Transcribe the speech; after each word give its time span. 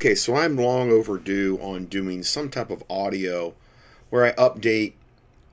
okay, 0.00 0.14
so 0.14 0.34
I'm 0.34 0.56
long 0.56 0.90
overdue 0.90 1.58
on 1.60 1.84
doing 1.84 2.22
some 2.22 2.48
type 2.48 2.70
of 2.70 2.82
audio 2.88 3.52
where 4.08 4.24
I 4.24 4.32
update 4.32 4.94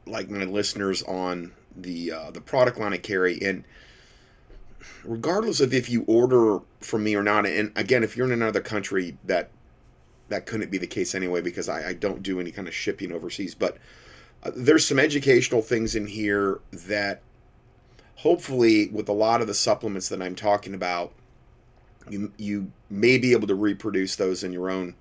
like 0.05 0.29
my 0.29 0.45
listeners 0.45 1.03
on 1.03 1.51
the 1.75 2.13
uh, 2.13 2.31
the 2.31 2.39
product 2.39 2.79
line 2.79 2.93
I 2.93 2.97
carry. 2.97 3.41
And 3.41 3.65
regardless 5.03 5.59
of 5.59 5.73
if 5.73 5.89
you 5.89 6.05
order 6.07 6.59
from 6.79 7.03
me 7.03 7.13
or 7.13 7.23
not 7.23 7.45
and 7.45 7.73
again 7.75 8.03
if 8.03 8.15
you're 8.15 8.25
in 8.25 8.31
another 8.31 8.61
country 8.61 9.17
that 9.25 9.49
that 10.29 10.45
couldn't 10.45 10.71
be 10.71 10.77
the 10.77 10.87
case 10.87 11.13
anyway 11.13 11.41
because 11.41 11.67
I, 11.67 11.89
I 11.89 11.93
don't 11.93 12.23
do 12.23 12.39
any 12.39 12.51
kind 12.51 12.69
of 12.69 12.73
shipping 12.73 13.11
overseas. 13.11 13.53
But 13.53 13.77
uh, 14.43 14.51
there's 14.55 14.87
some 14.87 14.97
educational 14.97 15.61
things 15.61 15.93
in 15.93 16.07
here 16.07 16.61
that 16.71 17.21
hopefully 18.15 18.87
with 18.93 19.09
a 19.09 19.13
lot 19.13 19.41
of 19.41 19.47
the 19.47 19.53
supplements 19.53 20.07
that 20.07 20.21
I'm 20.21 20.35
talking 20.35 20.73
about 20.73 21.11
you 22.09 22.31
you 22.37 22.71
may 22.89 23.17
be 23.17 23.31
able 23.31 23.47
to 23.47 23.55
reproduce 23.55 24.15
those 24.15 24.43
in 24.43 24.51
your 24.51 24.69
own 24.69 24.95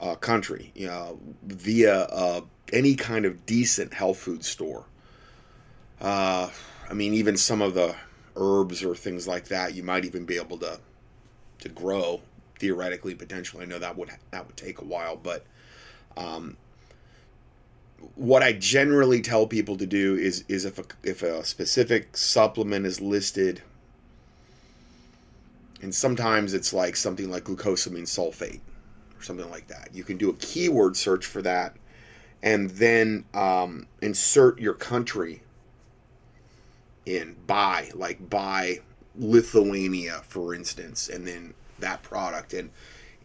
uh, 0.00 0.14
country 0.14 0.72
you 0.74 0.86
know, 0.86 1.18
via 1.44 2.02
uh, 2.04 2.40
any 2.72 2.94
kind 2.94 3.24
of 3.24 3.44
decent 3.46 3.92
health 3.92 4.18
food 4.18 4.44
store. 4.44 4.84
Uh, 6.00 6.48
I 6.88 6.94
mean, 6.94 7.14
even 7.14 7.36
some 7.36 7.60
of 7.60 7.74
the 7.74 7.94
herbs 8.36 8.84
or 8.84 8.94
things 8.94 9.26
like 9.26 9.46
that, 9.48 9.74
you 9.74 9.82
might 9.82 10.04
even 10.04 10.24
be 10.24 10.36
able 10.36 10.58
to 10.58 10.78
to 11.60 11.68
grow 11.68 12.20
theoretically, 12.58 13.14
potentially. 13.14 13.64
I 13.64 13.66
know 13.66 13.78
that 13.78 13.96
would 13.96 14.10
that 14.30 14.46
would 14.46 14.56
take 14.56 14.80
a 14.80 14.84
while, 14.84 15.16
but 15.16 15.44
um, 16.16 16.56
what 18.14 18.42
I 18.42 18.52
generally 18.52 19.20
tell 19.20 19.46
people 19.46 19.76
to 19.76 19.86
do 19.86 20.14
is 20.14 20.44
is 20.48 20.64
if 20.64 20.78
a, 20.78 20.84
if 21.02 21.22
a 21.22 21.44
specific 21.44 22.16
supplement 22.16 22.86
is 22.86 23.00
listed, 23.00 23.62
and 25.82 25.94
sometimes 25.94 26.54
it's 26.54 26.72
like 26.72 26.96
something 26.96 27.30
like 27.30 27.44
glucosamine 27.44 28.02
sulfate 28.02 28.60
or 29.18 29.22
something 29.22 29.48
like 29.50 29.68
that. 29.68 29.90
You 29.92 30.04
can 30.04 30.16
do 30.16 30.30
a 30.30 30.34
keyword 30.34 30.96
search 30.96 31.26
for 31.26 31.42
that, 31.42 31.76
and 32.42 32.70
then 32.70 33.24
um, 33.34 33.86
insert 34.00 34.60
your 34.60 34.74
country 34.74 35.42
in 37.06 37.36
buy 37.46 37.90
like 37.94 38.28
buy 38.28 38.80
Lithuania, 39.16 40.22
for 40.28 40.54
instance, 40.54 41.08
and 41.08 41.26
then 41.26 41.54
that 41.78 42.02
product 42.02 42.54
and 42.54 42.70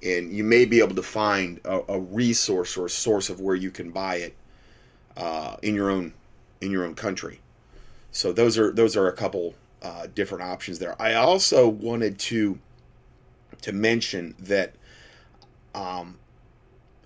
and 0.02 0.34
you 0.34 0.44
may 0.44 0.66
be 0.66 0.80
able 0.80 0.96
to 0.96 1.04
find 1.04 1.62
a, 1.64 1.82
a 1.88 2.00
resource 2.00 2.76
or 2.78 2.88
a 2.88 2.90
source 2.90 3.30
of 3.30 3.40
where 3.40 3.56
you 3.56 3.72
can 3.72 3.92
buy 3.92 4.16
it 4.16 4.36
uh, 5.16 5.56
in 5.62 5.76
your 5.76 5.90
own 5.90 6.14
in 6.62 6.72
your 6.72 6.86
own 6.86 6.96
country. 6.96 7.40
So 8.12 8.32
those 8.32 8.58
are 8.58 8.72
those 8.72 8.96
are 8.96 9.08
a 9.08 9.14
couple 9.14 9.56
uh, 9.84 10.08
different 10.16 10.44
options 10.44 10.80
there. 10.80 11.00
I 11.00 11.14
also 11.14 11.68
wanted 11.68 12.18
to 12.20 12.58
to 13.62 13.72
mention 13.72 14.36
that 14.40 14.74
um, 15.76 16.18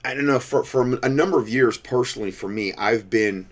I 0.06 0.14
don't 0.14 0.25
know 0.25 0.39
for 0.39 0.64
for 0.64 0.97
a 1.03 1.09
number 1.09 1.39
of 1.39 1.50
years 1.50 1.78
personally 1.78 2.31
for 2.31 2.47
me 2.47 2.73
I've 2.73 3.09
been 3.09 3.47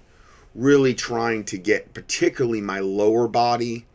really 0.54 0.94
trying 0.94 1.44
to 1.46 1.58
get 1.58 1.94
particularly 1.94 2.62
my 2.62 2.80
lower 2.80 3.28
body 3.28 3.86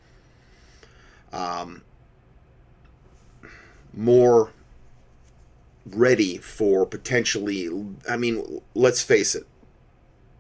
um, 1.32 1.82
more 3.92 4.52
ready 5.86 6.38
for 6.38 6.86
potentially 6.86 7.68
I 8.08 8.16
mean 8.16 8.60
let's 8.74 9.02
face 9.02 9.34
it 9.34 9.46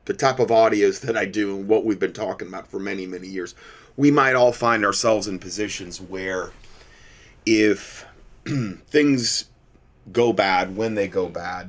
the 0.04 0.14
type 0.14 0.38
of 0.38 0.48
audios 0.48 1.00
that 1.00 1.16
I 1.16 1.24
do 1.24 1.56
and 1.56 1.68
what 1.68 1.84
we've 1.84 1.98
been 1.98 2.12
talking 2.12 2.48
about 2.48 2.68
for 2.68 2.78
many 2.78 3.06
many 3.06 3.26
years 3.26 3.54
we 4.00 4.10
might 4.10 4.34
all 4.34 4.50
find 4.50 4.82
ourselves 4.82 5.28
in 5.28 5.38
positions 5.38 6.00
where 6.00 6.52
if 7.44 8.06
things 8.86 9.44
go 10.10 10.32
bad 10.32 10.74
when 10.74 10.94
they 10.94 11.06
go 11.06 11.28
bad 11.28 11.68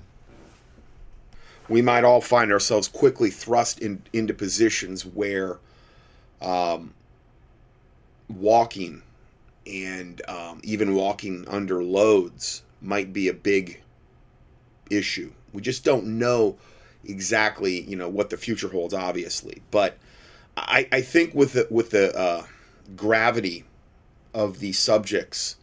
we 1.67 1.81
might 1.81 2.05
all 2.05 2.21
find 2.21 2.49
ourselves 2.53 2.87
quickly 2.87 3.29
thrust 3.29 3.79
in, 3.79 4.01
into 4.13 4.33
positions 4.33 5.05
where 5.05 5.59
um, 6.41 6.93
walking 8.29 9.01
and 9.67 10.21
um, 10.29 10.61
even 10.63 10.95
walking 10.95 11.45
under 11.49 11.83
loads 11.83 12.63
might 12.81 13.11
be 13.11 13.27
a 13.27 13.33
big 13.33 13.81
issue. 14.89 15.33
We 15.51 15.61
just 15.61 15.83
don't 15.83 16.17
know 16.17 16.57
exactly, 17.03 17.81
you 17.81 17.97
know, 17.97 18.07
what 18.07 18.29
the 18.29 18.37
future 18.37 18.69
holds, 18.69 18.93
obviously. 18.93 19.61
But 19.69 19.97
I, 20.67 20.87
I 20.91 21.01
think 21.01 21.33
with 21.33 21.53
the, 21.53 21.67
with 21.69 21.91
the 21.91 22.17
uh, 22.17 22.45
gravity 22.95 23.65
of 24.33 24.59
the 24.59 24.71
subjects 24.73 25.57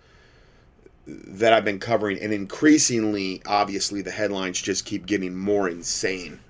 that 1.06 1.52
I've 1.52 1.64
been 1.64 1.78
covering, 1.78 2.20
and 2.20 2.32
increasingly, 2.32 3.42
obviously, 3.46 4.02
the 4.02 4.10
headlines 4.10 4.60
just 4.60 4.84
keep 4.84 5.06
getting 5.06 5.34
more 5.34 5.68
insane. 5.68 6.40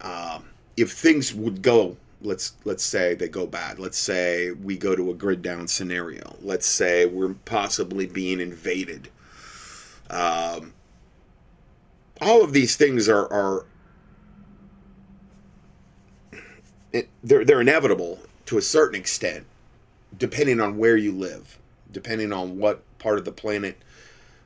Um, 0.00 0.48
if 0.76 0.92
things 0.92 1.34
would 1.34 1.62
go 1.62 1.96
let's 2.20 2.54
let's 2.64 2.84
say 2.84 3.14
they 3.14 3.28
go 3.28 3.46
bad. 3.46 3.78
Let's 3.78 3.98
say 3.98 4.52
we 4.52 4.76
go 4.76 4.96
to 4.96 5.10
a 5.10 5.14
grid 5.14 5.42
down 5.42 5.68
scenario. 5.68 6.36
Let's 6.42 6.66
say 6.66 7.06
we're 7.06 7.34
possibly 7.44 8.06
being 8.06 8.40
invaded. 8.40 9.08
Um, 10.10 10.72
all 12.20 12.42
of 12.42 12.52
these 12.52 12.76
things 12.76 13.08
are 13.08 13.32
are 13.32 13.66
it, 16.92 17.08
they're 17.22 17.44
they're 17.44 17.60
inevitable 17.60 18.20
to 18.46 18.58
a 18.58 18.62
certain 18.62 18.98
extent, 18.98 19.46
depending 20.16 20.60
on 20.60 20.78
where 20.78 20.96
you 20.96 21.12
live, 21.12 21.58
depending 21.90 22.32
on 22.32 22.58
what 22.58 22.82
part 22.98 23.18
of 23.18 23.24
the 23.24 23.32
planet 23.32 23.78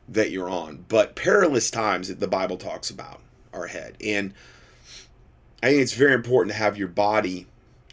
that 0.09 0.31
you're 0.31 0.51
on. 0.51 0.85
But 0.89 1.15
perilous 1.15 1.71
times 1.71 2.09
that 2.09 2.21
the 2.21 2.29
Bible 2.29 2.57
talks 2.57 2.91
about 2.91 3.21
are 3.53 3.65
ahead, 3.65 3.97
and 4.05 4.35
I 5.63 5.69
think 5.71 5.83
it's 5.83 5.95
very 5.95 6.15
important 6.15 6.53
to 6.53 6.59
have 6.59 6.77
your 6.77 6.89
body 6.89 7.47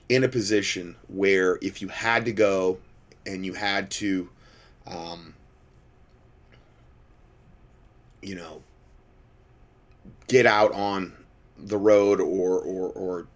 in 0.10 0.24
a 0.24 0.28
position 0.28 0.96
where 1.08 1.60
if 1.62 1.82
you 1.82 1.88
had 1.90 2.26
to 2.26 2.32
go 2.32 2.80
and 3.28 3.46
you 3.46 3.54
had 3.54 3.92
to, 3.92 4.30
um, 4.88 5.36
you 8.24 8.34
know, 8.34 8.64
get 10.28 10.48
out 10.48 10.72
on 10.74 11.14
the 11.58 11.78
road 11.78 12.20
or, 12.20 12.60
or, 12.60 12.90
or 12.90 13.28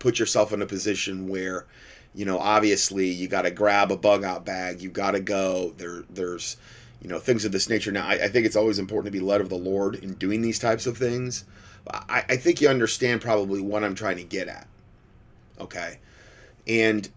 put 0.00 0.18
yourself 0.18 0.52
in 0.52 0.60
a 0.60 0.66
position 0.66 1.28
where, 1.28 1.66
you 2.12 2.24
know, 2.24 2.38
obviously 2.38 3.08
you 3.08 3.28
got 3.28 3.42
to 3.42 3.52
grab 3.52 3.92
a 3.92 3.96
bug 3.96 4.24
out 4.24 4.44
bag, 4.44 4.80
you 4.80 4.90
got 4.90 5.12
to 5.12 5.20
go. 5.20 5.72
There, 5.76 6.02
there's, 6.10 6.56
you 7.00 7.08
know, 7.08 7.20
things 7.20 7.44
of 7.44 7.52
this 7.52 7.68
nature. 7.68 7.92
Now, 7.92 8.06
I, 8.06 8.14
I 8.14 8.28
think 8.28 8.46
it's 8.46 8.56
always 8.56 8.80
important 8.80 9.12
to 9.12 9.18
be 9.18 9.24
led 9.24 9.40
of 9.40 9.48
the 9.48 9.54
Lord 9.54 9.94
in 9.94 10.14
doing 10.14 10.42
these 10.42 10.58
types 10.58 10.86
of 10.86 10.98
things. 10.98 11.44
I, 11.88 12.24
I 12.30 12.36
think 12.36 12.60
you 12.60 12.68
understand 12.68 13.20
probably 13.20 13.60
what 13.60 13.84
I'm 13.84 13.94
trying 13.94 14.16
to 14.16 14.24
get 14.24 14.48
at. 14.48 14.66
Okay. 15.60 15.98
And 16.66 17.08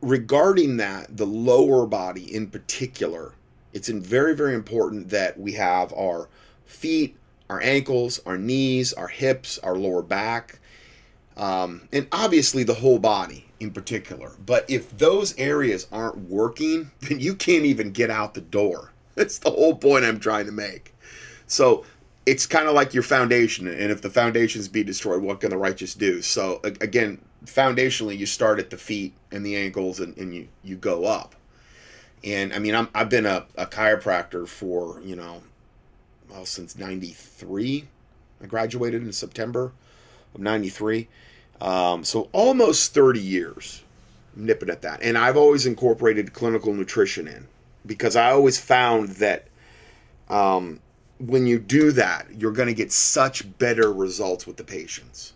regarding 0.00 0.76
that, 0.76 1.16
the 1.16 1.26
lower 1.26 1.86
body 1.86 2.34
in 2.34 2.48
particular, 2.48 3.32
it's 3.72 3.88
very, 3.88 4.34
very 4.36 4.54
important 4.54 5.08
that 5.10 5.38
we 5.38 5.52
have 5.52 5.92
our 5.94 6.28
feet, 6.66 7.16
our 7.48 7.60
ankles, 7.60 8.20
our 8.26 8.38
knees, 8.38 8.92
our 8.92 9.08
hips, 9.08 9.58
our 9.58 9.76
lower 9.76 10.02
back, 10.02 10.58
um, 11.36 11.88
and 11.92 12.06
obviously 12.12 12.62
the 12.62 12.74
whole 12.74 12.98
body 12.98 13.46
in 13.60 13.70
particular. 13.70 14.32
But 14.44 14.68
if 14.68 14.96
those 14.96 15.36
areas 15.38 15.86
aren't 15.92 16.18
working, 16.28 16.90
then 17.00 17.20
you 17.20 17.34
can't 17.34 17.64
even 17.64 17.92
get 17.92 18.10
out 18.10 18.34
the 18.34 18.40
door. 18.40 18.92
That's 19.14 19.38
the 19.38 19.50
whole 19.50 19.76
point 19.76 20.04
I'm 20.04 20.20
trying 20.20 20.46
to 20.46 20.52
make. 20.52 20.94
So 21.46 21.84
it's 22.26 22.46
kind 22.46 22.68
of 22.68 22.74
like 22.74 22.94
your 22.94 23.02
foundation 23.02 23.66
and 23.66 23.90
if 23.92 24.00
the 24.00 24.10
foundations 24.10 24.68
be 24.68 24.82
destroyed 24.82 25.22
what 25.22 25.40
can 25.40 25.50
the 25.50 25.56
righteous 25.56 25.94
do 25.94 26.22
so 26.22 26.60
again 26.62 27.20
foundationally 27.44 28.16
you 28.16 28.26
start 28.26 28.58
at 28.58 28.70
the 28.70 28.76
feet 28.76 29.12
and 29.30 29.44
the 29.44 29.56
ankles 29.56 30.00
and, 30.00 30.16
and 30.16 30.34
you, 30.34 30.48
you 30.62 30.76
go 30.76 31.04
up 31.04 31.34
and 32.22 32.52
i 32.52 32.58
mean 32.58 32.74
I'm, 32.74 32.88
I've 32.94 33.10
been 33.10 33.26
a, 33.26 33.44
a 33.56 33.66
chiropractor 33.66 34.48
for 34.48 35.00
you 35.02 35.16
know 35.16 35.42
well 36.30 36.46
since 36.46 36.78
93 36.78 37.84
i 38.42 38.46
graduated 38.46 39.02
in 39.02 39.12
september 39.12 39.72
of 40.34 40.40
93 40.40 41.08
um, 41.60 42.04
so 42.04 42.28
almost 42.32 42.94
30 42.94 43.20
years 43.20 43.82
I'm 44.36 44.46
nipping 44.46 44.70
at 44.70 44.82
that 44.82 45.02
and 45.02 45.16
i've 45.16 45.36
always 45.36 45.66
incorporated 45.66 46.32
clinical 46.32 46.74
nutrition 46.74 47.28
in 47.28 47.46
because 47.86 48.16
i 48.16 48.30
always 48.30 48.58
found 48.58 49.10
that 49.16 49.48
um, 50.28 50.80
when 51.18 51.46
you 51.46 51.58
do 51.58 51.92
that, 51.92 52.26
you're 52.36 52.52
going 52.52 52.68
to 52.68 52.74
get 52.74 52.92
such 52.92 53.58
better 53.58 53.92
results 53.92 54.46
with 54.46 54.56
the 54.56 54.64
patients. 54.64 55.32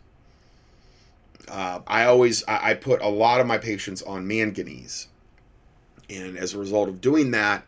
Uh, 1.47 1.81
I 1.87 2.05
always 2.05 2.45
I, 2.47 2.71
I 2.71 2.75
put 2.75 3.00
a 3.00 3.09
lot 3.09 3.41
of 3.41 3.47
my 3.47 3.59
patients 3.59 4.03
on 4.03 4.27
manganese, 4.27 5.09
and 6.11 6.37
as 6.37 6.55
a 6.55 6.59
result 6.59 6.89
of 6.89 7.00
doing 7.00 7.31
that, 7.31 7.65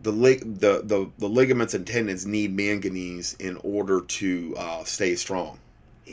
the 0.00 0.12
lig- 0.12 0.60
the 0.60 0.82
the, 0.84 1.10
the 1.18 1.28
ligaments 1.28 1.72
and 1.72 1.86
tendons 1.86 2.26
need 2.26 2.54
manganese 2.54 3.36
in 3.38 3.56
order 3.58 4.02
to 4.02 4.54
uh, 4.58 4.84
stay 4.84 5.14
strong. 5.14 5.58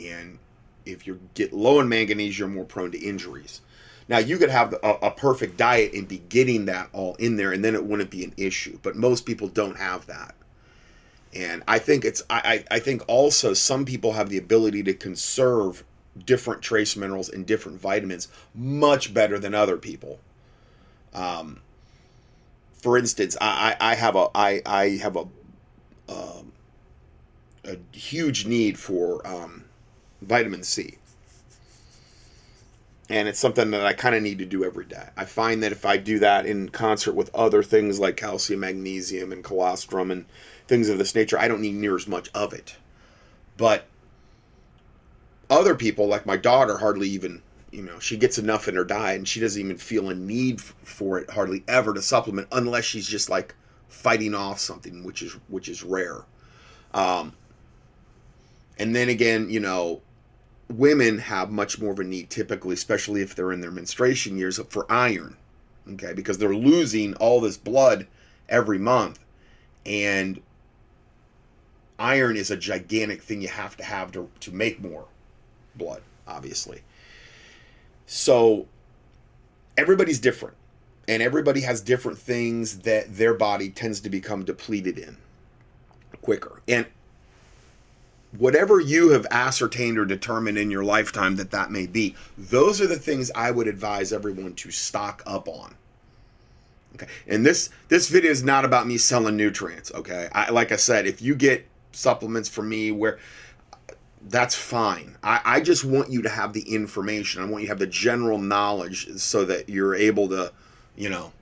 And 0.06 0.38
if 0.86 1.06
you 1.06 1.20
get 1.34 1.52
low 1.52 1.80
in 1.80 1.88
manganese, 1.88 2.38
you're 2.38 2.48
more 2.48 2.64
prone 2.64 2.92
to 2.92 2.98
injuries. 2.98 3.60
Now 4.08 4.18
you 4.18 4.38
could 4.38 4.50
have 4.50 4.72
a, 4.82 4.94
a, 5.02 5.10
perfect 5.10 5.58
diet 5.58 5.92
and 5.92 6.08
be 6.08 6.22
getting 6.30 6.64
that 6.64 6.88
all 6.94 7.14
in 7.16 7.36
there, 7.36 7.52
and 7.52 7.62
then 7.62 7.74
it 7.74 7.84
wouldn't 7.84 8.10
be 8.10 8.24
an 8.24 8.32
issue. 8.38 8.78
But 8.82 8.96
most 8.96 9.26
people 9.26 9.48
don't 9.48 9.76
have 9.76 10.06
that, 10.06 10.34
and 11.34 11.62
I 11.68 11.78
think 11.78 12.06
it's 12.06 12.22
I 12.30 12.64
I 12.70 12.78
think 12.78 13.02
also 13.06 13.52
some 13.52 13.84
people 13.84 14.12
have 14.14 14.30
the 14.30 14.38
ability 14.38 14.82
to 14.84 14.94
conserve 14.94 15.84
different 16.24 16.62
trace 16.62 16.96
minerals 16.96 17.28
and 17.28 17.46
different 17.46 17.80
vitamins 17.80 18.28
much 18.54 19.12
better 19.12 19.38
than 19.38 19.54
other 19.54 19.76
people. 19.76 20.18
Um, 21.14 21.60
for 22.72 22.96
instance, 22.96 23.36
I, 23.40 23.76
I 23.80 23.94
have 23.94 24.16
a 24.16 24.28
I, 24.34 24.62
I 24.64 24.88
have 25.02 25.16
a 25.16 25.26
um, 26.08 26.52
a 27.64 27.76
huge 27.92 28.46
need 28.46 28.78
for 28.78 29.26
um, 29.26 29.64
vitamin 30.22 30.62
C 30.62 30.98
and 33.10 33.26
it's 33.26 33.38
something 33.38 33.70
that 33.70 33.86
I 33.86 33.94
kind 33.94 34.14
of 34.14 34.22
need 34.22 34.38
to 34.38 34.44
do 34.44 34.64
every 34.64 34.84
day. 34.84 35.08
I 35.16 35.24
find 35.24 35.62
that 35.62 35.72
if 35.72 35.86
I 35.86 35.96
do 35.96 36.18
that 36.18 36.44
in 36.44 36.68
concert 36.68 37.14
with 37.14 37.34
other 37.34 37.62
things 37.62 37.98
like 37.98 38.16
calcium, 38.16 38.60
magnesium, 38.60 39.32
and 39.32 39.42
colostrum 39.42 40.10
and 40.10 40.26
things 40.66 40.90
of 40.90 40.98
this 40.98 41.14
nature, 41.14 41.38
I 41.38 41.48
don't 41.48 41.62
need 41.62 41.74
near 41.74 41.96
as 41.96 42.06
much 42.06 42.28
of 42.34 42.52
it. 42.52 42.76
But 43.56 43.86
other 45.48 45.74
people, 45.74 46.06
like 46.06 46.26
my 46.26 46.36
daughter, 46.36 46.76
hardly 46.76 47.08
even, 47.08 47.40
you 47.70 47.82
know, 47.82 47.98
she 47.98 48.18
gets 48.18 48.36
enough 48.36 48.68
in 48.68 48.74
her 48.74 48.84
diet 48.84 49.16
and 49.16 49.28
she 49.28 49.40
doesn't 49.40 49.60
even 49.60 49.78
feel 49.78 50.10
a 50.10 50.14
need 50.14 50.60
for 50.60 51.18
it 51.18 51.30
hardly 51.30 51.64
ever 51.66 51.94
to 51.94 52.02
supplement 52.02 52.48
unless 52.52 52.84
she's 52.84 53.08
just 53.08 53.30
like 53.30 53.54
fighting 53.88 54.34
off 54.34 54.58
something, 54.58 55.02
which 55.02 55.22
is 55.22 55.32
which 55.48 55.70
is 55.70 55.82
rare. 55.82 56.24
Um, 56.92 57.32
and 58.78 58.94
then 58.94 59.08
again, 59.08 59.48
you 59.48 59.60
know, 59.60 60.02
women 60.68 61.18
have 61.18 61.50
much 61.50 61.80
more 61.80 61.92
of 61.92 61.98
a 61.98 62.04
need 62.04 62.30
typically, 62.30 62.74
especially 62.74 63.22
if 63.22 63.34
they're 63.34 63.52
in 63.52 63.60
their 63.60 63.70
menstruation 63.70 64.36
years, 64.36 64.58
for 64.68 64.90
iron. 64.90 65.36
Okay, 65.90 66.12
because 66.12 66.38
they're 66.38 66.54
losing 66.54 67.14
all 67.14 67.40
this 67.40 67.56
blood 67.56 68.06
every 68.48 68.78
month. 68.78 69.18
And 69.86 70.42
iron 71.98 72.36
is 72.36 72.50
a 72.50 72.56
gigantic 72.56 73.22
thing 73.22 73.40
you 73.40 73.48
have 73.48 73.76
to 73.78 73.84
have 73.84 74.12
to, 74.12 74.28
to 74.40 74.52
make 74.52 74.80
more 74.80 75.06
blood, 75.74 76.02
obviously. 76.26 76.82
So 78.04 78.66
everybody's 79.78 80.18
different. 80.18 80.56
And 81.06 81.22
everybody 81.22 81.62
has 81.62 81.80
different 81.80 82.18
things 82.18 82.80
that 82.80 83.16
their 83.16 83.32
body 83.32 83.70
tends 83.70 84.00
to 84.00 84.10
become 84.10 84.44
depleted 84.44 84.98
in 84.98 85.16
quicker. 86.20 86.60
And 86.68 86.86
whatever 88.36 88.80
you 88.80 89.10
have 89.10 89.26
ascertained 89.30 89.98
or 89.98 90.04
determined 90.04 90.58
in 90.58 90.70
your 90.70 90.84
lifetime 90.84 91.36
that 91.36 91.50
that 91.50 91.70
may 91.70 91.86
be, 91.86 92.14
those 92.36 92.80
are 92.80 92.86
the 92.86 92.98
things 92.98 93.30
I 93.34 93.50
would 93.50 93.68
advise 93.68 94.12
everyone 94.12 94.54
to 94.54 94.70
stock 94.70 95.22
up 95.26 95.48
on. 95.48 95.74
Okay, 96.94 97.08
and 97.26 97.44
this 97.44 97.70
this 97.88 98.08
video 98.08 98.30
is 98.30 98.42
not 98.42 98.64
about 98.64 98.86
me 98.86 98.98
selling 98.98 99.36
nutrients. 99.36 99.92
Okay, 99.94 100.28
I, 100.32 100.50
like 100.50 100.72
I 100.72 100.76
said, 100.76 101.06
if 101.06 101.22
you 101.22 101.34
get 101.34 101.66
supplements 101.92 102.48
from 102.48 102.68
me 102.68 102.90
where 102.90 103.18
that's 104.28 104.54
fine. 104.54 105.16
I, 105.22 105.40
I 105.44 105.60
just 105.60 105.84
want 105.84 106.10
you 106.10 106.22
to 106.22 106.28
have 106.28 106.52
the 106.52 106.62
information. 106.62 107.40
I 107.40 107.46
want 107.46 107.62
you 107.62 107.68
to 107.68 107.72
have 107.72 107.78
the 107.78 107.86
general 107.86 108.38
knowledge 108.38 109.08
so 109.16 109.44
that 109.44 109.68
you're 109.68 109.94
able 109.94 110.28
to, 110.30 110.52
you 110.96 111.08
know, 111.08 111.32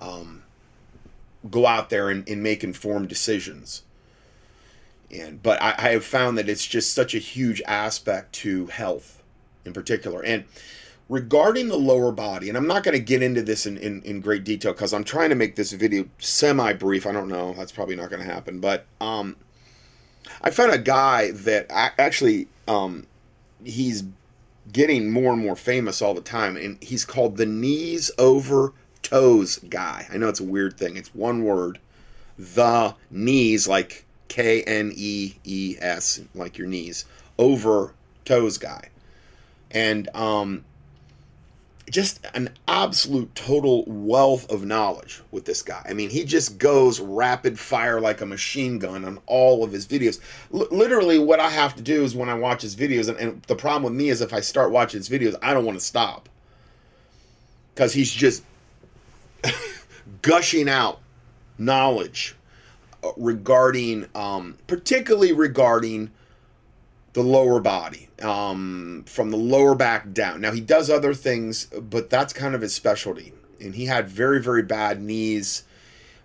um, 0.00 0.42
go 1.50 1.66
out 1.66 1.90
there 1.90 2.08
and, 2.08 2.26
and 2.28 2.42
make 2.42 2.62
informed 2.62 3.08
decisions 3.08 3.82
but 5.42 5.60
I, 5.62 5.74
I 5.78 5.88
have 5.90 6.04
found 6.04 6.38
that 6.38 6.48
it's 6.48 6.66
just 6.66 6.94
such 6.94 7.14
a 7.14 7.18
huge 7.18 7.62
aspect 7.66 8.32
to 8.36 8.66
health 8.66 9.22
in 9.64 9.72
particular. 9.72 10.22
And 10.24 10.44
regarding 11.08 11.68
the 11.68 11.76
lower 11.76 12.12
body 12.12 12.48
and 12.48 12.56
i'm 12.56 12.66
not 12.66 12.84
going 12.84 12.96
to 12.96 13.04
get 13.04 13.22
into 13.22 13.42
this 13.42 13.66
in, 13.66 13.76
in, 13.78 14.00
in 14.02 14.20
great 14.20 14.44
detail 14.44 14.72
because 14.72 14.94
i'm 14.94 15.02
trying 15.02 15.28
to 15.28 15.34
make 15.34 15.56
this 15.56 15.72
video 15.72 16.08
semi 16.18 16.72
brief 16.72 17.06
i 17.06 17.12
don't 17.12 17.28
know 17.28 17.52
that's 17.54 17.72
probably 17.72 17.96
not 17.96 18.08
going 18.08 18.22
to 18.22 18.32
happen 18.32 18.60
but 18.60 18.86
um, 19.00 19.36
i 20.42 20.50
found 20.50 20.72
a 20.72 20.78
guy 20.78 21.32
that 21.32 21.66
actually 21.70 22.46
um, 22.68 23.04
he's 23.64 24.04
getting 24.70 25.10
more 25.10 25.32
and 25.32 25.42
more 25.42 25.56
famous 25.56 26.00
all 26.00 26.14
the 26.14 26.20
time 26.20 26.56
and 26.56 26.82
he's 26.82 27.04
called 27.04 27.36
the 27.36 27.46
knees 27.46 28.10
over 28.16 28.72
toes 29.02 29.58
guy. 29.68 30.06
I 30.12 30.16
know 30.16 30.28
it's 30.28 30.40
a 30.40 30.44
weird 30.44 30.76
thing 30.78 30.96
it's 30.96 31.14
one 31.14 31.44
word. 31.44 31.78
The 32.38 32.94
knees 33.10 33.68
like 33.68 34.06
K 34.32 34.62
N 34.62 34.94
E 34.96 35.34
E 35.44 35.76
S, 35.78 36.18
like 36.34 36.56
your 36.56 36.66
knees, 36.66 37.04
over 37.36 37.92
toes 38.24 38.56
guy. 38.56 38.88
And 39.70 40.08
um, 40.16 40.64
just 41.90 42.26
an 42.32 42.48
absolute 42.66 43.34
total 43.34 43.84
wealth 43.86 44.50
of 44.50 44.64
knowledge 44.64 45.20
with 45.32 45.44
this 45.44 45.60
guy. 45.60 45.84
I 45.86 45.92
mean, 45.92 46.08
he 46.08 46.24
just 46.24 46.56
goes 46.56 46.98
rapid 46.98 47.58
fire 47.58 48.00
like 48.00 48.22
a 48.22 48.26
machine 48.26 48.78
gun 48.78 49.04
on 49.04 49.18
all 49.26 49.62
of 49.64 49.70
his 49.70 49.86
videos. 49.86 50.18
L- 50.54 50.66
literally, 50.70 51.18
what 51.18 51.38
I 51.38 51.50
have 51.50 51.76
to 51.76 51.82
do 51.82 52.02
is 52.02 52.16
when 52.16 52.30
I 52.30 52.34
watch 52.34 52.62
his 52.62 52.74
videos, 52.74 53.10
and, 53.10 53.18
and 53.18 53.42
the 53.42 53.56
problem 53.56 53.82
with 53.82 53.92
me 53.92 54.08
is 54.08 54.22
if 54.22 54.32
I 54.32 54.40
start 54.40 54.70
watching 54.70 54.98
his 54.98 55.10
videos, 55.10 55.36
I 55.42 55.52
don't 55.52 55.66
want 55.66 55.78
to 55.78 55.84
stop 55.84 56.30
because 57.74 57.92
he's 57.92 58.10
just 58.10 58.44
gushing 60.22 60.70
out 60.70 61.00
knowledge 61.58 62.34
regarding, 63.16 64.06
um, 64.14 64.58
particularly 64.66 65.32
regarding 65.32 66.10
the 67.12 67.22
lower 67.22 67.60
body, 67.60 68.08
um, 68.22 69.04
from 69.06 69.30
the 69.30 69.36
lower 69.36 69.74
back 69.74 70.12
down. 70.12 70.40
Now, 70.40 70.52
he 70.52 70.60
does 70.60 70.88
other 70.88 71.12
things, 71.12 71.66
but 71.66 72.08
that's 72.08 72.32
kind 72.32 72.54
of 72.54 72.60
his 72.60 72.74
specialty. 72.74 73.32
And 73.60 73.74
he 73.74 73.86
had 73.86 74.08
very, 74.08 74.40
very 74.40 74.62
bad 74.62 75.02
knees, 75.02 75.64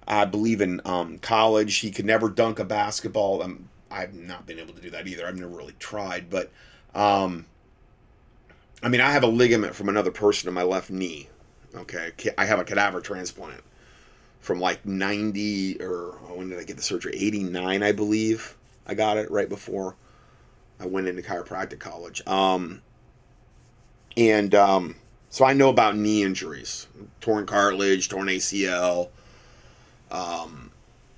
I 0.08 0.26
believe, 0.26 0.62
in 0.62 0.82
um, 0.86 1.20
college. 1.20 1.78
He 1.78 1.92
could 1.92 2.06
never 2.06 2.30
dunk 2.30 2.60
a 2.60 2.64
basketball. 2.64 3.42
Um, 3.44 3.70
I've 3.92 4.14
not 4.14 4.46
been 4.46 4.60
able 4.60 4.74
to 4.74 4.82
do 4.82 4.90
that 4.92 5.08
either. 5.08 5.28
I've 5.28 5.36
never 5.36 5.56
really 5.56 5.76
tried. 5.80 6.30
But, 6.30 6.52
um, 6.96 7.46
I 8.82 8.90
mean, 8.90 9.02
I 9.02 9.12
have 9.12 9.24
a 9.24 9.28
ligament 9.28 9.76
from 9.76 9.90
another 9.90 10.12
person 10.12 10.48
in 10.48 10.54
my 10.54 10.64
left 10.64 10.90
knee. 10.90 11.30
Okay. 11.76 12.12
I 12.38 12.46
have 12.46 12.60
a 12.60 12.64
cadaver 12.64 13.02
transplant 13.02 13.62
from 14.48 14.62
like 14.62 14.86
90 14.86 15.82
or 15.82 16.12
when 16.34 16.50
did 16.50 16.58
I 16.58 16.64
get 16.64 16.78
the 16.78 16.82
surgery? 16.82 17.14
89, 17.18 17.84
I 17.84 17.92
believe. 17.92 18.56
I 18.88 18.94
got 18.94 19.18
it 19.18 19.30
right 19.30 19.50
before 19.50 19.98
I 20.80 20.86
went 20.86 21.10
into 21.10 21.22
chiropractic 21.22 21.80
college. 21.80 22.26
Um, 22.26 22.82
and 24.16 24.56
um, 24.56 24.96
so 25.30 25.44
I 25.44 25.52
know 25.52 25.68
about 25.68 25.98
knee 25.98 26.24
injuries, 26.24 26.88
torn 27.20 27.46
cartilage, 27.46 28.08
torn 28.08 28.28
ACL, 28.28 29.10
um, 30.12 30.72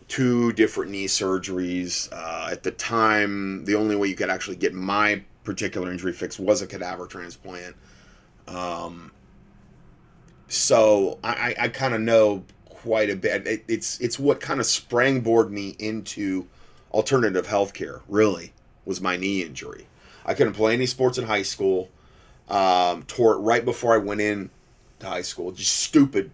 two 0.07 0.51
different 0.53 0.89
knee 0.89 1.05
surgeries. 1.05 2.09
Uh, 2.11 2.49
at 2.51 2.63
the 2.63 2.71
time, 2.71 3.63
the 3.65 3.75
only 3.75 3.95
way 3.95 4.07
you 4.07 4.15
could 4.15 4.31
actually 4.31 4.55
get 4.55 4.73
my 4.73 5.23
particular 5.43 5.91
injury 5.91 6.13
fixed 6.13 6.39
was 6.39 6.63
a 6.63 6.67
cadaver 6.67 7.05
transplant. 7.05 7.75
Um, 8.47 9.11
so 10.47 11.19
I, 11.23 11.53
I 11.59 11.67
kind 11.67 11.93
of 11.93 12.01
know 12.01 12.43
quite 12.81 13.09
a 13.09 13.15
bit. 13.15 13.45
It, 13.45 13.63
it's 13.67 13.99
it's 13.99 14.17
what 14.17 14.39
kind 14.39 14.59
of 14.59 14.65
sprangboard 14.65 15.49
me 15.49 15.75
into 15.79 16.47
alternative 16.91 17.47
healthcare. 17.47 18.01
Really, 18.07 18.53
was 18.85 19.01
my 19.01 19.17
knee 19.17 19.43
injury. 19.43 19.87
I 20.25 20.33
couldn't 20.33 20.53
play 20.53 20.73
any 20.73 20.85
sports 20.85 21.17
in 21.17 21.25
high 21.25 21.43
school. 21.43 21.89
Um, 22.47 23.03
tore 23.03 23.33
it 23.33 23.39
right 23.39 23.63
before 23.63 23.93
I 23.93 23.97
went 23.97 24.21
in 24.21 24.49
to 24.99 25.07
high 25.07 25.21
school. 25.21 25.51
Just 25.51 25.75
stupid, 25.75 26.31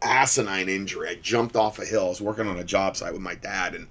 asinine 0.00 0.68
injury. 0.68 1.10
I 1.10 1.14
jumped 1.16 1.54
off 1.56 1.78
a 1.78 1.84
hill. 1.84 2.06
I 2.06 2.08
was 2.08 2.20
working 2.20 2.46
on 2.46 2.58
a 2.58 2.64
job 2.64 2.96
site 2.96 3.12
with 3.12 3.20
my 3.20 3.34
dad, 3.34 3.74
and 3.74 3.88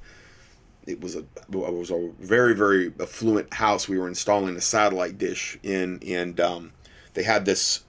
it 0.88 1.02
was 1.02 1.16
a 1.16 1.20
it 1.20 1.52
was 1.52 1.92
a 1.92 2.12
very 2.20 2.56
very 2.56 2.94
affluent 3.00 3.54
house. 3.54 3.88
We 3.88 4.00
were 4.00 4.08
installing 4.08 4.56
a 4.56 4.62
satellite 4.62 5.18
dish 5.18 5.60
in, 5.64 6.02
and 6.08 6.40
um, 6.40 6.72
they 7.14 7.24
had 7.24 7.46
this 7.46 7.84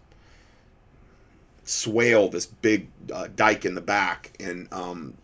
swale, 1.71 2.29
this 2.29 2.47
big 2.47 2.89
uh, 3.13 3.29
dike 3.35 3.65
in 3.65 3.75
the 3.75 3.81
back, 3.81 4.33
and 4.41 4.69
um, 4.73 5.15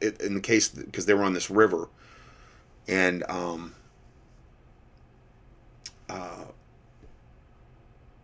it, 0.00 0.20
in 0.20 0.34
the 0.34 0.40
case 0.40 0.68
because 0.68 1.06
they 1.06 1.14
were 1.14 1.22
on 1.22 1.32
this 1.32 1.50
river, 1.50 1.88
and 2.88 3.24
um, 3.28 3.74
uh, 6.08 6.44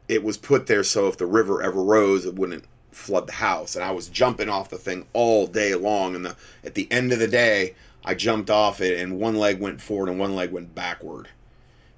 it 0.09 0.23
was 0.23 0.37
put 0.37 0.66
there 0.66 0.85
so 0.85 1.09
if 1.09 1.16
the 1.16 1.26
river 1.26 1.62
ever 1.62 1.83
rose, 1.83 2.26
it 2.26 2.35
wouldn't 2.35 2.64
flood 2.90 3.26
the 3.26 3.33
house. 3.33 3.76
And 3.76 3.85
I 3.85 3.92
was 3.92 4.09
jumping 4.09 4.49
off 4.49 4.69
the 4.69 4.78
thing 4.78 5.07
all 5.12 5.47
day 5.47 5.75
long, 5.75 6.14
and 6.14 6.25
the 6.26 6.37
at 6.64 6.75
the 6.75 6.90
end 6.90 7.12
of 7.12 7.19
the 7.19 7.28
day, 7.28 7.75
I 8.04 8.14
jumped 8.14 8.50
off 8.50 8.81
it, 8.81 9.00
and 9.00 9.19
one 9.19 9.37
leg 9.37 9.61
went 9.61 9.81
forward 9.81 10.09
and 10.09 10.19
one 10.19 10.35
leg 10.35 10.50
went 10.50 10.75
backward, 10.75 11.28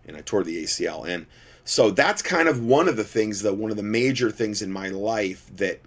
and 0.06 0.16
I 0.16 0.20
tore 0.20 0.44
the 0.44 0.62
ACL 0.62 1.08
and 1.08 1.26
so 1.64 1.90
that's 1.90 2.22
kind 2.22 2.48
of 2.48 2.64
one 2.64 2.88
of 2.88 2.96
the 2.96 3.04
things, 3.04 3.42
that 3.42 3.54
one 3.54 3.70
of 3.70 3.76
the 3.76 3.82
major 3.82 4.30
things 4.30 4.62
in 4.62 4.70
my 4.70 4.88
life 4.88 5.50
that 5.56 5.80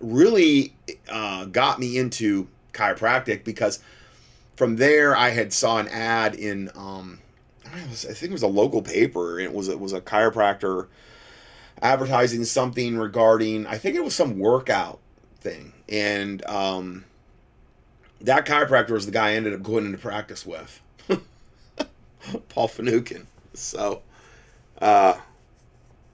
really 0.00 0.74
uh, 1.08 1.44
got 1.46 1.78
me 1.78 1.98
into 1.98 2.48
chiropractic 2.72 3.44
because 3.44 3.78
from 4.56 4.76
there 4.76 5.16
I 5.16 5.30
had 5.30 5.52
saw 5.52 5.78
an 5.78 5.88
ad 5.88 6.34
in 6.34 6.70
um, 6.74 7.18
I, 7.72 7.78
think 7.78 8.30
it 8.30 8.32
was 8.32 8.42
a 8.42 8.48
local 8.48 8.82
paper. 8.82 9.38
And 9.38 9.46
it 9.46 9.54
was 9.54 9.68
it 9.68 9.80
was 9.80 9.92
a 9.92 10.00
chiropractor 10.00 10.86
advertising 11.82 12.44
something 12.44 12.96
regarding 12.96 13.66
I 13.66 13.78
think 13.78 13.96
it 13.96 14.04
was 14.04 14.14
some 14.14 14.38
workout 14.38 14.98
thing, 15.40 15.72
and 15.88 16.44
um, 16.46 17.04
that 18.20 18.46
chiropractor 18.46 18.90
was 18.90 19.06
the 19.06 19.12
guy 19.12 19.30
I 19.30 19.34
ended 19.34 19.52
up 19.54 19.62
going 19.62 19.86
into 19.86 19.98
practice 19.98 20.46
with, 20.46 20.80
Paul 22.48 22.68
Finucane. 22.68 23.26
So, 23.54 24.02
uh, 24.80 25.18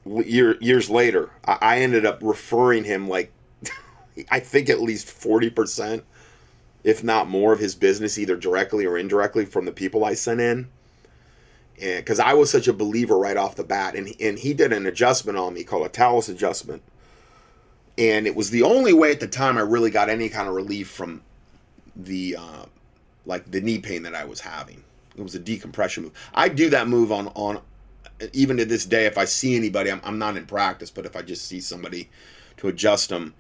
year, 0.05 0.57
years 0.61 0.91
later, 0.91 1.31
I, 1.45 1.59
I 1.61 1.79
ended 1.79 2.07
up 2.07 2.19
referring 2.23 2.85
him 2.85 3.09
like 3.09 3.33
I 4.31 4.41
think 4.41 4.69
at 4.69 4.81
least 4.81 5.09
forty 5.09 5.51
percent, 5.51 6.05
if 6.85 7.03
not 7.03 7.29
more, 7.29 7.53
of 7.53 7.59
his 7.59 7.75
business 7.75 8.19
either 8.19 8.37
directly 8.37 8.87
or 8.87 8.99
indirectly 8.99 9.45
from 9.45 9.65
the 9.65 9.73
people 9.73 10.05
I 10.05 10.15
sent 10.15 10.41
in 10.41 10.69
because 11.83 12.21
I 12.21 12.35
was 12.35 12.51
such 12.51 12.69
a 12.69 12.73
believer 12.73 13.19
right 13.19 13.37
off 13.37 13.57
the 13.57 13.65
bat, 13.65 13.97
and 13.97 14.15
and 14.21 14.39
he 14.39 14.55
did 14.55 14.73
an 14.73 14.87
adjustment 14.87 15.39
on 15.39 15.55
me 15.55 15.65
called 15.65 15.87
a 15.87 15.89
talus 15.89 16.29
adjustment, 16.29 16.83
and 17.99 18.27
it 18.27 18.37
was 18.37 18.51
the 18.51 18.63
only 18.63 18.93
way 18.93 19.11
at 19.11 19.21
the 19.21 19.29
time 19.29 19.59
I 19.59 19.63
really 19.63 19.91
got 19.91 20.09
any 20.09 20.29
kind 20.29 20.49
of 20.49 20.55
relief 20.55 20.89
from 20.89 21.23
the 21.97 22.37
uh, 22.37 22.67
like 23.27 23.51
the 23.51 23.61
knee 23.61 23.79
pain 23.79 24.03
that 24.05 24.15
I 24.15 24.25
was 24.25 24.41
having. 24.41 24.85
It 25.17 25.23
was 25.23 25.35
a 25.35 25.41
decompression 25.41 26.05
move. 26.05 26.13
I 26.35 26.49
do 26.49 26.71
that 26.71 26.89
move 26.89 27.13
on 27.13 27.29
on 27.29 27.61
even 28.33 28.57
to 28.59 28.65
this 28.65 28.87
day. 28.87 29.07
If 29.07 29.19
I 29.19 29.25
see 29.25 29.57
anybody, 29.57 29.91
I'm, 29.91 30.01
I'm 30.05 30.19
not 30.19 30.37
in 30.37 30.47
practice, 30.47 30.91
but 30.91 31.07
if 31.07 31.17
I 31.17 31.23
just 31.23 31.47
see 31.47 31.61
somebody 31.61 32.09
to 32.59 32.69
adjust 32.69 33.09
them, 33.09 33.35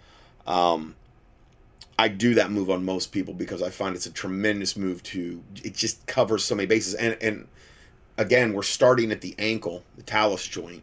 um, 0.47 0.97
I 1.99 2.09
do 2.09 2.35
that 2.35 2.51
move 2.51 2.71
on 2.71 2.85
most 2.85 3.13
people 3.13 3.35
because 3.35 3.63
I 3.63 3.71
find 3.71 3.95
it's 3.95 4.07
a 4.07 4.11
tremendous 4.11 4.77
move 4.77 5.03
to. 5.05 5.43
It 5.63 5.75
just 5.75 6.07
covers 6.07 6.45
so 6.45 6.55
many 6.55 6.67
bases, 6.67 6.95
and 6.95 7.17
and 7.21 7.49
again, 8.17 8.53
we're 8.53 8.63
starting 8.63 9.13
at 9.13 9.21
the 9.21 9.35
ankle, 9.39 9.85
the 9.97 10.03
talus 10.03 10.47
joint, 10.47 10.83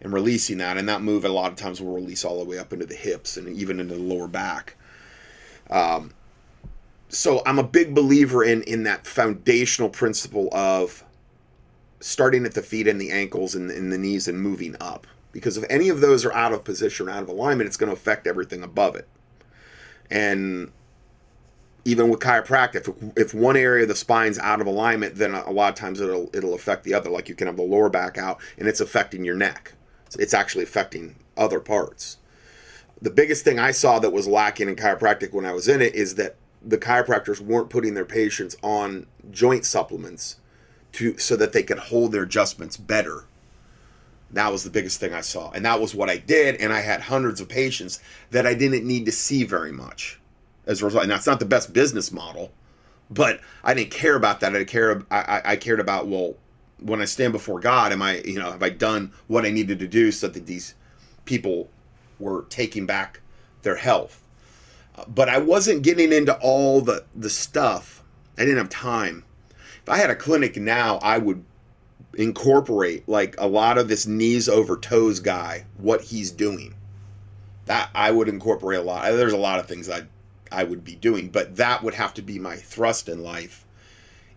and 0.00 0.12
releasing 0.12 0.58
that. 0.58 0.76
And 0.78 0.88
that 0.88 1.02
move, 1.02 1.24
a 1.24 1.28
lot 1.28 1.50
of 1.50 1.56
times, 1.56 1.80
will 1.80 1.94
release 1.94 2.24
all 2.24 2.38
the 2.38 2.48
way 2.48 2.58
up 2.58 2.72
into 2.72 2.86
the 2.86 2.94
hips 2.94 3.36
and 3.36 3.48
even 3.48 3.80
into 3.80 3.94
the 3.94 4.00
lower 4.00 4.28
back. 4.28 4.76
Um, 5.70 6.12
so 7.08 7.42
I'm 7.46 7.58
a 7.58 7.64
big 7.64 7.94
believer 7.94 8.42
in 8.44 8.62
in 8.62 8.84
that 8.84 9.06
foundational 9.06 9.88
principle 9.88 10.48
of 10.52 11.03
starting 12.04 12.44
at 12.44 12.52
the 12.52 12.62
feet 12.62 12.86
and 12.86 13.00
the 13.00 13.10
ankles 13.10 13.54
and, 13.54 13.70
and 13.70 13.90
the 13.90 13.96
knees 13.96 14.28
and 14.28 14.38
moving 14.38 14.76
up. 14.78 15.06
Because 15.32 15.56
if 15.56 15.64
any 15.70 15.88
of 15.88 16.02
those 16.02 16.22
are 16.26 16.32
out 16.34 16.52
of 16.52 16.62
position 16.62 17.08
or 17.08 17.10
out 17.10 17.22
of 17.22 17.30
alignment, 17.30 17.66
it's 17.66 17.78
going 17.78 17.88
to 17.88 17.96
affect 17.96 18.26
everything 18.26 18.62
above 18.62 18.94
it. 18.94 19.08
And 20.10 20.70
even 21.86 22.10
with 22.10 22.20
chiropractic, 22.20 22.86
if, 22.86 23.16
if 23.16 23.32
one 23.32 23.56
area 23.56 23.84
of 23.84 23.88
the 23.88 23.94
spine's 23.94 24.38
out 24.38 24.60
of 24.60 24.66
alignment, 24.66 25.14
then 25.14 25.34
a 25.34 25.50
lot 25.50 25.70
of 25.70 25.76
times 25.76 25.98
it'll 25.98 26.28
it'll 26.34 26.52
affect 26.52 26.84
the 26.84 26.92
other. 26.92 27.08
Like 27.08 27.30
you 27.30 27.34
can 27.34 27.46
have 27.46 27.56
the 27.56 27.62
lower 27.62 27.88
back 27.88 28.18
out, 28.18 28.38
and 28.58 28.68
it's 28.68 28.80
affecting 28.80 29.24
your 29.24 29.34
neck. 29.34 29.72
It's 30.18 30.34
actually 30.34 30.64
affecting 30.64 31.16
other 31.38 31.58
parts. 31.58 32.18
The 33.00 33.10
biggest 33.10 33.44
thing 33.44 33.58
I 33.58 33.70
saw 33.70 33.98
that 34.00 34.12
was 34.12 34.28
lacking 34.28 34.68
in 34.68 34.76
chiropractic 34.76 35.32
when 35.32 35.46
I 35.46 35.52
was 35.52 35.68
in 35.68 35.80
it 35.80 35.94
is 35.94 36.16
that 36.16 36.36
the 36.62 36.78
chiropractors 36.78 37.40
weren't 37.40 37.70
putting 37.70 37.94
their 37.94 38.04
patients 38.04 38.56
on 38.62 39.06
joint 39.30 39.64
supplements 39.64 40.36
to 40.94 41.18
so 41.18 41.36
that 41.36 41.52
they 41.52 41.62
could 41.62 41.78
hold 41.78 42.12
their 42.12 42.22
adjustments 42.22 42.76
better. 42.76 43.24
That 44.30 44.50
was 44.50 44.64
the 44.64 44.70
biggest 44.70 44.98
thing 44.98 45.14
I 45.14 45.20
saw, 45.20 45.50
and 45.52 45.64
that 45.64 45.80
was 45.80 45.94
what 45.94 46.10
I 46.10 46.16
did. 46.16 46.56
And 46.56 46.72
I 46.72 46.80
had 46.80 47.02
hundreds 47.02 47.40
of 47.40 47.48
patients 47.48 48.00
that 48.30 48.46
I 48.46 48.54
didn't 48.54 48.86
need 48.86 49.06
to 49.06 49.12
see 49.12 49.44
very 49.44 49.72
much 49.72 50.18
as 50.66 50.82
a 50.82 50.84
result. 50.84 51.04
And 51.04 51.12
that's 51.12 51.26
not 51.26 51.38
the 51.38 51.46
best 51.46 51.72
business 51.72 52.10
model, 52.10 52.50
but 53.10 53.40
I 53.62 53.74
didn't 53.74 53.90
care 53.90 54.16
about 54.16 54.40
that. 54.40 54.56
I 54.56 54.64
care. 54.64 55.02
I, 55.10 55.42
I 55.44 55.56
cared 55.56 55.80
about 55.80 56.08
well, 56.08 56.34
when 56.80 57.00
I 57.00 57.04
stand 57.04 57.32
before 57.32 57.60
God, 57.60 57.92
am 57.92 58.02
I 58.02 58.18
you 58.18 58.38
know 58.38 58.50
have 58.50 58.62
I 58.62 58.70
done 58.70 59.12
what 59.26 59.44
I 59.44 59.50
needed 59.50 59.78
to 59.80 59.86
do 59.86 60.10
so 60.10 60.28
that 60.28 60.46
these 60.46 60.74
people 61.24 61.68
were 62.18 62.46
taking 62.48 62.86
back 62.86 63.20
their 63.62 63.76
health? 63.76 64.20
But 65.08 65.28
I 65.28 65.38
wasn't 65.38 65.82
getting 65.82 66.12
into 66.12 66.36
all 66.38 66.80
the 66.80 67.04
the 67.14 67.30
stuff. 67.30 68.02
I 68.36 68.42
didn't 68.42 68.58
have 68.58 68.68
time. 68.68 69.24
If 69.84 69.90
I 69.90 69.98
had 69.98 70.10
a 70.10 70.16
clinic 70.16 70.56
now, 70.56 70.98
I 71.02 71.18
would 71.18 71.44
incorporate 72.14 73.06
like 73.06 73.34
a 73.38 73.46
lot 73.46 73.76
of 73.76 73.88
this 73.88 74.06
knees 74.06 74.48
over 74.48 74.78
toes 74.78 75.20
guy, 75.20 75.66
what 75.76 76.00
he's 76.00 76.30
doing. 76.30 76.74
That 77.66 77.90
I 77.94 78.10
would 78.10 78.28
incorporate 78.28 78.78
a 78.78 78.82
lot. 78.82 79.04
Uh, 79.04 79.16
there's 79.16 79.34
a 79.34 79.38
lot 79.38 79.60
of 79.60 79.66
things 79.66 79.90
I'd 79.90 80.08
I 80.50 80.64
would 80.64 80.84
be 80.84 80.94
doing, 80.94 81.28
but 81.28 81.56
that 81.56 81.82
would 81.82 81.94
have 81.94 82.14
to 82.14 82.22
be 82.22 82.38
my 82.38 82.56
thrust 82.56 83.08
in 83.08 83.22
life. 83.22 83.66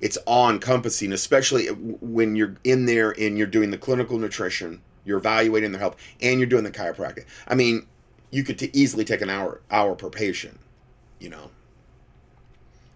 It's 0.02 0.18
all 0.26 0.50
encompassing, 0.50 1.14
especially 1.14 1.68
when 1.68 2.36
you're 2.36 2.56
in 2.64 2.86
there 2.86 3.12
and 3.18 3.38
you're 3.38 3.48
doing 3.48 3.72
the 3.72 3.78
clinical 3.78 4.18
nutrition, 4.18 4.82
you're 5.06 5.18
evaluating 5.18 5.72
their 5.72 5.80
health, 5.80 5.96
and 6.22 6.40
you're 6.40 6.50
doing 6.50 6.64
the 6.64 6.72
chiropractic. 6.72 7.26
I 7.48 7.56
mean, 7.56 7.88
you 8.32 8.44
could 8.44 8.60
t- 8.60 8.70
easily 8.74 9.06
take 9.06 9.22
an 9.22 9.30
hour 9.30 9.62
hour 9.72 9.96
per 9.96 10.10
patient, 10.10 10.60
you 11.20 11.30
know, 11.30 11.52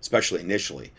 especially 0.02 0.42
initially. 0.42 0.92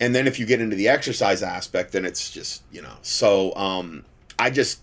And 0.00 0.14
then 0.14 0.26
if 0.26 0.38
you 0.38 0.46
get 0.46 0.60
into 0.60 0.74
the 0.74 0.88
exercise 0.88 1.42
aspect, 1.42 1.92
then 1.92 2.04
it's 2.04 2.30
just 2.30 2.62
you 2.72 2.82
know. 2.82 2.96
So 3.02 3.54
um, 3.54 4.04
I 4.38 4.50
just 4.50 4.80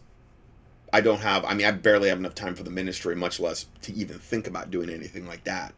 I 0.92 1.02
don't 1.02 1.20
have. 1.20 1.46
I 1.46 1.54
mean, 1.54 1.68
I 1.68 1.72
barely 1.72 2.10
have 2.10 2.18
enough 2.18 2.36
time 2.36 2.56
for 2.56 2.64
the 2.64 2.70
ministry, 2.70 3.16
much 3.16 3.40
less 3.40 3.66
to 3.84 3.94
even 3.94 4.18
think 4.20 4.48
about 4.48 4.72
doing 4.72 4.90
anything 4.90 5.28
like 5.28 5.44
that. 5.44 5.74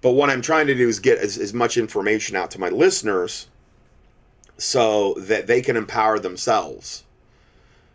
But 0.00 0.12
what 0.12 0.28
I'm 0.28 0.42
trying 0.42 0.66
to 0.66 0.74
do 0.74 0.88
is 0.88 0.98
get 0.98 1.18
as, 1.18 1.38
as 1.38 1.54
much 1.54 1.76
information 1.76 2.36
out 2.36 2.50
to 2.52 2.60
my 2.60 2.68
listeners 2.68 3.48
so 4.58 5.14
that 5.14 5.46
they 5.46 5.62
can 5.62 5.76
empower 5.76 6.18
themselves. 6.18 7.04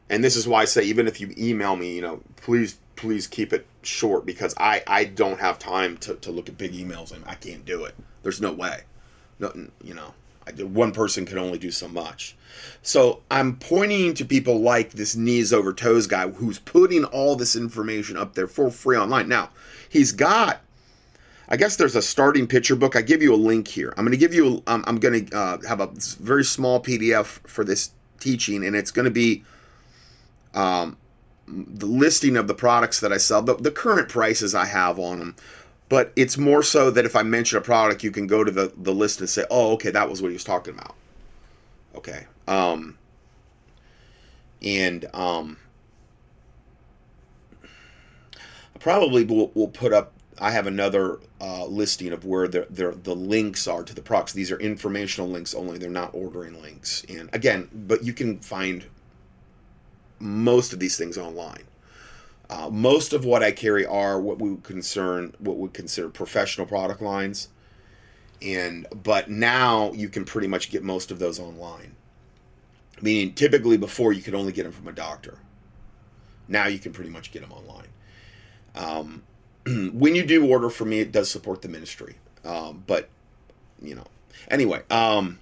And 0.09 0.23
this 0.23 0.35
is 0.35 0.47
why 0.47 0.63
I 0.63 0.65
say, 0.65 0.83
even 0.83 1.07
if 1.07 1.21
you 1.21 1.33
email 1.37 1.75
me, 1.75 1.95
you 1.95 2.01
know, 2.01 2.21
please, 2.35 2.79
please 2.95 3.27
keep 3.27 3.53
it 3.53 3.67
short 3.83 4.25
because 4.25 4.55
I, 4.57 4.81
I 4.87 5.03
don't 5.03 5.39
have 5.39 5.59
time 5.59 5.97
to, 5.97 6.15
to 6.15 6.31
look 6.31 6.49
at 6.49 6.57
big 6.57 6.73
emails 6.73 7.13
and 7.13 7.23
I 7.27 7.35
can't 7.35 7.63
do 7.63 7.85
it. 7.85 7.95
There's 8.23 8.41
no 8.41 8.53
way. 8.53 8.81
No, 9.37 9.53
you 9.83 9.93
know, 9.93 10.13
one 10.57 10.91
person 10.91 11.25
can 11.25 11.37
only 11.37 11.57
do 11.57 11.71
so 11.71 11.87
much. 11.87 12.35
So 12.81 13.21
I'm 13.29 13.57
pointing 13.57 14.13
to 14.15 14.25
people 14.25 14.59
like 14.61 14.91
this 14.91 15.15
knees 15.15 15.53
over 15.53 15.73
toes 15.73 16.07
guy 16.07 16.29
who's 16.29 16.59
putting 16.59 17.05
all 17.05 17.35
this 17.35 17.55
information 17.55 18.17
up 18.17 18.35
there 18.35 18.47
for 18.47 18.71
free 18.71 18.97
online. 18.97 19.27
Now, 19.27 19.49
he's 19.89 20.11
got 20.11 20.61
I 21.51 21.57
guess 21.57 21.77
there's 21.77 21.95
a 21.95 22.01
starting 22.01 22.45
picture 22.45 22.75
book. 22.75 22.95
I 22.95 23.01
give 23.01 23.23
you 23.23 23.33
a 23.33 23.35
link 23.35 23.67
here. 23.67 23.91
I'm 23.97 24.05
going 24.05 24.11
to 24.11 24.17
give 24.17 24.35
you, 24.35 24.61
um, 24.67 24.83
I'm 24.85 24.99
going 24.99 25.25
to 25.25 25.35
uh, 25.35 25.57
have 25.67 25.81
a 25.81 25.89
very 26.19 26.45
small 26.45 26.79
PDF 26.79 27.25
for 27.47 27.63
this 27.63 27.89
teaching, 28.19 28.63
and 28.63 28.75
it's 28.75 28.91
going 28.91 29.05
to 29.05 29.11
be 29.11 29.43
um, 30.53 30.95
the 31.47 31.87
listing 31.87 32.37
of 32.37 32.47
the 32.47 32.53
products 32.53 32.99
that 32.99 33.11
I 33.11 33.17
sell, 33.17 33.41
the 33.41 33.71
current 33.71 34.09
prices 34.09 34.53
I 34.53 34.65
have 34.65 34.99
on 34.99 35.17
them. 35.17 35.35
But 35.89 36.13
it's 36.15 36.37
more 36.37 36.61
so 36.61 36.91
that 36.91 37.05
if 37.05 37.15
I 37.15 37.23
mention 37.23 37.57
a 37.57 37.61
product, 37.61 38.03
you 38.03 38.11
can 38.11 38.27
go 38.27 38.43
to 38.43 38.51
the, 38.51 38.71
the 38.77 38.93
list 38.93 39.19
and 39.19 39.29
say, 39.29 39.45
oh, 39.49 39.73
okay, 39.73 39.89
that 39.89 40.09
was 40.09 40.21
what 40.21 40.29
he 40.29 40.33
was 40.33 40.43
talking 40.43 40.75
about. 40.75 40.95
Okay. 41.95 42.27
Um, 42.47 42.97
and 44.61 45.09
um, 45.13 45.57
I 47.63 48.79
probably 48.79 49.25
will, 49.25 49.51
will 49.55 49.67
put 49.67 49.91
up 49.91 50.13
I 50.41 50.51
have 50.51 50.67
another 50.67 51.19
uh, 51.41 51.65
listing 51.65 52.13
of 52.13 52.25
where 52.25 52.47
the, 52.47 52.65
the, 52.69 52.91
the 52.91 53.15
links 53.15 53.67
are 53.67 53.83
to 53.83 53.93
the 53.93 54.01
products. 54.01 54.33
These 54.33 54.51
are 54.51 54.59
informational 54.59 55.29
links 55.29 55.53
only; 55.53 55.77
they're 55.77 55.89
not 55.89 56.11
ordering 56.13 56.61
links. 56.61 57.05
And 57.09 57.29
again, 57.33 57.69
but 57.73 58.03
you 58.03 58.13
can 58.13 58.39
find 58.39 58.85
most 60.19 60.73
of 60.73 60.79
these 60.79 60.97
things 60.97 61.17
online. 61.17 61.63
Uh, 62.49 62.69
most 62.71 63.13
of 63.13 63.25
what 63.25 63.43
I 63.43 63.51
carry 63.51 63.85
are 63.85 64.19
what 64.19 64.39
we 64.39 64.51
would 64.51 64.63
concern 64.63 65.35
what 65.37 65.57
we 65.57 65.69
consider 65.69 66.09
professional 66.09 66.65
product 66.65 67.01
lines, 67.01 67.49
and 68.41 68.87
but 69.03 69.29
now 69.29 69.91
you 69.93 70.09
can 70.09 70.25
pretty 70.25 70.47
much 70.47 70.71
get 70.71 70.83
most 70.83 71.11
of 71.11 71.19
those 71.19 71.39
online. 71.39 71.95
Meaning, 73.01 73.33
typically 73.33 73.77
before 73.77 74.11
you 74.13 74.21
could 74.21 74.33
only 74.33 74.51
get 74.51 74.63
them 74.63 74.71
from 74.71 74.87
a 74.87 74.91
doctor. 74.91 75.37
Now 76.47 76.65
you 76.65 76.79
can 76.79 76.91
pretty 76.91 77.11
much 77.11 77.31
get 77.31 77.41
them 77.41 77.51
online. 77.51 77.87
Um, 78.75 79.23
when 79.93 80.15
you 80.15 80.25
do 80.25 80.45
order 80.49 80.69
from 80.69 80.89
me, 80.89 80.99
it 80.99 81.11
does 81.11 81.29
support 81.29 81.61
the 81.61 81.69
ministry. 81.69 82.15
Um, 82.43 82.83
but 82.87 83.09
you 83.81 83.95
know, 83.95 84.05
anyway, 84.49 84.81
um, 84.89 85.39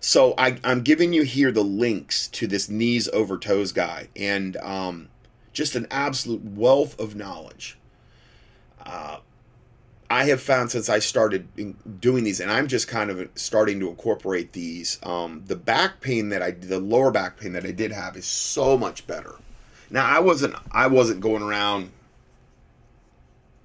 so 0.00 0.34
I, 0.38 0.58
I'm 0.64 0.82
giving 0.82 1.12
you 1.12 1.22
here 1.22 1.52
the 1.52 1.62
links 1.62 2.28
to 2.28 2.46
this 2.46 2.68
knees 2.68 3.08
over 3.08 3.36
toes 3.36 3.72
guy, 3.72 4.08
and 4.16 4.56
um, 4.58 5.08
just 5.58 5.74
an 5.74 5.88
absolute 5.90 6.44
wealth 6.44 6.98
of 7.00 7.16
knowledge. 7.16 7.76
Uh, 8.86 9.18
I 10.08 10.26
have 10.26 10.40
found 10.40 10.70
since 10.70 10.88
I 10.88 11.00
started 11.00 11.48
doing 12.00 12.22
these, 12.22 12.38
and 12.38 12.48
I'm 12.48 12.68
just 12.68 12.86
kind 12.86 13.10
of 13.10 13.28
starting 13.34 13.80
to 13.80 13.88
incorporate 13.88 14.52
these. 14.52 15.00
Um, 15.02 15.42
the 15.48 15.56
back 15.56 16.00
pain 16.00 16.28
that 16.28 16.42
I, 16.42 16.52
the 16.52 16.78
lower 16.78 17.10
back 17.10 17.40
pain 17.40 17.54
that 17.54 17.66
I 17.66 17.72
did 17.72 17.90
have, 17.90 18.16
is 18.16 18.24
so 18.24 18.78
much 18.78 19.04
better. 19.08 19.34
Now 19.90 20.06
I 20.06 20.20
wasn't, 20.20 20.54
I 20.70 20.86
wasn't 20.86 21.20
going 21.20 21.42
around 21.42 21.90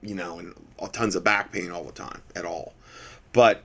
you 0.02 0.16
know, 0.16 0.40
and 0.40 0.54
tons 0.92 1.16
of 1.16 1.24
back 1.24 1.52
pain 1.52 1.70
all 1.70 1.84
the 1.84 1.92
time 1.92 2.24
at 2.36 2.44
all. 2.44 2.74
But 3.34 3.62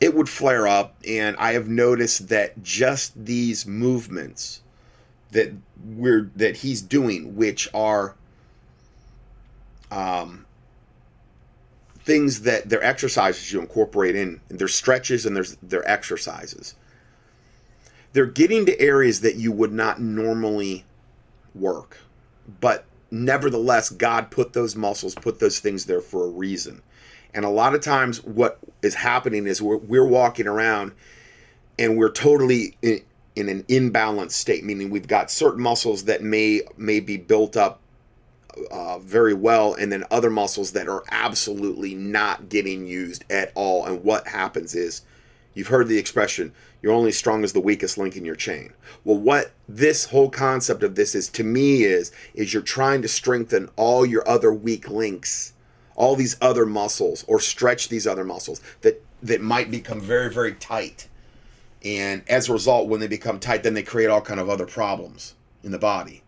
it 0.00 0.14
would 0.14 0.28
flare 0.28 0.68
up, 0.68 0.94
and 1.06 1.36
I 1.38 1.54
have 1.54 1.68
noticed 1.68 2.28
that 2.28 2.62
just 2.62 3.12
these 3.26 3.66
movements 3.66 4.62
that 5.32 5.52
we're 5.84 6.30
that 6.36 6.58
he's 6.58 6.82
doing, 6.82 7.36
which 7.36 7.68
are 7.74 8.14
um, 9.90 10.46
things 11.98 12.42
that 12.42 12.68
their 12.68 12.82
exercises 12.82 13.52
you 13.52 13.60
incorporate 13.60 14.16
in 14.16 14.40
their 14.48 14.68
stretches 14.68 15.26
and 15.26 15.36
there's 15.36 15.56
their 15.62 15.88
exercises. 15.88 16.74
They're 18.12 18.26
getting 18.26 18.66
to 18.66 18.80
areas 18.80 19.20
that 19.20 19.36
you 19.36 19.52
would 19.52 19.72
not 19.72 20.00
normally 20.00 20.84
work 21.54 21.98
but 22.60 22.84
nevertheless 23.10 23.90
god 23.90 24.30
put 24.30 24.52
those 24.52 24.76
muscles 24.76 25.14
put 25.14 25.38
those 25.38 25.58
things 25.58 25.84
there 25.86 26.00
for 26.00 26.24
a 26.24 26.28
reason. 26.28 26.82
And 27.34 27.44
a 27.44 27.50
lot 27.50 27.74
of 27.74 27.82
times 27.82 28.24
what 28.24 28.58
is 28.82 28.94
happening 28.94 29.46
is 29.46 29.60
we're, 29.60 29.76
we're 29.76 30.06
walking 30.06 30.46
around 30.46 30.92
and 31.78 31.96
we're 31.98 32.10
totally 32.10 32.76
in, 33.38 33.48
an 33.48 33.62
imbalanced 33.64 34.32
state 34.32 34.64
meaning 34.64 34.90
we've 34.90 35.06
got 35.06 35.30
certain 35.30 35.62
muscles 35.62 36.04
that 36.04 36.22
may 36.22 36.62
may 36.76 37.00
be 37.00 37.16
built 37.16 37.56
up 37.56 37.80
uh, 38.70 38.98
very 38.98 39.34
well, 39.34 39.74
and 39.74 39.92
then 39.92 40.04
other 40.10 40.30
muscles 40.30 40.72
that 40.72 40.88
are 40.88 41.04
absolutely 41.10 41.94
not 41.94 42.48
getting 42.48 42.86
used 42.86 43.24
at 43.30 43.52
all. 43.54 43.86
And 43.86 44.02
what 44.02 44.26
happens 44.26 44.74
is, 44.74 45.02
you've 45.54 45.68
heard 45.68 45.88
the 45.88 45.98
expression, 45.98 46.52
you're 46.82 46.92
only 46.92 47.12
strong 47.12 47.44
as 47.44 47.52
the 47.52 47.60
weakest 47.60 47.98
link 47.98 48.16
in 48.16 48.24
your 48.24 48.36
chain. 48.36 48.72
Well, 49.04 49.18
what 49.18 49.52
this 49.68 50.06
whole 50.06 50.30
concept 50.30 50.82
of 50.82 50.94
this 50.94 51.14
is 51.14 51.28
to 51.30 51.44
me 51.44 51.84
is, 51.84 52.12
is 52.34 52.52
you're 52.52 52.62
trying 52.62 53.02
to 53.02 53.08
strengthen 53.08 53.68
all 53.76 54.06
your 54.06 54.28
other 54.28 54.52
weak 54.52 54.88
links, 54.88 55.52
all 55.96 56.16
these 56.16 56.36
other 56.40 56.66
muscles, 56.66 57.24
or 57.28 57.40
stretch 57.40 57.88
these 57.88 58.06
other 58.06 58.24
muscles 58.24 58.60
that 58.82 59.02
that 59.22 59.40
might 59.40 59.70
become 59.70 60.00
very, 60.00 60.32
very 60.32 60.54
tight. 60.54 61.07
And 61.84 62.22
as 62.28 62.48
a 62.48 62.52
result, 62.52 62.88
when 62.88 63.00
they 63.00 63.06
become 63.06 63.38
tight, 63.38 63.62
then 63.62 63.74
they 63.74 63.82
create 63.82 64.08
all 64.08 64.20
kind 64.20 64.40
of 64.40 64.48
other 64.48 64.66
problems 64.66 65.34
in 65.62 65.70
the 65.70 65.78
body. 65.78 66.22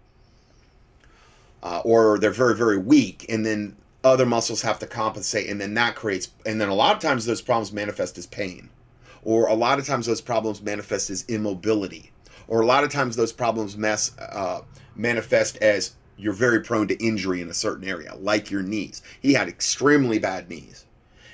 Uh, 1.62 1.82
or 1.84 2.18
they're 2.18 2.30
very 2.30 2.56
very 2.56 2.78
weak 2.78 3.26
and 3.28 3.44
then 3.44 3.76
other 4.02 4.24
muscles 4.24 4.62
have 4.62 4.78
to 4.78 4.86
compensate 4.86 5.46
and 5.50 5.60
then 5.60 5.74
that 5.74 5.94
creates 5.94 6.30
and 6.46 6.58
then 6.58 6.70
a 6.70 6.74
lot 6.74 6.96
of 6.96 7.02
times 7.02 7.26
those 7.26 7.42
problems 7.42 7.72
manifest 7.72 8.16
as 8.16 8.26
pain. 8.26 8.70
Or 9.22 9.46
a 9.48 9.54
lot 9.54 9.78
of 9.78 9.86
times 9.86 10.06
those 10.06 10.22
problems 10.22 10.62
manifest 10.62 11.10
as 11.10 11.24
immobility. 11.28 12.10
Or 12.48 12.62
a 12.62 12.66
lot 12.66 12.84
of 12.84 12.90
times 12.90 13.16
those 13.16 13.32
problems 13.32 13.76
mess, 13.76 14.16
uh, 14.18 14.62
manifest 14.96 15.58
as 15.58 15.92
you're 16.16 16.32
very 16.32 16.60
prone 16.60 16.88
to 16.88 17.04
injury 17.04 17.42
in 17.42 17.50
a 17.50 17.54
certain 17.54 17.86
area 17.86 18.14
like 18.16 18.50
your 18.50 18.62
knees. 18.62 19.02
He 19.20 19.34
had 19.34 19.48
extremely 19.48 20.18
bad 20.18 20.48
knees. 20.48 20.86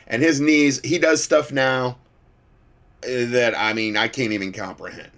And 0.09 0.23
his 0.23 0.41
knees 0.41 0.81
he 0.85 0.99
does 0.99 1.23
stuff 1.23 1.53
now 1.53 1.99
that 3.03 3.55
i 3.57 3.73
mean 3.73 3.97
i 3.97 4.09
can't 4.09 4.33
even 4.33 4.53
comprehend 4.53 5.11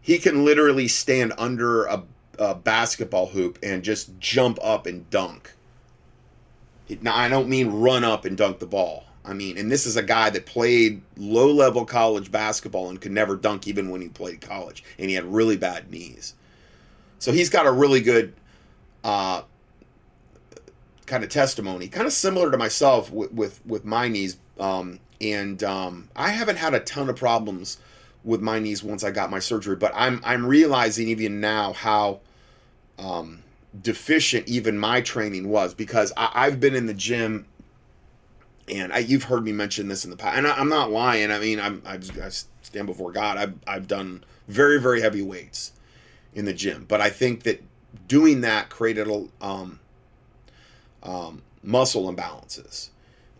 he 0.00 0.18
can 0.18 0.44
literally 0.44 0.88
stand 0.88 1.32
under 1.38 1.84
a 1.84 2.02
a 2.38 2.54
basketball 2.54 3.26
hoop 3.26 3.58
and 3.62 3.82
just 3.82 4.18
jump 4.18 4.58
up 4.62 4.86
and 4.86 5.08
dunk. 5.10 5.52
Now, 7.00 7.16
I 7.16 7.28
don't 7.28 7.48
mean 7.48 7.68
run 7.68 8.04
up 8.04 8.24
and 8.24 8.36
dunk 8.36 8.58
the 8.58 8.66
ball. 8.66 9.04
I 9.24 9.32
mean, 9.32 9.56
and 9.56 9.70
this 9.70 9.86
is 9.86 9.96
a 9.96 10.02
guy 10.02 10.28
that 10.30 10.44
played 10.44 11.00
low 11.16 11.50
level 11.50 11.86
college 11.86 12.30
basketball 12.30 12.90
and 12.90 13.00
could 13.00 13.12
never 13.12 13.36
dunk 13.36 13.66
even 13.66 13.88
when 13.88 14.02
he 14.02 14.08
played 14.08 14.42
college, 14.42 14.84
and 14.98 15.08
he 15.08 15.14
had 15.14 15.24
really 15.24 15.56
bad 15.56 15.90
knees. 15.90 16.34
So 17.18 17.32
he's 17.32 17.48
got 17.48 17.66
a 17.66 17.72
really 17.72 18.02
good 18.02 18.34
uh, 19.02 19.42
kind 21.06 21.24
of 21.24 21.30
testimony, 21.30 21.88
kind 21.88 22.06
of 22.06 22.12
similar 22.12 22.50
to 22.50 22.58
myself 22.58 23.10
with 23.10 23.32
with, 23.32 23.64
with 23.64 23.86
my 23.86 24.08
knees. 24.08 24.36
Um, 24.60 25.00
and 25.24 25.64
um, 25.64 26.08
I 26.14 26.30
haven't 26.30 26.56
had 26.56 26.74
a 26.74 26.80
ton 26.80 27.08
of 27.08 27.16
problems 27.16 27.78
with 28.24 28.40
my 28.40 28.58
knees 28.58 28.82
once 28.82 29.02
I 29.02 29.10
got 29.10 29.30
my 29.30 29.38
surgery, 29.38 29.76
but 29.76 29.92
I'm 29.94 30.20
I'm 30.24 30.46
realizing 30.46 31.08
even 31.08 31.40
now 31.40 31.72
how 31.72 32.20
um, 32.98 33.42
deficient 33.80 34.48
even 34.48 34.78
my 34.78 35.00
training 35.00 35.48
was 35.48 35.74
because 35.74 36.12
I, 36.16 36.44
have 36.44 36.60
been 36.60 36.74
in 36.74 36.86
the 36.86 36.94
gym, 36.94 37.46
and 38.68 38.92
I, 38.92 38.98
you've 38.98 39.24
heard 39.24 39.44
me 39.44 39.52
mention 39.52 39.88
this 39.88 40.04
in 40.04 40.10
the 40.10 40.16
past, 40.16 40.36
and 40.36 40.46
I, 40.46 40.60
am 40.60 40.68
not 40.68 40.90
lying. 40.90 41.30
I 41.30 41.38
mean, 41.38 41.58
I'm 41.58 41.82
I, 41.86 41.94
I 42.22 42.28
stand 42.28 42.86
before 42.86 43.10
God. 43.10 43.38
I've 43.38 43.54
I've 43.66 43.88
done 43.88 44.24
very 44.46 44.80
very 44.80 45.00
heavy 45.00 45.22
weights 45.22 45.72
in 46.34 46.44
the 46.44 46.54
gym, 46.54 46.84
but 46.86 47.00
I 47.00 47.08
think 47.08 47.44
that 47.44 47.62
doing 48.08 48.42
that 48.42 48.68
created 48.68 49.08
a 49.08 49.26
um, 49.44 49.80
um, 51.02 51.42
muscle 51.62 52.12
imbalances 52.12 52.90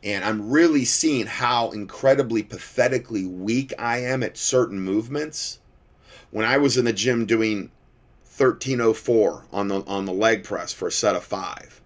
and 0.04 0.22
I'm 0.22 0.50
really 0.50 0.84
seeing 0.84 1.26
how 1.26 1.70
incredibly 1.70 2.42
pathetically 2.42 3.24
weak 3.24 3.72
I 3.78 4.00
am 4.00 4.22
at 4.22 4.36
certain 4.36 4.78
movements. 4.78 5.58
When 6.30 6.44
I 6.44 6.58
was 6.58 6.76
in 6.76 6.84
the 6.84 6.92
gym 6.92 7.24
doing 7.24 7.70
1304 8.36 9.46
on 9.50 9.68
the 9.68 9.80
on 9.86 10.04
the 10.04 10.12
leg 10.12 10.44
press 10.44 10.72
for 10.72 10.88
a 10.88 10.92
set 10.92 11.16
of 11.16 11.24
five, 11.24 11.80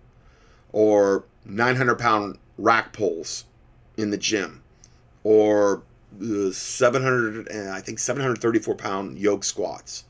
or 0.73 1.25
900 1.45 1.97
pound 1.99 2.39
rack 2.57 2.93
pulls 2.93 3.45
in 3.97 4.11
the 4.11 4.19
gym, 4.19 4.63
or 5.23 5.83
700 6.51 7.49
I 7.71 7.81
think 7.81 8.01
734 8.01 8.75
pound 8.75 9.19
yoke 9.19 9.45
squats 9.45 10.05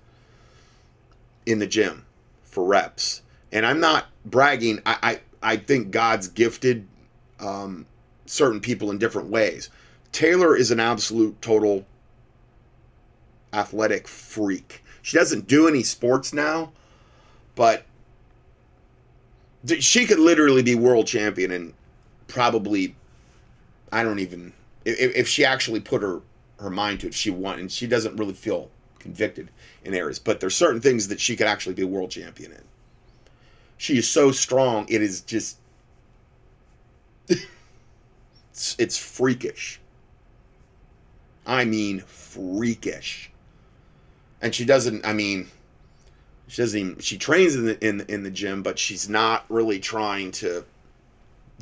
in 1.45 1.59
the 1.59 1.67
gym 1.67 2.07
for 2.45 2.65
reps. 2.65 3.21
And 3.53 3.67
I'm 3.67 3.81
not 3.81 4.07
bragging. 4.25 4.81
I 4.87 5.21
I, 5.43 5.53
I 5.55 5.57
think 5.57 5.91
God's 5.91 6.29
gifted 6.29 6.87
um, 7.41 7.87
certain 8.29 8.61
people 8.61 8.91
in 8.91 8.99
different 8.99 9.29
ways. 9.29 9.71
Taylor 10.13 10.57
is 10.57 10.71
an 10.71 10.81
absolute 10.81 11.41
total 11.43 11.87
athletic 13.53 14.07
freak. 14.09 14.83
She 15.03 15.17
doesn't 15.17 15.47
do 15.47 15.69
any 15.69 15.83
sports 15.83 16.33
now, 16.33 16.73
but 17.55 17.85
she 19.81 20.07
could 20.07 20.19
literally 20.19 20.63
be 20.63 20.75
world 20.75 21.07
champion 21.07 21.51
and 21.51 21.75
probably 22.27 22.95
I 23.91 24.03
don't 24.03 24.19
even 24.19 24.53
if, 24.85 25.17
if 25.17 25.29
she 25.29 25.45
actually 25.45 25.81
put 25.81 26.03
her 26.03 26.21
her 26.59 26.71
mind 26.71 27.01
to 27.01 27.07
it, 27.07 27.15
she 27.15 27.31
won, 27.31 27.59
and 27.61 27.71
she 27.71 27.87
doesn't 27.87 28.17
really 28.17 28.33
feel 28.33 28.71
convicted 28.99 29.49
in 29.85 29.95
areas. 29.95 30.19
But 30.19 30.41
there's 30.41 30.57
certain 30.57 30.81
things 30.81 31.09
that 31.09 31.21
she 31.21 31.37
could 31.37 31.47
actually 31.47 31.75
be 31.75 31.85
world 31.85 32.11
champion 32.11 32.53
in. 32.53 32.63
She 33.77 33.99
is 33.99 34.09
so 34.09 34.33
strong; 34.33 34.87
it 34.89 35.03
is 35.03 35.21
just 35.21 35.59
it's, 38.59 38.75
it's 38.77 38.99
freakish. 38.99 39.81
I 41.47 41.65
mean, 41.65 42.01
freakish. 42.01 43.31
And 44.43 44.53
she 44.53 44.65
doesn't. 44.65 45.07
I 45.07 45.13
mean, 45.13 45.49
she 46.49 46.63
doesn't. 46.63 46.79
Even, 46.79 46.99
she 46.99 47.19
trains 47.19 47.55
in 47.55 47.67
the 47.67 47.87
in 47.87 48.01
in 48.09 48.25
the 48.25 48.31
gym, 48.33 48.65
but 48.65 48.77
she's 48.77 49.09
not 49.09 49.45
really 49.49 49.79
trying 49.79 50.33
to 50.33 50.65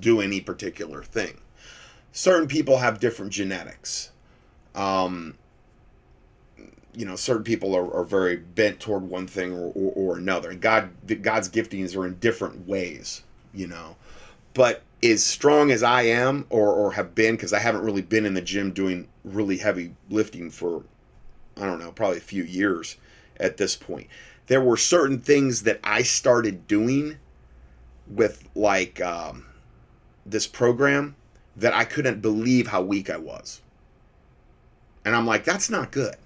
do 0.00 0.22
any 0.22 0.40
particular 0.40 1.02
thing. 1.02 1.38
Certain 2.12 2.48
people 2.48 2.78
have 2.78 2.98
different 2.98 3.30
genetics. 3.30 4.10
Um, 4.74 5.34
you 6.94 7.04
know, 7.04 7.16
certain 7.16 7.44
people 7.44 7.76
are, 7.76 7.92
are 7.94 8.04
very 8.04 8.36
bent 8.36 8.80
toward 8.80 9.02
one 9.02 9.26
thing 9.26 9.52
or, 9.52 9.66
or, 9.74 9.92
or 9.94 10.16
another. 10.16 10.50
And 10.50 10.62
God, 10.62 10.90
God's 11.20 11.50
giftings 11.50 11.94
are 11.94 12.06
in 12.06 12.14
different 12.20 12.66
ways. 12.66 13.22
You 13.52 13.66
know, 13.66 13.96
but 14.54 14.82
as 15.10 15.24
strong 15.24 15.70
as 15.70 15.82
I 15.82 16.02
am 16.02 16.46
or, 16.50 16.72
or 16.72 16.92
have 16.92 17.14
been, 17.14 17.36
because 17.36 17.52
I 17.52 17.58
haven't 17.58 17.82
really 17.82 18.02
been 18.02 18.26
in 18.26 18.34
the 18.34 18.40
gym 18.40 18.72
doing 18.72 19.08
really 19.24 19.58
heavy 19.58 19.94
lifting 20.10 20.50
for, 20.50 20.82
I 21.56 21.66
don't 21.66 21.78
know, 21.78 21.92
probably 21.92 22.18
a 22.18 22.22
few 22.22 22.44
years 22.44 22.96
at 23.38 23.56
this 23.56 23.76
point. 23.76 24.08
There 24.46 24.60
were 24.60 24.76
certain 24.76 25.20
things 25.20 25.62
that 25.64 25.80
I 25.82 26.02
started 26.02 26.66
doing 26.66 27.16
with 28.06 28.48
like 28.54 29.00
um, 29.00 29.46
this 30.24 30.46
program 30.46 31.16
that 31.56 31.74
I 31.74 31.84
couldn't 31.84 32.20
believe 32.20 32.68
how 32.68 32.82
weak 32.82 33.10
I 33.10 33.16
was. 33.16 33.60
And 35.04 35.14
I'm 35.14 35.26
like, 35.26 35.44
that's 35.44 35.70
not 35.70 35.90
good. 35.90 36.16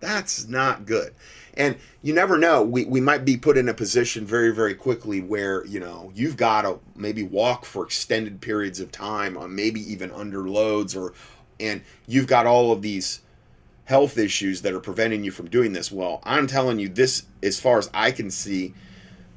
That's 0.00 0.46
not 0.48 0.86
good. 0.86 1.14
And 1.56 1.76
you 2.02 2.12
never 2.12 2.36
know. 2.36 2.62
We, 2.62 2.84
we 2.84 3.00
might 3.00 3.24
be 3.24 3.36
put 3.36 3.56
in 3.56 3.68
a 3.68 3.74
position 3.74 4.26
very, 4.26 4.52
very 4.52 4.74
quickly 4.74 5.20
where, 5.20 5.64
you 5.66 5.78
know, 5.78 6.10
you've 6.14 6.36
got 6.36 6.62
to 6.62 6.80
maybe 6.96 7.22
walk 7.22 7.64
for 7.64 7.84
extended 7.84 8.40
periods 8.40 8.80
of 8.80 8.90
time 8.90 9.36
or 9.36 9.46
maybe 9.46 9.80
even 9.80 10.10
under 10.10 10.48
loads 10.48 10.96
or, 10.96 11.14
and 11.60 11.82
you've 12.06 12.26
got 12.26 12.46
all 12.46 12.72
of 12.72 12.82
these 12.82 13.20
health 13.84 14.18
issues 14.18 14.62
that 14.62 14.72
are 14.72 14.80
preventing 14.80 15.22
you 15.22 15.30
from 15.30 15.48
doing 15.48 15.72
this. 15.72 15.92
Well, 15.92 16.20
I'm 16.24 16.46
telling 16.46 16.78
you, 16.78 16.88
this, 16.88 17.24
as 17.42 17.60
far 17.60 17.78
as 17.78 17.90
I 17.94 18.10
can 18.10 18.30
see, 18.30 18.74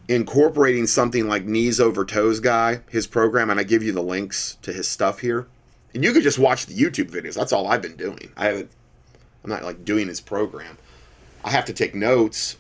incorporating 0.08 0.88
something 0.88 1.28
like 1.28 1.46
knees 1.46 1.80
over 1.80 2.06
toes 2.06 2.40
guy, 2.40 2.82
his 2.90 3.06
program, 3.08 3.50
and 3.50 3.60
I 3.60 3.64
give 3.64 3.84
you 3.84 3.92
the 3.92 4.02
links 4.02 4.58
to 4.62 4.72
his 4.72 4.88
stuff 4.88 5.20
here. 5.20 5.48
And 5.94 6.04
you 6.04 6.14
could 6.14 6.24
just 6.24 6.40
watch 6.40 6.66
the 6.66 6.76
YouTube 6.76 7.12
videos. 7.12 7.36
That's 7.36 7.54
all 7.54 7.68
I've 7.68 7.82
been 7.82 7.98
doing. 7.98 8.32
I 8.38 8.46
haven't, 8.46 8.72
I'm 9.44 9.50
not 9.50 9.64
like 9.64 9.84
doing 9.84 10.08
his 10.08 10.22
program. 10.22 10.78
I 11.48 11.52
have 11.52 11.64
to 11.64 11.74
take 11.74 11.96
notes 11.96 12.58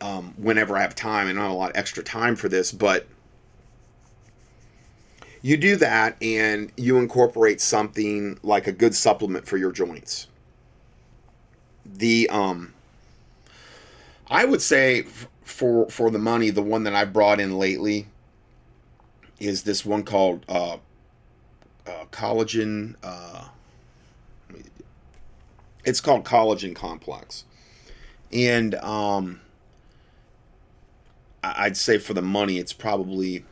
um, 0.00 0.32
whenever 0.38 0.78
I 0.78 0.80
have 0.80 0.94
time, 0.94 1.28
and 1.28 1.36
not 1.36 1.50
a 1.50 1.52
lot 1.52 1.72
of 1.72 1.76
extra 1.76 2.02
time 2.02 2.36
for 2.36 2.48
this, 2.48 2.72
but 2.72 3.06
you 5.42 5.58
do 5.58 5.76
that 5.76 6.16
and 6.22 6.72
you 6.78 6.96
incorporate 6.96 7.60
something 7.60 8.38
like 8.42 8.66
a 8.66 8.72
good 8.72 8.94
supplement 8.94 9.46
for 9.46 9.58
your 9.58 9.72
joints. 9.72 10.26
The 11.84 12.30
um, 12.30 12.72
I 14.30 14.46
would 14.46 14.62
say 14.62 15.02
for 15.42 15.90
for 15.90 16.10
the 16.10 16.18
money, 16.18 16.48
the 16.48 16.62
one 16.62 16.84
that 16.84 16.94
I 16.94 17.04
brought 17.04 17.40
in 17.40 17.58
lately 17.58 18.06
is 19.38 19.64
this 19.64 19.84
one 19.84 20.02
called 20.02 20.46
uh, 20.48 20.78
uh, 21.86 22.04
collagen. 22.10 22.94
Uh, 23.02 23.48
it's 25.84 26.00
called 26.00 26.24
collagen 26.24 26.74
complex, 26.74 27.44
and 28.32 28.74
um, 28.76 29.40
I'd 31.42 31.76
say 31.76 31.98
for 31.98 32.14
the 32.14 32.22
money, 32.22 32.58
it's 32.58 32.72
probably 32.72 33.44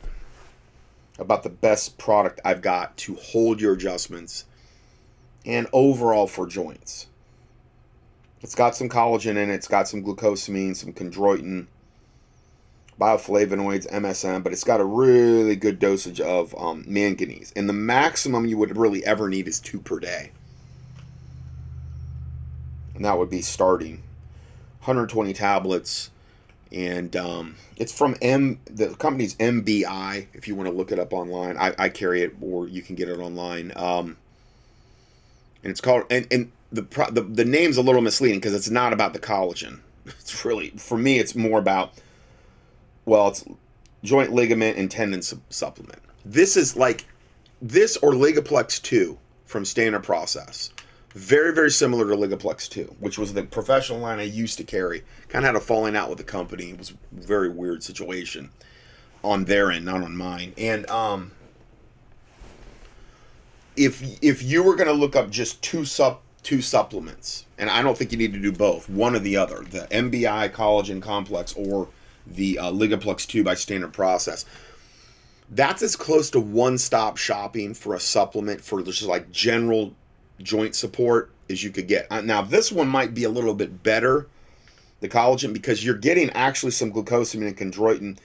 about 1.19 1.43
the 1.43 1.49
best 1.49 1.97
product 1.97 2.39
I've 2.43 2.61
got 2.61 2.97
to 2.97 3.15
hold 3.15 3.61
your 3.61 3.73
adjustments 3.73 4.45
and 5.45 5.67
overall 5.73 6.27
for 6.27 6.47
joints. 6.47 7.07
It's 8.41 8.55
got 8.55 8.75
some 8.75 8.89
collagen 8.89 9.37
in 9.37 9.49
it, 9.49 9.53
it's 9.53 9.67
got 9.67 9.87
some 9.87 10.03
glucosamine, 10.03 10.75
some 10.75 10.91
chondroitin, 10.91 11.67
bioflavonoids, 12.99 13.89
MSM, 13.91 14.43
but 14.43 14.51
it's 14.51 14.63
got 14.63 14.81
a 14.81 14.85
really 14.85 15.55
good 15.55 15.79
dosage 15.79 16.19
of 16.19 16.53
um, 16.57 16.83
manganese. 16.87 17.53
And 17.55 17.69
the 17.69 17.73
maximum 17.73 18.45
you 18.45 18.57
would 18.57 18.75
really 18.75 19.05
ever 19.05 19.29
need 19.29 19.47
is 19.47 19.59
two 19.59 19.79
per 19.79 19.99
day. 19.99 20.31
And 22.95 23.05
that 23.05 23.17
would 23.17 23.29
be 23.29 23.41
starting 23.41 24.03
120 24.79 25.33
tablets. 25.33 26.11
And 26.71 27.15
um, 27.15 27.55
it's 27.77 27.95
from 27.95 28.15
M. 28.21 28.59
The 28.65 28.95
company's 28.95 29.35
MBI. 29.35 30.27
If 30.33 30.47
you 30.47 30.55
want 30.55 30.69
to 30.69 30.75
look 30.75 30.91
it 30.91 30.99
up 30.99 31.13
online, 31.13 31.57
I, 31.57 31.73
I 31.77 31.89
carry 31.89 32.23
it, 32.23 32.35
or 32.41 32.67
you 32.67 32.81
can 32.81 32.95
get 32.95 33.09
it 33.09 33.19
online. 33.19 33.71
Um, 33.75 34.17
and 35.63 35.71
it's 35.71 35.81
called 35.81 36.03
and, 36.09 36.27
and 36.31 36.51
the, 36.71 36.81
the 37.11 37.21
the 37.21 37.45
name's 37.45 37.77
a 37.77 37.81
little 37.81 38.01
misleading 38.01 38.39
because 38.39 38.53
it's 38.53 38.69
not 38.69 38.93
about 38.93 39.13
the 39.13 39.19
collagen. 39.19 39.79
It's 40.05 40.43
really 40.43 40.69
for 40.71 40.97
me, 40.97 41.19
it's 41.19 41.33
more 41.33 41.59
about 41.59 41.93
well, 43.05 43.29
it's 43.29 43.45
joint 44.03 44.33
ligament 44.33 44.77
and 44.77 44.91
tendon 44.91 45.21
su- 45.21 45.41
supplement. 45.49 45.99
This 46.25 46.57
is 46.57 46.75
like 46.75 47.05
this 47.61 47.95
or 47.97 48.11
Ligaplex 48.11 48.81
2 48.81 49.17
from 49.45 49.63
Standard 49.63 50.03
Process. 50.03 50.71
Very, 51.13 51.53
very 51.53 51.69
similar 51.69 52.07
to 52.07 52.15
Ligaplex 52.15 52.67
2, 52.69 52.95
which 52.99 53.19
was 53.19 53.33
the 53.33 53.43
professional 53.43 53.99
line 53.99 54.19
I 54.19 54.23
used 54.23 54.57
to 54.57 54.63
carry. 54.63 55.03
Kind 55.29 55.45
of 55.45 55.49
had 55.49 55.55
a 55.55 55.59
falling 55.59 55.95
out 55.95 56.09
with 56.09 56.17
the 56.17 56.23
company. 56.23 56.71
It 56.71 56.79
was 56.79 56.91
a 56.91 56.95
very 57.11 57.49
weird 57.49 57.83
situation 57.83 58.49
on 59.23 59.45
their 59.45 59.71
end, 59.71 59.85
not 59.85 60.01
on 60.01 60.17
mine. 60.17 60.53
And 60.57 60.89
um, 60.89 61.31
if 63.75 64.01
if 64.23 64.41
you 64.41 64.63
were 64.63 64.75
going 64.75 64.87
to 64.87 64.93
look 64.93 65.15
up 65.15 65.29
just 65.29 65.61
two 65.61 65.85
sub 65.85 66.19
two 66.41 66.61
supplements, 66.61 67.45
and 67.57 67.69
I 67.69 67.81
don't 67.81 67.97
think 67.97 68.11
you 68.11 68.17
need 68.17 68.33
to 68.33 68.39
do 68.39 68.51
both, 68.51 68.89
one 68.89 69.15
or 69.15 69.19
the 69.19 69.37
other, 69.37 69.63
the 69.63 69.87
MBI 69.91 70.51
collagen 70.51 71.01
complex 71.01 71.53
or 71.53 71.87
the 72.27 72.59
uh, 72.59 72.71
Ligaplex 72.71 73.27
2 73.27 73.43
by 73.43 73.53
Standard 73.53 73.93
Process. 73.93 74.45
That's 75.49 75.81
as 75.81 75.95
close 75.95 76.29
to 76.31 76.39
one-stop 76.39 77.17
shopping 77.17 77.73
for 77.73 77.95
a 77.95 77.99
supplement 77.99 78.61
for 78.61 78.81
just 78.81 79.03
like 79.03 79.31
general 79.31 79.93
joint 80.41 80.75
support 80.75 81.31
as 81.49 81.63
you 81.63 81.69
could 81.69 81.87
get. 81.87 82.07
Uh, 82.09 82.21
now, 82.21 82.41
this 82.41 82.71
one 82.71 82.87
might 82.87 83.13
be 83.13 83.23
a 83.23 83.29
little 83.29 83.53
bit 83.53 83.83
better, 83.83 84.27
the 84.99 85.09
collagen, 85.09 85.53
because 85.53 85.83
you're 85.83 85.95
getting 85.95 86.29
actually 86.31 86.71
some 86.71 86.91
glucosamine 86.91 87.47
and 87.47 87.57
chondroitin, 87.57 88.17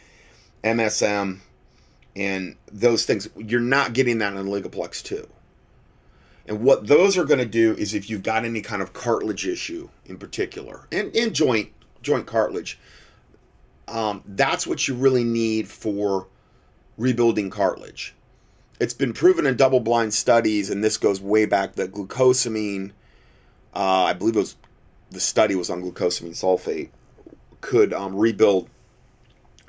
MSM, 0.65 1.39
and 2.17 2.57
those 2.71 3.05
things. 3.05 3.29
You're 3.37 3.61
not 3.61 3.93
getting 3.93 4.19
that 4.19 4.35
in 4.35 4.47
Ligaplex 4.47 5.03
2. 5.03 5.29
And 6.47 6.63
what 6.63 6.87
those 6.87 7.19
are 7.19 7.25
going 7.25 7.41
to 7.41 7.47
do 7.47 7.75
is 7.75 7.93
if 7.93 8.09
you've 8.09 8.23
got 8.23 8.45
any 8.45 8.63
kind 8.63 8.81
of 8.81 8.95
cartilage 8.95 9.47
issue 9.47 9.91
in 10.07 10.17
particular, 10.17 10.89
and, 10.91 11.15
and 11.15 11.35
joint 11.35 11.71
joint 12.01 12.27
cartilage, 12.27 12.79
um, 13.87 14.23
that's 14.25 14.67
what 14.67 14.89
you 14.89 14.95
really 14.95 15.25
need 15.25 15.69
for 15.69 16.27
rebuilding 16.97 17.51
cartilage. 17.51 18.15
It's 18.81 18.95
been 18.95 19.13
proven 19.13 19.47
in 19.47 19.57
double 19.57 19.81
blind 19.81 20.15
studies, 20.15 20.71
and 20.71 20.85
this 20.85 20.97
goes 20.97 21.21
way 21.21 21.47
back 21.47 21.75
that 21.75 21.93
glucosamine, 21.93 22.93
uh, 23.75 24.05
I 24.05 24.13
believe 24.13 24.37
it 24.37 24.41
was 24.41 24.57
the 25.11 25.21
study 25.21 25.55
was 25.55 25.71
on 25.71 25.83
glucosamine 25.83 26.37
sulfate, 26.37 26.91
could 27.61 27.93
um, 27.93 28.15
rebuild 28.15 28.69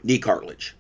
knee 0.04 0.20
cartilage. 0.20 0.76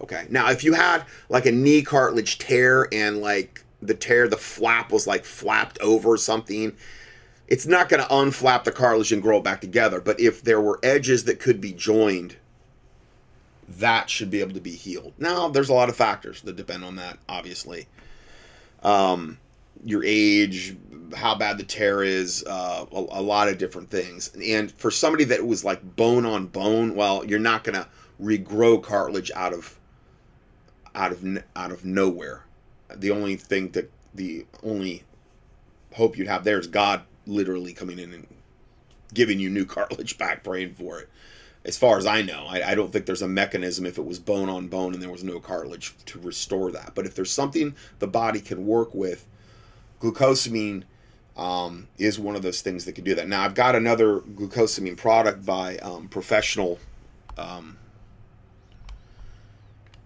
Okay. 0.00 0.26
Now, 0.28 0.50
if 0.50 0.62
you 0.62 0.74
had 0.74 1.04
like 1.28 1.46
a 1.46 1.52
knee 1.52 1.82
cartilage 1.82 2.38
tear 2.38 2.88
and 2.92 3.18
like 3.18 3.64
the 3.80 3.94
tear, 3.94 4.28
the 4.28 4.36
flap 4.36 4.92
was 4.92 5.06
like 5.06 5.24
flapped 5.24 5.78
over 5.80 6.16
something, 6.16 6.76
it's 7.48 7.66
not 7.66 7.88
going 7.88 8.02
to 8.02 8.08
unflap 8.08 8.64
the 8.64 8.72
cartilage 8.72 9.12
and 9.12 9.22
grow 9.22 9.38
it 9.38 9.44
back 9.44 9.60
together. 9.60 10.00
But 10.00 10.20
if 10.20 10.42
there 10.42 10.60
were 10.60 10.78
edges 10.82 11.24
that 11.24 11.40
could 11.40 11.60
be 11.60 11.72
joined, 11.72 12.36
that 13.68 14.08
should 14.10 14.30
be 14.30 14.40
able 14.40 14.54
to 14.54 14.60
be 14.60 14.72
healed. 14.72 15.12
Now, 15.18 15.48
there's 15.48 15.68
a 15.68 15.74
lot 15.74 15.88
of 15.88 15.96
factors 15.96 16.42
that 16.42 16.56
depend 16.56 16.84
on 16.84 16.96
that, 16.96 17.18
obviously. 17.28 17.86
Um, 18.82 19.38
your 19.84 20.02
age, 20.04 20.76
how 21.14 21.34
bad 21.34 21.58
the 21.58 21.64
tear 21.64 22.02
is, 22.02 22.44
uh, 22.46 22.86
a, 22.92 22.98
a 22.98 23.22
lot 23.22 23.48
of 23.48 23.58
different 23.58 23.90
things. 23.90 24.30
And 24.42 24.70
for 24.72 24.90
somebody 24.90 25.24
that 25.24 25.46
was 25.46 25.64
like 25.64 25.96
bone 25.96 26.24
on 26.24 26.46
bone, 26.46 26.94
well, 26.94 27.24
you're 27.24 27.38
not 27.38 27.64
going 27.64 27.74
to 27.74 27.88
regrow 28.20 28.82
cartilage 28.82 29.30
out 29.34 29.52
of 29.52 29.78
out 30.94 31.12
of 31.12 31.22
out 31.54 31.70
of 31.70 31.84
nowhere 31.84 32.46
the 32.94 33.10
only 33.10 33.36
thing 33.36 33.70
that 33.70 33.90
the 34.14 34.46
only 34.62 35.02
hope 35.94 36.16
you'd 36.16 36.28
have 36.28 36.44
there 36.44 36.58
is 36.58 36.66
God 36.66 37.02
literally 37.26 37.72
coming 37.72 37.98
in 37.98 38.12
and 38.12 38.26
giving 39.12 39.40
you 39.40 39.50
new 39.50 39.64
cartilage 39.64 40.18
back, 40.18 40.44
praying 40.44 40.74
for 40.74 41.00
it. 41.00 41.08
As 41.66 41.76
far 41.76 41.98
as 41.98 42.06
I 42.06 42.22
know, 42.22 42.46
I, 42.48 42.70
I, 42.70 42.74
don't 42.74 42.92
think 42.92 43.06
there's 43.06 43.22
a 43.22 43.28
mechanism 43.28 43.84
if 43.84 43.98
it 43.98 44.04
was 44.06 44.18
bone 44.18 44.48
on 44.48 44.68
bone 44.68 44.94
and 44.94 45.02
there 45.02 45.10
was 45.10 45.24
no 45.24 45.40
cartilage 45.40 45.94
to 46.06 46.20
restore 46.20 46.70
that. 46.70 46.92
But 46.94 47.06
if 47.06 47.14
there's 47.14 47.30
something 47.30 47.74
the 47.98 48.06
body 48.06 48.40
can 48.40 48.66
work 48.66 48.94
with, 48.94 49.26
glucosamine 50.00 50.84
um, 51.36 51.88
is 51.98 52.18
one 52.18 52.36
of 52.36 52.42
those 52.42 52.62
things 52.62 52.84
that 52.84 52.92
can 52.92 53.04
do 53.04 53.14
that. 53.16 53.28
Now, 53.28 53.42
I've 53.42 53.54
got 53.54 53.74
another 53.74 54.20
glucosamine 54.20 54.96
product 54.96 55.44
by 55.44 55.76
um, 55.78 56.08
Professional 56.08 56.78
um, 57.36 57.76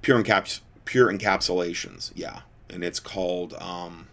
Pure, 0.03 0.25
Encaps- 0.25 0.61
Pure 0.87 1.13
Encapsulations. 1.13 2.11
Yeah 2.15 2.41
and 2.73 2.85
it's 2.85 3.01
called 3.01 3.55
um, 3.55 4.07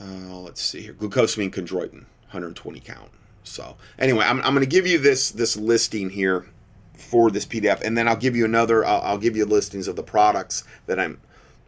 uh, 0.00 0.38
let's 0.40 0.60
see 0.60 0.82
here 0.82 0.94
glucosamine 0.94 1.50
chondroitin 1.50 2.04
120 2.30 2.80
count 2.80 3.10
so 3.46 3.76
anyway 3.98 4.24
i'm, 4.26 4.40
I'm 4.40 4.54
going 4.54 4.60
to 4.60 4.66
give 4.66 4.86
you 4.86 4.98
this 4.98 5.30
this 5.30 5.56
listing 5.56 6.10
here 6.10 6.46
for 6.94 7.30
this 7.30 7.46
pdf 7.46 7.80
and 7.82 7.96
then 7.96 8.08
i'll 8.08 8.16
give 8.16 8.34
you 8.36 8.44
another 8.44 8.84
I'll, 8.84 9.00
I'll 9.02 9.18
give 9.18 9.36
you 9.36 9.44
listings 9.44 9.88
of 9.88 9.96
the 9.96 10.02
products 10.02 10.64
that 10.86 10.98
i'm 10.98 11.20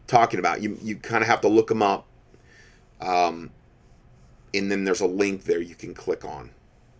talking 0.09 0.39
about. 0.39 0.61
You 0.61 0.77
you 0.81 0.97
kind 0.97 1.21
of 1.23 1.29
have 1.29 1.41
to 1.41 1.47
look 1.47 1.67
them 1.67 1.81
up 1.81 2.05
um, 2.99 3.51
and 4.53 4.69
then 4.69 4.83
there's 4.83 5.01
a 5.01 5.07
link 5.07 5.45
there 5.45 5.61
you 5.61 5.75
can 5.75 5.93
click 5.93 6.25
on 6.25 6.49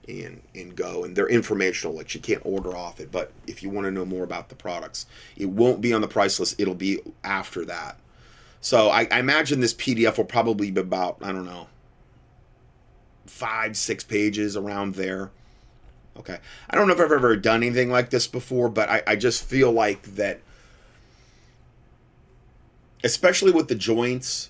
and 0.08 0.42
and 0.56 0.76
go 0.76 1.04
and 1.04 1.16
they're 1.16 1.28
informational 1.28 1.96
like 1.96 2.16
you 2.16 2.22
can't 2.22 2.42
order 2.46 2.76
off 2.76 3.00
it 3.00 3.12
but 3.12 3.32
if 3.48 3.62
you 3.62 3.70
want 3.70 3.86
to 3.86 3.92
know 3.92 4.06
more 4.06 4.24
about 4.24 4.50
the 4.50 4.56
products 4.56 5.06
it 5.36 5.48
won't 5.48 5.82
be 5.82 5.92
on 5.92 6.02
the 6.02 6.08
price 6.08 6.40
list 6.40 6.56
it'll 6.60 6.76
be 6.76 7.00
after 7.24 7.66
that. 7.66 7.98
So 8.62 8.90
I, 8.90 9.08
I 9.12 9.20
imagine 9.20 9.60
this 9.60 9.74
pdf 9.74 10.18
will 10.18 10.26
probably 10.26 10.72
be 10.72 10.80
about 10.80 11.18
i 11.22 11.32
don't 11.32 11.46
know 11.46 11.68
five 13.30 13.78
six 13.78 14.04
pages 14.04 14.58
around 14.58 14.96
there. 14.96 15.32
Okay. 16.18 16.38
I 16.70 16.76
don't 16.76 16.88
know 16.88 16.94
if 16.94 17.00
i've 17.00 17.12
ever 17.12 17.38
done 17.38 17.64
anything 17.64 17.90
like 17.90 18.10
this 18.10 18.28
before 18.28 18.68
but 18.68 18.90
i, 18.90 19.02
I 19.08 19.16
just 19.16 19.44
feel 19.44 19.72
like 19.72 20.02
that 20.16 20.42
especially 23.04 23.52
with 23.52 23.70
the 23.70 23.76
joints 23.76 24.50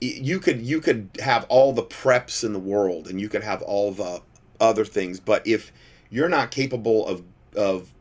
you 0.00 0.38
could 0.38 0.60
you 0.62 0.80
could 0.80 1.10
have 1.20 1.44
all 1.48 1.72
the 1.72 1.82
preps 1.82 2.44
in 2.44 2.52
the 2.52 2.58
world 2.58 3.08
and 3.08 3.20
you 3.20 3.28
could 3.28 3.42
have 3.42 3.62
all 3.62 3.90
the 3.90 4.22
other 4.60 4.84
things 4.84 5.18
but 5.18 5.44
if 5.44 5.72
you're 6.08 6.28
not 6.28 6.52
capable 6.52 7.06
of 7.06 7.24
of 7.56 7.92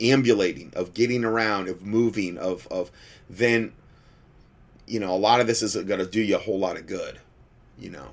ambulating 0.00 0.72
of 0.74 0.94
getting 0.94 1.24
around 1.24 1.68
of 1.68 1.82
moving 1.82 2.36
of 2.36 2.66
of 2.72 2.90
then 3.30 3.72
you 4.86 4.98
know 4.98 5.14
a 5.14 5.16
lot 5.16 5.40
of 5.40 5.46
this 5.46 5.62
isn't 5.62 5.86
going 5.86 6.00
to 6.00 6.06
do 6.06 6.20
you 6.20 6.34
a 6.34 6.40
whole 6.40 6.58
lot 6.58 6.76
of 6.76 6.86
good 6.86 7.20
you 7.78 7.88
know 7.88 8.08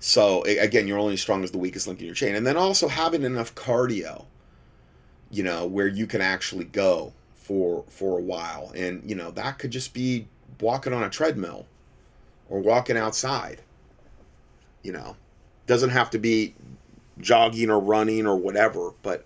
so 0.00 0.42
again 0.42 0.88
you're 0.88 0.98
only 0.98 1.14
as 1.14 1.20
strong 1.20 1.44
as 1.44 1.52
the 1.52 1.58
weakest 1.58 1.86
link 1.86 2.00
in 2.00 2.06
your 2.06 2.14
chain 2.14 2.34
and 2.34 2.46
then 2.46 2.56
also 2.56 2.88
having 2.88 3.22
enough 3.22 3.54
cardio 3.54 4.24
you 5.30 5.42
know 5.42 5.66
where 5.66 5.86
you 5.86 6.06
can 6.06 6.20
actually 6.20 6.64
go 6.64 7.12
for 7.34 7.84
for 7.88 8.18
a 8.18 8.22
while 8.22 8.72
and 8.74 9.08
you 9.08 9.14
know 9.14 9.30
that 9.30 9.58
could 9.58 9.70
just 9.70 9.94
be 9.94 10.26
walking 10.60 10.92
on 10.92 11.02
a 11.02 11.10
treadmill 11.10 11.66
or 12.50 12.60
walking 12.60 12.96
outside. 12.96 13.62
You 14.82 14.92
know, 14.92 15.16
doesn't 15.66 15.90
have 15.90 16.10
to 16.10 16.18
be 16.18 16.54
jogging 17.18 17.70
or 17.70 17.78
running 17.78 18.26
or 18.26 18.36
whatever, 18.36 18.92
but 19.02 19.24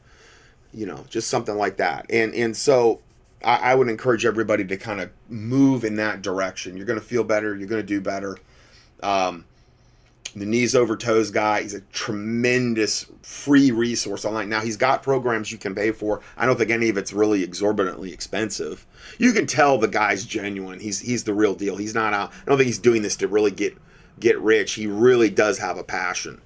you 0.72 0.86
know, 0.86 1.04
just 1.08 1.28
something 1.28 1.56
like 1.56 1.78
that. 1.78 2.06
And 2.10 2.34
and 2.34 2.56
so 2.56 3.00
I, 3.42 3.56
I 3.56 3.74
would 3.74 3.88
encourage 3.88 4.24
everybody 4.24 4.64
to 4.64 4.76
kind 4.76 5.00
of 5.00 5.10
move 5.28 5.84
in 5.84 5.96
that 5.96 6.22
direction. 6.22 6.76
You're 6.76 6.86
to 7.00 7.06
feel 7.06 7.24
better. 7.24 7.56
You're 7.56 7.68
to 7.82 7.86
do 7.86 8.00
better. 8.00 8.38
Um, 9.02 9.44
the 10.36 10.46
knees 10.46 10.74
over 10.74 10.96
toes 10.96 11.30
guy. 11.30 11.62
He's 11.62 11.74
a 11.74 11.80
tremendous 11.80 13.06
free 13.22 13.70
resource 13.70 14.24
online. 14.24 14.48
Now 14.48 14.60
he's 14.60 14.76
got 14.76 15.02
programs 15.02 15.52
you 15.52 15.58
can 15.58 15.74
pay 15.74 15.92
for. 15.92 16.20
I 16.36 16.46
don't 16.46 16.56
think 16.56 16.70
any 16.70 16.88
of 16.88 16.96
it's 16.96 17.12
really 17.12 17.42
exorbitantly 17.42 18.12
expensive. 18.12 18.86
You 19.18 19.32
can 19.32 19.46
tell 19.46 19.78
the 19.78 19.88
guy's 19.88 20.24
genuine. 20.24 20.80
He's 20.80 21.00
he's 21.00 21.24
the 21.24 21.34
real 21.34 21.54
deal. 21.54 21.76
He's 21.76 21.94
not 21.94 22.14
out. 22.14 22.32
I 22.32 22.44
don't 22.46 22.58
think 22.58 22.66
he's 22.66 22.78
doing 22.78 23.02
this 23.02 23.16
to 23.16 23.28
really 23.28 23.52
get 23.52 23.76
get 24.18 24.38
rich. 24.40 24.74
He 24.74 24.86
really 24.86 25.30
does 25.30 25.58
have 25.58 25.78
a 25.78 25.84
passion 25.84 26.40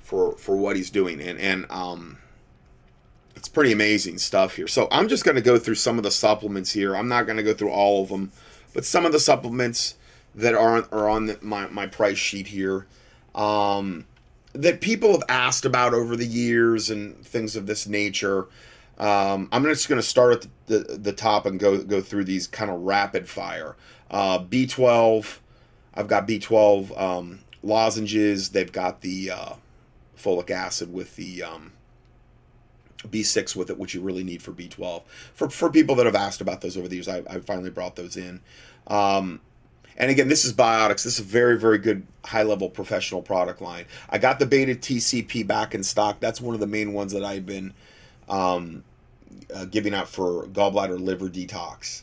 for 0.00 0.36
for 0.36 0.56
what 0.56 0.76
he's 0.76 0.90
doing, 0.90 1.20
and 1.20 1.38
and 1.38 1.66
um, 1.70 2.18
it's 3.34 3.48
pretty 3.48 3.72
amazing 3.72 4.18
stuff 4.18 4.56
here. 4.56 4.68
So 4.68 4.88
I'm 4.90 5.08
just 5.08 5.24
going 5.24 5.36
to 5.36 5.42
go 5.42 5.58
through 5.58 5.76
some 5.76 5.96
of 5.96 6.04
the 6.04 6.10
supplements 6.10 6.72
here. 6.72 6.94
I'm 6.94 7.08
not 7.08 7.24
going 7.24 7.38
to 7.38 7.42
go 7.42 7.54
through 7.54 7.70
all 7.70 8.02
of 8.02 8.10
them, 8.10 8.32
but 8.74 8.84
some 8.84 9.06
of 9.06 9.12
the 9.12 9.20
supplements 9.20 9.96
that 10.34 10.54
are 10.54 10.86
are 10.92 11.08
on 11.08 11.26
the, 11.26 11.38
my 11.40 11.66
my 11.68 11.86
price 11.86 12.18
sheet 12.18 12.48
here. 12.48 12.86
Um, 13.34 14.06
that 14.52 14.80
people 14.80 15.12
have 15.12 15.22
asked 15.28 15.64
about 15.64 15.94
over 15.94 16.16
the 16.16 16.26
years 16.26 16.90
and 16.90 17.24
things 17.24 17.56
of 17.56 17.66
this 17.66 17.86
nature. 17.86 18.46
Um, 18.98 19.48
I'm 19.50 19.64
just 19.64 19.88
going 19.88 20.00
to 20.00 20.06
start 20.06 20.34
at 20.34 20.42
the, 20.66 20.78
the, 20.78 20.98
the, 20.98 21.12
top 21.12 21.46
and 21.46 21.58
go 21.58 21.82
go 21.82 22.02
through 22.02 22.24
these 22.24 22.46
kind 22.46 22.70
of 22.70 22.82
rapid 22.82 23.28
fire. 23.28 23.74
Uh, 24.10 24.40
B12, 24.40 25.38
I've 25.94 26.08
got 26.08 26.28
B12 26.28 27.00
um, 27.00 27.40
lozenges. 27.62 28.50
They've 28.50 28.70
got 28.70 29.00
the 29.00 29.30
uh, 29.30 29.52
folic 30.16 30.50
acid 30.50 30.92
with 30.92 31.16
the 31.16 31.42
um, 31.42 31.72
B6 33.08 33.56
with 33.56 33.70
it, 33.70 33.78
which 33.78 33.94
you 33.94 34.02
really 34.02 34.24
need 34.24 34.42
for 34.42 34.52
B12. 34.52 35.02
For, 35.34 35.48
for 35.48 35.70
people 35.70 35.94
that 35.96 36.06
have 36.06 36.14
asked 36.14 36.40
about 36.40 36.60
those 36.60 36.76
over 36.76 36.88
the 36.88 36.96
years, 36.96 37.08
I, 37.08 37.22
I 37.28 37.40
finally 37.40 37.70
brought 37.70 37.96
those 37.96 38.16
in. 38.16 38.40
Um, 38.86 39.40
and 39.96 40.10
again, 40.10 40.28
this 40.28 40.44
is 40.44 40.52
Biotics. 40.52 41.04
This 41.04 41.18
is 41.18 41.20
a 41.20 41.24
very, 41.24 41.58
very 41.58 41.78
good 41.78 42.06
high 42.24 42.42
level 42.42 42.68
professional 42.70 43.22
product 43.22 43.60
line. 43.60 43.84
I 44.08 44.18
got 44.18 44.38
the 44.38 44.46
Beta 44.46 44.74
TCP 44.74 45.46
back 45.46 45.74
in 45.74 45.82
stock. 45.82 46.20
That's 46.20 46.40
one 46.40 46.54
of 46.54 46.60
the 46.60 46.66
main 46.66 46.92
ones 46.92 47.12
that 47.12 47.24
I've 47.24 47.46
been 47.46 47.74
um, 48.28 48.84
uh, 49.54 49.64
giving 49.66 49.94
out 49.94 50.08
for 50.08 50.46
gallbladder 50.46 51.00
liver 51.00 51.28
detox. 51.28 52.02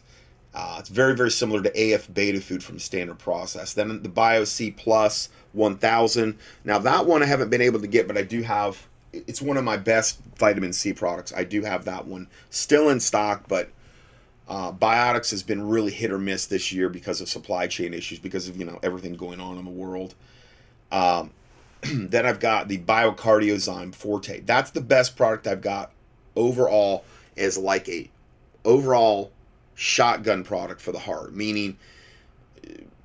Uh, 0.53 0.77
it's 0.79 0.89
very, 0.89 1.15
very 1.15 1.29
similar 1.29 1.61
to 1.61 1.93
AF 1.93 2.11
Beta 2.13 2.41
Food 2.41 2.63
from 2.63 2.79
Standard 2.79 3.19
Process. 3.19 3.73
Then 3.73 4.01
the 4.01 4.09
Bio 4.09 4.43
C 4.43 4.71
Plus 4.71 5.29
1000. 5.53 6.37
Now, 6.63 6.79
that 6.79 7.05
one 7.05 7.21
I 7.21 7.27
haven't 7.27 7.49
been 7.49 7.61
able 7.61 7.79
to 7.81 7.87
get, 7.87 8.07
but 8.07 8.17
I 8.17 8.23
do 8.23 8.41
have. 8.41 8.87
It's 9.11 9.41
one 9.41 9.57
of 9.57 9.63
my 9.63 9.77
best 9.77 10.19
vitamin 10.37 10.71
C 10.71 10.93
products. 10.93 11.33
I 11.35 11.43
do 11.43 11.63
have 11.63 11.85
that 11.85 12.05
one 12.05 12.27
still 12.51 12.89
in 12.89 12.99
stock, 12.99 13.45
but 13.47 13.69
uh, 14.49 14.71
Biotics 14.71 15.29
has 15.29 15.43
been 15.43 15.69
really 15.69 15.91
hit 15.91 16.11
or 16.11 16.17
miss 16.17 16.47
this 16.47 16.71
year 16.71 16.89
because 16.89 17.21
of 17.21 17.29
supply 17.29 17.67
chain 17.67 17.93
issues, 17.93 18.17
because 18.17 18.49
of 18.49 18.57
you 18.57 18.65
know 18.65 18.79
everything 18.81 19.15
going 19.15 19.39
on 19.39 19.57
in 19.57 19.65
the 19.65 19.71
world. 19.71 20.15
Um, 20.91 21.31
then 21.83 22.25
I've 22.25 22.39
got 22.39 22.67
the 22.67 22.79
Biocardiozyme 22.79 23.93
Forte. 23.93 24.41
That's 24.41 24.71
the 24.71 24.81
best 24.81 25.15
product 25.15 25.45
I've 25.45 25.61
got 25.61 25.91
overall 26.35 27.05
as 27.37 27.57
like 27.59 27.87
a 27.87 28.09
overall 28.65 29.31
shotgun 29.75 30.43
product 30.43 30.81
for 30.81 30.91
the 30.91 30.99
heart, 30.99 31.35
meaning 31.35 31.77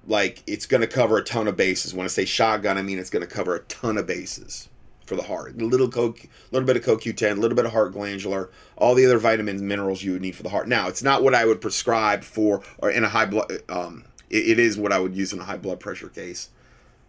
like 0.07 0.43
it's 0.47 0.65
going 0.65 0.81
to 0.81 0.87
cover 0.87 1.19
a 1.19 1.25
ton 1.25 1.47
of 1.47 1.59
bases. 1.59 1.93
When 1.93 2.05
I 2.05 2.09
say 2.09 2.25
shotgun, 2.25 2.79
I 2.79 2.83
mean 2.83 2.99
it's 2.99 3.11
going 3.11 3.27
to 3.27 3.33
cover 3.33 3.55
a 3.55 3.61
ton 3.61 3.99
of 3.99 4.07
bases 4.07 4.71
for 5.07 5.17
the 5.17 5.23
heart. 5.23 5.55
A 5.55 5.65
little 5.65 5.87
little 5.87 6.67
bit 6.67 6.77
of 6.77 6.85
CoQ10, 6.85 7.33
a 7.33 7.41
little 7.41 7.57
bit 7.57 7.67
of 7.67 7.73
heart 7.73 7.93
glandular, 7.93 8.51
all 8.77 8.95
the 8.95 9.05
other 9.05 9.19
vitamins, 9.19 9.63
minerals 9.63 10.03
you 10.03 10.13
would 10.13 10.23
need 10.23 10.35
for 10.35 10.43
the 10.43 10.49
heart. 10.49 10.69
Now, 10.69 10.89
it's 10.89 11.03
not 11.03 11.23
what 11.23 11.35
I 11.35 11.45
would 11.45 11.61
prescribe 11.61 12.25
for 12.25 12.63
or 12.79 12.91
in 12.91 13.05
a 13.05 13.09
high 13.09 13.27
blood. 13.27 13.63
Um, 13.69 14.05
it, 14.31 14.49
it 14.51 14.59
is 14.59 14.77
what 14.77 14.93
I 14.93 14.99
would 14.99 15.15
use 15.15 15.33
in 15.33 15.41
a 15.41 15.45
high 15.45 15.57
blood 15.57 15.81
pressure 15.81 16.09
case 16.09 16.49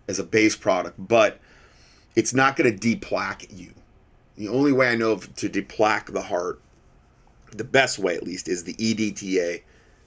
as 0.07 0.19
a 0.19 0.23
base 0.23 0.55
product, 0.55 0.95
but 0.99 1.39
it's 2.15 2.33
not 2.33 2.55
going 2.55 2.77
to 2.77 2.95
deplaque 2.95 3.47
you. 3.57 3.71
The 4.37 4.49
only 4.49 4.71
way 4.71 4.89
I 4.89 4.95
know 4.95 5.11
of 5.11 5.33
to 5.35 5.49
deplaque 5.49 6.11
the 6.11 6.21
heart, 6.21 6.59
the 7.51 7.63
best 7.63 7.99
way 7.99 8.15
at 8.15 8.23
least, 8.23 8.47
is 8.47 8.63
the 8.63 8.73
EDTA 8.73 9.61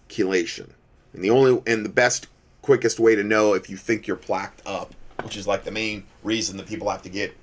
chelation. 0.08 0.70
And 1.14 1.24
the 1.24 1.30
only 1.30 1.62
and 1.66 1.84
the 1.84 1.90
best 1.90 2.26
quickest 2.60 3.00
way 3.00 3.14
to 3.14 3.24
know 3.24 3.54
if 3.54 3.70
you 3.70 3.78
think 3.78 4.06
you're 4.06 4.16
plaqued 4.16 4.60
up, 4.66 4.94
which 5.22 5.36
is 5.36 5.46
like 5.46 5.64
the 5.64 5.70
main 5.70 6.04
reason 6.22 6.58
that 6.58 6.66
people 6.66 6.90
have 6.90 7.02
to 7.02 7.08
get 7.08 7.34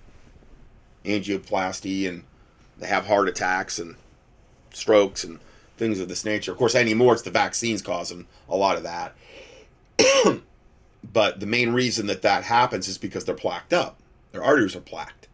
angioplasty 1.05 2.07
and 2.07 2.23
they 2.77 2.87
have 2.87 3.07
heart 3.07 3.29
attacks 3.29 3.79
and 3.79 3.95
strokes 4.73 5.23
and 5.23 5.39
things 5.77 5.99
of 5.99 6.07
this 6.07 6.25
nature. 6.25 6.51
Of 6.51 6.57
course, 6.57 6.75
anymore 6.75 7.13
it's 7.13 7.21
the 7.21 7.31
vaccines 7.31 7.81
causing 7.81 8.27
a 8.49 8.55
lot 8.55 8.77
of 8.77 8.83
that. 8.83 9.15
but 11.13 11.39
the 11.39 11.45
main 11.45 11.73
reason 11.73 12.07
that 12.07 12.21
that 12.21 12.43
happens 12.43 12.87
is 12.87 12.97
because 12.97 13.25
they're 13.25 13.35
plaqued 13.35 13.73
up. 13.73 13.97
Their 14.31 14.43
arteries 14.43 14.75
are 14.75 14.81
plaqued. 14.81 15.27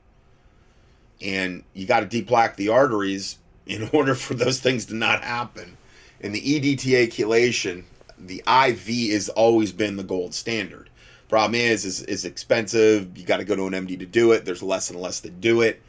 And 1.21 1.63
you 1.73 1.85
got 1.85 2.09
to 2.09 2.23
deplaque 2.23 2.55
the 2.55 2.69
arteries 2.69 3.37
in 3.65 3.89
order 3.93 4.15
for 4.15 4.33
those 4.33 4.59
things 4.59 4.85
to 4.87 4.95
not 4.95 5.23
happen. 5.23 5.77
In 6.19 6.31
the 6.31 6.41
EDTA 6.41 7.07
chelation, 7.07 7.85
the 8.17 8.43
IV 8.47 9.11
has 9.11 9.29
always 9.29 9.71
been 9.71 9.95
the 9.95 10.03
gold 10.03 10.33
standard. 10.35 10.89
Problem 11.31 11.55
is, 11.55 11.85
is 11.85 12.01
is 12.01 12.25
expensive. 12.25 13.17
You 13.17 13.23
got 13.23 13.37
to 13.37 13.45
go 13.45 13.55
to 13.55 13.65
an 13.65 13.71
MD 13.71 13.97
to 13.99 14.05
do 14.05 14.33
it. 14.33 14.43
There's 14.43 14.61
less 14.61 14.89
and 14.89 14.99
less 14.99 15.21
that 15.21 15.39
do 15.39 15.61
it. 15.61 15.81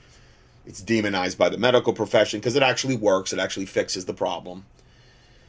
It's 0.64 0.81
demonized 0.81 1.37
by 1.37 1.48
the 1.48 1.59
medical 1.59 1.92
profession 1.92 2.38
because 2.38 2.55
it 2.55 2.62
actually 2.62 2.94
works. 2.94 3.33
It 3.33 3.40
actually 3.40 3.66
fixes 3.66 4.05
the 4.05 4.14
problem. 4.14 4.66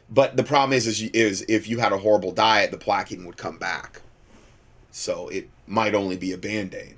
But 0.09 0.35
the 0.35 0.43
problem 0.43 0.73
is, 0.73 0.87
is, 0.87 1.03
is 1.11 1.45
if 1.47 1.69
you 1.69 1.77
had 1.77 1.91
a 1.91 1.99
horrible 1.99 2.31
diet, 2.31 2.71
the 2.71 2.77
plaquing 2.77 3.23
would 3.27 3.37
come 3.37 3.59
back. 3.59 4.01
So 4.89 5.27
it 5.27 5.47
might 5.67 5.93
only 5.93 6.17
be 6.17 6.31
a 6.31 6.39
band 6.39 6.73
aid 6.73 6.97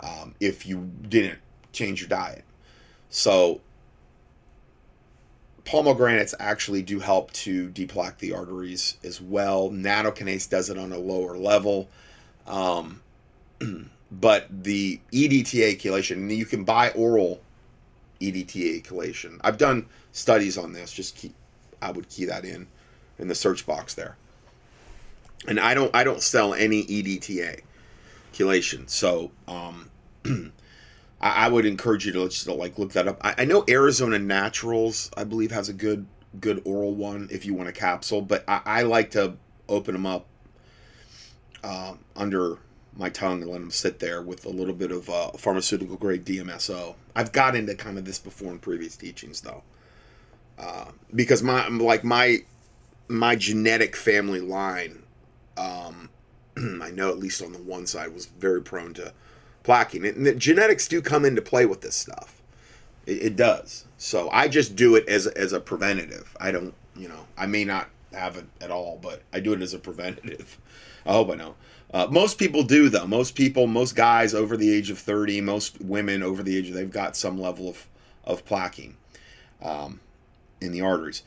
um, 0.00 0.34
if 0.40 0.66
you 0.66 0.90
didn't 1.08 1.38
change 1.72 2.02
your 2.02 2.10
diet. 2.10 2.44
So 3.08 3.62
pomegranates 5.68 6.34
actually 6.40 6.80
do 6.80 6.98
help 6.98 7.30
to 7.30 7.68
deplaque 7.68 8.16
the 8.18 8.32
arteries 8.32 8.96
as 9.04 9.20
well. 9.20 9.68
Nattokinase 9.68 10.48
does 10.48 10.70
it 10.70 10.78
on 10.78 10.92
a 10.92 10.98
lower 10.98 11.36
level. 11.36 11.90
Um, 12.46 13.02
but 14.10 14.46
the 14.50 14.98
EDTA 15.12 15.78
chelation, 15.78 16.34
you 16.34 16.46
can 16.46 16.64
buy 16.64 16.88
oral 16.92 17.42
EDTA 18.18 18.82
chelation. 18.82 19.38
I've 19.42 19.58
done 19.58 19.84
studies 20.12 20.56
on 20.56 20.72
this. 20.72 20.90
Just 20.90 21.16
keep, 21.16 21.34
I 21.82 21.90
would 21.90 22.08
key 22.08 22.24
that 22.24 22.46
in 22.46 22.66
in 23.18 23.28
the 23.28 23.34
search 23.34 23.66
box 23.66 23.92
there. 23.92 24.16
And 25.46 25.60
I 25.60 25.74
don't 25.74 25.94
I 25.94 26.02
don't 26.02 26.22
sell 26.22 26.54
any 26.54 26.84
EDTA 26.84 27.60
chelation. 28.32 28.88
So 28.88 29.32
um, 29.46 29.90
I, 31.20 31.46
I 31.46 31.48
would 31.48 31.66
encourage 31.66 32.06
you 32.06 32.12
to 32.12 32.28
just 32.28 32.44
to 32.44 32.54
like 32.54 32.78
look 32.78 32.92
that 32.92 33.08
up. 33.08 33.18
I, 33.22 33.34
I 33.38 33.44
know 33.44 33.64
Arizona 33.68 34.18
Naturals, 34.18 35.10
I 35.16 35.24
believe, 35.24 35.50
has 35.50 35.68
a 35.68 35.72
good 35.72 36.06
good 36.40 36.60
oral 36.64 36.94
one 36.94 37.28
if 37.30 37.44
you 37.46 37.54
want 37.54 37.68
a 37.68 37.72
capsule, 37.72 38.20
but 38.22 38.44
I, 38.46 38.60
I 38.64 38.82
like 38.82 39.10
to 39.12 39.34
open 39.68 39.94
them 39.94 40.06
up 40.06 40.26
uh, 41.64 41.94
under 42.16 42.58
my 42.96 43.08
tongue 43.08 43.42
and 43.42 43.50
let 43.50 43.60
them 43.60 43.70
sit 43.70 43.98
there 43.98 44.22
with 44.22 44.44
a 44.44 44.48
little 44.48 44.74
bit 44.74 44.90
of 44.90 45.08
uh, 45.08 45.30
pharmaceutical 45.32 45.96
grade 45.96 46.24
DMSO. 46.24 46.94
I've 47.14 47.32
got 47.32 47.54
into 47.54 47.74
kind 47.74 47.96
of 47.96 48.04
this 48.04 48.18
before 48.18 48.52
in 48.52 48.58
previous 48.58 48.96
teachings 48.96 49.40
though, 49.40 49.62
uh, 50.58 50.86
because 51.14 51.42
my 51.42 51.68
like 51.68 52.04
my 52.04 52.38
my 53.08 53.36
genetic 53.36 53.96
family 53.96 54.40
line, 54.40 55.02
um, 55.56 56.10
I 56.82 56.90
know 56.90 57.08
at 57.08 57.18
least 57.18 57.42
on 57.42 57.52
the 57.52 57.58
one 57.58 57.86
side 57.86 58.12
was 58.12 58.26
very 58.26 58.62
prone 58.62 58.94
to 58.94 59.12
plaquing. 59.68 60.08
And 60.08 60.26
the 60.26 60.34
genetics 60.34 60.88
do 60.88 61.02
come 61.02 61.24
into 61.24 61.42
play 61.42 61.66
with 61.66 61.82
this 61.82 61.94
stuff. 61.94 62.40
It, 63.06 63.22
it, 63.22 63.36
does. 63.36 63.84
So 63.98 64.30
I 64.30 64.48
just 64.48 64.74
do 64.74 64.96
it 64.96 65.08
as 65.08 65.26
as 65.26 65.52
a 65.52 65.60
preventative. 65.60 66.34
I 66.40 66.50
don't, 66.50 66.74
you 66.96 67.08
know, 67.08 67.26
I 67.36 67.46
may 67.46 67.64
not 67.64 67.88
have 68.12 68.36
it 68.36 68.46
at 68.60 68.70
all, 68.70 68.98
but 69.00 69.22
I 69.32 69.40
do 69.40 69.52
it 69.52 69.62
as 69.62 69.74
a 69.74 69.78
preventative. 69.78 70.58
I 71.06 71.12
hope 71.12 71.30
I 71.30 71.34
know. 71.34 71.54
Uh, 71.92 72.06
most 72.10 72.38
people 72.38 72.62
do 72.62 72.88
though. 72.88 73.06
Most 73.06 73.34
people, 73.34 73.66
most 73.66 73.94
guys 73.94 74.34
over 74.34 74.56
the 74.56 74.74
age 74.74 74.90
of 74.90 74.98
thirty, 74.98 75.40
most 75.40 75.80
women 75.80 76.22
over 76.22 76.42
the 76.42 76.56
age 76.56 76.68
of 76.68 76.74
they've 76.74 76.90
got 76.90 77.16
some 77.16 77.40
level 77.40 77.68
of 77.68 77.86
of 78.24 78.44
plaquing 78.44 78.94
um, 79.62 80.00
in 80.60 80.72
the 80.72 80.82
arteries. 80.82 81.22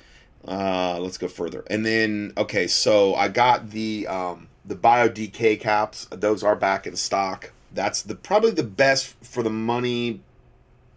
Uh, 0.47 0.99
let's 0.99 1.17
go 1.17 1.27
further. 1.27 1.63
And 1.67 1.86
then 1.86 2.34
okay, 2.38 2.67
so 2.67 3.15
I 3.15 3.27
got 3.27 3.71
the 3.71 4.08
um, 4.08 4.49
the 4.65 4.75
Bio 4.75 5.10
DK 5.10 5.60
caps. 5.60 6.08
Those 6.12 6.43
are 6.43 6.56
back 6.56 6.86
in 6.86 6.95
stock. 6.95 7.51
That's 7.73 8.01
the 8.01 8.15
probably 8.15 8.51
the 8.51 8.63
best 8.63 9.15
for 9.23 9.43
the 9.43 9.49
money, 9.49 10.21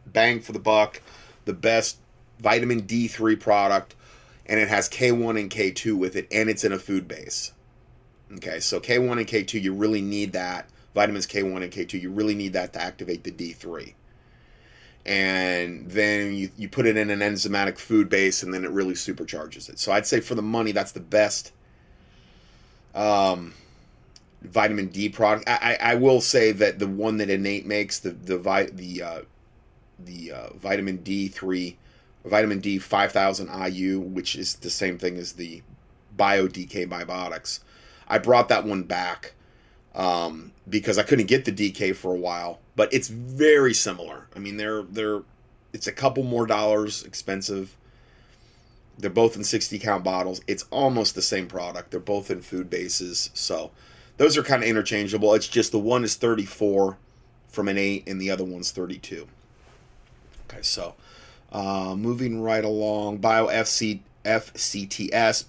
bang 0.07 0.41
for 0.41 0.53
the 0.53 0.59
buck, 0.59 1.01
the 1.45 1.53
best 1.53 1.99
vitamin 2.41 2.83
D3 2.83 3.39
product, 3.39 3.95
and 4.47 4.59
it 4.59 4.69
has 4.69 4.89
K1 4.89 5.39
and 5.41 5.51
K2 5.51 5.97
with 5.97 6.17
it, 6.17 6.27
and 6.31 6.51
it's 6.51 6.65
in 6.65 6.73
a 6.73 6.79
food 6.79 7.07
base. 7.07 7.53
Okay, 8.33 8.61
so 8.61 8.81
K1 8.81 9.19
and 9.19 9.27
K2, 9.27 9.63
you 9.63 9.73
really 9.73 10.03
need 10.03 10.33
that. 10.33 10.69
Vitamins 10.95 11.27
K1 11.27 11.63
and 11.63 11.73
K2, 11.73 12.01
you 12.01 12.11
really 12.11 12.35
need 12.35 12.53
that 12.53 12.73
to 12.73 12.83
activate 12.83 13.25
the 13.25 13.31
D3. 13.31 13.95
And 15.07 15.91
then 15.91 16.35
you, 16.35 16.51
you 16.57 16.69
put 16.69 16.87
it 16.87 16.97
in 16.97 17.11
an 17.11 17.21
enzymatic 17.21 17.79
food 17.79 18.09
base, 18.09 18.43
and 18.43 18.53
then 18.53 18.65
it 18.65 18.71
really 18.71 18.95
supercharges 18.95 19.69
it. 19.69 19.79
So 19.79 19.93
I'd 19.93 20.07
say 20.07 20.21
for 20.21 20.35
the 20.35 20.43
money, 20.43 20.73
that's 20.73 20.93
the 20.93 21.01
best 21.01 21.53
um, 22.95 23.55
vitamin 24.45 24.89
D 24.89 25.09
product. 25.09 25.49
I, 25.49 25.77
I, 25.81 25.93
I 25.93 25.95
will 25.97 26.21
say 26.21 26.53
that 26.53 26.79
the 26.79 26.87
one 26.87 27.17
that 27.19 27.31
Innate 27.31 27.67
makes, 27.67 27.99
the 27.99 28.11
the 28.11 28.39
vi- 28.39 28.71
the 28.73 29.03
uh, 29.03 29.21
the 29.99 30.33
uh, 30.33 30.49
vitamin 30.55 30.99
D 30.99 31.29
three, 31.29 31.77
vitamin 32.25 32.61
D 32.61 32.79
five 32.79 33.13
thousand 33.13 33.49
IU, 33.49 34.01
which 34.01 34.37
is 34.37 34.57
the 34.57 34.71
same 34.71 34.99
thing 34.99 35.17
as 35.17 35.33
the 35.33 35.63
Bio 36.17 36.47
DK 36.47 36.89
Biotics. 36.89 37.61
I 38.07 38.19
brought 38.19 38.49
that 38.49 38.65
one 38.65 38.83
back 38.83 39.35
um, 39.95 40.53
because 40.69 40.99
I 40.99 41.03
couldn't 41.03 41.27
get 41.27 41.45
the 41.45 41.53
DK 41.53 41.95
for 41.97 42.13
a 42.13 42.19
while, 42.19 42.61
but 42.77 42.93
it's 42.93 43.09
very 43.09 43.75
similar. 43.75 44.27
I 44.37 44.39
mean, 44.39 44.57
they're 44.57 44.83
they're 44.83 45.23
it's 45.73 45.87
a 45.87 45.93
couple 45.93 46.23
more 46.23 46.47
dollars 46.47 47.03
expensive. 47.03 47.77
They're 48.97 49.11
both 49.11 49.35
in 49.35 49.43
60 49.43 49.77
count 49.81 50.05
bottles. 50.05 50.41
It's 50.47 50.67
almost 50.71 51.17
the 51.17 51.23
same 51.23 51.49
product. 51.49 51.91
They're 51.91 51.99
both 51.99 52.31
in 52.31 52.43
food 52.43 52.71
bases, 52.71 53.31
so 53.35 53.73
those 54.17 54.37
are 54.37 54.43
kind 54.43 54.63
of 54.63 54.69
interchangeable. 54.69 55.35
It's 55.35 55.49
just 55.49 55.73
the 55.73 55.79
one 55.79 56.05
is 56.05 56.17
34 56.17 56.97
from 57.49 57.69
Innate 57.69 58.09
and 58.09 58.21
the 58.21 58.31
other 58.31 58.45
one's 58.45 58.71
32. 58.71 59.27
Okay, 60.49 60.63
so 60.63 60.95
uh, 61.53 61.95
moving 61.97 62.41
right 62.41 62.65
along, 62.65 63.19
Bio 63.19 63.47
FC, 63.47 64.01
FCTS. 64.25 65.45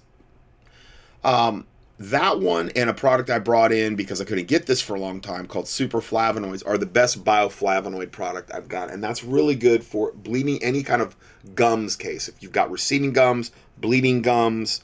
Um, 1.24 1.66
that 1.98 2.40
one 2.40 2.70
and 2.76 2.90
a 2.90 2.94
product 2.94 3.30
I 3.30 3.38
brought 3.38 3.72
in 3.72 3.96
because 3.96 4.20
I 4.20 4.24
couldn't 4.24 4.48
get 4.48 4.66
this 4.66 4.82
for 4.82 4.94
a 4.94 5.00
long 5.00 5.20
time 5.20 5.46
called 5.46 5.66
Super 5.66 6.00
Flavonoids 6.00 6.66
are 6.66 6.76
the 6.76 6.86
best 6.86 7.24
bioflavonoid 7.24 8.12
product 8.12 8.50
I've 8.54 8.68
got. 8.68 8.90
And 8.90 9.02
that's 9.02 9.24
really 9.24 9.54
good 9.54 9.82
for 9.82 10.12
bleeding 10.12 10.62
any 10.62 10.82
kind 10.82 11.00
of 11.00 11.16
gums 11.54 11.96
case. 11.96 12.28
If 12.28 12.42
you've 12.42 12.52
got 12.52 12.70
receding 12.70 13.12
gums, 13.12 13.50
bleeding 13.78 14.20
gums, 14.20 14.82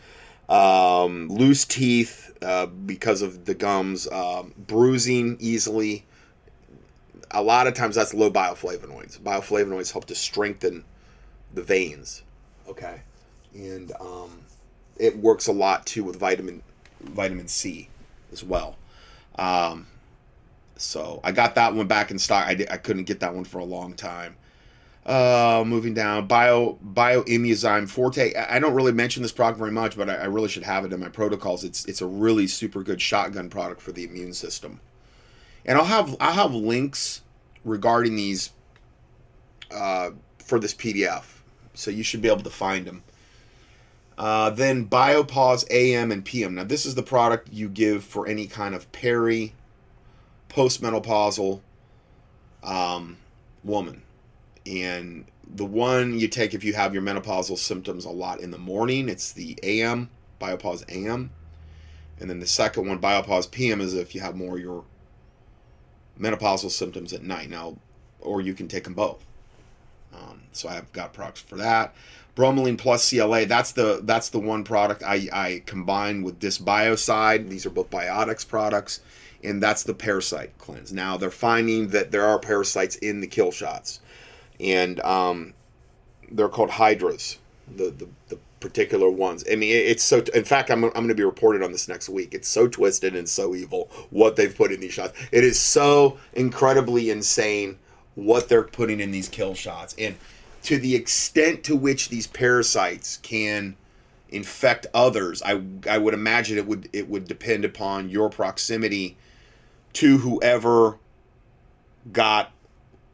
um, 0.52 1.28
loose 1.28 1.64
teeth 1.64 2.36
uh, 2.42 2.66
because 2.66 3.22
of 3.22 3.46
the 3.46 3.54
gums, 3.54 4.06
um, 4.08 4.52
bruising 4.56 5.38
easily. 5.40 6.04
A 7.30 7.42
lot 7.42 7.66
of 7.66 7.72
times 7.72 7.94
that's 7.94 8.12
low 8.12 8.30
bioflavonoids. 8.30 9.18
Bioflavonoids 9.18 9.92
help 9.92 10.04
to 10.06 10.14
strengthen 10.14 10.84
the 11.54 11.62
veins. 11.62 12.22
Okay. 12.68 13.00
And 13.54 13.92
um, 13.98 14.42
it 14.98 15.16
works 15.16 15.46
a 15.46 15.52
lot 15.52 15.86
too 15.86 16.04
with 16.04 16.16
vitamin 16.16 16.62
vitamin 17.00 17.48
C 17.48 17.88
as 18.30 18.44
well. 18.44 18.76
Um, 19.36 19.86
so 20.76 21.20
I 21.24 21.32
got 21.32 21.54
that 21.54 21.74
one 21.74 21.86
back 21.86 22.10
in 22.10 22.18
stock. 22.18 22.46
I, 22.46 22.66
I 22.70 22.76
couldn't 22.76 23.04
get 23.04 23.20
that 23.20 23.34
one 23.34 23.44
for 23.44 23.58
a 23.58 23.64
long 23.64 23.94
time. 23.94 24.36
Uh, 25.04 25.64
moving 25.66 25.94
down, 25.94 26.28
bio 26.28 26.78
bioimmuzyme 26.94 27.88
forte. 27.88 28.34
I 28.34 28.60
don't 28.60 28.72
really 28.72 28.92
mention 28.92 29.24
this 29.24 29.32
product 29.32 29.58
very 29.58 29.72
much, 29.72 29.96
but 29.96 30.08
I, 30.08 30.14
I, 30.14 30.24
really 30.26 30.48
should 30.48 30.62
have 30.62 30.84
it 30.84 30.92
in 30.92 31.00
my 31.00 31.08
protocols. 31.08 31.64
It's 31.64 31.84
it's 31.86 32.00
a 32.00 32.06
really 32.06 32.46
super 32.46 32.84
good 32.84 33.02
shotgun 33.02 33.50
product 33.50 33.80
for 33.80 33.90
the 33.90 34.04
immune 34.04 34.32
system, 34.32 34.80
and 35.66 35.76
I'll 35.76 35.86
have 35.86 36.16
I'll 36.20 36.34
have 36.34 36.54
links 36.54 37.22
regarding 37.64 38.14
these 38.14 38.50
uh, 39.72 40.10
for 40.38 40.60
this 40.60 40.72
PDF, 40.72 41.24
so 41.74 41.90
you 41.90 42.04
should 42.04 42.22
be 42.22 42.28
able 42.28 42.44
to 42.44 42.50
find 42.50 42.86
them. 42.86 43.02
Uh, 44.16 44.50
then 44.50 44.86
Biopause 44.88 45.64
AM 45.72 46.12
and 46.12 46.24
PM. 46.24 46.54
Now, 46.54 46.62
this 46.62 46.86
is 46.86 46.94
the 46.94 47.02
product 47.02 47.52
you 47.52 47.68
give 47.68 48.04
for 48.04 48.28
any 48.28 48.46
kind 48.46 48.72
of 48.72 48.92
peri, 48.92 49.52
postmenopausal 50.48 51.60
um, 52.62 53.16
woman. 53.64 54.02
And 54.66 55.26
the 55.54 55.64
one 55.64 56.18
you 56.18 56.28
take 56.28 56.54
if 56.54 56.64
you 56.64 56.74
have 56.74 56.94
your 56.94 57.02
menopausal 57.02 57.58
symptoms 57.58 58.04
a 58.04 58.10
lot 58.10 58.40
in 58.40 58.50
the 58.50 58.58
morning, 58.58 59.08
it's 59.08 59.32
the 59.32 59.58
AM, 59.62 60.10
Biopause 60.40 60.84
AM. 60.88 61.30
And 62.20 62.30
then 62.30 62.40
the 62.40 62.46
second 62.46 62.86
one, 62.86 63.00
Biopause 63.00 63.50
PM, 63.50 63.80
is 63.80 63.94
if 63.94 64.14
you 64.14 64.20
have 64.20 64.36
more 64.36 64.58
your 64.58 64.84
menopausal 66.18 66.70
symptoms 66.70 67.12
at 67.12 67.22
night. 67.22 67.50
Now, 67.50 67.76
or 68.20 68.40
you 68.40 68.54
can 68.54 68.68
take 68.68 68.84
them 68.84 68.94
both. 68.94 69.24
Um, 70.14 70.42
so 70.52 70.68
I've 70.68 70.92
got 70.92 71.12
products 71.12 71.40
for 71.40 71.56
that 71.56 71.94
bromelain 72.34 72.78
plus 72.78 73.08
CLA. 73.08 73.46
That's 73.46 73.72
the 73.72 74.00
that's 74.02 74.28
the 74.30 74.38
one 74.38 74.64
product 74.64 75.02
I, 75.02 75.28
I 75.32 75.62
combine 75.66 76.22
with 76.22 76.40
Dysbiocide. 76.40 77.48
These 77.48 77.66
are 77.66 77.70
both 77.70 77.90
biotics 77.90 78.46
products, 78.46 79.00
and 79.42 79.62
that's 79.62 79.82
the 79.82 79.94
parasite 79.94 80.56
cleanse. 80.58 80.92
Now 80.92 81.16
they're 81.16 81.30
finding 81.30 81.88
that 81.88 82.10
there 82.10 82.24
are 82.24 82.38
parasites 82.38 82.96
in 82.96 83.20
the 83.20 83.26
kill 83.26 83.50
shots, 83.50 84.00
and 84.62 85.00
um, 85.00 85.54
they're 86.30 86.48
called 86.48 86.70
hydras. 86.70 87.38
The, 87.74 87.90
the 87.90 88.08
the 88.28 88.38
particular 88.60 89.08
ones. 89.08 89.44
I 89.50 89.56
mean, 89.56 89.72
it's 89.74 90.04
so. 90.04 90.22
In 90.34 90.44
fact, 90.44 90.70
I'm 90.70 90.84
I'm 90.84 90.90
going 90.90 91.08
to 91.08 91.14
be 91.14 91.24
reported 91.24 91.62
on 91.62 91.72
this 91.72 91.88
next 91.88 92.08
week. 92.08 92.34
It's 92.34 92.48
so 92.48 92.68
twisted 92.68 93.16
and 93.16 93.28
so 93.28 93.54
evil 93.54 93.90
what 94.10 94.36
they've 94.36 94.54
put 94.54 94.72
in 94.72 94.80
these 94.80 94.92
shots. 94.92 95.18
It 95.30 95.44
is 95.44 95.58
so 95.58 96.18
incredibly 96.32 97.10
insane 97.10 97.78
what 98.14 98.48
they're 98.48 98.62
putting 98.62 99.00
in 99.00 99.10
these 99.10 99.28
kill 99.28 99.54
shots 99.54 99.94
and 99.98 100.16
to 100.64 100.78
the 100.78 100.94
extent 100.94 101.64
to 101.64 101.76
which 101.76 102.08
these 102.08 102.26
parasites 102.26 103.16
can 103.18 103.76
infect 104.28 104.86
others, 104.94 105.42
I 105.44 105.62
I 105.88 105.98
would 105.98 106.14
imagine 106.14 106.56
it 106.56 106.66
would 106.66 106.88
it 106.92 107.08
would 107.08 107.26
depend 107.26 107.64
upon 107.64 108.08
your 108.08 108.30
proximity 108.30 109.16
to 109.94 110.18
whoever 110.18 110.98
got 112.12 112.52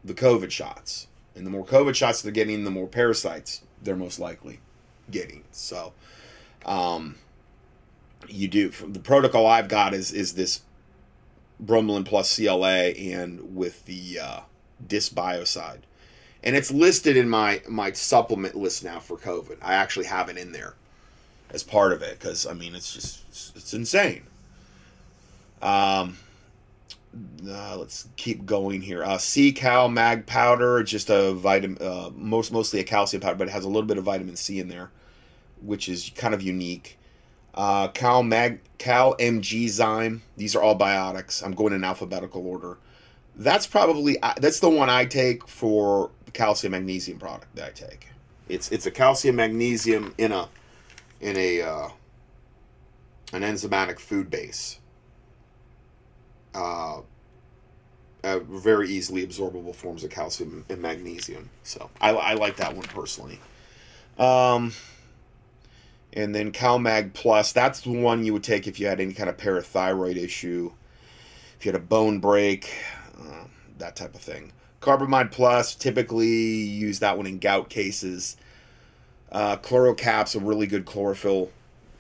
the 0.05 0.15
COVID 0.15 0.51
shots. 0.51 1.09
And 1.39 1.47
the 1.47 1.51
more 1.51 1.65
COVID 1.65 1.95
shots 1.95 2.21
they're 2.23 2.33
getting, 2.33 2.65
the 2.65 2.71
more 2.71 2.87
parasites 2.87 3.63
they're 3.83 3.97
most 3.97 4.19
likely 4.19 4.61
getting. 5.11 5.45
So, 5.53 5.93
um, 6.67 7.17
you 8.29 8.49
do 8.49 8.69
the 8.71 8.99
protocol 8.99 9.47
I've 9.47 9.69
got 9.69 9.95
is 9.95 10.13
is 10.13 10.35
this 10.35 10.63
bromelain 11.65 12.05
plus 12.05 12.37
CLA 12.37 12.91
and 12.91 13.57
with 13.57 13.85
the 13.87 14.19
uh, 14.21 14.41
dysbiocide 14.87 15.81
and 16.43 16.57
it's 16.57 16.71
listed 16.71 17.17
in 17.17 17.29
my 17.29 17.63
my 17.69 17.93
supplement 17.93 18.55
list 18.55 18.85
now 18.85 19.01
for 19.01 19.17
COVID. 19.17 19.59
I 19.63 19.75
actually 19.75 20.07
have 20.07 20.29
it 20.29 20.37
in 20.37 20.53
there 20.53 20.75
as 21.51 21.63
part 21.63 21.93
of 21.93 22.03
it 22.03 22.19
because 22.19 22.47
I 22.47 22.55
mean 22.55 22.75
it's 22.75 22.93
just 22.93 23.57
it's 23.57 23.75
insane. 23.75 24.23
Um, 25.61 26.19
uh, 27.49 27.77
let's 27.79 28.09
keep 28.17 28.45
going 28.45 28.81
here. 28.81 29.03
Uh, 29.03 29.19
C 29.19 29.53
Cal 29.53 29.89
Mag 29.89 30.27
powder, 30.27 30.83
just 30.83 31.11
a 31.11 31.33
vitamin, 31.33 31.79
uh, 31.81 32.11
most 32.15 32.53
mostly 32.53 32.81
a 32.81 32.85
calcium 32.85 33.21
powder, 33.21 33.37
but 33.37 33.49
it 33.49 33.51
has 33.51 33.65
a 33.65 33.69
little 33.69 33.87
bit 33.87 33.99
of 33.99 34.05
vitamin 34.05 34.37
C 34.37 34.59
in 34.59 34.69
there, 34.69 34.91
which 35.63 35.89
is 35.89 36.11
kind 36.15 36.35
of 36.35 36.43
unique. 36.43 36.99
Uh, 37.55 37.89
Cal 37.89 38.23
Mag 38.23 38.61
Cal 38.79 39.17
MG 39.17 39.67
Zyme. 39.67 40.21
These 40.37 40.55
are 40.55 40.63
all 40.63 40.79
biotics. 40.79 41.45
I'm 41.45 41.53
going 41.53 41.73
in 41.73 41.85
alphabetical 41.85 42.47
order. 42.47 42.79
That's 43.37 43.67
probably 43.67 44.19
that's 44.39 44.61
the 44.61 44.71
one 44.71 44.91
I 44.91 45.05
take 45.05 45.47
for 45.49 46.11
calcium 46.33 46.73
magnesium 46.73 47.19
product 47.19 47.55
that 47.57 47.69
I 47.69 47.71
take. 47.71 48.09
It's 48.49 48.71
it's 48.71 48.87
a 48.87 48.91
calcium 48.91 49.37
magnesium 49.37 50.15
in 50.19 50.33
a 50.33 50.49
in 51.21 51.37
a 51.37 51.63
uh, 51.63 51.89
an 53.33 53.43
enzymatic 53.43 53.99
food 53.99 54.31
base. 54.31 54.78
Uh, 56.55 57.01
uh, 58.25 58.41
very 58.41 58.89
easily 58.89 59.27
absorbable 59.27 59.75
forms 59.75 60.03
of 60.05 60.11
calcium 60.11 60.65
and 60.69 60.83
magnesium. 60.83 61.51
So 61.63 61.91
I, 62.01 62.11
I 62.11 62.35
like 62.35 62.57
that 62.57 62.75
one 62.75 62.87
personally. 62.87 63.39
Um, 64.19 64.73
and 66.13 66.35
then 66.35 66.53
CalMag 66.53 67.13
Plus, 67.13 67.53
that's 67.53 67.81
the 67.83 67.93
one 67.93 68.25
you 68.25 68.33
would 68.33 68.43
take 68.43 68.67
if 68.67 68.81
you 68.81 68.87
had 68.87 69.01
any 69.01 69.13
kind 69.13 69.29
of 69.29 69.37
parathyroid 69.37 70.17
issue, 70.17 70.73
if 71.59 71.65
you 71.65 71.73
had 71.73 71.81
a 71.81 71.85
bone 71.85 72.19
break, 72.19 72.73
uh, 73.21 73.45
that 73.79 73.95
type 73.95 74.15
of 74.15 74.21
thing. 74.21 74.53
Carbamide 74.81 75.31
Plus, 75.31 75.75
typically 75.75 76.27
use 76.27 76.99
that 77.01 77.17
one 77.17 77.27
in 77.27 77.39
gout 77.39 77.69
cases. 77.69 78.37
Uh, 79.31 79.57
Chlorocap's 79.57 80.35
a 80.35 80.41
really 80.41 80.67
good 80.67 80.87
chlorophyll 80.87 81.51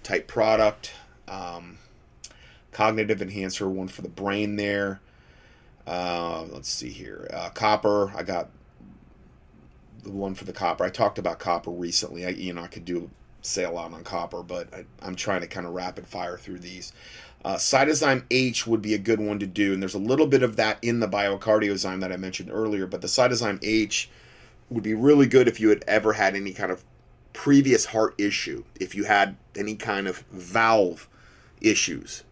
type 0.02 0.26
product. 0.26 0.92
Um, 1.26 1.78
cognitive 2.72 3.22
enhancer, 3.22 3.68
one 3.68 3.88
for 3.88 4.02
the 4.02 4.09
brain 4.09 4.57
there. 4.57 5.00
Uh, 5.87 6.44
let's 6.50 6.68
see 6.68 6.90
here. 6.90 7.28
Uh, 7.33 7.48
copper, 7.50 8.12
I 8.14 8.22
got 8.22 8.50
the 10.02 10.10
one 10.10 10.35
for 10.35 10.44
the 10.44 10.52
copper. 10.52 10.85
I 10.85 10.90
talked 10.90 11.19
about 11.19 11.38
copper 11.38 11.71
recently. 11.71 12.27
I, 12.27 12.31
you 12.31 12.52
know, 12.52 12.62
I 12.62 12.66
could 12.66 12.85
do 12.85 13.10
a 13.56 13.71
lot 13.71 13.92
on 13.92 14.04
copper, 14.04 14.42
but 14.42 14.73
I, 14.75 14.85
I'm 15.00 15.14
trying 15.14 15.40
to 15.40 15.46
kind 15.46 15.66
of 15.66 15.73
rapid 15.73 16.06
fire 16.06 16.37
through 16.37 16.58
these. 16.58 16.92
Uh, 17.44 17.54
Cytozyme 17.54 18.25
H 18.31 18.66
would 18.66 18.83
be 18.83 18.94
a 18.94 18.98
good 18.98 19.21
one 19.21 19.38
to 19.38 19.46
do, 19.46 19.73
and 19.73 19.81
there's 19.81 19.94
a 19.94 19.98
little 19.98 20.27
bit 20.27 20.42
of 20.42 20.56
that 20.56 20.79
in 20.83 21.00
the 21.00 21.08
biocardiozyme 21.08 22.00
that 22.00 22.12
I 22.12 22.16
mentioned 22.16 22.50
earlier, 22.52 22.87
but 22.87 23.00
the 23.00 23.06
Cytozyme 23.06 23.60
H 23.62 24.10
would 24.71 24.83
be 24.83 24.94
really 24.94 25.27
good 25.27 25.48
if 25.48 25.60
you 25.60 25.69
had 25.71 25.85
ever 25.87 26.12
had 26.12 26.35
any 26.35 26.52
kind 26.52 26.71
of 26.71 26.85
previous 27.33 27.87
heart 27.87 28.14
issue, 28.19 28.64
if 28.79 28.94
you 28.94 29.04
had 29.04 29.37
any 29.56 29.77
kind 29.77 30.08
of 30.08 30.19
valve 30.31 31.08
issues, 31.60 32.25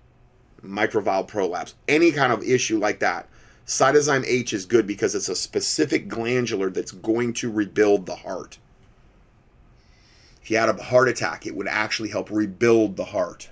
mitral 0.63 1.03
valve 1.03 1.29
prolapse, 1.29 1.75
any 1.89 2.13
kind 2.13 2.33
of 2.33 2.43
issue 2.43 2.79
like 2.79 3.01
that. 3.01 3.29
Cytozyme 3.67 4.25
H 4.27 4.53
is 4.53 4.65
good 4.65 4.87
because 4.87 5.15
it's 5.15 5.29
a 5.29 5.35
specific 5.35 6.09
glandular 6.09 6.71
that's 6.71 6.93
going 6.93 7.33
to 7.35 7.51
rebuild 7.51 8.07
the 8.07 8.17
heart. 8.17 8.59
If 10.41 10.51
you 10.51 10.57
had 10.57 10.69
a 10.69 10.81
heart 10.81 11.09
attack, 11.09 11.47
it 11.47 11.57
would 11.57 11.67
actually 11.67 12.11
help 12.11 12.31
rebuild 12.31 12.97
the 12.97 13.07
heart 13.07 13.51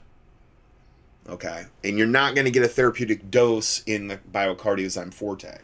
Okay, 1.29 1.65
and 1.83 1.97
you're 1.97 2.07
not 2.07 2.35
going 2.35 2.45
to 2.45 2.51
get 2.51 2.63
a 2.63 2.69
therapeutic 2.69 3.31
dose 3.31 3.83
in 3.87 4.09
the 4.09 4.19
Biocardiozyme 4.31 5.15
Forte. 5.15 5.59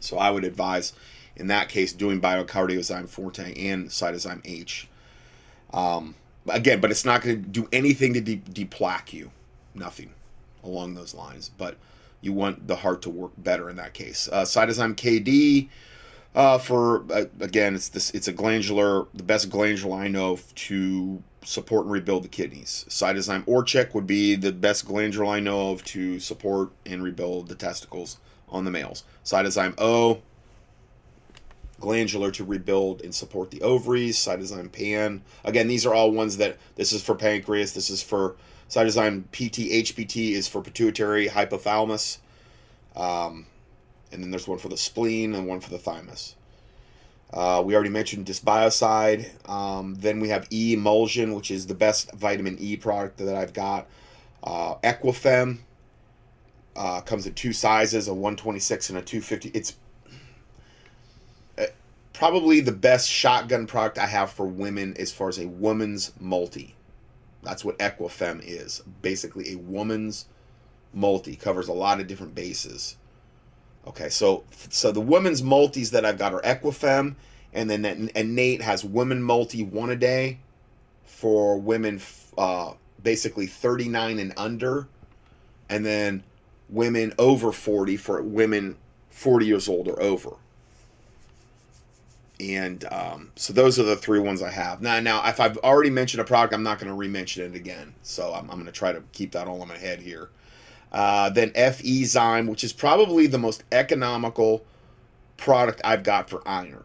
So 0.00 0.18
I 0.18 0.30
would 0.30 0.44
advise, 0.44 0.92
in 1.36 1.46
that 1.46 1.68
case, 1.68 1.92
doing 1.92 2.20
Biocardiozyme 2.20 3.08
Forte 3.08 3.54
and 3.54 3.88
Cytozyme 3.88 4.40
H. 4.44 4.88
Um, 5.72 6.16
again, 6.48 6.80
but 6.80 6.90
it's 6.90 7.04
not 7.04 7.22
going 7.22 7.40
to 7.40 7.48
do 7.48 7.68
anything 7.72 8.14
to 8.14 8.20
de- 8.20 8.38
deplaque 8.38 9.12
you. 9.12 9.30
Nothing 9.76 10.10
along 10.64 10.94
those 10.94 11.14
lines. 11.14 11.50
But 11.56 11.76
you 12.20 12.32
want 12.32 12.66
the 12.66 12.76
heart 12.76 13.02
to 13.02 13.10
work 13.10 13.32
better 13.38 13.70
in 13.70 13.76
that 13.76 13.94
case. 13.94 14.28
Uh, 14.30 14.42
Cytozyme 14.42 14.94
KD. 14.94 15.68
Uh, 16.34 16.58
for 16.58 17.10
uh, 17.12 17.24
again, 17.40 17.74
it's 17.74 17.88
this. 17.88 18.10
It's 18.10 18.28
a 18.28 18.32
glandular, 18.32 19.06
the 19.14 19.22
best 19.22 19.48
glandular 19.48 19.96
I 19.96 20.08
know 20.08 20.38
to 20.54 21.22
support 21.42 21.84
and 21.84 21.92
rebuild 21.92 22.24
the 22.24 22.28
kidneys. 22.28 22.84
Cytozyme 22.90 23.44
Orchek 23.46 23.94
would 23.94 24.06
be 24.06 24.34
the 24.34 24.52
best 24.52 24.86
glandular 24.86 25.26
I 25.26 25.40
know 25.40 25.70
of 25.70 25.82
to 25.84 26.20
support 26.20 26.72
and 26.84 27.02
rebuild 27.02 27.48
the 27.48 27.54
testicles 27.54 28.18
on 28.50 28.64
the 28.66 28.70
males. 28.70 29.04
Cytozyme 29.24 29.74
O, 29.78 30.20
glandular 31.80 32.30
to 32.32 32.44
rebuild 32.44 33.00
and 33.00 33.14
support 33.14 33.50
the 33.50 33.62
ovaries. 33.62 34.18
Cytozyme 34.18 34.70
Pan. 34.70 35.22
Again, 35.44 35.68
these 35.68 35.86
are 35.86 35.94
all 35.94 36.10
ones 36.10 36.36
that 36.36 36.58
this 36.74 36.92
is 36.92 37.02
for 37.02 37.14
pancreas. 37.14 37.72
This 37.72 37.88
is 37.88 38.02
for 38.02 38.36
Cytozyme 38.68 39.24
PT. 39.32 39.70
HPT 39.92 40.32
is 40.32 40.48
for 40.48 40.62
pituitary 40.62 41.28
hypothalamus. 41.28 42.18
Um, 42.94 43.46
and 44.12 44.22
then 44.22 44.30
there's 44.30 44.48
one 44.48 44.58
for 44.58 44.68
the 44.68 44.76
spleen 44.76 45.34
and 45.34 45.46
one 45.46 45.60
for 45.60 45.70
the 45.70 45.78
thymus. 45.78 46.34
Uh, 47.32 47.62
we 47.64 47.74
already 47.74 47.90
mentioned 47.90 48.26
dysbiocide. 48.26 49.48
Um, 49.48 49.94
then 49.96 50.20
we 50.20 50.28
have 50.28 50.46
E 50.52 50.74
emulsion, 50.74 51.34
which 51.34 51.50
is 51.50 51.66
the 51.66 51.74
best 51.74 52.12
vitamin 52.12 52.56
E 52.58 52.76
product 52.76 53.18
that 53.18 53.34
I've 53.34 53.52
got. 53.52 53.88
Uh, 54.42 54.76
Equifem 54.76 55.58
uh, 56.76 57.00
comes 57.00 57.26
in 57.26 57.34
two 57.34 57.52
sizes, 57.52 58.06
a 58.06 58.14
126 58.14 58.90
and 58.90 58.98
a 58.98 59.02
250. 59.02 59.50
It's 59.50 59.74
uh, 61.58 61.64
probably 62.12 62.60
the 62.60 62.72
best 62.72 63.10
shotgun 63.10 63.66
product 63.66 63.98
I 63.98 64.06
have 64.06 64.30
for 64.30 64.46
women 64.46 64.94
as 64.96 65.10
far 65.10 65.28
as 65.28 65.38
a 65.38 65.46
woman's 65.46 66.12
multi. 66.20 66.75
That's 67.46 67.64
what 67.64 67.78
Equifem 67.78 68.42
is. 68.44 68.82
Basically, 69.02 69.52
a 69.52 69.54
woman's 69.54 70.26
multi 70.92 71.36
covers 71.36 71.68
a 71.68 71.72
lot 71.72 72.00
of 72.00 72.08
different 72.08 72.34
bases. 72.34 72.96
Okay, 73.86 74.08
so 74.08 74.42
so 74.68 74.90
the 74.90 75.00
women's 75.00 75.44
multis 75.44 75.90
that 75.90 76.04
I've 76.04 76.18
got 76.18 76.34
are 76.34 76.42
Equifem, 76.42 77.14
and 77.52 77.70
then 77.70 78.10
Innate 78.16 78.62
has 78.62 78.84
women 78.84 79.22
multi 79.22 79.62
one 79.62 79.90
a 79.90 79.96
day 79.96 80.40
for 81.04 81.56
women, 81.56 82.00
uh, 82.36 82.72
basically 83.00 83.46
39 83.46 84.18
and 84.18 84.34
under, 84.36 84.88
and 85.68 85.86
then 85.86 86.24
women 86.68 87.14
over 87.16 87.52
40 87.52 87.96
for 87.96 88.20
women 88.22 88.76
40 89.10 89.46
years 89.46 89.68
old 89.68 89.86
or 89.86 90.02
over. 90.02 90.30
And 92.38 92.84
um, 92.92 93.32
so 93.36 93.52
those 93.52 93.78
are 93.78 93.82
the 93.82 93.96
three 93.96 94.18
ones 94.18 94.42
I 94.42 94.50
have. 94.50 94.82
Now, 94.82 95.00
now, 95.00 95.26
if 95.26 95.40
I've 95.40 95.56
already 95.58 95.90
mentioned 95.90 96.20
a 96.20 96.24
product, 96.24 96.52
I'm 96.52 96.62
not 96.62 96.78
going 96.78 96.88
to 96.88 96.94
re-mention 96.94 97.44
it 97.44 97.56
again. 97.56 97.94
So 98.02 98.34
I'm, 98.34 98.50
I'm 98.50 98.56
going 98.56 98.66
to 98.66 98.72
try 98.72 98.92
to 98.92 99.02
keep 99.12 99.32
that 99.32 99.48
all 99.48 99.62
in 99.62 99.68
my 99.68 99.78
head 99.78 100.00
here. 100.00 100.28
Uh, 100.92 101.30
then 101.30 101.50
FE 101.52 102.02
Zyme, 102.02 102.48
which 102.48 102.62
is 102.62 102.72
probably 102.72 103.26
the 103.26 103.38
most 103.38 103.64
economical 103.72 104.64
product 105.36 105.80
I've 105.84 106.02
got 106.02 106.28
for 106.28 106.46
iron. 106.46 106.84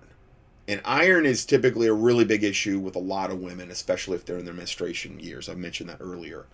And 0.68 0.82
iron 0.86 1.26
is 1.26 1.46
typically 1.46 1.88
a 1.88 1.94
really 1.94 2.24
big 2.24 2.44
issue 2.44 2.80
with 2.80 2.96
a 2.96 3.00
lot 3.00 3.30
of 3.30 3.40
women, 3.40 3.70
especially 3.72 4.16
if 4.16 4.26
they're 4.26 4.38
in 4.38 4.46
their 4.46 4.54
menstruation 4.54 5.20
years. 5.20 5.50
I 5.50 5.54
mentioned 5.54 5.90
that 5.90 5.98
earlier. 6.00 6.46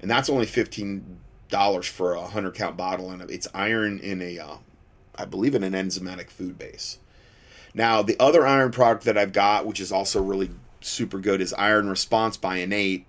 And 0.00 0.10
that's 0.10 0.30
only 0.30 0.46
$15 0.46 1.84
for 1.84 2.14
a 2.14 2.22
100 2.22 2.54
count 2.54 2.76
bottle. 2.76 3.10
And 3.10 3.30
it's 3.30 3.46
iron 3.54 3.98
in 4.00 4.20
a, 4.22 4.38
uh, 4.38 4.56
I 5.14 5.24
believe, 5.24 5.54
in 5.54 5.62
an 5.62 5.72
enzymatic 5.72 6.30
food 6.30 6.58
base. 6.58 6.98
Now, 7.74 8.02
the 8.02 8.16
other 8.18 8.46
iron 8.46 8.72
product 8.72 9.04
that 9.04 9.16
I've 9.16 9.32
got, 9.32 9.66
which 9.66 9.80
is 9.80 9.92
also 9.92 10.22
really 10.22 10.50
super 10.80 11.18
good, 11.18 11.40
is 11.40 11.52
Iron 11.54 11.88
Response 11.88 12.36
by 12.36 12.56
Innate. 12.56 13.06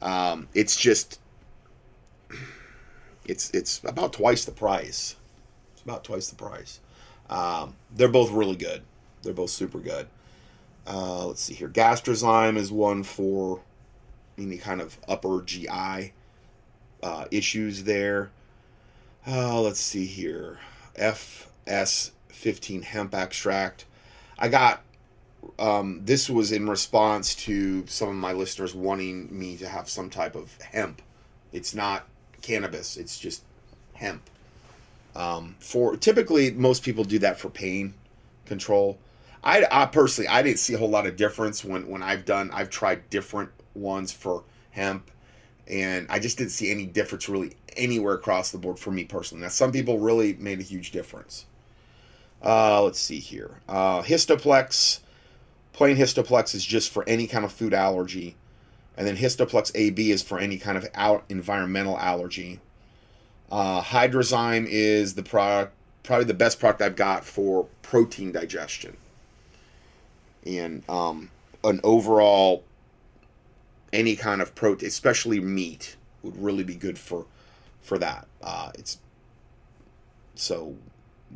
Um, 0.00 0.48
it's 0.52 0.76
just, 0.76 1.20
it's 3.24 3.50
it's 3.50 3.80
about 3.84 4.12
twice 4.12 4.44
the 4.44 4.52
price. 4.52 5.14
It's 5.72 5.82
about 5.82 6.02
twice 6.02 6.28
the 6.28 6.36
price. 6.36 6.80
Um, 7.30 7.76
they're 7.94 8.08
both 8.08 8.32
really 8.32 8.56
good. 8.56 8.82
They're 9.22 9.32
both 9.32 9.50
super 9.50 9.78
good. 9.78 10.08
Uh, 10.86 11.26
let's 11.26 11.42
see 11.42 11.54
here. 11.54 11.68
Gastrozyme 11.68 12.56
is 12.56 12.72
one 12.72 13.04
for 13.04 13.60
any 14.36 14.58
kind 14.58 14.80
of 14.80 14.98
upper 15.08 15.42
GI 15.42 16.12
uh, 17.02 17.24
issues 17.30 17.84
there. 17.84 18.30
Uh, 19.26 19.60
let's 19.60 19.78
see 19.78 20.06
here. 20.06 20.58
FS 20.96 22.10
15 22.32 22.82
hemp 22.82 23.14
extract. 23.14 23.84
I 24.38 24.48
got 24.48 24.82
um, 25.58 26.00
this 26.04 26.30
was 26.30 26.52
in 26.52 26.68
response 26.68 27.34
to 27.34 27.86
some 27.86 28.08
of 28.08 28.14
my 28.14 28.32
listeners 28.32 28.74
wanting 28.74 29.36
me 29.36 29.56
to 29.56 29.68
have 29.68 29.88
some 29.88 30.08
type 30.10 30.34
of 30.34 30.56
hemp. 30.60 31.02
It's 31.52 31.74
not 31.74 32.06
cannabis, 32.42 32.96
it's 32.96 33.18
just 33.18 33.42
hemp. 33.94 34.22
Um, 35.14 35.56
for 35.58 35.96
typically, 35.96 36.50
most 36.52 36.82
people 36.82 37.04
do 37.04 37.18
that 37.20 37.38
for 37.38 37.50
pain 37.50 37.94
control. 38.46 38.98
I, 39.44 39.66
I 39.70 39.86
personally, 39.86 40.28
I 40.28 40.42
didn't 40.42 40.58
see 40.58 40.74
a 40.74 40.78
whole 40.78 40.88
lot 40.88 41.06
of 41.06 41.16
difference 41.16 41.64
when 41.64 41.88
when 41.88 42.02
I've 42.02 42.24
done. 42.24 42.50
I've 42.52 42.70
tried 42.70 43.10
different 43.10 43.50
ones 43.74 44.12
for 44.12 44.44
hemp, 44.70 45.10
and 45.66 46.06
I 46.08 46.18
just 46.18 46.38
didn't 46.38 46.52
see 46.52 46.70
any 46.70 46.86
difference 46.86 47.28
really 47.28 47.56
anywhere 47.76 48.14
across 48.14 48.50
the 48.50 48.58
board 48.58 48.78
for 48.78 48.90
me 48.90 49.04
personally. 49.04 49.42
Now, 49.42 49.48
some 49.48 49.72
people 49.72 49.98
really 49.98 50.34
made 50.34 50.60
a 50.60 50.62
huge 50.62 50.92
difference. 50.92 51.46
Uh, 52.44 52.82
let's 52.82 52.98
see 52.98 53.20
here. 53.20 53.60
Uh, 53.68 54.02
Histoplex, 54.02 55.00
plain 55.72 55.96
Histoplex 55.96 56.54
is 56.54 56.64
just 56.64 56.90
for 56.90 57.08
any 57.08 57.26
kind 57.26 57.44
of 57.44 57.52
food 57.52 57.72
allergy. 57.72 58.36
And 58.96 59.06
then 59.06 59.16
Histoplex 59.16 59.72
AB 59.74 60.10
is 60.10 60.22
for 60.22 60.38
any 60.38 60.58
kind 60.58 60.76
of 60.76 60.86
out 60.94 61.24
environmental 61.28 61.98
allergy. 61.98 62.60
Uh, 63.50 63.82
Hydrozyme 63.82 64.66
is 64.68 65.14
the 65.14 65.22
product, 65.22 65.74
probably 66.02 66.24
the 66.24 66.34
best 66.34 66.58
product 66.58 66.82
I've 66.82 66.96
got 66.96 67.24
for 67.24 67.66
protein 67.82 68.32
digestion. 68.32 68.96
And 70.44 70.82
um, 70.88 71.30
an 71.62 71.80
overall, 71.84 72.64
any 73.92 74.16
kind 74.16 74.42
of 74.42 74.54
protein, 74.54 74.88
especially 74.88 75.40
meat, 75.40 75.96
would 76.22 76.36
really 76.36 76.64
be 76.64 76.74
good 76.74 76.98
for 76.98 77.26
for 77.80 77.98
that. 77.98 78.26
Uh, 78.42 78.70
it's 78.78 78.98
so 80.34 80.76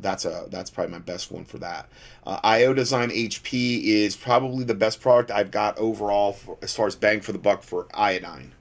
that's 0.01 0.25
a 0.25 0.45
that's 0.49 0.69
probably 0.69 0.91
my 0.91 0.99
best 0.99 1.31
one 1.31 1.45
for 1.45 1.57
that. 1.59 1.89
Uh, 2.25 2.39
Iodizyme 2.41 3.11
HP 3.11 3.83
is 3.83 4.15
probably 4.15 4.63
the 4.63 4.75
best 4.75 5.01
product 5.01 5.31
I've 5.31 5.51
got 5.51 5.77
overall 5.77 6.33
for, 6.33 6.57
as 6.61 6.75
far 6.75 6.87
as 6.87 6.95
bang 6.95 7.21
for 7.21 7.31
the 7.31 7.39
buck 7.39 7.63
for 7.63 7.87
iodine. 7.93 8.53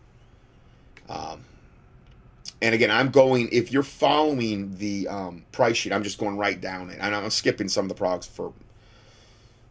Um, 1.09 1.45
and 2.63 2.75
again, 2.75 2.91
I'm 2.91 3.11
going 3.11 3.49
if 3.53 3.71
you're 3.71 3.83
following 3.83 4.77
the 4.79 5.09
um, 5.09 5.45
price 5.53 5.77
sheet, 5.77 5.93
I'm 5.93 6.03
just 6.03 6.19
going 6.19 6.39
right 6.39 6.61
down 6.61 6.91
it, 6.91 6.99
and 7.01 7.15
I'm 7.15 7.31
skipping 7.31 7.69
some 7.69 7.85
of 7.85 7.89
the 7.89 7.95
products 7.95 8.27
for 8.27 8.53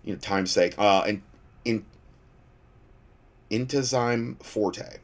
you 0.04 0.14
know 0.14 0.20
time's 0.20 0.52
sake. 0.52 0.76
Uh, 0.78 1.04
and 1.08 1.22
in 1.64 1.86
Intenzyme 3.50 4.42
Forte, 4.44 4.98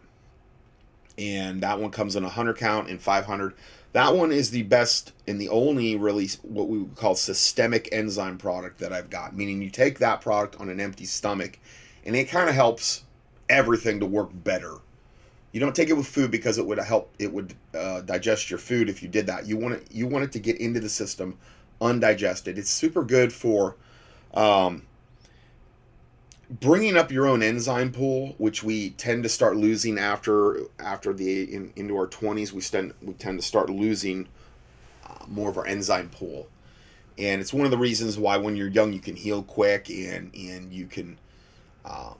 and 1.17 1.61
that 1.63 1.79
one 1.79 1.91
comes 1.91 2.15
in 2.15 2.23
a 2.23 2.29
hundred 2.29 2.57
count 2.57 2.89
and 2.89 3.01
500. 3.01 3.53
That 3.93 4.15
one 4.15 4.31
is 4.31 4.51
the 4.51 4.63
best 4.63 5.11
and 5.27 5.39
the 5.39 5.49
only 5.49 5.97
really 5.97 6.29
what 6.43 6.69
we 6.69 6.79
would 6.79 6.95
call 6.95 7.15
systemic 7.15 7.89
enzyme 7.91 8.37
product 8.37 8.79
that 8.79 8.93
I've 8.93 9.09
got. 9.09 9.35
Meaning 9.35 9.61
you 9.61 9.69
take 9.69 9.99
that 9.99 10.21
product 10.21 10.59
on 10.59 10.69
an 10.69 10.79
empty 10.79 11.05
stomach, 11.05 11.59
and 12.05 12.15
it 12.15 12.29
kind 12.29 12.49
of 12.49 12.55
helps 12.55 13.03
everything 13.49 13.99
to 13.99 14.05
work 14.05 14.29
better. 14.33 14.77
You 15.51 15.59
don't 15.59 15.75
take 15.75 15.89
it 15.89 15.97
with 15.97 16.07
food 16.07 16.31
because 16.31 16.57
it 16.57 16.65
would 16.65 16.79
help. 16.79 17.13
It 17.19 17.33
would 17.33 17.53
uh, 17.77 18.01
digest 18.01 18.49
your 18.49 18.59
food 18.59 18.89
if 18.89 19.03
you 19.03 19.09
did 19.09 19.27
that. 19.27 19.45
You 19.45 19.57
want 19.57 19.75
it. 19.75 19.87
You 19.91 20.07
want 20.07 20.23
it 20.23 20.31
to 20.33 20.39
get 20.39 20.57
into 20.57 20.79
the 20.79 20.89
system 20.89 21.37
undigested. 21.81 22.57
It's 22.57 22.69
super 22.69 23.03
good 23.03 23.33
for 23.33 23.75
um, 24.33 24.83
bringing 26.59 26.97
up 26.97 27.11
your 27.11 27.27
own 27.27 27.41
enzyme 27.41 27.91
pool, 27.91 28.35
which 28.37 28.63
we 28.63 28.91
tend 28.91 29.23
to 29.23 29.29
start 29.29 29.55
losing 29.55 29.97
after 29.97 30.61
after 30.79 31.13
the 31.13 31.43
in, 31.53 31.71
into 31.75 31.95
our 31.95 32.07
twenties. 32.07 32.51
We 32.51 32.61
tend 32.61 32.93
we 33.01 33.13
tend 33.13 33.39
to 33.39 33.45
start 33.45 33.69
losing 33.69 34.27
uh, 35.07 35.25
more 35.27 35.49
of 35.49 35.57
our 35.57 35.65
enzyme 35.65 36.09
pool, 36.09 36.49
and 37.17 37.41
it's 37.41 37.53
one 37.53 37.65
of 37.65 37.71
the 37.71 37.77
reasons 37.77 38.19
why 38.19 38.37
when 38.37 38.55
you're 38.55 38.67
young 38.67 38.91
you 38.91 38.99
can 38.99 39.15
heal 39.15 39.43
quick 39.43 39.89
and 39.89 40.33
and 40.35 40.73
you 40.73 40.87
can. 40.87 41.17
Um, 41.85 42.15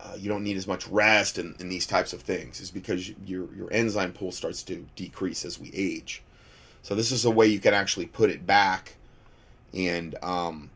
uh, 0.00 0.16
you 0.18 0.28
don't 0.28 0.42
need 0.42 0.56
as 0.56 0.66
much 0.66 0.88
rest 0.88 1.38
and, 1.38 1.58
and 1.60 1.70
these 1.70 1.86
types 1.86 2.12
of 2.12 2.20
things 2.22 2.60
is 2.60 2.72
because 2.72 3.10
your 3.24 3.46
your 3.54 3.72
enzyme 3.72 4.12
pool 4.12 4.32
starts 4.32 4.64
to 4.64 4.84
decrease 4.96 5.44
as 5.44 5.60
we 5.60 5.70
age. 5.72 6.24
So 6.82 6.96
this 6.96 7.12
is 7.12 7.24
a 7.24 7.30
way 7.30 7.46
you 7.46 7.60
can 7.60 7.72
actually 7.72 8.06
put 8.06 8.28
it 8.28 8.44
back, 8.44 8.96
and 9.72 10.16
um, 10.20 10.70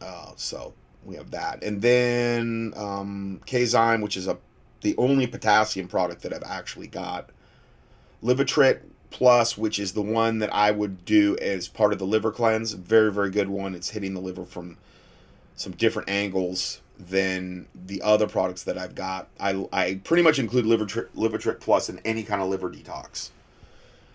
uh, 0.00 0.32
so 0.36 0.74
we 1.04 1.16
have 1.16 1.30
that. 1.30 1.62
And 1.62 1.82
then 1.82 2.72
um, 2.76 3.40
Kzyme, 3.46 4.02
which 4.02 4.16
is 4.16 4.28
a 4.28 4.38
the 4.80 4.96
only 4.96 5.26
potassium 5.26 5.88
product 5.88 6.22
that 6.22 6.32
I've 6.32 6.44
actually 6.44 6.86
got. 6.86 7.30
Livotrit 8.22 8.80
Plus, 9.10 9.56
which 9.56 9.78
is 9.78 9.92
the 9.92 10.02
one 10.02 10.38
that 10.38 10.54
I 10.54 10.70
would 10.70 11.04
do 11.04 11.36
as 11.38 11.66
part 11.66 11.92
of 11.92 11.98
the 11.98 12.06
liver 12.06 12.30
cleanse. 12.30 12.72
Very, 12.72 13.10
very 13.10 13.30
good 13.30 13.48
one. 13.48 13.74
It's 13.74 13.90
hitting 13.90 14.14
the 14.14 14.20
liver 14.20 14.44
from 14.44 14.76
some 15.56 15.72
different 15.72 16.10
angles 16.10 16.82
than 16.98 17.66
the 17.74 18.02
other 18.02 18.26
products 18.26 18.64
that 18.64 18.76
I've 18.76 18.94
got. 18.94 19.28
I, 19.40 19.66
I 19.72 20.00
pretty 20.04 20.22
much 20.22 20.38
include 20.38 20.66
Livotrit, 20.66 21.08
Livotrit 21.16 21.58
Plus 21.58 21.88
in 21.88 22.00
any 22.04 22.22
kind 22.22 22.42
of 22.42 22.48
liver 22.48 22.68
detox. 22.68 23.30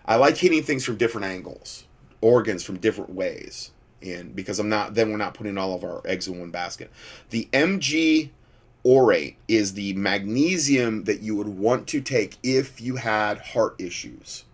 I 0.06 0.16
like 0.16 0.36
hitting 0.36 0.62
things 0.62 0.84
from 0.84 0.96
different 0.96 1.26
angles, 1.26 1.84
organs 2.20 2.62
from 2.62 2.78
different 2.78 3.10
ways. 3.10 3.72
And 4.04 4.36
because 4.36 4.58
I'm 4.58 4.68
not, 4.68 4.94
then 4.94 5.10
we're 5.10 5.16
not 5.16 5.34
putting 5.34 5.56
all 5.56 5.74
of 5.74 5.82
our 5.82 6.02
eggs 6.04 6.28
in 6.28 6.38
one 6.38 6.50
basket. 6.50 6.90
The 7.30 7.48
MG 7.52 8.30
Orate 8.84 9.36
is 9.48 9.72
the 9.72 9.94
magnesium 9.94 11.04
that 11.04 11.22
you 11.22 11.34
would 11.36 11.48
want 11.48 11.86
to 11.88 12.02
take 12.02 12.36
if 12.42 12.80
you 12.80 12.96
had 12.96 13.38
heart 13.38 13.76
issues. 13.78 14.44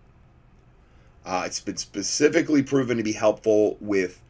Uh, 1.27 1.43
it's 1.47 1.61
been 1.61 1.77
specifically 1.77 2.63
proven 2.63 2.97
to 2.97 3.03
be 3.03 3.13
helpful 3.13 3.77
with 3.81 4.23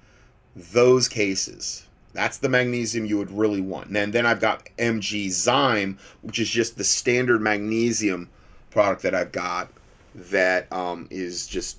those 0.56 1.06
cases. 1.06 1.86
That's 2.12 2.38
the 2.38 2.48
magnesium 2.48 3.04
you 3.04 3.18
would 3.18 3.30
really 3.30 3.60
want. 3.60 3.94
And 3.96 4.12
then 4.12 4.26
I've 4.26 4.40
got 4.40 4.68
MG 4.78 5.26
Zyme, 5.26 5.98
which 6.22 6.38
is 6.38 6.48
just 6.48 6.76
the 6.76 6.84
standard 6.84 7.40
magnesium 7.40 8.30
product 8.70 9.02
that 9.02 9.14
I've 9.14 9.32
got 9.32 9.70
that 10.14 10.72
um, 10.72 11.06
is 11.10 11.46
just, 11.46 11.78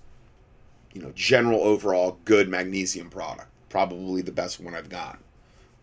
you 0.94 1.02
know, 1.02 1.12
general 1.16 1.62
overall 1.62 2.18
good 2.26 2.50
magnesium 2.50 3.10
product. 3.10 3.48
Probably 3.70 4.22
the 4.22 4.32
best 4.32 4.60
one 4.60 4.76
I've 4.76 4.90
got 4.90 5.20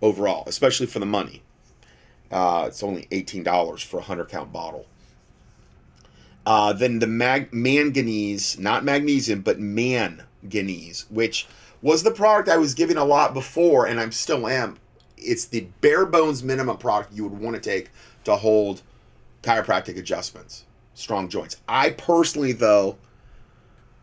overall, 0.03 0.45
especially 0.47 0.87
for 0.87 0.99
the 0.99 1.07
money. 1.07 1.43
Uh, 2.31 2.67
it's 2.69 2.83
only 2.83 3.07
$18 3.11 3.83
for 3.85 3.97
a 3.97 4.01
100 4.01 4.29
count 4.29 4.53
bottle. 4.53 4.87
Uh, 6.45 6.73
then 6.73 6.99
the 6.99 7.07
mag- 7.07 7.53
manganese, 7.53 8.59
not 8.59 8.85
magnesium, 8.85 9.41
but 9.41 9.59
manganese, 9.59 11.07
which 11.11 11.47
was 11.83 12.03
the 12.03 12.11
product 12.11 12.49
I 12.49 12.57
was 12.57 12.75
giving 12.75 12.97
a 12.97 13.05
lot 13.05 13.35
before, 13.35 13.87
and 13.87 14.01
I'm 14.01 14.13
still 14.13 14.47
am. 14.47 14.79
It's 15.17 15.47
the 15.47 15.69
bare 15.81 16.07
bones 16.07 16.43
minimum 16.43 16.79
product 16.79 17.13
you 17.13 17.25
would 17.27 17.39
want 17.39 17.55
to 17.57 17.61
take 17.61 17.91
to 18.25 18.37
hold 18.37 18.83
chiropractic 19.43 19.99
adjustments, 19.99 20.65
strong 20.95 21.29
joints. 21.29 21.57
I 21.69 21.91
personally, 21.91 22.53
though, 22.53 22.99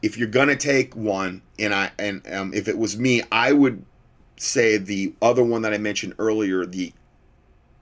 if 0.05 0.19
you're 0.19 0.27
gonna 0.27 0.55
take 0.55 0.95
one, 0.95 1.41
and 1.57 1.73
I 1.73 1.89
and 1.97 2.21
um, 2.31 2.53
if 2.53 2.67
it 2.67 2.77
was 2.77 2.95
me, 2.95 3.23
I 3.31 3.53
would 3.53 3.83
say 4.37 4.77
the 4.77 5.15
other 5.19 5.43
one 5.43 5.63
that 5.63 5.73
I 5.73 5.79
mentioned 5.79 6.13
earlier, 6.19 6.63
the 6.63 6.93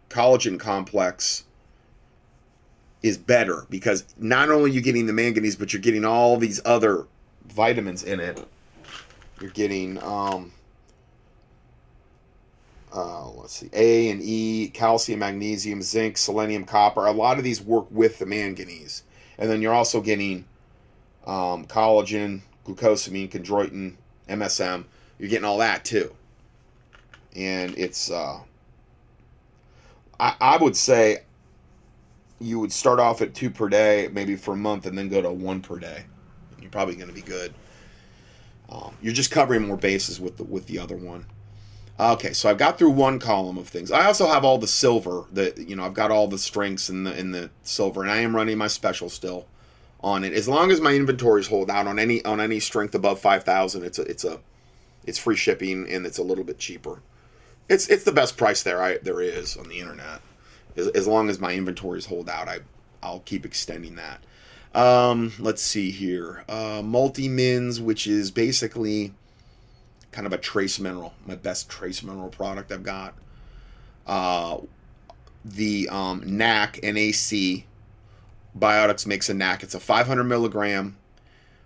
collagen 0.08 0.58
complex 0.58 1.44
is 3.02 3.18
better 3.18 3.66
because 3.70 4.06
not 4.18 4.50
only 4.50 4.72
are 4.72 4.74
you 4.74 4.80
getting 4.80 5.06
the 5.06 5.12
manganese, 5.12 5.58
but 5.58 5.74
you're 5.74 5.82
getting 5.82 6.06
all 6.06 6.38
these 6.38 6.62
other 6.64 7.08
vitamins 7.46 8.04
in 8.04 8.22
it. 8.22 8.48
You're 9.42 9.52
getting 9.52 10.02
um, 10.02 10.54
uh, 12.96 13.32
let's 13.32 13.58
see, 13.58 13.70
A 13.74 14.10
and 14.12 14.22
E, 14.22 14.72
calcium, 14.74 15.20
magnesium, 15.20 15.82
zinc, 15.82 16.18
selenium, 16.18 16.64
copper. 16.64 17.06
A 17.06 17.12
lot 17.12 17.38
of 17.38 17.44
these 17.44 17.62
work 17.62 17.88
with 17.92 18.20
the 18.20 18.26
manganese, 18.26 19.04
and 19.38 19.50
then 19.50 19.62
you're 19.62 19.74
also 19.74 20.00
getting 20.00 20.46
um, 21.26 21.66
collagen, 21.66 22.42
glucosamine, 22.66 23.30
chondroitin, 23.30 23.96
MSM. 24.30 24.86
You're 25.20 25.30
getting 25.30 25.46
all 25.46 25.60
that 25.60 25.86
too, 25.86 26.14
and 27.36 27.78
it's. 27.78 28.12
Uh, 28.12 28.40
I, 30.20 30.36
I 30.40 30.58
would 30.58 30.76
say 30.76 31.24
you 32.40 32.60
would 32.60 32.72
start 32.72 33.00
off 33.00 33.22
at 33.22 33.34
two 33.34 33.50
per 33.50 33.70
day, 33.70 34.10
maybe 34.12 34.36
for 34.36 34.54
a 34.54 34.58
month, 34.58 34.86
and 34.86 34.98
then 34.98 35.10
go 35.10 35.22
to 35.22 35.32
one 35.32 35.62
per 35.62 35.80
day. 35.80 36.04
You're 36.60 36.72
probably 36.72 36.96
going 36.96 37.08
to 37.08 37.14
be 37.14 37.22
good. 37.22 37.54
Um, 38.70 38.96
you're 39.02 39.14
just 39.14 39.32
covering 39.32 39.68
more 39.68 39.78
bases 39.78 40.20
with 40.20 40.38
the 40.38 40.44
with 40.44 40.68
the 40.68 40.80
other 40.80 40.96
one. 40.96 41.26
Okay, 42.00 42.34
so 42.34 42.50
I've 42.50 42.58
got 42.58 42.80
through 42.80 42.90
one 42.90 43.20
column 43.20 43.58
of 43.58 43.68
things. 43.68 43.92
I 43.92 44.06
also 44.06 44.28
have 44.28 44.44
all 44.44 44.58
the 44.58 44.68
silver. 44.68 45.26
That 45.32 45.58
you 45.58 45.76
know, 45.76 45.84
I've 45.84 45.94
got 45.94 46.12
all 46.12 46.28
the 46.28 46.38
strengths 46.38 46.90
in 46.90 47.04
the 47.04 47.18
in 47.18 47.32
the 47.32 47.50
silver, 47.64 48.02
and 48.02 48.12
I 48.12 48.18
am 48.18 48.36
running 48.36 48.58
my 48.58 48.68
special 48.68 49.10
still 49.10 49.46
on 50.04 50.24
it. 50.24 50.34
As 50.34 50.48
long 50.48 50.72
as 50.72 50.82
my 50.82 50.94
inventories 50.94 51.48
hold 51.48 51.70
out 51.70 51.88
on 51.88 51.98
any 51.98 52.24
on 52.26 52.42
any 52.42 52.60
strength 52.60 52.94
above 52.94 53.20
five 53.20 53.44
thousand, 53.44 53.84
it's 53.84 54.00
a 54.00 54.04
it's 54.04 54.24
a 54.24 54.40
it's 55.06 55.20
free 55.20 55.36
shipping 55.36 55.90
and 55.90 56.06
it's 56.06 56.18
a 56.18 56.24
little 56.24 56.44
bit 56.44 56.60
cheaper. 56.60 57.02
It's 57.70 57.88
it's 57.88 58.04
the 58.04 58.12
best 58.12 58.38
price 58.38 58.64
there 58.64 58.82
I 58.84 58.98
there 58.98 59.22
is 59.22 59.56
on 59.58 59.70
the 59.70 59.80
internet 59.80 60.22
as, 60.76 60.88
as 60.90 61.08
long 61.08 61.30
as 61.30 61.40
my 61.40 61.54
inventories 61.54 62.06
hold 62.06 62.30
out, 62.30 62.48
I 62.48 62.60
I'll 63.02 63.20
keep 63.20 63.46
extending 63.46 63.96
that. 63.96 64.24
Um, 64.74 65.34
let's 65.38 65.62
see 65.62 65.92
here. 65.92 66.46
Uh, 66.48 66.82
multi 66.84 67.28
mins, 67.28 67.82
which 67.82 68.08
is 68.08 68.32
basically 68.32 69.14
kind 70.12 70.26
of 70.26 70.34
a 70.34 70.38
trace 70.38 70.80
mineral, 70.80 71.14
my 71.26 71.36
best 71.36 71.70
trace 71.70 72.02
mineral 72.02 72.30
product 72.30 72.72
I've 72.72 72.84
got. 72.84 73.14
Uh, 74.08 74.60
the 75.44 75.90
um, 75.90 76.24
NAC 76.26 76.80
NAC 76.82 77.66
Biotics 78.58 79.06
makes 79.06 79.30
a 79.30 79.34
NAC. 79.34 79.64
It's 79.64 79.76
a 79.76 79.80
500 79.80 80.24
milligram, 80.24 80.98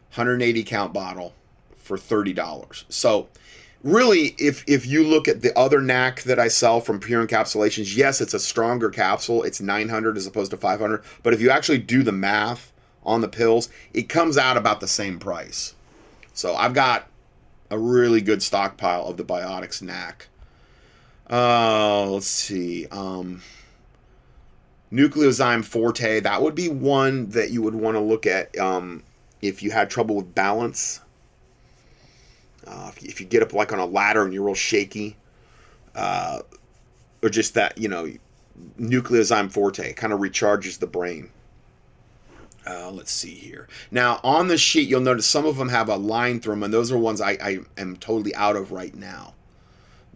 180 0.09 0.63
count 0.63 0.93
bottle 0.93 1.33
for 1.75 1.97
thirty 1.97 2.33
dollars. 2.33 2.85
So 2.89 3.29
really, 3.83 4.35
if 4.37 4.63
if 4.67 4.85
you 4.85 5.03
look 5.03 5.27
at 5.27 5.41
the 5.41 5.57
other 5.57 5.81
NAC 5.81 6.23
that 6.23 6.39
I 6.39 6.47
sell 6.47 6.79
from 6.81 6.99
Pure 6.99 7.27
Encapsulations, 7.27 7.95
yes, 7.95 8.21
it's 8.21 8.33
a 8.33 8.39
stronger 8.39 8.89
capsule. 8.89 9.43
It's 9.43 9.61
900 9.61 10.17
as 10.17 10.27
opposed 10.27 10.51
to 10.51 10.57
500. 10.57 11.03
But 11.23 11.33
if 11.33 11.41
you 11.41 11.49
actually 11.49 11.79
do 11.79 12.03
the 12.03 12.11
math 12.11 12.71
on 13.03 13.21
the 13.21 13.27
pills, 13.27 13.69
it 13.93 14.09
comes 14.09 14.37
out 14.37 14.57
about 14.57 14.79
the 14.79 14.87
same 14.87 15.19
price. 15.19 15.73
So 16.33 16.55
I've 16.55 16.73
got 16.73 17.07
a 17.69 17.77
really 17.77 18.21
good 18.21 18.43
stockpile 18.43 19.07
of 19.07 19.17
the 19.17 19.23
Biotics 19.23 19.81
NAC. 19.81 20.27
Uh, 21.29 22.05
let's 22.05 22.27
see. 22.27 22.87
Um, 22.87 23.41
Nucleozyme 24.91 25.65
Forte, 25.65 26.21
that 26.21 26.41
would 26.41 26.55
be 26.55 26.69
one 26.69 27.29
that 27.29 27.51
you 27.51 27.61
would 27.61 27.75
want 27.75 27.95
to 27.95 28.01
look 28.01 28.25
at 28.25 28.57
um, 28.57 29.03
if 29.41 29.61
you 29.61 29.71
had 29.71 29.89
trouble 29.89 30.15
with 30.15 30.33
balance 30.33 31.01
uh, 32.67 32.87
if, 32.89 33.01
you, 33.01 33.09
if, 33.09 33.21
you, 33.21 33.25
get 33.25 33.41
up 33.41 33.53
like 33.53 33.71
on 33.71 33.79
a 33.79 33.85
ladder 33.85 34.23
and 34.23 34.33
you're 34.33 34.43
real 34.43 34.55
shaky, 34.55 35.15
uh, 35.95 36.41
or 37.23 37.29
just 37.29 37.53
that, 37.53 37.77
you 37.77 37.87
know, 37.87 38.11
nucleozyme 38.79 39.51
forte 39.51 39.93
kind 39.93 40.11
of 40.11 40.19
recharges 40.19 40.79
the 40.79 40.87
brain. 40.87 41.29
Uh, 42.65 42.91
let's 42.91 43.11
see 43.11 43.33
here. 43.33 43.67
Now, 43.89 44.19
on 44.23 44.49
the 44.49 44.57
sheet, 44.57 44.89
you'll 44.89 44.99
notice 44.99 45.25
some 45.25 45.45
of 45.45 45.55
them 45.55 45.69
have 45.69 45.87
a 45.87 45.95
line 45.95 46.41
through 46.41 46.55
them, 46.55 46.63
and 46.63 46.73
those 46.73 46.91
are 46.91 46.97
ones 46.97 47.21
I, 47.21 47.31
I 47.41 47.59
am 47.77 47.95
totally 47.95 48.35
out 48.35 48.57
of 48.57 48.73
right 48.73 48.93
now. 48.93 49.33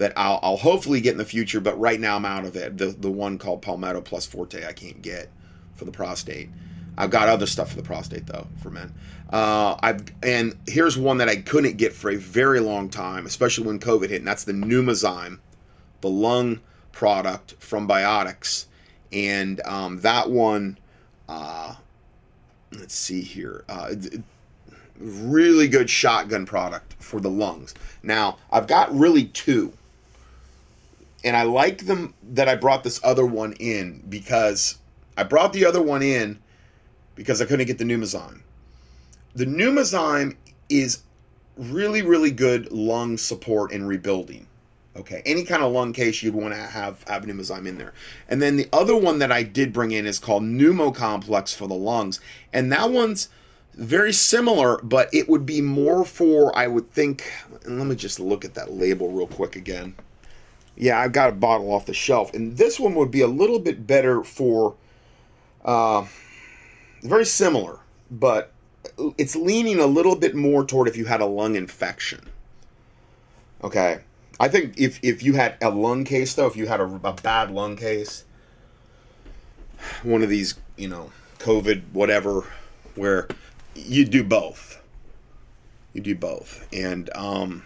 That 0.01 0.13
I'll, 0.17 0.39
I'll, 0.41 0.57
hopefully 0.57 0.99
get 0.99 1.11
in 1.11 1.19
the 1.19 1.25
future, 1.25 1.59
but 1.59 1.79
right 1.79 1.99
now 1.99 2.15
I'm 2.15 2.25
out 2.25 2.43
of 2.43 2.55
it. 2.55 2.75
The, 2.75 2.87
the 2.87 3.11
one 3.11 3.37
called 3.37 3.61
Palmetto 3.61 4.01
Plus 4.01 4.25
Forte 4.25 4.65
I 4.65 4.73
can't 4.73 4.99
get 4.99 5.29
for 5.75 5.85
the 5.85 5.91
prostate. 5.91 6.49
I've 6.97 7.11
got 7.11 7.29
other 7.29 7.45
stuff 7.45 7.69
for 7.69 7.77
the 7.77 7.83
prostate 7.83 8.25
though 8.25 8.47
for 8.63 8.71
men. 8.71 8.91
Uh, 9.29 9.77
I've 9.79 10.03
and 10.23 10.57
here's 10.67 10.97
one 10.97 11.19
that 11.19 11.29
I 11.29 11.35
couldn't 11.35 11.77
get 11.77 11.93
for 11.93 12.09
a 12.09 12.15
very 12.15 12.59
long 12.59 12.89
time, 12.89 13.27
especially 13.27 13.67
when 13.67 13.79
COVID 13.79 14.09
hit, 14.09 14.17
and 14.17 14.27
that's 14.27 14.43
the 14.43 14.53
Pneumozyme, 14.53 15.37
the 16.01 16.09
lung 16.09 16.59
product 16.91 17.53
from 17.59 17.87
Biotics, 17.87 18.65
and 19.13 19.61
um, 19.65 20.01
that 20.01 20.31
one. 20.31 20.79
Uh, 21.29 21.75
let's 22.71 22.95
see 22.95 23.21
here. 23.21 23.63
Uh, 23.69 23.93
really 24.97 25.67
good 25.67 25.89
shotgun 25.89 26.45
product 26.45 26.95
for 26.99 27.19
the 27.19 27.29
lungs. 27.29 27.75
Now 28.01 28.37
I've 28.51 28.67
got 28.67 28.93
really 28.93 29.25
two, 29.25 29.73
and 31.23 31.35
I 31.35 31.43
like 31.43 31.85
them 31.85 32.13
that 32.31 32.47
I 32.47 32.55
brought 32.55 32.83
this 32.83 32.99
other 33.03 33.25
one 33.25 33.53
in 33.53 34.03
because 34.09 34.77
I 35.17 35.23
brought 35.23 35.53
the 35.53 35.65
other 35.65 35.81
one 35.81 36.01
in 36.01 36.39
because 37.15 37.41
I 37.41 37.45
couldn't 37.45 37.67
get 37.67 37.77
the 37.77 37.83
Pneumozyme. 37.83 38.41
The 39.35 39.45
Pneumozyme 39.45 40.35
is 40.69 41.03
really, 41.57 42.01
really 42.01 42.31
good 42.31 42.71
lung 42.71 43.17
support 43.17 43.71
and 43.71 43.87
rebuilding. 43.87 44.47
Okay, 44.93 45.21
any 45.25 45.45
kind 45.45 45.63
of 45.63 45.71
lung 45.71 45.93
case 45.93 46.21
you'd 46.21 46.35
want 46.35 46.53
to 46.53 46.59
have 46.59 47.03
have 47.07 47.23
Pneumozyme 47.23 47.65
in 47.65 47.77
there. 47.77 47.93
And 48.27 48.41
then 48.41 48.57
the 48.57 48.67
other 48.73 48.95
one 48.95 49.19
that 49.19 49.31
I 49.31 49.43
did 49.43 49.71
bring 49.71 49.91
in 49.91 50.05
is 50.05 50.19
called 50.19 50.43
Pneumocomplex 50.43 51.55
for 51.55 51.67
the 51.67 51.75
lungs, 51.75 52.19
and 52.51 52.71
that 52.73 52.91
one's 52.91 53.29
very 53.73 54.11
similar, 54.11 54.79
but 54.83 55.09
it 55.13 55.29
would 55.29 55.45
be 55.45 55.61
more 55.61 56.03
for 56.03 56.57
I 56.57 56.67
would 56.67 56.91
think. 56.91 57.31
And 57.63 57.77
let 57.77 57.87
me 57.87 57.95
just 57.95 58.19
look 58.19 58.43
at 58.43 58.53
that 58.55 58.73
label 58.73 59.11
real 59.11 59.27
quick 59.27 59.55
again. 59.55 59.95
Yeah, 60.81 60.99
I've 60.99 61.11
got 61.11 61.29
a 61.29 61.33
bottle 61.33 61.71
off 61.71 61.85
the 61.85 61.93
shelf, 61.93 62.33
and 62.33 62.57
this 62.57 62.79
one 62.79 62.95
would 62.95 63.11
be 63.11 63.21
a 63.21 63.27
little 63.27 63.59
bit 63.59 63.85
better 63.85 64.23
for. 64.23 64.75
Uh, 65.63 66.07
very 67.03 67.25
similar, 67.25 67.77
but 68.09 68.51
it's 69.15 69.35
leaning 69.35 69.79
a 69.79 69.85
little 69.85 70.15
bit 70.15 70.33
more 70.33 70.65
toward 70.65 70.87
if 70.87 70.97
you 70.97 71.05
had 71.05 71.21
a 71.21 71.25
lung 71.25 71.55
infection. 71.55 72.21
Okay. 73.63 73.99
I 74.39 74.47
think 74.47 74.73
if, 74.75 74.99
if 75.03 75.21
you 75.21 75.33
had 75.33 75.55
a 75.61 75.69
lung 75.69 76.03
case, 76.03 76.33
though, 76.33 76.47
if 76.47 76.55
you 76.55 76.65
had 76.65 76.79
a, 76.79 76.99
a 77.03 77.13
bad 77.13 77.51
lung 77.51 77.75
case, 77.75 78.25
one 80.01 80.23
of 80.23 80.29
these, 80.29 80.55
you 80.77 80.87
know, 80.87 81.11
COVID, 81.37 81.83
whatever, 81.93 82.45
where 82.95 83.27
you 83.75 84.03
do 84.03 84.23
both. 84.23 84.81
You 85.93 86.01
do 86.01 86.15
both. 86.15 86.67
And, 86.73 87.11
um, 87.13 87.63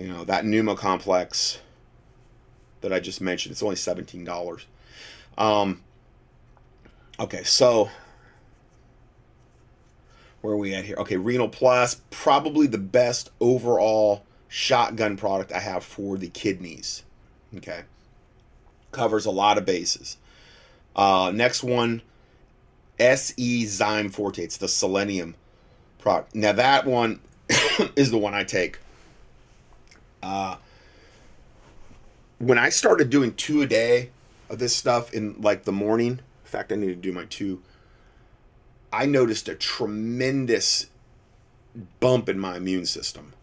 you 0.00 0.08
know, 0.08 0.24
that 0.24 0.44
pneumo 0.44 0.76
complex 0.76 1.60
that 2.80 2.90
I 2.90 3.00
just 3.00 3.20
mentioned, 3.20 3.52
it's 3.52 3.62
only 3.62 3.76
$17. 3.76 4.64
Um, 5.36 5.82
okay, 7.18 7.44
so 7.44 7.90
where 10.40 10.54
are 10.54 10.56
we 10.56 10.74
at 10.74 10.86
here? 10.86 10.96
Okay, 10.96 11.18
Renal 11.18 11.50
Plus, 11.50 12.00
probably 12.08 12.66
the 12.66 12.78
best 12.78 13.30
overall 13.40 14.24
shotgun 14.48 15.18
product 15.18 15.52
I 15.52 15.60
have 15.60 15.84
for 15.84 16.16
the 16.16 16.28
kidneys. 16.28 17.04
Okay, 17.56 17.82
covers 18.92 19.26
a 19.26 19.30
lot 19.30 19.58
of 19.58 19.66
bases. 19.66 20.16
Uh, 20.96 21.30
next 21.34 21.62
one, 21.62 22.00
SE 22.98 23.64
Zyme 23.64 24.10
Forte. 24.10 24.42
It's 24.42 24.56
the 24.56 24.68
selenium 24.68 25.34
product. 25.98 26.34
Now 26.34 26.52
that 26.52 26.86
one 26.86 27.20
is 27.96 28.10
the 28.10 28.18
one 28.18 28.32
I 28.32 28.44
take. 28.44 28.78
Uh, 30.22 30.56
when 32.38 32.58
I 32.58 32.70
started 32.70 33.10
doing 33.10 33.34
two 33.34 33.62
a 33.62 33.66
day 33.66 34.10
of 34.48 34.58
this 34.58 34.74
stuff 34.74 35.12
in 35.12 35.40
like 35.40 35.64
the 35.64 35.72
morning, 35.72 36.12
in 36.12 36.18
fact, 36.44 36.72
I 36.72 36.76
need 36.76 36.88
to 36.88 36.94
do 36.94 37.12
my 37.12 37.26
two. 37.26 37.62
I 38.92 39.06
noticed 39.06 39.48
a 39.48 39.54
tremendous 39.54 40.86
bump 42.00 42.28
in 42.28 42.38
my 42.38 42.56
immune 42.56 42.86
system. 42.86 43.34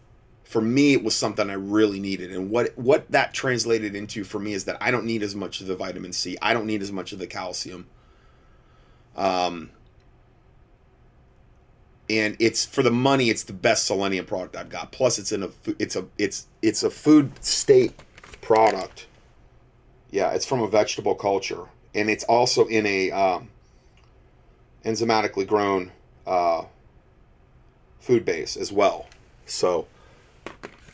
For 0.44 0.60
me, 0.60 0.92
it 0.92 1.02
was 1.02 1.14
something 1.14 1.48
I 1.50 1.54
really 1.54 2.00
needed, 2.00 2.32
and 2.32 2.50
what 2.50 2.76
what 2.76 3.10
that 3.10 3.34
translated 3.34 3.94
into 3.94 4.24
for 4.24 4.38
me 4.38 4.52
is 4.52 4.64
that 4.64 4.78
I 4.80 4.90
don't 4.90 5.04
need 5.04 5.22
as 5.22 5.34
much 5.34 5.60
of 5.60 5.66
the 5.66 5.76
vitamin 5.76 6.12
C. 6.12 6.36
I 6.40 6.54
don't 6.54 6.66
need 6.66 6.82
as 6.82 6.90
much 6.92 7.12
of 7.12 7.18
the 7.18 7.26
calcium. 7.26 7.86
Um, 9.16 9.70
and 12.10 12.36
it's 12.38 12.64
for 12.64 12.82
the 12.82 12.90
money. 12.90 13.30
It's 13.30 13.42
the 13.42 13.52
best 13.52 13.86
selenium 13.86 14.26
product 14.26 14.56
I've 14.56 14.68
got. 14.68 14.92
Plus, 14.92 15.18
it's 15.18 15.32
in 15.32 15.42
a 15.42 15.50
it's 15.78 15.96
a 15.96 16.06
it's 16.16 16.46
it's 16.62 16.82
a 16.82 16.90
food 16.90 17.32
state 17.44 17.94
product. 18.40 19.06
Yeah, 20.10 20.30
it's 20.30 20.46
from 20.46 20.62
a 20.62 20.68
vegetable 20.68 21.14
culture, 21.14 21.64
and 21.94 22.08
it's 22.08 22.24
also 22.24 22.66
in 22.66 22.86
a 22.86 23.10
um, 23.10 23.50
enzymatically 24.84 25.46
grown 25.46 25.92
uh, 26.26 26.64
food 28.00 28.24
base 28.24 28.56
as 28.56 28.72
well. 28.72 29.06
So, 29.44 29.86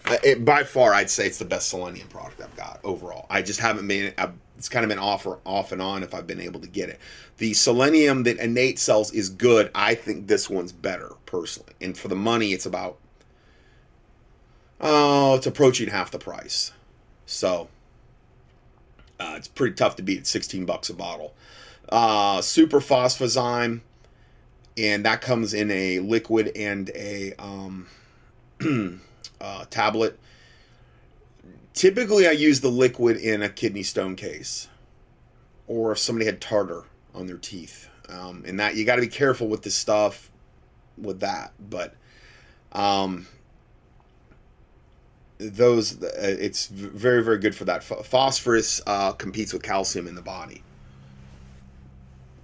it, 0.06 0.44
by 0.44 0.64
far, 0.64 0.92
I'd 0.92 1.10
say 1.10 1.26
it's 1.26 1.38
the 1.38 1.44
best 1.44 1.68
selenium 1.68 2.08
product 2.08 2.40
I've 2.40 2.56
got 2.56 2.80
overall. 2.84 3.26
I 3.30 3.42
just 3.42 3.60
haven't 3.60 3.88
been. 3.88 4.12
It's 4.56 4.68
kind 4.68 4.84
of 4.84 4.88
been 4.88 4.98
off 4.98 5.26
or 5.26 5.40
off 5.44 5.72
and 5.72 5.82
on 5.82 6.02
if 6.02 6.14
I've 6.14 6.26
been 6.26 6.40
able 6.40 6.60
to 6.60 6.68
get 6.68 6.88
it. 6.88 7.00
The 7.38 7.54
selenium 7.54 8.22
that 8.22 8.38
Innate 8.38 8.78
sells 8.78 9.12
is 9.12 9.28
good. 9.28 9.70
I 9.74 9.94
think 9.94 10.28
this 10.28 10.48
one's 10.48 10.72
better 10.72 11.10
personally, 11.26 11.72
and 11.80 11.96
for 11.96 12.08
the 12.08 12.14
money, 12.14 12.52
it's 12.52 12.66
about 12.66 12.98
oh, 14.80 15.34
it's 15.34 15.46
approaching 15.46 15.88
half 15.88 16.10
the 16.10 16.18
price. 16.18 16.72
So 17.26 17.68
uh, 19.18 19.34
it's 19.36 19.48
pretty 19.48 19.74
tough 19.74 19.96
to 19.96 20.02
beat 20.02 20.20
at 20.20 20.26
16 20.26 20.66
bucks 20.66 20.90
a 20.90 20.94
bottle. 20.94 21.34
Uh, 21.88 22.40
super 22.42 22.80
phosphozyme, 22.80 23.80
and 24.76 25.04
that 25.04 25.20
comes 25.20 25.54
in 25.54 25.70
a 25.70 26.00
liquid 26.00 26.52
and 26.56 26.90
a 26.94 27.32
um, 27.38 27.86
uh, 29.44 29.64
tablet. 29.68 30.18
Typically, 31.74 32.26
I 32.26 32.30
use 32.30 32.60
the 32.60 32.70
liquid 32.70 33.16
in 33.16 33.42
a 33.42 33.48
kidney 33.48 33.82
stone 33.82 34.16
case, 34.16 34.68
or 35.66 35.92
if 35.92 35.98
somebody 35.98 36.24
had 36.26 36.40
tartar 36.40 36.84
on 37.14 37.26
their 37.26 37.36
teeth. 37.36 37.90
Um, 38.08 38.44
and 38.46 38.60
that 38.60 38.76
you 38.76 38.84
got 38.84 38.96
to 38.96 39.02
be 39.02 39.08
careful 39.08 39.48
with 39.48 39.62
this 39.62 39.74
stuff, 39.74 40.30
with 40.96 41.20
that. 41.20 41.52
But 41.58 41.94
um, 42.72 43.26
those 45.38 46.02
uh, 46.02 46.10
it's 46.14 46.66
very 46.66 47.22
very 47.22 47.38
good 47.38 47.54
for 47.54 47.64
that 47.64 47.82
phosphorus 47.82 48.80
uh, 48.86 49.12
competes 49.12 49.52
with 49.52 49.62
calcium 49.62 50.06
in 50.06 50.14
the 50.14 50.22
body 50.22 50.62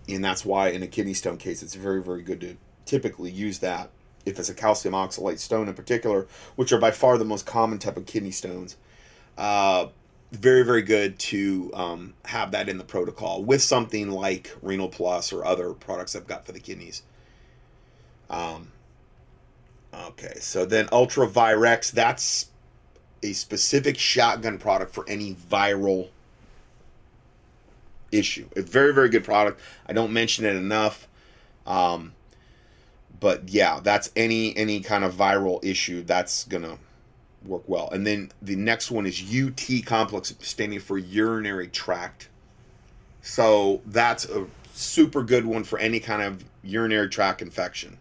and 0.08 0.24
that's 0.24 0.44
why 0.44 0.68
in 0.68 0.82
a 0.82 0.86
kidney 0.86 1.14
stone 1.14 1.36
case 1.36 1.62
it's 1.62 1.74
very 1.74 2.02
very 2.02 2.22
good 2.22 2.40
to 2.40 2.56
typically 2.84 3.30
use 3.30 3.60
that 3.60 3.90
if 4.26 4.38
it's 4.38 4.48
a 4.48 4.54
calcium 4.54 4.94
oxalate 4.94 5.38
stone 5.38 5.68
in 5.68 5.74
particular 5.74 6.26
which 6.56 6.72
are 6.72 6.78
by 6.78 6.90
far 6.90 7.18
the 7.18 7.24
most 7.24 7.46
common 7.46 7.78
type 7.78 7.96
of 7.96 8.06
kidney 8.06 8.30
stones 8.30 8.76
uh, 9.38 9.86
very 10.32 10.62
very 10.62 10.82
good 10.82 11.18
to 11.18 11.70
um, 11.74 12.14
have 12.26 12.52
that 12.52 12.68
in 12.68 12.78
the 12.78 12.84
protocol 12.84 13.42
with 13.42 13.62
something 13.62 14.10
like 14.10 14.54
renal 14.62 14.88
plus 14.88 15.32
or 15.32 15.44
other 15.44 15.72
products 15.72 16.14
i've 16.14 16.26
got 16.26 16.46
for 16.46 16.52
the 16.52 16.60
kidneys 16.60 17.02
um, 18.28 18.68
okay 19.94 20.34
so 20.40 20.64
then 20.64 20.88
ultra 20.92 21.26
virex 21.26 21.90
that's 21.90 22.50
a 23.22 23.32
specific 23.32 23.98
shotgun 23.98 24.58
product 24.58 24.94
for 24.94 25.04
any 25.08 25.34
viral 25.34 26.08
issue. 28.12 28.48
A 28.56 28.62
very, 28.62 28.92
very 28.92 29.08
good 29.08 29.24
product. 29.24 29.60
I 29.86 29.92
don't 29.92 30.12
mention 30.12 30.44
it 30.44 30.56
enough. 30.56 31.08
Um, 31.66 32.12
but 33.20 33.48
yeah, 33.48 33.80
that's 33.82 34.10
any 34.16 34.56
any 34.56 34.80
kind 34.80 35.04
of 35.04 35.14
viral 35.14 35.62
issue 35.64 36.02
that's 36.02 36.44
gonna 36.44 36.78
work 37.44 37.62
well. 37.66 37.88
And 37.90 38.06
then 38.06 38.32
the 38.42 38.56
next 38.56 38.90
one 38.90 39.06
is 39.06 39.22
UT 39.22 39.84
complex, 39.86 40.34
standing 40.40 40.80
for 40.80 40.98
urinary 40.98 41.68
tract. 41.68 42.28
So 43.22 43.82
that's 43.86 44.24
a 44.26 44.46
super 44.72 45.22
good 45.22 45.44
one 45.44 45.64
for 45.64 45.78
any 45.78 46.00
kind 46.00 46.22
of 46.22 46.44
urinary 46.62 47.08
tract 47.08 47.42
infection 47.42 47.98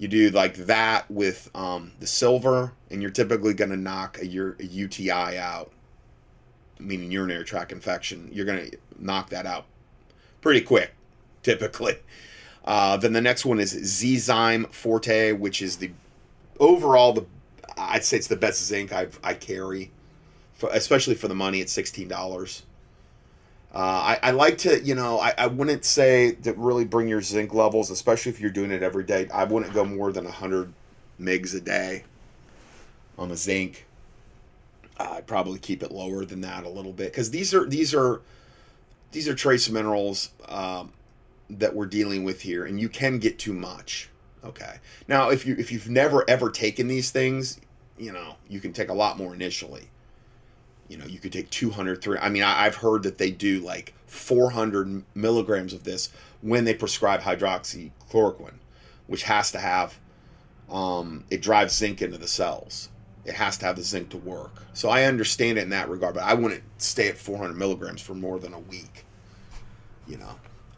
you 0.00 0.08
do 0.08 0.30
like 0.30 0.54
that 0.54 1.08
with 1.10 1.50
um, 1.54 1.92
the 2.00 2.06
silver, 2.06 2.72
and 2.90 3.02
you're 3.02 3.10
typically 3.10 3.52
going 3.52 3.70
to 3.70 3.76
knock 3.76 4.18
a, 4.18 4.24
a 4.24 4.64
UTI 4.64 5.36
out, 5.36 5.70
meaning 6.78 7.10
urinary 7.10 7.44
tract 7.44 7.70
infection. 7.70 8.30
You're 8.32 8.46
going 8.46 8.70
to 8.70 8.78
knock 8.98 9.28
that 9.28 9.44
out 9.44 9.66
pretty 10.40 10.62
quick, 10.62 10.94
typically. 11.42 11.98
Uh, 12.64 12.96
then 12.96 13.12
the 13.12 13.20
next 13.20 13.44
one 13.44 13.58
is 13.58 13.74
Zyme 13.74 14.70
Forte, 14.72 15.32
which 15.32 15.62
is 15.62 15.78
the 15.78 15.90
overall 16.58 17.12
the 17.12 17.26
I'd 17.76 18.04
say 18.04 18.18
it's 18.18 18.26
the 18.26 18.36
best 18.36 18.64
zinc 18.64 18.92
I've 18.92 19.18
I 19.24 19.34
carry, 19.34 19.90
for, 20.54 20.70
especially 20.72 21.14
for 21.14 21.28
the 21.28 21.34
money. 21.34 21.60
It's 21.60 21.72
sixteen 21.72 22.08
dollars. 22.08 22.62
Uh, 23.72 23.78
I, 23.78 24.18
I 24.24 24.30
like 24.32 24.58
to, 24.58 24.82
you 24.82 24.96
know, 24.96 25.20
I, 25.20 25.32
I 25.38 25.46
wouldn't 25.46 25.84
say 25.84 26.32
to 26.42 26.52
really 26.54 26.84
bring 26.84 27.06
your 27.06 27.22
zinc 27.22 27.54
levels, 27.54 27.88
especially 27.88 28.32
if 28.32 28.40
you're 28.40 28.50
doing 28.50 28.72
it 28.72 28.82
every 28.82 29.04
day. 29.04 29.28
I 29.32 29.44
wouldn't 29.44 29.72
go 29.72 29.84
more 29.84 30.10
than 30.10 30.24
100 30.24 30.72
megs 31.20 31.54
a 31.54 31.60
day 31.60 32.02
on 33.16 33.28
the 33.28 33.36
zinc. 33.36 33.86
I'd 34.98 35.26
probably 35.26 35.60
keep 35.60 35.84
it 35.84 35.92
lower 35.92 36.24
than 36.24 36.40
that 36.40 36.64
a 36.64 36.68
little 36.68 36.92
bit 36.92 37.12
because 37.12 37.30
these 37.30 37.54
are 37.54 37.64
these 37.64 37.94
are 37.94 38.20
these 39.12 39.28
are 39.28 39.34
trace 39.34 39.70
minerals 39.70 40.30
um, 40.48 40.92
that 41.58 41.74
we're 41.74 41.86
dealing 41.86 42.24
with 42.24 42.42
here, 42.42 42.64
and 42.64 42.80
you 42.80 42.88
can 42.88 43.18
get 43.18 43.38
too 43.38 43.52
much. 43.52 44.08
Okay. 44.44 44.76
Now, 45.08 45.30
if 45.30 45.46
you 45.46 45.56
if 45.58 45.70
you've 45.72 45.88
never 45.88 46.28
ever 46.28 46.50
taken 46.50 46.88
these 46.88 47.10
things, 47.10 47.60
you 47.98 48.12
know, 48.12 48.36
you 48.48 48.60
can 48.60 48.72
take 48.72 48.88
a 48.88 48.94
lot 48.94 49.18
more 49.18 49.34
initially 49.34 49.90
you 50.90 50.96
know, 50.96 51.06
you 51.06 51.20
could 51.20 51.32
take 51.32 51.48
200, 51.50 52.02
300. 52.02 52.26
I 52.26 52.28
mean, 52.30 52.42
I, 52.42 52.64
have 52.64 52.74
heard 52.74 53.04
that 53.04 53.16
they 53.16 53.30
do 53.30 53.60
like 53.60 53.94
400 54.06 55.04
milligrams 55.14 55.72
of 55.72 55.84
this 55.84 56.10
when 56.42 56.64
they 56.64 56.74
prescribe 56.74 57.20
hydroxychloroquine, 57.20 58.54
which 59.06 59.22
has 59.22 59.52
to 59.52 59.60
have, 59.60 60.00
um, 60.68 61.24
it 61.30 61.42
drives 61.42 61.76
zinc 61.76 62.02
into 62.02 62.18
the 62.18 62.26
cells. 62.26 62.88
It 63.24 63.34
has 63.34 63.56
to 63.58 63.66
have 63.66 63.76
the 63.76 63.84
zinc 63.84 64.08
to 64.10 64.16
work. 64.16 64.64
So 64.72 64.88
I 64.88 65.04
understand 65.04 65.58
it 65.58 65.62
in 65.62 65.70
that 65.70 65.88
regard, 65.88 66.14
but 66.14 66.24
I 66.24 66.34
wouldn't 66.34 66.64
stay 66.78 67.08
at 67.08 67.16
400 67.16 67.56
milligrams 67.56 68.02
for 68.02 68.14
more 68.14 68.40
than 68.40 68.52
a 68.52 68.58
week, 68.58 69.04
you 70.08 70.18
know, 70.18 70.34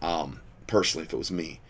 um, 0.06 0.40
personally, 0.72 1.04
if 1.06 1.12
it 1.12 1.16
was 1.18 1.30
me. 1.30 1.60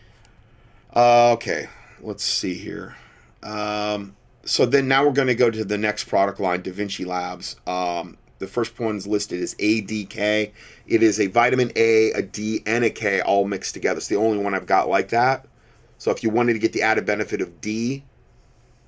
Uh, 0.94 1.32
okay, 1.32 1.68
let's 2.00 2.22
see 2.22 2.55
here. 2.55 2.94
Um, 3.42 4.14
so 4.44 4.64
then 4.64 4.86
now 4.86 5.05
we're 5.05 5.12
going 5.12 5.28
to 5.28 5.34
go 5.34 5.50
to 5.50 5.64
the 5.64 5.76
next 5.76 6.05
product 6.05 6.38
line, 6.38 6.62
Da 6.62 6.72
Vinci 6.72 7.05
Labs. 7.05 7.57
Um, 7.66 8.16
the 8.38 8.46
first 8.46 8.78
one's 8.78 9.07
listed 9.07 9.42
as 9.42 9.57
ADK. 9.57 10.53
It 10.86 11.03
is 11.03 11.18
a 11.18 11.26
vitamin 11.26 11.72
A, 11.74 12.12
a 12.12 12.22
D, 12.22 12.62
and 12.64 12.84
a 12.84 12.90
K 12.90 13.20
all 13.20 13.44
mixed 13.44 13.74
together. 13.74 13.98
It's 13.98 14.07
the 14.07 14.16
only 14.16 14.38
one 14.38 14.55
I've 14.55 14.66
got 14.66 14.88
like 14.88 15.09
that. 15.09 15.46
So 15.98 16.12
if 16.12 16.22
you 16.22 16.30
wanted 16.30 16.53
to 16.53 16.59
get 16.61 16.72
the 16.72 16.82
added 16.82 17.05
benefit 17.05 17.40
of 17.40 17.61
D, 17.61 18.05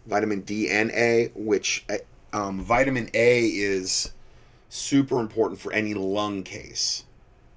vitamin 0.06 0.42
D 0.42 0.70
and 0.70 0.92
A, 0.92 1.32
which 1.34 1.84
uh, 1.90 1.96
um, 2.32 2.60
vitamin 2.60 3.10
A 3.14 3.46
is 3.46 4.12
super 4.68 5.18
important 5.18 5.60
for 5.60 5.72
any 5.72 5.94
lung 5.94 6.44
case. 6.44 7.04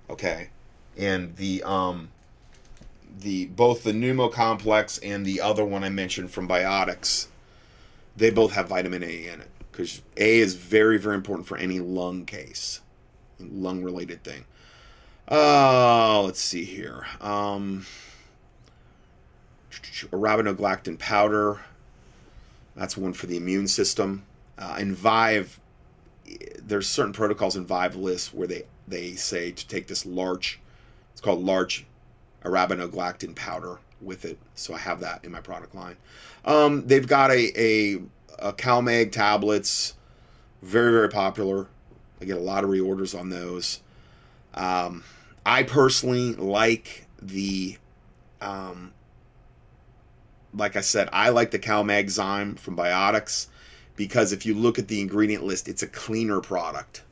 Okay, 0.10 0.50
and 0.98 1.36
the 1.36 1.62
um, 1.64 2.10
the 3.20 3.48
both 3.48 3.84
the 3.84 3.92
pneumo 3.92 4.32
complex 4.32 4.98
and 5.00 5.26
the 5.26 5.42
other 5.42 5.66
one 5.66 5.84
I 5.84 5.90
mentioned 5.90 6.32
from 6.32 6.48
Biotics, 6.48 7.28
they 8.16 8.30
both 8.30 8.54
have 8.54 8.70
vitamin 8.70 9.04
A 9.04 9.28
in 9.28 9.42
it 9.42 9.50
because 9.72 10.02
A 10.18 10.40
is 10.40 10.56
very, 10.56 10.98
very 10.98 11.16
important 11.16 11.48
for 11.48 11.58
any 11.58 11.80
lung 11.80 12.26
case, 12.26 12.82
lung 13.40 13.84
related 13.84 14.24
thing. 14.24 14.46
Uh, 15.30 16.22
let's 16.24 16.40
see 16.40 16.64
here. 16.64 17.06
Um, 17.20 17.86
arabinogalactan 19.72 21.00
powder. 21.00 21.62
That's 22.76 22.96
one 22.96 23.14
for 23.14 23.26
the 23.26 23.38
immune 23.38 23.68
system. 23.68 24.24
Uh, 24.58 24.78
in 24.80 24.94
Vive, 24.94 25.60
there's 26.62 26.88
certain 26.88 27.14
protocols 27.14 27.56
in 27.56 27.66
Vive 27.66 27.96
lists 27.96 28.34
where 28.34 28.48
they, 28.48 28.64
they 28.88 29.14
say 29.14 29.52
to 29.52 29.68
take 29.68 29.88
this 29.88 30.06
large, 30.06 30.60
it's 31.12 31.22
called 31.22 31.44
large 31.44 31.87
arabinogalactan 32.50 33.36
powder 33.36 33.80
with 34.02 34.26
it. 34.26 34.38
So 34.56 34.74
I 34.74 34.78
have 34.78 35.00
that 35.02 35.24
in 35.26 35.32
my 35.32 35.42
product 35.42 35.76
line. 35.76 35.98
Um, 36.46 36.86
they've 36.88 37.08
got 37.08 37.32
a, 37.32 37.52
a, 37.60 38.02
a 38.40 38.54
CalMag 38.54 39.12
tablets, 39.12 39.96
very, 40.62 40.92
very 40.92 41.10
popular. 41.10 41.68
I 42.22 42.26
get 42.26 42.38
a 42.38 42.42
lot 42.42 42.64
of 42.64 42.70
reorders 42.70 43.18
on 43.18 43.30
those. 43.30 43.82
Um, 44.54 45.04
I 45.46 45.64
personally 45.64 46.34
like 46.34 47.06
the, 47.22 47.78
um, 48.42 48.94
like 50.54 50.76
I 50.76 50.82
said, 50.82 51.10
I 51.12 51.30
like 51.30 51.52
the 51.52 51.60
CalMag 51.60 52.06
Zyme 52.06 52.58
from 52.58 52.76
Biotics 52.76 53.48
because 53.96 54.32
if 54.32 54.46
you 54.46 54.54
look 54.54 54.80
at 54.80 54.88
the 54.88 55.02
ingredient 55.02 55.44
list, 55.44 55.68
it's 55.68 55.84
a 55.84 55.88
cleaner 55.88 56.42
product. 56.42 57.04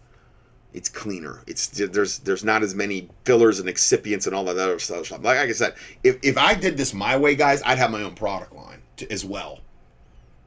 It's 0.76 0.89
cleaner. 0.89 1.41
It's 1.47 1.67
there's 1.67 2.19
there's 2.19 2.43
not 2.43 2.61
as 2.61 2.76
many 2.76 3.09
fillers 3.23 3.59
and 3.59 3.69
excipients 3.69 4.28
and 4.28 4.36
all 4.36 4.43
that 4.43 4.57
other 4.57 4.78
stuff. 4.78 5.09
Like, 5.11 5.38
I 5.38 5.51
said, 5.53 5.73
if, 6.03 6.19
if 6.21 6.38
I 6.38 6.53
did 6.53 6.76
this 6.76 6.93
my 6.93 7.15
way, 7.15 7.36
guys, 7.36 7.61
I'd 7.65 7.78
have 7.78 7.91
my 7.91 8.03
own 8.03 8.15
product 8.15 8.53
line 8.53 8.82
to, 8.97 9.11
as 9.11 9.23
well. 9.23 9.61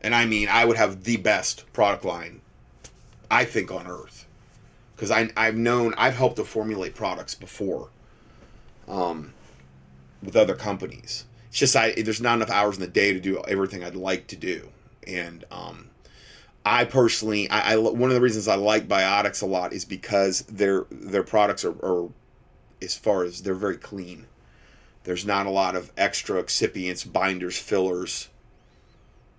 And 0.02 0.14
I 0.14 0.26
mean, 0.26 0.48
I 0.48 0.64
would 0.64 0.76
have 0.76 1.04
the 1.04 1.16
best 1.16 1.64
product 1.72 2.04
line, 2.04 2.42
I 3.30 3.44
think, 3.44 3.72
on 3.72 3.86
earth 3.86 4.26
because 4.98 5.12
I've 5.12 5.56
known 5.56 5.94
I've 5.96 6.16
helped 6.16 6.36
to 6.36 6.44
formulate 6.44 6.96
products 6.96 7.36
before, 7.36 7.88
um, 8.88 9.32
with 10.22 10.34
other 10.34 10.56
companies. 10.56 11.24
It's 11.48 11.58
just 11.58 11.76
I 11.76 11.92
there's 11.92 12.20
not 12.20 12.34
enough 12.34 12.50
hours 12.50 12.74
in 12.74 12.80
the 12.80 12.88
day 12.88 13.12
to 13.12 13.20
do 13.20 13.40
everything 13.46 13.84
I'd 13.84 13.94
like 13.94 14.26
to 14.28 14.36
do, 14.36 14.68
and 15.06 15.44
um, 15.52 15.87
I 16.68 16.84
personally 16.84 17.48
I, 17.50 17.74
I 17.74 17.76
one 17.76 18.10
of 18.10 18.14
the 18.14 18.20
reasons 18.20 18.48
I 18.48 18.56
like 18.56 18.88
Biotics 18.88 19.42
a 19.42 19.46
lot 19.46 19.72
is 19.72 19.84
because 19.84 20.42
their 20.42 20.86
their 20.90 21.22
products 21.22 21.64
are, 21.64 21.76
are 21.84 22.08
as 22.82 22.96
far 22.96 23.24
as 23.24 23.42
they're 23.42 23.54
very 23.54 23.76
clean. 23.76 24.26
There's 25.04 25.24
not 25.24 25.46
a 25.46 25.50
lot 25.50 25.74
of 25.74 25.90
extra 25.96 26.42
excipients, 26.42 27.10
binders, 27.10 27.58
fillers, 27.58 28.28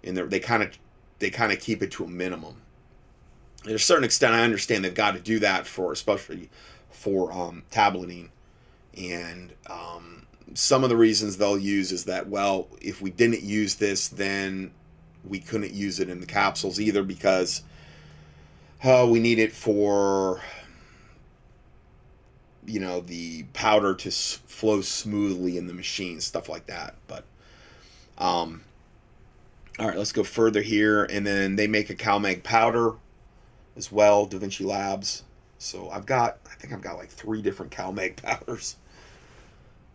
and 0.03 0.17
they 0.17 0.39
kind 0.39 0.63
of 0.63 0.77
they 1.19 1.29
kind 1.29 1.51
of 1.51 1.59
keep 1.59 1.83
it 1.83 1.91
to 1.91 2.03
a 2.03 2.07
minimum 2.07 2.61
to 3.63 3.75
a 3.75 3.79
certain 3.79 4.03
extent, 4.03 4.33
I 4.33 4.41
understand 4.41 4.83
they've 4.83 4.93
got 4.93 5.15
to 5.15 5.19
do 5.19 5.39
that 5.39 5.67
for, 5.67 5.91
especially 5.91 6.49
for 6.89 7.31
um, 7.31 7.63
tableting. 7.69 8.31
And 8.97 9.53
um, 9.69 10.25
some 10.53 10.83
of 10.83 10.89
the 10.89 10.97
reasons 10.97 11.37
they'll 11.37 11.57
use 11.57 11.91
is 11.91 12.05
that, 12.05 12.27
well, 12.27 12.67
if 12.81 13.01
we 13.01 13.11
didn't 13.11 13.43
use 13.43 13.75
this, 13.75 14.07
then 14.07 14.71
we 15.23 15.39
couldn't 15.39 15.73
use 15.73 15.99
it 15.99 16.09
in 16.09 16.19
the 16.19 16.25
capsules 16.25 16.79
either 16.79 17.03
because 17.03 17.63
uh, 18.83 19.05
we 19.09 19.19
need 19.19 19.39
it 19.39 19.51
for, 19.51 20.41
you 22.65 22.79
know, 22.79 23.01
the 23.01 23.43
powder 23.53 23.93
to 23.95 24.07
s- 24.09 24.39
flow 24.47 24.81
smoothly 24.81 25.57
in 25.57 25.67
the 25.67 25.73
machine, 25.73 26.21
stuff 26.21 26.47
like 26.47 26.67
that. 26.67 26.95
But, 27.07 27.25
um, 28.17 28.63
all 29.77 29.87
right, 29.87 29.97
let's 29.97 30.11
go 30.11 30.23
further 30.23 30.61
here. 30.61 31.03
And 31.03 31.25
then 31.27 31.55
they 31.55 31.67
make 31.67 31.89
a 31.89 31.95
CalMag 31.95 32.43
powder 32.43 32.93
as 33.75 33.91
well, 33.91 34.25
Da 34.25 34.37
Vinci 34.37 34.63
Labs. 34.63 35.23
So 35.57 35.89
I've 35.89 36.05
got, 36.05 36.37
I 36.49 36.55
think 36.55 36.73
I've 36.73 36.81
got 36.81 36.97
like 36.97 37.09
three 37.09 37.41
different 37.41 37.71
CalMag 37.71 38.15
powders. 38.23 38.77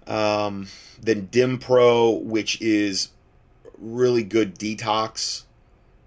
Um, 0.07 0.68
then 1.01 1.29
Dim 1.31 1.59
Pro, 1.59 2.11
which 2.11 2.61
is 2.61 3.09
really 3.79 4.22
good 4.22 4.59
detox 4.59 5.45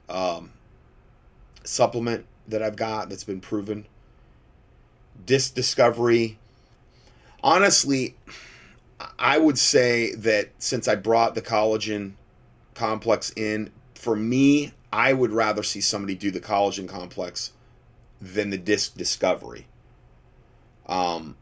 um, 0.10 0.52
supplement 1.64 2.26
that 2.48 2.62
I've 2.62 2.76
got 2.76 3.10
that's 3.10 3.24
been 3.24 3.42
proven. 3.42 3.86
Disc 5.26 5.54
Discovery. 5.54 6.38
Honestly, 7.44 8.16
I 9.20 9.38
would 9.38 9.58
say 9.58 10.14
that 10.16 10.50
since 10.58 10.88
I 10.88 10.96
brought 10.96 11.36
the 11.36 11.42
collagen 11.42 12.14
complex 12.74 13.32
in, 13.36 13.72
for 13.96 14.16
me, 14.16 14.74
I 14.92 15.14
would 15.14 15.32
rather 15.32 15.64
see 15.64 15.82
somebody 15.82 16.16
do 16.16 16.32
the 16.32 16.40
collagen 16.40 16.88
complex 16.88 17.52
than 18.22 18.50
the 18.50 18.58
disc 18.58 18.96
discovery. 18.96 19.68
Um, 20.88 21.36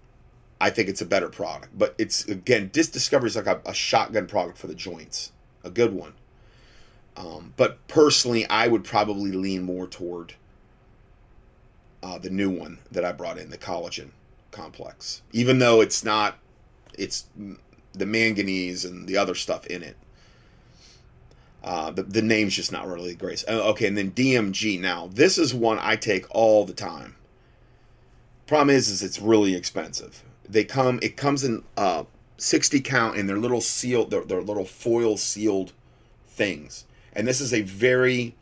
I 0.60 0.70
think 0.70 0.90
it's 0.90 1.02
a 1.02 1.06
better 1.06 1.30
product, 1.30 1.78
but 1.78 1.96
it's 1.98 2.26
again, 2.26 2.70
disc 2.74 2.92
discovery 2.92 3.28
is 3.28 3.36
like 3.36 3.46
a, 3.46 3.62
a 3.66 3.74
shotgun 3.74 4.28
product 4.28 4.58
for 4.58 4.68
the 4.68 4.76
joints, 4.76 5.32
a 5.66 5.70
good 5.70 5.94
one. 5.94 6.14
Um, 7.18 7.54
but 7.58 7.86
personally, 7.88 8.46
I 8.48 8.68
would 8.68 8.84
probably 8.84 9.32
lean 9.32 9.64
more 9.64 9.88
toward 9.88 10.36
uh, 12.04 12.18
the 12.20 12.30
new 12.30 12.50
one 12.50 12.80
that 12.92 13.04
I 13.04 13.12
brought 13.12 13.38
in, 13.38 13.50
the 13.50 13.58
collagen 13.58 14.12
complex, 14.52 15.22
even 15.32 15.60
though 15.60 15.82
it's 15.82 16.04
not, 16.04 16.38
it's 16.98 17.26
the 17.94 18.06
manganese 18.06 18.86
and 18.86 19.08
the 19.08 19.18
other 19.18 19.36
stuff 19.36 19.66
in 19.68 19.82
it. 19.82 19.98
Uh, 21.64 21.90
the, 21.90 22.04
the 22.04 22.22
name's 22.22 22.56
just 22.56 22.72
not 22.72 22.88
really 22.88 23.16
great. 23.16 23.44
Oh, 23.48 23.72
okay, 23.72 23.88
and 23.88 23.98
then 23.98 24.12
DMG. 24.12 24.80
Now, 24.80 25.10
this 25.12 25.40
is 25.40 25.54
one 25.54 25.80
I 25.82 25.96
take 25.96 26.28
all 26.30 26.64
the 26.64 26.74
time. 26.74 27.16
Problem 28.46 28.76
is, 28.76 28.88
is 28.88 29.02
it's 29.02 29.20
really 29.20 29.56
expensive. 29.56 30.24
They 30.48 30.64
come, 30.64 31.00
it 31.02 31.18
comes 31.18 31.44
in 31.44 31.64
uh, 31.76 32.04
60 32.38 32.82
count 32.82 33.18
in 33.18 33.28
their 33.28 33.38
little 33.38 33.62
sealed, 33.62 34.12
their, 34.12 34.24
their 34.24 34.42
little 34.42 34.66
foil 34.66 35.18
sealed 35.18 35.72
things. 36.28 36.86
And 37.14 37.28
this 37.28 37.40
is 37.40 37.54
a 37.54 37.62
very 37.62 38.36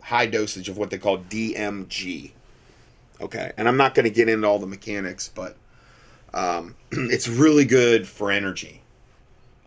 high 0.00 0.26
dosage 0.26 0.68
of 0.68 0.76
what 0.76 0.90
they 0.90 0.98
call 0.98 1.18
DMG. 1.18 2.32
Okay, 3.20 3.52
and 3.56 3.68
I'm 3.68 3.76
not 3.76 3.94
going 3.94 4.04
to 4.04 4.10
get 4.10 4.28
into 4.28 4.46
all 4.46 4.58
the 4.58 4.66
mechanics, 4.66 5.28
but 5.34 5.56
um, 6.34 6.76
it's 6.92 7.28
really 7.28 7.64
good 7.64 8.06
for 8.06 8.30
energy 8.30 8.82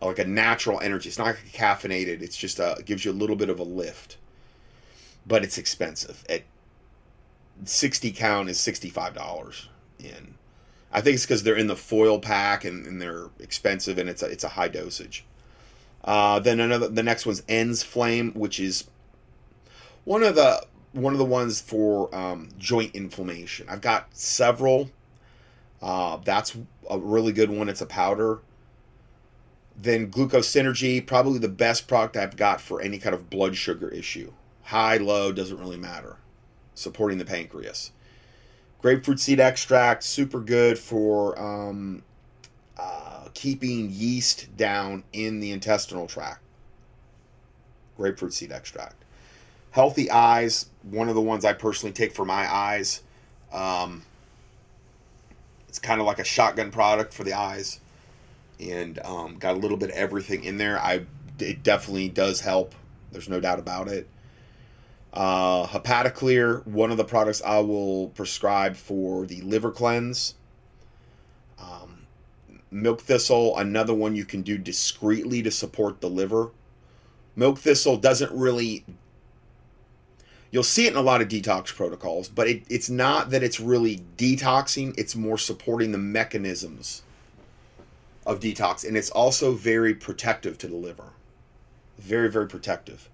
like 0.07 0.19
a 0.19 0.25
natural 0.25 0.79
energy. 0.81 1.09
It's 1.09 1.17
not 1.17 1.35
caffeinated. 1.53 2.21
It's 2.21 2.35
just 2.35 2.59
a, 2.59 2.73
it 2.79 2.85
gives 2.85 3.05
you 3.05 3.11
a 3.11 3.13
little 3.13 3.35
bit 3.35 3.49
of 3.49 3.59
a 3.59 3.63
lift, 3.63 4.17
but 5.25 5.43
it's 5.43 5.57
expensive. 5.57 6.23
At 6.29 6.43
sixty 7.65 8.11
count 8.11 8.49
is 8.49 8.59
sixty 8.59 8.89
five 8.89 9.13
dollars 9.13 9.69
in. 9.99 10.35
I 10.91 11.01
think 11.01 11.15
it's 11.15 11.25
because 11.25 11.43
they're 11.43 11.55
in 11.55 11.67
the 11.67 11.75
foil 11.75 12.19
pack 12.19 12.65
and, 12.65 12.85
and, 12.85 13.01
they're 13.01 13.29
expensive 13.39 13.97
and 13.97 14.09
it's 14.09 14.21
a, 14.21 14.25
it's 14.25 14.43
a 14.43 14.49
high 14.49 14.67
dosage. 14.67 15.25
Uh, 16.03 16.39
then 16.39 16.59
another 16.59 16.87
the 16.87 17.03
next 17.03 17.25
one's 17.25 17.43
Ends 17.47 17.83
Flame, 17.83 18.31
which 18.33 18.59
is 18.59 18.85
one 20.03 20.23
of 20.23 20.35
the 20.35 20.65
one 20.93 21.13
of 21.13 21.19
the 21.19 21.25
ones 21.25 21.61
for 21.61 22.13
um, 22.13 22.49
joint 22.57 22.95
inflammation. 22.95 23.67
I've 23.69 23.81
got 23.81 24.07
several. 24.15 24.89
Uh, 25.81 26.17
that's 26.17 26.57
a 26.89 26.97
really 26.99 27.31
good 27.31 27.49
one. 27.49 27.69
It's 27.69 27.81
a 27.81 27.85
powder 27.85 28.41
then 29.81 30.09
Glucose 30.09 30.51
Synergy, 30.53 31.05
probably 31.05 31.39
the 31.39 31.49
best 31.49 31.87
product 31.87 32.17
I've 32.17 32.37
got 32.37 32.61
for 32.61 32.81
any 32.81 32.97
kind 32.97 33.15
of 33.15 33.29
blood 33.29 33.55
sugar 33.55 33.89
issue. 33.89 34.33
High, 34.63 34.97
low, 34.97 35.31
doesn't 35.31 35.57
really 35.57 35.77
matter. 35.77 36.17
Supporting 36.75 37.17
the 37.17 37.25
pancreas. 37.25 37.91
Grapefruit 38.81 39.19
seed 39.19 39.39
extract, 39.39 40.03
super 40.03 40.39
good 40.39 40.77
for 40.77 41.39
um, 41.39 42.01
uh, 42.77 43.27
keeping 43.33 43.89
yeast 43.91 44.55
down 44.57 45.03
in 45.13 45.39
the 45.39 45.51
intestinal 45.51 46.07
tract. 46.07 46.41
Grapefruit 47.97 48.33
seed 48.33 48.51
extract. 48.51 48.95
Healthy 49.71 50.09
Eyes, 50.09 50.65
one 50.81 51.09
of 51.09 51.15
the 51.15 51.21
ones 51.21 51.45
I 51.45 51.53
personally 51.53 51.93
take 51.93 52.13
for 52.13 52.25
my 52.25 52.51
eyes. 52.51 53.03
Um, 53.53 54.03
it's 55.69 55.79
kind 55.79 56.01
of 56.01 56.07
like 56.07 56.19
a 56.19 56.23
shotgun 56.23 56.71
product 56.71 57.13
for 57.13 57.23
the 57.23 57.33
eyes 57.33 57.79
and 58.59 58.99
um, 59.05 59.37
got 59.37 59.55
a 59.55 59.57
little 59.59 59.77
bit 59.77 59.89
of 59.89 59.95
everything 59.95 60.43
in 60.43 60.57
there. 60.57 60.79
I 60.79 61.05
it 61.39 61.63
definitely 61.63 62.09
does 62.09 62.41
help. 62.41 62.75
There's 63.11 63.29
no 63.29 63.39
doubt 63.39 63.59
about 63.59 63.87
it. 63.87 64.07
Uh, 65.13 65.67
Hepatoclear, 65.67 66.65
one 66.65 66.89
of 66.89 66.97
the 66.97 67.03
products 67.03 67.41
I 67.45 67.59
will 67.59 68.09
prescribe 68.09 68.75
for 68.75 69.25
the 69.25 69.41
liver 69.41 69.71
cleanse. 69.71 70.35
Um, 71.59 72.07
milk 72.71 73.01
thistle, 73.01 73.57
another 73.57 73.93
one 73.93 74.15
you 74.15 74.23
can 74.23 74.41
do 74.41 74.57
discreetly 74.57 75.43
to 75.43 75.51
support 75.51 75.99
the 75.99 76.09
liver. 76.09 76.51
Milk 77.35 77.59
thistle 77.59 77.97
doesn't 77.97 78.31
really. 78.31 78.85
You'll 80.49 80.63
see 80.63 80.85
it 80.85 80.91
in 80.91 80.97
a 80.97 81.01
lot 81.01 81.21
of 81.21 81.29
detox 81.29 81.73
protocols, 81.73 82.27
but 82.27 82.47
it, 82.47 82.63
it's 82.69 82.89
not 82.89 83.29
that 83.29 83.41
it's 83.41 83.59
really 83.59 84.03
detoxing, 84.17 84.93
it's 84.97 85.15
more 85.15 85.37
supporting 85.37 85.93
the 85.93 85.97
mechanisms 85.97 87.03
of 88.25 88.41
detox, 88.41 88.85
and 88.85 88.97
it's 88.97 89.09
also 89.09 89.53
very 89.53 89.93
protective 89.93 90.57
to 90.57 90.67
the 90.67 90.75
liver. 90.75 91.13
Very, 91.97 92.29
very 92.29 92.47
protective. 92.47 93.09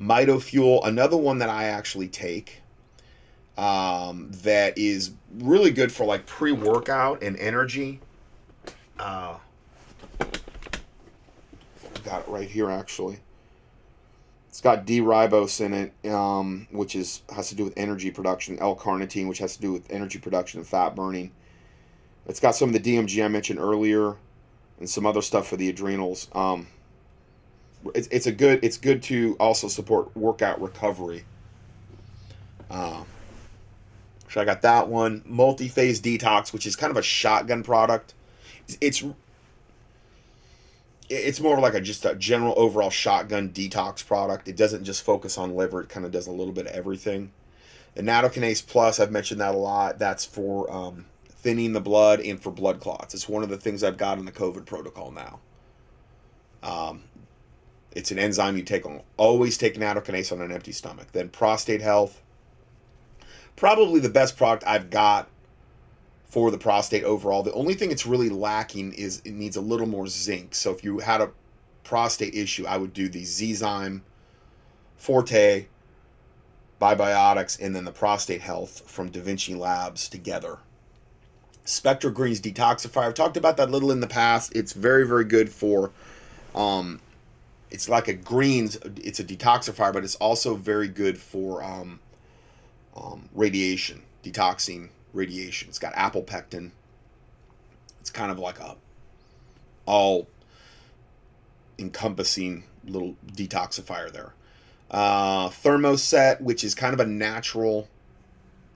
Mitofuel, 0.00 0.86
another 0.86 1.16
one 1.16 1.38
that 1.38 1.48
I 1.48 1.64
actually 1.64 2.08
take 2.08 2.62
um, 3.56 4.30
that 4.42 4.76
is 4.76 5.12
really 5.38 5.70
good 5.70 5.90
for 5.90 6.04
like 6.04 6.26
pre 6.26 6.52
workout 6.52 7.22
and 7.22 7.36
energy. 7.38 8.00
Uh, 8.98 9.36
got 12.04 12.22
it 12.22 12.28
right 12.28 12.48
here 12.48 12.70
actually. 12.70 13.18
It's 14.48 14.60
got 14.62 14.86
D-ribose 14.86 15.60
in 15.60 15.74
it, 15.74 16.10
um, 16.10 16.66
which 16.70 16.96
is 16.96 17.20
has 17.34 17.50
to 17.50 17.54
do 17.54 17.64
with 17.64 17.74
energy 17.76 18.10
production. 18.10 18.58
L-carnitine, 18.58 19.28
which 19.28 19.38
has 19.38 19.54
to 19.56 19.60
do 19.60 19.70
with 19.70 19.90
energy 19.90 20.18
production 20.18 20.60
and 20.60 20.66
fat 20.66 20.94
burning. 20.94 21.32
It's 22.26 22.40
got 22.40 22.56
some 22.56 22.74
of 22.74 22.82
the 22.82 22.96
DMG 22.96 23.22
I 23.22 23.28
mentioned 23.28 23.58
earlier, 23.58 24.16
and 24.78 24.88
some 24.88 25.04
other 25.04 25.20
stuff 25.20 25.46
for 25.46 25.56
the 25.56 25.68
adrenals. 25.68 26.28
Um, 26.32 26.68
it's, 27.94 28.08
it's 28.08 28.26
a 28.26 28.32
good 28.32 28.64
it's 28.64 28.78
good 28.78 29.02
to 29.04 29.36
also 29.38 29.68
support 29.68 30.14
workout 30.16 30.60
recovery. 30.60 31.24
Uh, 32.70 33.04
so 34.28 34.40
I 34.40 34.44
got 34.44 34.62
that 34.62 34.88
one 34.88 35.22
multi-phase 35.24 36.00
detox, 36.00 36.52
which 36.52 36.66
is 36.66 36.76
kind 36.76 36.90
of 36.90 36.96
a 36.96 37.02
shotgun 37.02 37.62
product. 37.62 38.14
It's 38.80 39.02
it's 41.08 41.40
more 41.40 41.60
like 41.60 41.74
a 41.74 41.80
just 41.80 42.04
a 42.04 42.14
general 42.16 42.54
overall 42.56 42.90
shotgun 42.90 43.50
detox 43.50 44.04
product. 44.04 44.48
It 44.48 44.56
doesn't 44.56 44.84
just 44.84 45.02
focus 45.02 45.38
on 45.38 45.54
liver; 45.54 45.82
it 45.82 45.88
kind 45.88 46.04
of 46.04 46.12
does 46.12 46.26
a 46.26 46.32
little 46.32 46.52
bit 46.52 46.66
of 46.66 46.72
everything. 46.72 47.32
The 47.94 48.02
nattokinase 48.02 48.66
plus, 48.66 49.00
I've 49.00 49.10
mentioned 49.12 49.40
that 49.40 49.54
a 49.54 49.58
lot. 49.58 49.98
That's 49.98 50.24
for 50.24 50.70
um, 50.70 51.06
thinning 51.28 51.72
the 51.72 51.80
blood 51.80 52.20
and 52.20 52.42
for 52.42 52.50
blood 52.50 52.80
clots. 52.80 53.14
It's 53.14 53.28
one 53.28 53.42
of 53.42 53.48
the 53.48 53.56
things 53.56 53.82
I've 53.82 53.96
got 53.96 54.18
in 54.18 54.24
the 54.24 54.32
COVID 54.32 54.66
protocol 54.66 55.12
now. 55.12 55.38
Um, 56.62 57.04
it's 57.96 58.10
an 58.10 58.18
enzyme 58.18 58.58
you 58.58 58.62
take 58.62 58.84
on. 58.84 59.00
Always 59.16 59.56
take 59.56 59.76
nattokinase 59.76 60.30
on 60.30 60.42
an 60.42 60.52
empty 60.52 60.72
stomach. 60.72 61.08
Then 61.12 61.30
prostate 61.30 61.80
health. 61.80 62.20
Probably 63.56 64.00
the 64.00 64.10
best 64.10 64.36
product 64.36 64.64
I've 64.66 64.90
got 64.90 65.30
for 66.26 66.50
the 66.50 66.58
prostate 66.58 67.04
overall. 67.04 67.42
The 67.42 67.54
only 67.54 67.72
thing 67.72 67.90
it's 67.90 68.04
really 68.04 68.28
lacking 68.28 68.92
is 68.92 69.22
it 69.24 69.32
needs 69.32 69.56
a 69.56 69.62
little 69.62 69.86
more 69.86 70.06
zinc. 70.08 70.54
So 70.54 70.72
if 70.72 70.84
you 70.84 70.98
had 70.98 71.22
a 71.22 71.30
prostate 71.84 72.34
issue, 72.34 72.66
I 72.66 72.76
would 72.76 72.92
do 72.92 73.08
the 73.08 73.22
Zyme 73.22 74.02
Forte, 74.98 75.64
Bibiotics, 76.78 77.58
and 77.58 77.74
then 77.74 77.86
the 77.86 77.92
prostate 77.92 78.42
health 78.42 78.82
from 78.90 79.08
Da 79.08 79.22
Vinci 79.22 79.54
Labs 79.54 80.06
together. 80.06 80.58
Spectra 81.64 82.10
Greens 82.10 82.42
detoxifier. 82.42 83.06
I've 83.06 83.14
talked 83.14 83.38
about 83.38 83.56
that 83.56 83.70
little 83.70 83.90
in 83.90 84.00
the 84.00 84.06
past. 84.06 84.54
It's 84.54 84.74
very, 84.74 85.06
very 85.06 85.24
good 85.24 85.48
for 85.48 85.92
um, 86.54 87.00
it's 87.70 87.88
like 87.88 88.08
a 88.08 88.14
greens. 88.14 88.78
It's 88.96 89.20
a 89.20 89.24
detoxifier, 89.24 89.92
but 89.92 90.04
it's 90.04 90.16
also 90.16 90.54
very 90.54 90.88
good 90.88 91.18
for 91.18 91.62
um, 91.62 92.00
um, 92.96 93.28
radiation, 93.34 94.02
detoxing 94.22 94.90
radiation. 95.12 95.68
It's 95.68 95.78
got 95.78 95.92
apple 95.94 96.22
pectin. 96.22 96.72
It's 98.00 98.10
kind 98.10 98.30
of 98.30 98.38
like 98.38 98.60
a 98.60 98.76
all 99.84 100.28
encompassing 101.78 102.64
little 102.84 103.16
detoxifier 103.26 104.12
there. 104.12 104.32
Uh, 104.90 105.48
Thermoset, 105.48 106.40
which 106.40 106.62
is 106.62 106.74
kind 106.74 106.94
of 106.94 107.00
a 107.00 107.06
natural 107.06 107.88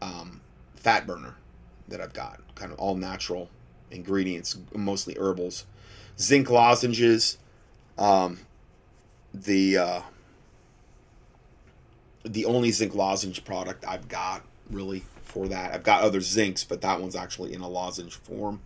um, 0.02 0.40
fat 0.74 1.06
burner 1.06 1.36
that 1.88 2.00
I've 2.00 2.12
got, 2.12 2.40
kind 2.54 2.72
of 2.72 2.78
all 2.78 2.96
natural 2.96 3.48
ingredients, 3.90 4.56
mostly 4.74 5.16
herbals. 5.18 5.66
Zinc 6.18 6.50
lozenges. 6.50 7.38
Um, 7.96 8.40
the 9.34 9.78
uh, 9.78 10.02
the 12.24 12.44
only 12.44 12.70
zinc 12.70 12.94
lozenge 12.94 13.44
product 13.44 13.84
I've 13.86 14.08
got 14.08 14.42
really 14.70 15.04
for 15.22 15.48
that. 15.48 15.72
I've 15.72 15.82
got 15.82 16.02
other 16.02 16.20
zincs, 16.20 16.66
but 16.66 16.80
that 16.82 17.00
one's 17.00 17.16
actually 17.16 17.52
in 17.52 17.60
a 17.60 17.68
lozenge 17.68 18.14
form. 18.14 18.60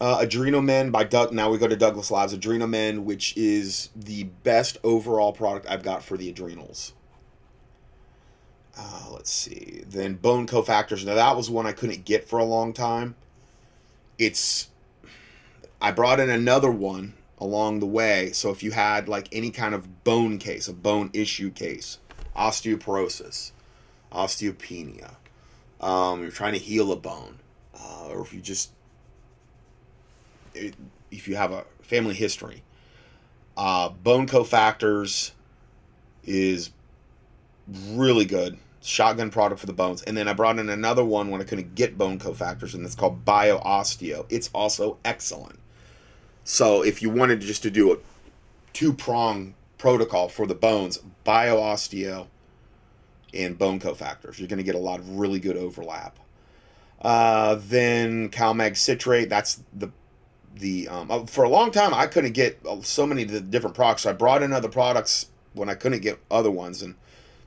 Uh, 0.00 0.18
Adrenomen 0.18 0.92
by 0.92 1.04
Doug. 1.04 1.32
Now 1.32 1.50
we 1.50 1.58
go 1.58 1.68
to 1.68 1.76
Douglas 1.76 2.10
Labs. 2.10 2.36
Adrenomen, 2.36 3.04
which 3.04 3.36
is 3.36 3.90
the 3.96 4.24
best 4.24 4.76
overall 4.84 5.32
product 5.32 5.66
I've 5.68 5.82
got 5.82 6.02
for 6.02 6.16
the 6.16 6.28
adrenals. 6.28 6.92
Uh, 8.78 9.08
let's 9.12 9.32
see. 9.32 9.84
Then 9.86 10.14
bone 10.14 10.46
cofactors. 10.46 11.04
Now 11.04 11.14
that 11.14 11.36
was 11.36 11.48
one 11.48 11.66
I 11.66 11.72
couldn't 11.72 12.04
get 12.04 12.28
for 12.28 12.38
a 12.38 12.44
long 12.44 12.72
time. 12.72 13.14
It's. 14.18 14.68
I 15.80 15.92
brought 15.92 16.20
in 16.20 16.30
another 16.30 16.70
one 16.70 17.14
along 17.38 17.80
the 17.80 17.86
way. 17.86 18.32
So 18.32 18.50
if 18.50 18.62
you 18.62 18.70
had 18.72 19.08
like 19.08 19.28
any 19.32 19.50
kind 19.50 19.74
of 19.74 20.04
bone 20.04 20.38
case, 20.38 20.68
a 20.68 20.72
bone 20.72 21.10
issue 21.12 21.50
case, 21.50 21.98
osteoporosis, 22.36 23.52
osteopenia, 24.12 25.16
um, 25.80 26.22
you're 26.22 26.30
trying 26.30 26.54
to 26.54 26.58
heal 26.58 26.92
a 26.92 26.96
bone, 26.96 27.38
uh, 27.78 28.08
or 28.08 28.22
if 28.22 28.32
you 28.32 28.40
just 28.40 28.72
if 30.54 31.28
you 31.28 31.36
have 31.36 31.52
a 31.52 31.64
family 31.82 32.14
history, 32.14 32.62
uh, 33.56 33.90
bone 33.90 34.26
cofactors 34.26 35.32
is 36.24 36.70
really 37.90 38.24
good 38.24 38.58
shotgun 38.80 39.30
product 39.30 39.60
for 39.60 39.66
the 39.66 39.72
bones. 39.72 40.02
And 40.02 40.16
then 40.16 40.28
I 40.28 40.32
brought 40.32 40.58
in 40.58 40.68
another 40.68 41.04
one 41.04 41.30
when 41.30 41.40
I 41.40 41.44
couldn't 41.44 41.74
get 41.74 41.98
bone 41.98 42.18
cofactors, 42.18 42.74
and 42.74 42.84
it's 42.86 42.94
called 42.94 43.24
Bio 43.24 43.58
Osteo. 43.58 44.26
It's 44.28 44.48
also 44.54 44.98
excellent. 45.04 45.58
So 46.48 46.82
if 46.82 47.02
you 47.02 47.10
wanted 47.10 47.40
just 47.40 47.64
to 47.64 47.70
do 47.72 47.92
a 47.92 47.96
two 48.72 48.92
prong 48.92 49.54
protocol 49.78 50.28
for 50.28 50.46
the 50.46 50.54
bones, 50.54 51.00
BioOsteo 51.26 52.28
and 53.34 53.58
bone 53.58 53.80
cofactors, 53.80 54.38
you're 54.38 54.46
going 54.46 54.58
to 54.58 54.62
get 54.62 54.76
a 54.76 54.78
lot 54.78 55.00
of 55.00 55.18
really 55.18 55.40
good 55.40 55.56
overlap. 55.56 56.20
Uh, 57.02 57.56
then 57.60 58.30
CalMag 58.30 58.76
citrate, 58.76 59.28
that's 59.28 59.60
the 59.74 59.90
the 60.54 60.88
um, 60.88 61.10
uh, 61.10 61.26
for 61.26 61.44
a 61.44 61.48
long 61.48 61.70
time 61.72 61.92
I 61.92 62.06
couldn't 62.06 62.32
get 62.32 62.64
so 62.82 63.06
many 63.06 63.24
different 63.24 63.74
products. 63.74 64.02
So 64.02 64.10
I 64.10 64.12
brought 64.12 64.42
in 64.44 64.52
other 64.52 64.68
products 64.68 65.26
when 65.52 65.68
I 65.68 65.74
couldn't 65.74 66.00
get 66.00 66.20
other 66.30 66.50
ones, 66.50 66.80
and 66.80 66.94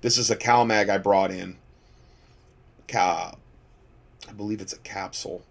this 0.02 0.18
is 0.18 0.30
a 0.30 0.36
CalMag 0.36 0.90
I 0.90 0.98
brought 0.98 1.32
in. 1.32 1.56
Cal, 2.88 3.40
I 4.28 4.34
believe 4.34 4.60
it's 4.60 4.74
a 4.74 4.80
capsule. 4.80 5.42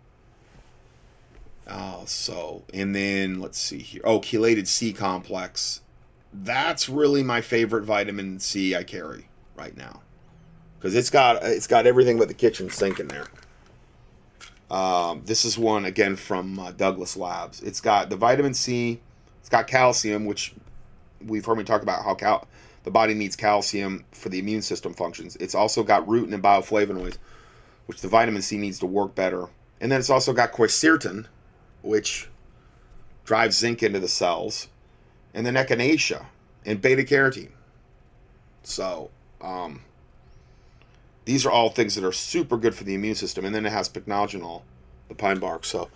Uh, 1.69 2.05
so, 2.07 2.65
and 2.73 2.95
then 2.95 3.41
let's 3.41 3.59
see 3.59 3.79
here. 3.79 4.01
Oh, 4.05 4.21
chelated 4.21 4.67
C 4.67 4.93
complex. 4.93 5.83
That's 6.33 6.89
really 6.89 7.23
my 7.23 7.41
favorite 7.41 7.85
vitamin 7.85 8.41
C 8.41 8.75
I 8.75 8.85
carry 8.85 9.29
right 9.55 9.77
now, 9.77 10.01
because 10.79 10.95
it's 10.95 11.11
got 11.11 11.43
it's 11.43 11.67
got 11.67 11.87
everything 11.87 12.19
but 12.19 12.29
the 12.29 12.35
kitchen 12.35 12.71
sink 12.71 13.01
in 13.01 13.09
there. 13.09 13.27
Um, 14.71 15.23
this 15.25 15.45
is 15.45 15.59
one 15.59 15.85
again 15.85 16.17
from 16.17 16.59
uh, 16.59 16.73
Douglas 16.73 17.17
Labs. 17.17 17.63
It's 17.63 17.81
got 17.81 18.11
the 18.11 18.17
vitamin 18.17 18.55
C. 18.55 19.01
It's 19.41 19.49
got 19.49 19.67
calcium, 19.67 20.27
which 20.27 20.55
we've 21.27 21.45
heard 21.45 21.59
me 21.59 21.65
talk 21.65 21.83
about 21.83 22.05
how 22.05 22.15
cal- 22.15 22.47
the 22.85 22.91
body 22.91 23.15
needs 23.15 23.37
calcium 23.37 24.05
for 24.13 24.29
the 24.29 24.39
immune 24.39 24.63
system 24.63 24.95
functions. 24.95 25.37
It's 25.37 25.55
also 25.55 25.83
got 25.83 26.07
rutin 26.07 26.33
and 26.33 26.43
bioflavonoids, 26.43 27.17
which 27.87 28.01
the 28.01 28.09
vitamin 28.09 28.43
C 28.43 28.57
needs 28.57 28.79
to 28.81 28.87
work 28.87 29.15
better. 29.15 29.49
And 29.81 29.91
then 29.91 30.01
it's 30.01 30.11
also 30.11 30.33
got 30.33 30.53
quercetin, 30.53 31.27
which 31.89 32.29
drives 33.25 33.57
zinc 33.57 33.83
into 33.83 33.99
the 33.99 34.09
cells, 34.09 34.69
and 35.33 35.47
then 35.47 35.55
echinacea 35.55 36.27
and 36.67 36.83
beta 36.83 37.03
carotene. 37.03 37.53
So, 38.63 39.11
um, 39.41 39.81
these 41.25 41.47
are 41.47 41.51
all 41.51 41.71
things 41.71 41.95
that 41.95 42.05
are 42.05 42.13
super 42.13 42.59
good 42.59 42.75
for 42.75 42.85
the 42.85 42.95
immune 42.95 43.15
system. 43.15 43.47
And 43.47 43.55
then 43.55 43.65
it 43.65 43.73
has 43.73 43.89
pycnogenol, 43.89 44.61
the 45.09 45.15
pine 45.15 45.39
bark. 45.39 45.65
So, 45.65 45.89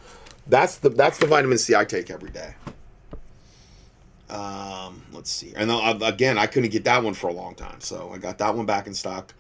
that's 0.47 0.76
the 0.76 0.88
that's 0.88 1.18
the 1.18 1.26
vitamin 1.26 1.59
C 1.59 1.74
I 1.74 1.84
take 1.84 2.11
every 2.11 2.30
day. 2.30 2.55
Um, 4.30 5.03
let's 5.12 5.30
see. 5.30 5.53
And 5.55 5.70
again, 6.03 6.38
I 6.38 6.47
couldn't 6.47 6.70
get 6.70 6.84
that 6.84 7.05
one 7.05 7.12
for 7.12 7.28
a 7.28 7.34
long 7.34 7.55
time, 7.55 7.80
so 7.80 8.11
I 8.14 8.18
got 8.18 8.38
that 8.38 8.55
one 8.57 8.64
back 8.64 8.86
in 8.86 8.95
stock. 8.95 9.34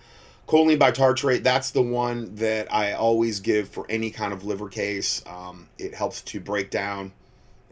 Choline 0.52 0.78
bitartrate, 0.78 1.42
that's 1.42 1.70
the 1.70 1.80
one 1.80 2.34
that 2.34 2.70
I 2.70 2.92
always 2.92 3.40
give 3.40 3.70
for 3.70 3.86
any 3.88 4.10
kind 4.10 4.34
of 4.34 4.44
liver 4.44 4.68
case. 4.68 5.22
Um, 5.26 5.70
it 5.78 5.94
helps 5.94 6.20
to 6.20 6.40
break 6.40 6.70
down 6.70 7.12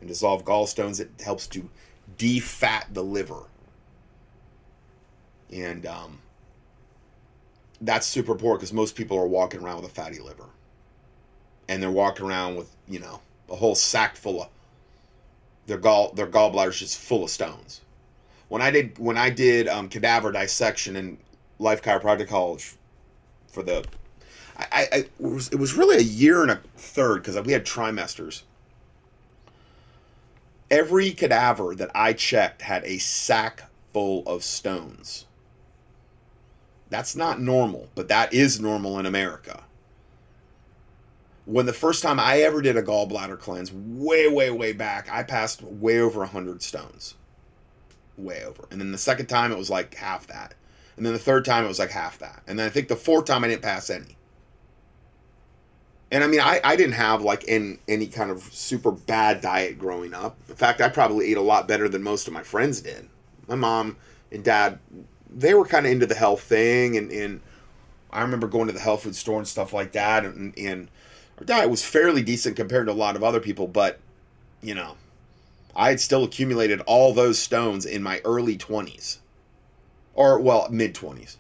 and 0.01 0.09
dissolve 0.09 0.47
gallstones. 0.47 0.99
It 0.99 1.11
helps 1.23 1.47
to 1.49 1.69
defat 2.17 2.87
the 2.95 3.05
liver. 3.05 3.43
And 5.53 5.85
um, 5.85 6.21
that's 7.83 8.07
super 8.07 8.33
important 8.33 8.61
because 8.61 8.73
most 8.73 8.97
people 8.97 9.19
are 9.19 9.27
walking 9.27 9.61
around 9.63 9.83
with 9.83 9.91
a 9.91 9.95
fatty 9.95 10.19
liver. 10.19 10.47
And 11.69 11.83
they're 11.83 11.91
walking 11.91 12.25
around 12.25 12.57
with, 12.57 12.75
you 12.89 12.99
know, 12.99 13.21
a 13.51 13.57
whole 13.57 13.75
sack 13.75 14.17
full 14.17 14.41
of 14.41 14.49
their 15.67 15.77
gall 15.77 16.13
their 16.13 16.27
gallbladders 16.27 16.79
just 16.79 16.99
full 16.99 17.25
of 17.25 17.29
stones. 17.31 17.83
When 18.49 18.63
I 18.63 18.71
did 18.71 18.99
when 18.99 19.19
I 19.19 19.29
did 19.29 19.69
um, 19.69 19.91
cadaver 19.91 20.33
dissection 20.33 20.97
and 20.97 21.19
Life 21.61 21.83
Chiropractic 21.83 22.29
College 22.29 22.75
for 23.49 23.63
the. 23.65 23.85
I, 24.59 24.67
I 24.93 24.97
it, 24.99 25.13
was, 25.21 25.49
it 25.51 25.57
was 25.59 25.75
really 25.75 25.99
a 25.99 26.01
year 26.01 26.43
and 26.43 26.51
a 26.53 26.61
third 26.77 27.23
because 27.23 27.41
we 27.47 27.53
had 27.53 27.67
trimesters. 27.67 28.43
Every 30.71 31.13
cadaver 31.13 31.75
that 31.77 31.91
I 31.95 32.13
checked 32.15 32.63
had 32.63 32.85
a 32.85 32.99
sack 32.99 33.65
full 33.93 34.25
of 34.27 34.45
stones. 34.45 35.27
That's 36.91 37.17
not 37.17 37.41
normal, 37.41 37.91
but 37.97 38.09
that 38.09 38.35
is 38.35 38.61
normal 38.61 38.99
in 38.99 39.07
America. 39.07 39.65
when 41.47 41.67
the 41.67 41.73
first 41.73 42.03
time 42.03 42.21
I 42.21 42.43
ever 42.43 42.63
did 42.63 42.77
a 42.77 42.83
gallbladder 42.83 43.39
cleanse, 43.39 43.73
way, 43.73 44.29
way, 44.29 44.51
way 44.51 44.73
back, 44.73 45.09
I 45.11 45.23
passed 45.25 45.63
way 45.63 46.01
over 46.01 46.21
100 46.21 46.63
stones. 46.63 47.15
Way 48.17 48.45
over. 48.45 48.67
And 48.71 48.81
then 48.81 48.93
the 48.93 48.99
second 48.99 49.27
time, 49.27 49.53
it 49.53 49.59
was 49.59 49.71
like 49.71 49.95
half 49.95 50.27
that. 50.29 50.55
And 51.01 51.07
then 51.07 51.15
the 51.15 51.19
third 51.19 51.47
time, 51.47 51.65
it 51.65 51.69
was 51.69 51.79
like 51.79 51.89
half 51.89 52.19
that. 52.19 52.43
And 52.47 52.59
then 52.59 52.67
I 52.67 52.69
think 52.69 52.89
the 52.89 52.95
fourth 52.95 53.25
time, 53.25 53.43
I 53.43 53.49
didn't 53.49 53.63
pass 53.63 53.89
any. 53.89 54.19
And 56.13 56.23
I 56.23 56.27
mean, 56.27 56.41
I, 56.41 56.61
I 56.63 56.77
didn't 56.77 56.93
have 56.93 57.23
like 57.23 57.43
any, 57.49 57.79
any 57.89 58.07
kind 58.07 58.31
of 58.31 58.43
super 58.43 58.91
bad 58.91 59.41
diet 59.41 59.79
growing 59.79 60.13
up. 60.13 60.37
In 60.51 60.57
fact, 60.57 60.83
I 60.83 60.91
probably 60.91 61.31
ate 61.31 61.39
a 61.39 61.41
lot 61.41 61.67
better 61.67 61.89
than 61.89 62.03
most 62.03 62.27
of 62.27 62.35
my 62.35 62.43
friends 62.43 62.83
did. 62.83 63.09
My 63.49 63.55
mom 63.55 63.97
and 64.31 64.45
dad, 64.45 64.79
they 65.35 65.55
were 65.55 65.65
kind 65.65 65.87
of 65.87 65.93
into 65.93 66.05
the 66.05 66.15
health 66.15 66.43
thing. 66.43 66.99
And, 66.99 67.11
and 67.11 67.41
I 68.11 68.21
remember 68.21 68.47
going 68.47 68.67
to 68.67 68.75
the 68.75 68.79
health 68.79 69.05
food 69.05 69.17
store 69.17 69.39
and 69.39 69.49
stuff 69.49 69.73
like 69.73 69.93
that. 69.93 70.27
And, 70.27 70.53
and 70.59 70.89
our 71.39 71.45
diet 71.47 71.71
was 71.71 71.83
fairly 71.83 72.23
decent 72.23 72.57
compared 72.57 72.89
to 72.89 72.93
a 72.93 72.95
lot 72.95 73.17
of 73.17 73.25
other 73.25 73.41
people. 73.41 73.69
But, 73.69 74.01
you 74.61 74.75
know, 74.75 74.97
I 75.75 75.89
had 75.89 75.99
still 75.99 76.25
accumulated 76.25 76.83
all 76.83 77.15
those 77.15 77.39
stones 77.39 77.87
in 77.87 78.03
my 78.03 78.21
early 78.23 78.59
20s. 78.59 79.17
Or, 80.15 80.39
well, 80.39 80.69
mid 80.71 80.95
20s. 80.95 81.37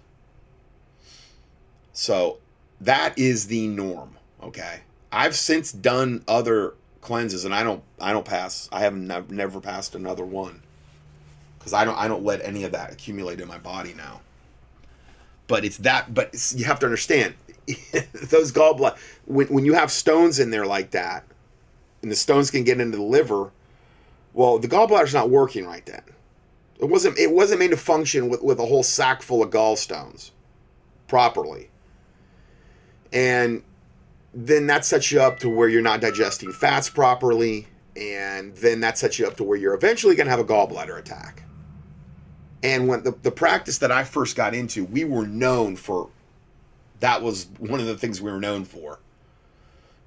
So 1.93 2.39
that 2.81 3.19
is 3.19 3.49
the 3.49 3.67
norm 3.67 4.17
Okay. 4.43 4.81
I've 5.13 5.37
since 5.37 5.73
done 5.73 6.25
other 6.29 6.75
cleanses 7.01 7.45
and 7.45 7.55
I 7.55 7.63
don't 7.63 7.83
I 8.01 8.13
don't 8.13 8.25
pass. 8.25 8.69
I 8.73 8.81
have 8.81 8.95
never 8.95 9.33
never 9.33 9.61
passed 9.61 9.95
another 9.95 10.25
one. 10.25 10.63
Cuz 11.61 11.73
I 11.73 11.85
don't 11.85 11.99
I 11.99 12.09
don't 12.09 12.25
let 12.25 12.43
any 12.43 12.65
of 12.65 12.73
that 12.73 12.93
accumulate 12.93 13.41
in 13.41 13.49
my 13.49 13.59
body 13.59 13.95
now. 13.95 14.21
But 15.47 15.65
it's 15.65 15.79
that 15.79 16.15
but 16.15 16.31
it's, 16.33 16.55
you 16.55 16.65
have 16.65 16.79
to 16.81 16.87
understand 16.87 17.35
those 18.15 18.53
gallbladder 18.53 18.97
when 19.27 19.49
when 19.49 19.65
you 19.65 19.75
have 19.75 19.91
stones 19.91 20.39
in 20.39 20.51
there 20.51 20.67
like 20.67 20.93
that 20.93 21.25
and 22.03 22.11
the 22.11 22.17
stones 22.17 22.51
can 22.51 22.65
get 22.65 22.81
into 22.81 22.97
the 22.97 23.03
liver, 23.03 23.51
well, 24.33 24.59
the 24.59 24.69
gallbladder's 24.69 25.13
not 25.13 25.29
working 25.29 25.67
right 25.67 25.85
then. 25.85 26.03
It 26.81 26.89
wasn't 26.89 27.19
it 27.19 27.33
wasn't 27.33 27.61
made 27.61 27.71
to 27.73 27.77
function 27.77 28.29
with, 28.29 28.43
with 28.43 28.59
a 28.59 28.67
whole 28.67 28.83
sack 28.83 29.23
full 29.23 29.43
of 29.43 29.51
gallstones 29.51 30.31
properly. 31.09 31.71
And 33.13 33.63
then 34.33 34.67
that 34.69 34.85
sets 34.85 35.11
you 35.11 35.21
up 35.21 35.41
to 35.41 35.49
where 35.49 35.69
you're 35.69 35.83
not 35.83 36.01
digesting 36.01 36.53
fats 36.53 36.89
properly, 36.89 37.67
and 37.97 38.55
then 38.57 38.81
that 38.81 38.97
sets 38.97 39.19
you 39.19 39.27
up 39.27 39.37
to 39.39 39.45
where 39.45 39.59
you're 39.59 39.75
eventually 39.75 40.15
going 40.15 40.27
to 40.27 40.31
have 40.31 40.41
a 40.41 40.45
gallbladder 40.45 40.99
attack. 40.99 41.43
And 42.63 42.87
when 42.87 43.03
the, 43.03 43.13
the 43.23 43.33
practice 43.33 43.79
that 43.79 43.91
I 43.91 44.05
first 44.05 44.37
got 44.37 44.55
into, 44.55 44.85
we 44.85 45.05
were 45.05 45.27
known 45.27 45.77
for 45.77 46.11
that 47.01 47.23
was 47.23 47.49
one 47.59 47.81
of 47.81 47.87
the 47.87 47.97
things 47.97 48.21
we 48.21 48.31
were 48.31 48.41
known 48.41 48.65
for 48.65 49.01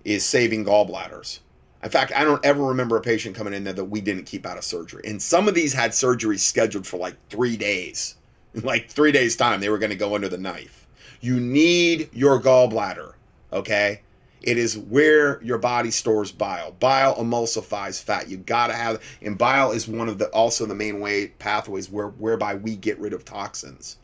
is 0.05 0.25
saving 0.25 0.65
gallbladders. 0.65 1.39
In 1.83 1.89
fact, 1.89 2.13
I 2.15 2.23
don't 2.23 2.43
ever 2.45 2.63
remember 2.63 2.95
a 2.95 3.01
patient 3.01 3.35
coming 3.35 3.53
in 3.53 3.65
there 3.65 3.73
that 3.73 3.85
we 3.85 3.99
didn't 3.99 4.25
keep 4.25 4.45
out 4.45 4.57
of 4.57 4.63
surgery. 4.63 5.03
And 5.05 5.21
some 5.21 5.49
of 5.49 5.53
these 5.53 5.73
had 5.73 5.93
surgery 5.93 6.37
scheduled 6.37 6.87
for 6.87 6.97
like 6.97 7.15
three 7.29 7.57
days. 7.57 8.15
Like 8.61 8.87
three 8.87 9.11
days' 9.11 9.35
time, 9.35 9.61
they 9.61 9.69
were 9.69 9.79
going 9.79 9.89
to 9.89 9.95
go 9.95 10.13
under 10.13 10.29
the 10.29 10.37
knife. 10.37 10.85
You 11.21 11.39
need 11.39 12.09
your 12.13 12.39
gallbladder, 12.39 13.13
okay? 13.51 14.01
It 14.43 14.59
is 14.59 14.77
where 14.77 15.41
your 15.41 15.57
body 15.57 15.89
stores 15.89 16.31
bile. 16.31 16.73
Bile 16.73 17.15
emulsifies 17.15 18.03
fat. 18.03 18.29
You 18.29 18.37
gotta 18.37 18.73
have, 18.73 19.01
and 19.23 19.39
bile 19.39 19.71
is 19.71 19.87
one 19.87 20.07
of 20.07 20.19
the 20.19 20.27
also 20.27 20.67
the 20.67 20.75
main 20.75 20.99
way 20.99 21.29
pathways 21.39 21.89
where 21.89 22.09
whereby 22.09 22.53
we 22.53 22.75
get 22.75 22.99
rid 22.99 23.13
of 23.13 23.25
toxins. 23.25 23.97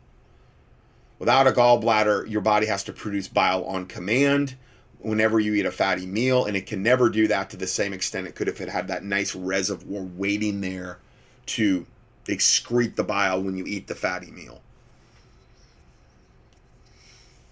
Without 1.20 1.46
a 1.46 1.52
gallbladder, 1.52 2.28
your 2.28 2.42
body 2.42 2.66
has 2.66 2.84
to 2.86 2.94
produce 2.94 3.28
bile 3.28 3.64
on 3.66 3.86
command 3.86 4.56
whenever 5.00 5.40
you 5.40 5.54
eat 5.54 5.66
a 5.66 5.72
fatty 5.72 6.06
meal, 6.06 6.46
and 6.46 6.56
it 6.56 6.66
can 6.66 6.84
never 6.84 7.10
do 7.10 7.28
that 7.28 7.50
to 7.50 7.58
the 7.58 7.68
same 7.68 7.94
extent 7.94 8.28
it 8.28 8.36
could 8.36 8.48
if 8.48 8.62
it 8.62 8.70
had 8.70 8.88
that 8.90 9.04
nice 9.04 9.34
reservoir 9.34 10.04
waiting 10.04 10.62
there 10.62 11.00
to 11.46 11.86
excrete 12.26 12.96
the 12.96 13.04
bile 13.04 13.42
when 13.42 13.58
you 13.58 13.66
eat 13.66 13.88
the 13.88 13.96
fatty 13.96 14.30
meal. 14.32 14.62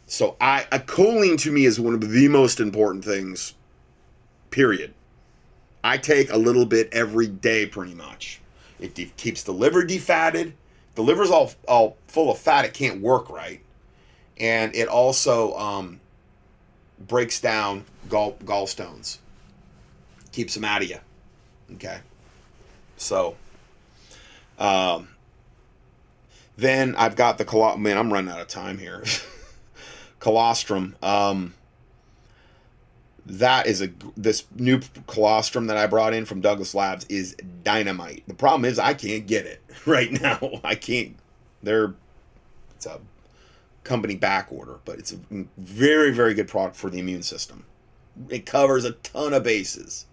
So 0.06 0.36
I 0.40 0.66
a 0.72 0.80
choline 0.80 1.38
to 1.42 1.52
me 1.52 1.66
is 1.66 1.80
one 1.80 1.94
of 1.94 2.10
the 2.10 2.28
most 2.28 2.60
important 2.60 3.04
things. 3.04 3.54
Period. 4.52 4.94
I 5.84 5.98
take 5.98 6.32
a 6.32 6.38
little 6.38 6.66
bit 6.66 6.90
every 6.92 7.28
day, 7.28 7.66
pretty 7.66 7.94
much. 7.94 8.42
It 8.80 8.94
de- 8.96 9.12
keeps 9.18 9.44
the 9.44 9.52
liver 9.52 9.84
defatted. 9.84 10.54
The 10.96 11.02
liver's 11.02 11.30
all 11.30 11.52
all 11.68 11.98
full 12.08 12.32
of 12.32 12.38
fat; 12.38 12.66
it 12.66 12.74
can't 12.74 13.02
work 13.02 13.30
right, 13.30 13.62
and 14.38 14.74
it 14.76 14.88
also 14.88 15.56
um, 15.58 16.00
breaks 17.00 17.40
down 17.40 17.86
gall 18.10 18.34
gallstones. 18.44 19.18
Keeps 20.32 20.54
them 20.54 20.66
out 20.66 20.82
of 20.82 20.90
you. 20.90 21.00
Okay. 21.74 22.00
So, 22.98 23.36
um, 24.60 25.10
then 26.58 26.96
I've 26.96 27.16
got 27.16 27.38
the 27.38 27.46
colo- 27.46 27.78
man. 27.78 27.98
I'm 27.98 28.12
running 28.12 28.32
out 28.32 28.42
of 28.42 28.48
time 28.48 28.78
here. 28.78 29.04
colostrum. 30.20 30.96
Um, 31.02 31.54
that 33.26 33.68
is 33.68 33.82
a 33.82 33.90
this 34.16 34.46
new 34.56 34.80
colostrum 35.06 35.68
that 35.68 35.78
I 35.78 35.88
brought 35.88 36.14
in 36.14 36.26
from 36.26 36.42
Douglas 36.42 36.74
Labs 36.74 37.06
is 37.10 37.36
dynamite. 37.64 38.24
The 38.28 38.34
problem 38.34 38.66
is 38.66 38.80
I 38.80 38.94
can't 38.94 39.28
get 39.28 39.46
it 39.46 39.62
right 39.86 40.12
now. 40.12 40.62
I 40.64 40.76
can't. 40.76 41.16
They're 41.62 41.94
it's 42.76 42.86
a 42.86 43.00
company 43.88 44.16
back 44.16 44.52
order, 44.52 44.80
but 44.86 45.00
it's 45.00 45.14
a 45.14 45.18
very 45.58 46.12
very 46.12 46.34
good 46.34 46.48
product 46.48 46.76
for 46.76 46.90
the 46.90 47.00
immune 47.00 47.24
system. 47.24 47.66
It 48.30 48.46
covers 48.46 48.86
a 48.86 48.92
ton 48.92 49.34
of 49.34 49.44
bases. 49.44 50.06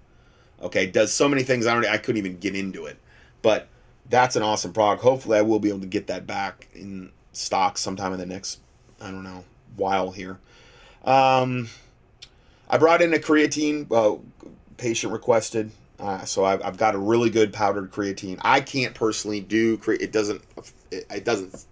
Okay, 0.62 0.86
does 0.86 1.12
so 1.12 1.28
many 1.28 1.42
things 1.42 1.66
I 1.66 1.74
don't 1.74 1.86
I 1.86 1.98
couldn't 1.98 2.18
even 2.18 2.38
get 2.38 2.54
into 2.54 2.86
it, 2.86 2.98
but 3.42 3.68
that's 4.08 4.36
an 4.36 4.42
awesome 4.42 4.72
product. 4.72 5.02
Hopefully, 5.02 5.38
I 5.38 5.42
will 5.42 5.58
be 5.58 5.68
able 5.68 5.80
to 5.80 5.86
get 5.86 6.06
that 6.06 6.26
back 6.26 6.68
in 6.74 7.10
stock 7.32 7.76
sometime 7.76 8.12
in 8.12 8.18
the 8.18 8.26
next 8.26 8.60
I 9.00 9.10
don't 9.10 9.24
know 9.24 9.44
while 9.76 10.12
here. 10.12 10.38
Um, 11.04 11.68
I 12.68 12.78
brought 12.78 13.02
in 13.02 13.12
a 13.12 13.18
creatine, 13.18 13.90
uh, 13.92 14.18
patient 14.76 15.12
requested. 15.12 15.70
Uh, 15.98 16.24
so 16.24 16.44
I've, 16.44 16.62
I've 16.64 16.76
got 16.76 16.94
a 16.94 16.98
really 16.98 17.30
good 17.30 17.52
powdered 17.52 17.92
creatine. 17.92 18.38
I 18.42 18.60
can't 18.60 18.94
personally 18.94 19.40
do 19.40 19.76
cre- 19.78 19.92
it 19.92 20.12
doesn't 20.12 20.42
it, 20.90 21.06
it 21.10 21.24
doesn't 21.24 21.64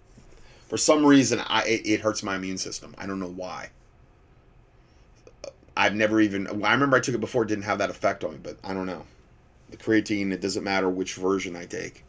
for 0.73 0.77
some 0.77 1.05
reason 1.05 1.39
I 1.45 1.65
it, 1.65 1.85
it, 1.85 2.01
hurts 2.01 2.23
my 2.23 2.35
immune 2.35 2.57
system. 2.57 2.95
I 2.97 3.05
don't 3.05 3.19
know 3.19 3.29
why. 3.29 3.69
I've 5.77 5.93
never 5.93 6.19
even 6.19 6.47
I 6.65 6.73
remember 6.73 6.97
I 6.97 6.99
took 6.99 7.13
it 7.13 7.19
before 7.19 7.43
it 7.43 7.47
didn't 7.47 7.65
have 7.65 7.77
that 7.77 7.91
effect 7.91 8.23
on 8.23 8.31
me, 8.31 8.39
but 8.41 8.57
I 8.63 8.73
don't 8.73 8.87
know. 8.87 9.05
The 9.69 9.77
creatine 9.77 10.31
it 10.31 10.41
doesn't 10.41 10.63
matter 10.63 10.89
which 10.89 11.13
version 11.13 11.55
I 11.55 11.67
take. 11.67 12.03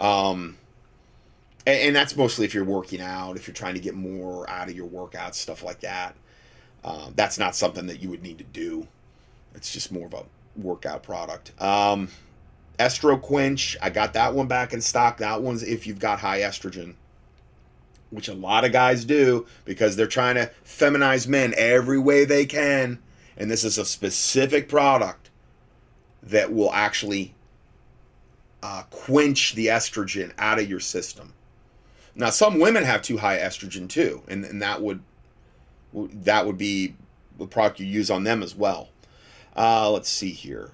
Um 0.00 0.58
and, 1.64 1.78
and, 1.78 1.94
that's 1.94 2.16
mostly 2.16 2.46
if 2.46 2.52
you're 2.52 2.64
working 2.64 3.00
out, 3.00 3.36
if 3.36 3.46
you're 3.46 3.54
trying 3.54 3.74
to 3.74 3.80
get 3.80 3.94
more 3.94 4.50
out 4.50 4.68
of 4.68 4.74
your 4.74 4.88
workouts, 4.88 5.34
stuff 5.34 5.62
like 5.62 5.78
that. 5.82 6.16
Um, 6.82 7.12
that's 7.14 7.38
not 7.38 7.54
something 7.54 7.86
that 7.86 8.02
you 8.02 8.10
would 8.10 8.24
need 8.24 8.38
to 8.38 8.44
do. 8.44 8.88
It's 9.54 9.72
just 9.72 9.92
more 9.92 10.06
of 10.06 10.14
a 10.14 10.24
workout 10.56 11.04
product. 11.04 11.52
Um, 11.62 12.08
Estro 12.80 13.22
Quench, 13.22 13.76
I 13.80 13.90
got 13.90 14.14
that 14.14 14.34
one 14.34 14.48
back 14.48 14.72
in 14.72 14.80
stock. 14.80 15.18
That 15.18 15.42
one's 15.42 15.62
if 15.62 15.86
you've 15.86 16.00
got 16.00 16.18
high 16.18 16.40
estrogen, 16.40 16.96
which 18.12 18.28
a 18.28 18.34
lot 18.34 18.64
of 18.64 18.72
guys 18.72 19.04
do 19.04 19.46
because 19.64 19.96
they're 19.96 20.06
trying 20.06 20.34
to 20.34 20.50
feminize 20.64 21.26
men 21.26 21.54
every 21.56 21.98
way 21.98 22.24
they 22.24 22.44
can. 22.44 22.98
And 23.36 23.50
this 23.50 23.64
is 23.64 23.78
a 23.78 23.84
specific 23.84 24.68
product 24.68 25.30
that 26.22 26.52
will 26.52 26.72
actually 26.72 27.34
uh, 28.62 28.82
quench 28.90 29.54
the 29.54 29.66
estrogen 29.66 30.32
out 30.38 30.58
of 30.58 30.68
your 30.68 30.78
system. 30.78 31.32
Now, 32.14 32.28
some 32.28 32.60
women 32.60 32.84
have 32.84 33.00
too 33.00 33.16
high 33.16 33.38
estrogen 33.38 33.88
too, 33.88 34.22
and, 34.28 34.44
and 34.44 34.60
that 34.62 34.82
would 34.82 35.00
that 35.94 36.46
would 36.46 36.56
be 36.56 36.94
the 37.38 37.46
product 37.46 37.80
you 37.80 37.86
use 37.86 38.10
on 38.10 38.24
them 38.24 38.42
as 38.42 38.54
well. 38.54 38.90
Uh, 39.56 39.90
let's 39.90 40.08
see 40.08 40.30
here. 40.30 40.70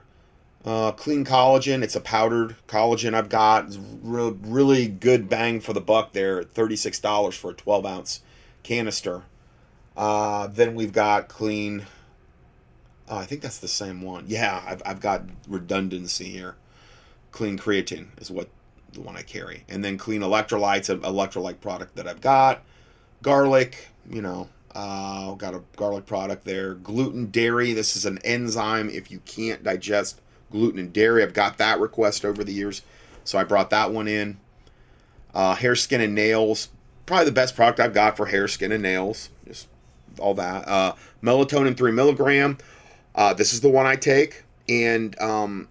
Uh, 0.69 0.93
clean 0.93 1.25
collagen. 1.25 1.83
It's 1.83 1.97
a 1.97 2.01
powdered 2.01 2.55
collagen 2.67 3.15
I've 3.15 3.31
got. 3.31 3.75
Re- 4.03 4.37
really 4.43 4.87
good 4.87 5.27
bang 5.27 5.61
for 5.61 5.73
the 5.73 5.81
buck 5.81 6.13
there. 6.13 6.45
$36 6.45 7.33
for 7.33 7.53
a 7.53 7.55
12 7.55 7.87
ounce 7.87 8.21
canister. 8.63 9.23
Uh, 9.97 10.47
then 10.49 10.75
we've 10.75 10.93
got 10.93 11.27
clean. 11.27 11.87
Oh, 13.09 13.17
I 13.17 13.25
think 13.25 13.41
that's 13.41 13.57
the 13.57 13.67
same 13.67 14.03
one. 14.03 14.25
Yeah, 14.29 14.63
I've, 14.67 14.83
I've 14.85 15.01
got 15.01 15.23
redundancy 15.49 16.27
here. 16.27 16.57
Clean 17.33 17.59
creatine 17.59 18.09
is 18.21 18.31
what 18.31 18.51
the 18.93 19.01
one 19.01 19.17
I 19.17 19.23
carry. 19.23 19.65
And 19.71 19.83
then 19.83 19.97
clean 19.97 20.21
electrolytes, 20.21 20.91
an 20.91 21.01
electrolyte 21.01 21.63
product 21.63 21.97
that 21.97 22.07
I've 22.07 22.21
got. 22.21 22.63
Garlic, 23.23 23.89
you 24.11 24.21
know, 24.21 24.51
uh, 24.75 25.33
got 25.33 25.55
a 25.55 25.63
garlic 25.77 26.05
product 26.05 26.45
there. 26.45 26.75
Gluten 26.75 27.31
dairy, 27.31 27.73
this 27.73 27.97
is 27.97 28.05
an 28.05 28.19
enzyme 28.19 28.91
if 28.91 29.11
you 29.11 29.21
can't 29.25 29.65
digest 29.65 30.21
gluten 30.51 30.79
and 30.79 30.93
dairy. 30.93 31.23
I've 31.23 31.35
got 31.35 31.59
that 31.59 31.81
request 31.81 32.25
over 32.25 32.45
the 32.45 32.53
years, 32.53 32.83
so 33.25 33.39
I 33.39 33.45
brought 33.45 33.71
that 33.71 33.93
one 33.93 34.09
in. 34.09 34.39
Uh, 35.35 35.55
hair, 35.55 35.75
skin, 35.75 36.01
and 36.01 36.15
nails, 36.15 36.69
probably 37.07 37.27
the 37.27 37.33
best 37.33 37.55
product 37.55 37.81
I've 37.81 37.95
got 37.95 38.17
for 38.17 38.27
hair, 38.27 38.49
skin, 38.49 38.73
and 38.73 38.83
nails. 38.83 39.31
Just 39.47 39.69
all 40.19 40.35
that. 40.35 40.67
Uh, 40.67 40.95
melatonin 41.23 41.77
three 41.77 41.93
milligram. 41.93 42.59
Uh, 43.15 43.35
this 43.35 43.53
is 43.53 43.61
the 43.61 43.69
one 43.69 43.87
I 43.87 43.97
take, 43.97 44.45
and 44.69 45.19
um, 45.21 45.69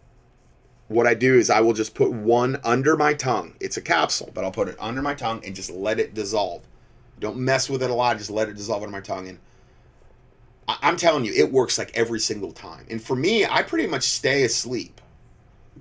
what 0.88 1.08
I 1.08 1.14
do 1.14 1.36
is 1.36 1.50
I 1.50 1.62
will 1.62 1.74
just 1.74 1.96
put 1.96 2.12
one 2.12 2.60
under 2.64 2.96
my 2.96 3.14
tongue. 3.14 3.56
It's 3.60 3.78
a 3.78 3.82
capsule, 3.82 4.32
but 4.34 4.44
I'll 4.44 4.52
put 4.52 4.68
it 4.68 4.76
under 4.80 5.02
my 5.02 5.14
tongue 5.14 5.42
and 5.46 5.56
just 5.56 5.70
let 5.70 6.00
it 6.00 6.14
dissolve. 6.14 6.64
Don't 7.20 7.38
mess 7.38 7.70
with 7.70 7.84
it 7.84 7.90
a 7.90 7.94
lot. 7.94 8.18
Just 8.18 8.30
let 8.30 8.48
it 8.48 8.56
dissolve 8.56 8.84
under 8.84 8.92
my 8.92 9.02
tongue. 9.02 9.28
And 9.28 9.40
I- 10.68 10.78
I'm 10.82 10.98
telling 10.98 11.26
you, 11.26 11.34
it 11.34 11.52
works 11.52 11.78
like 11.78 11.92
every 11.96 12.20
single 12.20 12.52
time. 12.52 12.86
And 12.90 13.02
for 13.02 13.16
me, 13.16 13.46
I 13.46 13.64
pretty 13.64 13.88
much 13.88 14.04
stay 14.04 14.44
asleep 14.44 15.02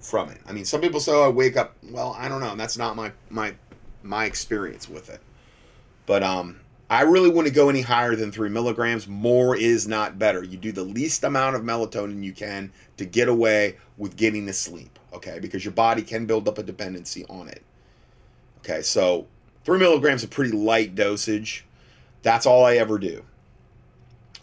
from 0.01 0.29
it. 0.31 0.41
I 0.47 0.53
mean, 0.53 0.65
some 0.65 0.81
people 0.81 1.01
say 1.01 1.13
oh, 1.13 1.27
I 1.27 1.29
wake 1.29 1.57
up. 1.57 1.77
Well, 1.91 2.15
I 2.19 2.29
don't 2.29 2.41
know. 2.41 2.55
That's 2.57 2.79
not 2.79 2.97
my 2.97 3.13
my 3.31 3.55
my 4.03 4.25
experience 4.25 4.89
with 4.89 5.11
it. 5.11 5.21
But 6.07 6.23
um, 6.23 6.61
I 6.89 7.03
really 7.03 7.31
wouldn't 7.31 7.55
go 7.55 7.69
any 7.69 7.81
higher 7.81 8.15
than 8.15 8.31
three 8.31 8.49
milligrams. 8.49 9.09
More 9.09 9.57
is 9.57 9.89
not 9.89 10.19
better. 10.19 10.43
You 10.43 10.57
do 10.57 10.71
the 10.71 10.85
least 10.85 11.25
amount 11.25 11.57
of 11.57 11.63
melatonin 11.63 12.23
you 12.23 12.33
can 12.33 12.73
to 12.97 13.05
get 13.05 13.29
away 13.29 13.77
with 13.97 14.17
getting 14.17 14.47
to 14.47 14.53
sleep. 14.53 14.99
Okay, 15.13 15.39
because 15.41 15.65
your 15.65 15.73
body 15.73 16.03
can 16.03 16.27
build 16.27 16.47
up 16.47 16.59
a 16.59 16.63
dependency 16.63 17.25
on 17.29 17.49
it. 17.49 17.63
Okay, 18.59 18.83
so 18.83 19.27
three 19.65 19.79
milligrams 19.79 20.23
is 20.23 20.27
a 20.27 20.29
pretty 20.29 20.53
light 20.53 20.95
dosage. 20.95 21.65
That's 22.23 22.47
all 22.47 22.65
I 22.65 22.77
ever 22.77 22.99
do. 22.99 23.25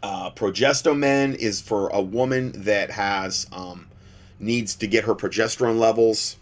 Uh, 0.04 0.30
progestomen 0.32 1.34
is 1.34 1.62
for 1.62 1.88
a 1.88 2.02
woman 2.02 2.52
that 2.64 2.92
has 2.92 3.48
um, 3.54 3.88
needs 4.38 4.76
to 4.76 4.86
get 4.86 5.06
her 5.06 5.16
progesterone 5.16 5.80
levels 5.80 6.36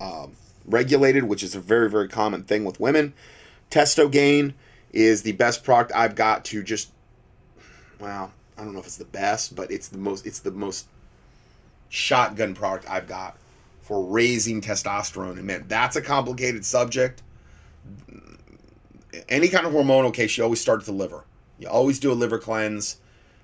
um, 0.00 0.32
regulated, 0.64 1.24
which 1.24 1.42
is 1.42 1.56
a 1.56 1.60
very 1.60 1.90
very 1.90 2.06
common 2.06 2.44
thing 2.44 2.64
with 2.64 2.78
women. 2.78 3.12
Testogain 3.68 4.54
is 4.92 5.22
the 5.22 5.32
best 5.32 5.64
product 5.64 5.90
I've 5.92 6.14
got 6.14 6.44
to 6.46 6.62
just 6.62 6.92
well, 7.98 8.32
I 8.56 8.62
don't 8.62 8.72
know 8.72 8.78
if 8.78 8.86
it's 8.86 8.96
the 8.96 9.04
best, 9.04 9.56
but 9.56 9.72
it's 9.72 9.88
the 9.88 9.98
most 9.98 10.24
it's 10.24 10.38
the 10.38 10.52
most 10.52 10.86
shotgun 11.88 12.54
product 12.54 12.88
I've 12.88 13.08
got 13.08 13.36
for 13.82 14.04
raising 14.04 14.60
testosterone. 14.60 15.32
And 15.32 15.44
man, 15.44 15.64
that's 15.66 15.96
a 15.96 16.00
complicated 16.00 16.64
subject. 16.64 17.22
Any 19.28 19.48
kind 19.48 19.66
of 19.66 19.72
hormonal 19.72 20.14
case, 20.14 20.38
you 20.38 20.44
always 20.44 20.60
start 20.60 20.78
at 20.78 20.86
the 20.86 20.92
liver. 20.92 21.24
You 21.60 21.68
always 21.68 22.00
do 22.00 22.10
a 22.10 22.14
liver 22.14 22.38
cleanse 22.38 22.96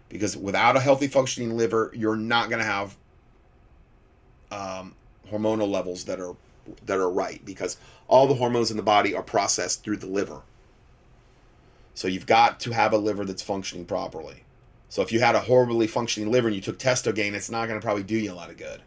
because 0.09 0.37
without 0.37 0.77
a 0.77 0.81
healthy 0.81 1.07
functioning 1.07 1.57
liver, 1.57 1.93
you're 1.95 2.17
not 2.17 2.49
going 2.49 2.61
to 2.61 2.65
have 2.65 2.97
um, 4.51 4.95
hormonal 5.31 5.71
levels 5.71 6.05
that 6.05 6.19
are 6.19 6.35
that 6.87 6.99
are 6.99 7.11
right 7.11 7.45
because 7.45 7.77
all 8.09 8.27
the 8.27 8.35
hormones 8.35 8.73
in 8.73 8.77
the 8.77 8.83
body 8.83 9.15
are 9.15 9.23
processed 9.23 9.85
through 9.85 9.99
the 9.99 10.07
liver. 10.07 10.41
So 11.95 12.09
you've 12.09 12.27
got 12.27 12.59
to 12.61 12.73
have 12.73 12.93
a 12.93 12.99
liver 12.99 13.25
that's 13.25 13.43
functioning 13.43 13.85
properly. 13.85 14.43
So 14.89 15.03
if 15.03 15.13
you 15.13 15.21
had 15.21 15.35
a 15.35 15.41
horribly 15.41 15.87
functioning 15.87 16.31
liver 16.31 16.49
and 16.49 16.55
you 16.55 16.63
took 16.63 16.79
testogain, 16.79 17.35
it's 17.35 17.51
not 17.51 17.69
going 17.69 17.79
to 17.79 17.85
probably 17.85 18.03
do 18.03 18.17
you 18.17 18.33
a 18.33 18.35
lot 18.35 18.51
of 18.51 18.57
good. 18.57 18.83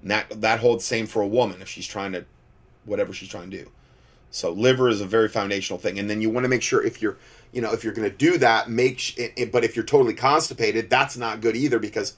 And 0.00 0.10
that 0.10 0.40
that 0.40 0.60
holds 0.60 0.84
same 0.84 1.06
for 1.06 1.22
a 1.22 1.26
woman 1.26 1.60
if 1.60 1.68
she's 1.68 1.86
trying 1.86 2.12
to 2.12 2.24
whatever 2.84 3.12
she's 3.12 3.28
trying 3.28 3.50
to 3.50 3.64
do. 3.64 3.70
So 4.30 4.50
liver 4.50 4.88
is 4.88 5.00
a 5.00 5.06
very 5.06 5.28
foundational 5.28 5.78
thing, 5.78 5.98
and 5.98 6.10
then 6.10 6.20
you 6.20 6.28
want 6.28 6.44
to 6.44 6.48
make 6.48 6.62
sure 6.62 6.84
if 6.84 7.00
you're 7.00 7.16
you 7.54 7.60
know 7.60 7.72
if 7.72 7.84
you're 7.84 7.92
going 7.92 8.10
to 8.10 8.16
do 8.16 8.38
that, 8.38 8.68
make 8.68 8.98
sh- 8.98 9.16
it, 9.16 9.52
but 9.52 9.64
if 9.64 9.76
you're 9.76 9.84
totally 9.84 10.14
constipated, 10.14 10.90
that's 10.90 11.16
not 11.16 11.40
good 11.40 11.56
either 11.56 11.78
because 11.78 12.16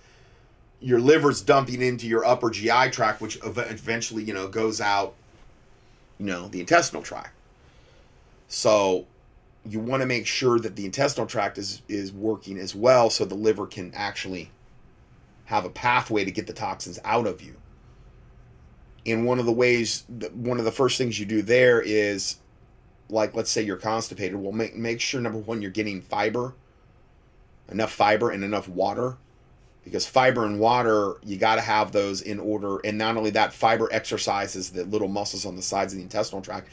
your 0.81 1.01
liver's 1.01 1.43
dumping 1.43 1.83
into 1.83 2.07
your 2.07 2.25
upper 2.25 2.51
GI 2.51 2.91
tract, 2.91 3.21
which 3.21 3.39
eventually 3.45 4.25
you 4.25 4.35
know 4.35 4.49
goes 4.49 4.81
out, 4.81 5.15
you 6.19 6.27
know, 6.27 6.49
the 6.49 6.61
intestinal 6.61 7.03
tract. 7.03 7.35
So 8.49 9.07
you 9.65 9.81
want 9.81 10.03
to 10.03 10.07
make 10.07 10.27
sure 10.27 10.59
that 10.59 10.77
the 10.77 10.85
intestinal 10.85 11.27
tract 11.27 11.59
is 11.59 11.83
is 11.89 12.13
working 12.13 12.59
as 12.59 12.75
well, 12.75 13.11
so 13.11 13.25
the 13.25 13.35
liver 13.35 13.67
can 13.67 13.93
actually 13.95 14.51
have 15.47 15.65
a 15.65 15.71
pathway 15.71 16.25
to 16.25 16.31
get 16.31 16.47
the 16.47 16.53
toxins 16.53 16.99
out 17.05 17.27
of 17.27 17.43
you. 17.43 17.55
And 19.05 19.25
one 19.25 19.39
of 19.39 19.47
the 19.47 19.53
ways, 19.53 20.05
one 20.33 20.59
of 20.59 20.65
the 20.65 20.73
first 20.73 20.99
things 20.99 21.19
you 21.21 21.27
do 21.27 21.41
there 21.41 21.81
is, 21.81 22.39
like, 23.09 23.35
let's 23.35 23.51
say 23.51 23.63
you're 23.63 23.77
constipated. 23.77 24.37
Well, 24.37 24.53
make 24.53 24.75
make 24.77 25.01
sure 25.01 25.21
number 25.21 25.39
one 25.39 25.63
you're 25.63 25.71
getting 25.71 26.01
fiber, 26.03 26.55
enough 27.71 27.93
fiber 27.93 28.31
and 28.31 28.43
enough 28.45 28.69
water, 28.69 29.17
because 29.85 30.07
fiber 30.07 30.45
and 30.45 30.59
water 30.59 31.15
you 31.25 31.37
got 31.37 31.57
to 31.57 31.61
have 31.61 31.93
those 31.93 32.21
in 32.21 32.39
order. 32.39 32.79
And 32.85 32.99
not 32.99 33.17
only 33.17 33.31
that, 33.31 33.53
fiber 33.53 33.89
exercises 33.93 34.71
the 34.71 34.85
little 34.85 35.09
muscles 35.09 35.47
on 35.47 35.57
the 35.57 35.63
sides 35.63 35.93
of 35.93 35.99
the 35.99 36.03
intestinal 36.03 36.43
tract 36.43 36.69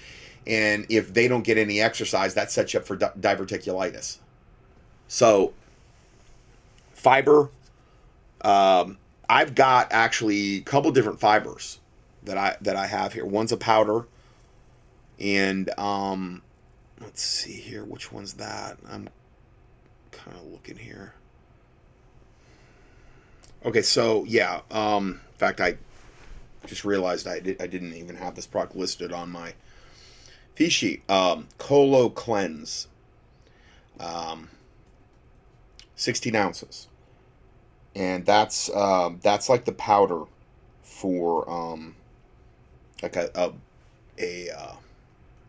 and 0.45 0.85
if 0.89 1.13
they 1.13 1.27
don't 1.27 1.43
get 1.43 1.57
any 1.57 1.81
exercise, 1.81 2.33
that 2.33 2.51
sets 2.51 2.73
you 2.73 2.79
up 2.79 2.85
for 2.85 2.95
di- 2.95 3.11
diverticulitis. 3.19 4.17
So, 5.07 5.53
fiber. 6.93 7.49
Um, 8.41 8.97
I've 9.29 9.55
got 9.55 9.87
actually 9.91 10.57
a 10.57 10.61
couple 10.61 10.91
different 10.91 11.19
fibers 11.19 11.79
that 12.23 12.37
I 12.37 12.57
that 12.61 12.75
I 12.75 12.87
have 12.87 13.13
here. 13.13 13.25
One's 13.25 13.53
a 13.53 13.57
powder, 13.57 14.05
and 15.19 15.69
um, 15.77 16.41
let's 17.01 17.21
see 17.21 17.53
here, 17.53 17.83
which 17.83 18.11
one's 18.11 18.33
that? 18.33 18.77
I'm 18.89 19.09
kind 20.11 20.37
of 20.37 20.45
looking 20.45 20.77
here. 20.77 21.13
Okay, 23.65 23.81
so 23.81 24.25
yeah. 24.25 24.61
Um, 24.71 25.21
in 25.31 25.37
fact, 25.37 25.61
I 25.61 25.77
just 26.65 26.85
realized 26.85 27.27
I 27.27 27.39
did 27.39 27.61
I 27.61 27.67
didn't 27.67 27.93
even 27.93 28.15
have 28.15 28.35
this 28.35 28.47
product 28.47 28.75
listed 28.75 29.11
on 29.11 29.29
my 29.29 29.53
Fee 30.55 30.69
sheet, 30.69 31.09
um, 31.09 31.47
Colo 31.57 32.09
Cleanse, 32.09 32.87
um, 33.99 34.49
16 35.95 36.35
ounces. 36.35 36.87
And 37.95 38.25
that's 38.25 38.69
um, 38.75 39.19
that's 39.23 39.49
like 39.49 39.65
the 39.65 39.71
powder 39.71 40.23
for 40.81 41.49
um, 41.49 41.95
like 43.01 43.15
a, 43.15 43.29
a, 43.35 43.51
a 44.17 44.49
uh, 44.49 44.73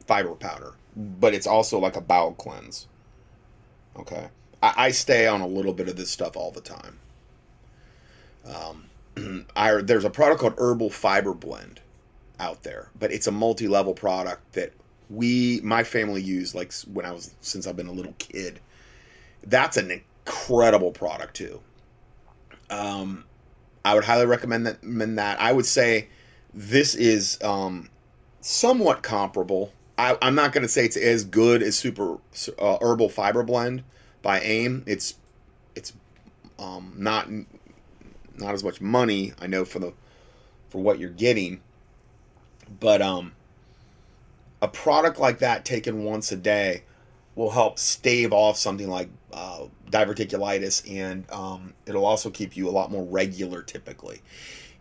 fiber 0.06 0.34
powder, 0.34 0.72
but 0.96 1.34
it's 1.34 1.46
also 1.46 1.78
like 1.78 1.96
a 1.96 2.00
bowel 2.00 2.32
cleanse. 2.32 2.86
Okay. 3.96 4.28
I, 4.62 4.74
I 4.76 4.90
stay 4.90 5.26
on 5.26 5.40
a 5.40 5.46
little 5.46 5.72
bit 5.72 5.88
of 5.88 5.96
this 5.96 6.10
stuff 6.10 6.36
all 6.36 6.50
the 6.50 6.60
time. 6.60 6.98
Um, 8.44 9.46
I, 9.56 9.80
there's 9.82 10.04
a 10.04 10.10
product 10.10 10.40
called 10.40 10.54
Herbal 10.58 10.90
Fiber 10.90 11.34
Blend 11.34 11.80
out 12.38 12.62
there, 12.62 12.90
but 12.98 13.12
it's 13.12 13.26
a 13.26 13.32
multi-level 13.32 13.94
product 13.94 14.52
that 14.54 14.72
we 15.10 15.60
my 15.62 15.84
family 15.84 16.22
use 16.22 16.54
like 16.54 16.72
when 16.92 17.04
I 17.04 17.12
was 17.12 17.34
since 17.40 17.66
I've 17.66 17.76
been 17.76 17.86
a 17.86 17.92
little 17.92 18.14
kid. 18.18 18.60
That's 19.42 19.76
an 19.76 19.90
incredible 19.90 20.90
product 20.90 21.34
too. 21.34 21.60
Um, 22.70 23.24
I 23.84 23.94
would 23.94 24.04
highly. 24.04 24.26
Recommend 24.26 24.66
that. 24.66 25.40
I 25.40 25.52
would 25.52 25.66
say 25.66 26.08
this 26.52 26.94
is 26.94 27.38
um, 27.42 27.90
somewhat 28.40 29.02
comparable. 29.02 29.72
I, 29.96 30.16
am 30.22 30.34
not 30.34 30.52
going 30.52 30.62
to 30.62 30.68
say 30.68 30.84
it's 30.84 30.96
as 30.96 31.24
good 31.24 31.62
as 31.62 31.76
Super 31.76 32.18
uh, 32.58 32.78
Herbal 32.80 33.08
Fiber 33.08 33.42
Blend 33.42 33.84
by 34.22 34.40
AIM. 34.40 34.84
It's 34.86 35.14
it's 35.74 35.92
um, 36.58 36.94
not 36.96 37.28
not 37.30 38.54
as 38.54 38.64
much 38.64 38.80
money 38.80 39.32
I 39.40 39.46
know 39.46 39.64
for 39.64 39.78
the 39.78 39.92
for 40.68 40.82
what 40.82 40.98
you're 40.98 41.10
getting, 41.10 41.60
but 42.80 43.00
um, 43.00 43.32
a 44.60 44.68
product 44.68 45.18
like 45.18 45.38
that 45.38 45.64
taken 45.64 46.04
once 46.04 46.32
a 46.32 46.36
day 46.36 46.82
will 47.36 47.50
help 47.50 47.78
stave 47.78 48.32
off 48.32 48.56
something 48.56 48.88
like 48.88 49.08
uh, 49.32 49.64
diverticulitis 49.90 50.90
and 50.90 51.30
um, 51.30 51.74
it'll 51.86 52.06
also 52.06 52.30
keep 52.30 52.56
you 52.56 52.68
a 52.68 52.70
lot 52.70 52.90
more 52.90 53.04
regular 53.04 53.62
typically 53.62 54.20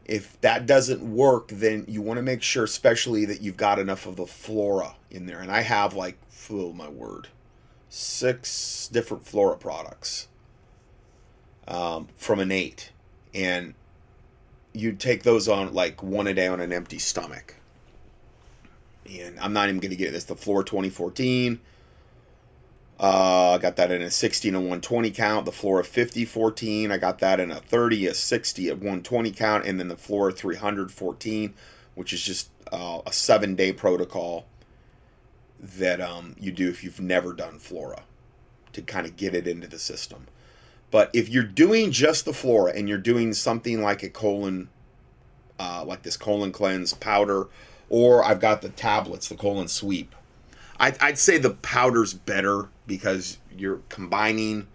if 0.06 0.40
that 0.42 0.66
doesn't 0.66 1.02
work 1.02 1.48
then 1.50 1.86
you 1.88 2.02
want 2.02 2.18
to 2.18 2.22
make 2.22 2.42
sure 2.42 2.64
especially 2.64 3.26
that 3.26 3.42
you've 3.42 3.58
got 3.58 3.80
enough 3.80 4.06
of 4.06 4.16
the 4.16 4.26
flora 4.26 4.96
in 5.10 5.26
there 5.26 5.40
and 5.40 5.52
i 5.52 5.62
have 5.62 5.94
like 5.94 6.18
oh 6.52 6.74
my 6.74 6.90
word 6.90 7.28
six 7.90 8.90
different 8.92 9.26
flora 9.26 9.56
products 9.56 10.28
um, 11.68 12.08
from 12.18 12.40
Innate 12.40 12.92
and 13.34 13.74
you 14.74 14.92
take 14.92 15.24
those 15.24 15.48
on 15.48 15.74
like 15.74 16.04
one 16.04 16.28
a 16.28 16.34
day 16.34 16.48
on 16.48 16.60
an 16.60 16.74
empty 16.74 17.00
stomach 17.00 17.56
and 19.10 19.40
I'm 19.40 19.54
not 19.54 19.70
even 19.70 19.80
going 19.80 19.92
to 19.92 19.98
get 19.98 20.12
this. 20.12 20.26
The 20.26 20.36
Flora 20.36 20.64
2014. 20.64 21.60
Uh, 23.00 23.54
I 23.54 23.58
got 23.58 23.76
that 23.78 23.92
in 23.92 24.02
a 24.02 24.12
16 24.12 24.54
and 24.54 24.64
120 24.64 25.12
count. 25.12 25.46
The 25.46 25.52
Flora 25.52 25.84
50 25.84 26.26
14. 26.26 26.92
I 26.92 26.98
got 26.98 27.20
that 27.20 27.40
in 27.40 27.52
a 27.52 27.60
30, 27.60 28.08
a 28.08 28.14
60 28.14 28.68
at 28.70 28.76
120 28.76 29.32
count, 29.32 29.66
and 29.66 29.80
then 29.80 29.88
the 29.88 29.98
Flora 29.98 30.32
300 30.32 30.92
14, 30.92 31.54
which 31.96 32.14
is 32.14 32.22
just 32.22 32.50
uh, 32.72 33.02
a 33.06 33.12
seven 33.12 33.56
day 33.56 33.74
protocol 33.74 34.46
that 35.60 36.02
um, 36.02 36.36
you 36.40 36.52
do 36.52 36.70
if 36.70 36.84
you've 36.84 37.00
never 37.00 37.34
done 37.34 37.58
Flora 37.58 38.04
to 38.74 38.82
kind 38.82 39.06
of 39.06 39.16
get 39.16 39.34
it 39.34 39.48
into 39.48 39.68
the 39.68 39.80
system. 39.80 40.28
But 40.92 41.10
if 41.14 41.30
you're 41.30 41.44
doing 41.44 41.92
just 41.92 42.26
the 42.26 42.34
Flora 42.34 42.74
and 42.74 42.88
you're 42.88 42.98
doing 42.98 43.34
something 43.34 43.82
like 43.82 44.04
a 44.04 44.10
colon, 44.10 44.70
uh, 45.60 45.84
like 45.86 46.04
this 46.04 46.18
colon 46.18 46.52
cleanse 46.52 46.94
powder 46.94 47.48
or 47.90 48.24
I've 48.24 48.40
got 48.40 48.62
the 48.62 48.70
tablets, 48.70 49.30
the 49.30 49.36
colon 49.36 49.68
sweep. 49.68 50.16
I'd, 50.80 50.98
I'd 51.02 51.18
say 51.18 51.38
the 51.38 51.52
powder's 51.52 52.14
better 52.14 52.70
because 52.88 53.38
you're 53.56 53.82
combining 53.90 54.68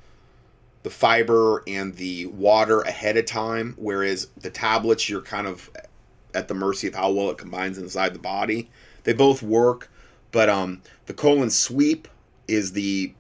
the 0.82 0.90
fiber 0.90 1.62
and 1.66 1.94
the 1.96 2.26
water 2.26 2.80
ahead 2.80 3.16
of 3.16 3.26
time, 3.26 3.74
whereas 3.76 4.28
the 4.36 4.50
tablets 4.50 5.08
you're 5.08 5.20
kind 5.20 5.46
of 5.46 5.70
at 6.34 6.48
the 6.48 6.54
mercy 6.54 6.86
of 6.86 6.94
how 6.94 7.10
well 7.10 7.30
it 7.30 7.38
combines 7.38 7.78
inside 7.78 8.14
the 8.14 8.18
body. 8.18 8.70
They 9.04 9.12
both 9.12 9.42
work, 9.42 9.90
but 10.30 10.48
um, 10.48 10.82
the 11.06 11.14
colon 11.14 11.50
sweep 11.50 12.08
is 12.46 12.72
the 12.72 13.12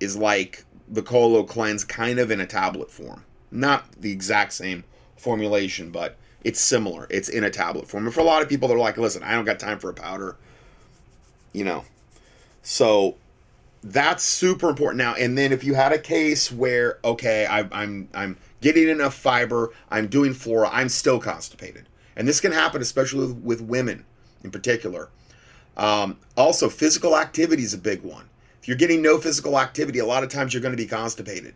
is 0.00 0.16
like 0.16 0.64
the 0.88 1.02
Colo 1.02 1.44
cleanse 1.44 1.84
kind 1.84 2.18
of 2.18 2.30
in 2.30 2.40
a 2.40 2.46
tablet 2.46 2.90
form. 2.90 3.24
Not 3.50 4.00
the 4.00 4.12
exact 4.12 4.52
same 4.52 4.84
formulation, 5.16 5.90
but 5.90 6.18
it's 6.44 6.60
similar. 6.60 7.06
It's 7.08 7.28
in 7.28 7.44
a 7.44 7.50
tablet 7.50 7.88
form. 7.88 8.04
And 8.04 8.14
for 8.14 8.20
a 8.20 8.24
lot 8.24 8.42
of 8.42 8.48
people, 8.48 8.68
they're 8.68 8.78
like, 8.78 8.98
listen, 8.98 9.22
I 9.22 9.32
don't 9.32 9.44
got 9.44 9.58
time 9.58 9.78
for 9.78 9.90
a 9.90 9.94
powder. 9.94 10.36
You 11.52 11.64
know. 11.64 11.84
So 12.62 13.16
that's 13.82 14.22
super 14.22 14.68
important 14.68 14.98
now. 14.98 15.14
And 15.14 15.36
then 15.36 15.52
if 15.52 15.64
you 15.64 15.74
had 15.74 15.92
a 15.92 15.98
case 15.98 16.52
where, 16.52 16.98
okay, 17.04 17.46
I, 17.46 17.68
I'm 17.72 18.08
I'm 18.14 18.38
getting 18.60 18.88
enough 18.88 19.14
fiber, 19.14 19.72
I'm 19.90 20.06
doing 20.06 20.32
flora, 20.32 20.70
I'm 20.72 20.88
still 20.88 21.18
constipated. 21.18 21.88
And 22.16 22.28
this 22.28 22.40
can 22.40 22.52
happen 22.52 22.80
especially 22.80 23.32
with, 23.32 23.60
women 23.60 24.04
in 24.44 24.50
particular. 24.50 25.08
Um, 25.76 26.18
also, 26.36 26.68
physical 26.68 27.16
activity 27.16 27.62
is 27.62 27.74
a 27.74 27.78
big 27.78 28.02
one. 28.02 28.28
If 28.60 28.68
you're 28.68 28.76
getting 28.76 29.02
no 29.02 29.18
physical 29.18 29.58
activity, 29.58 29.98
a 29.98 30.06
lot 30.06 30.22
of 30.22 30.28
times 30.28 30.52
you're 30.52 30.60
going 30.60 30.76
to 30.76 30.82
be 30.82 30.86
constipated. 30.86 31.54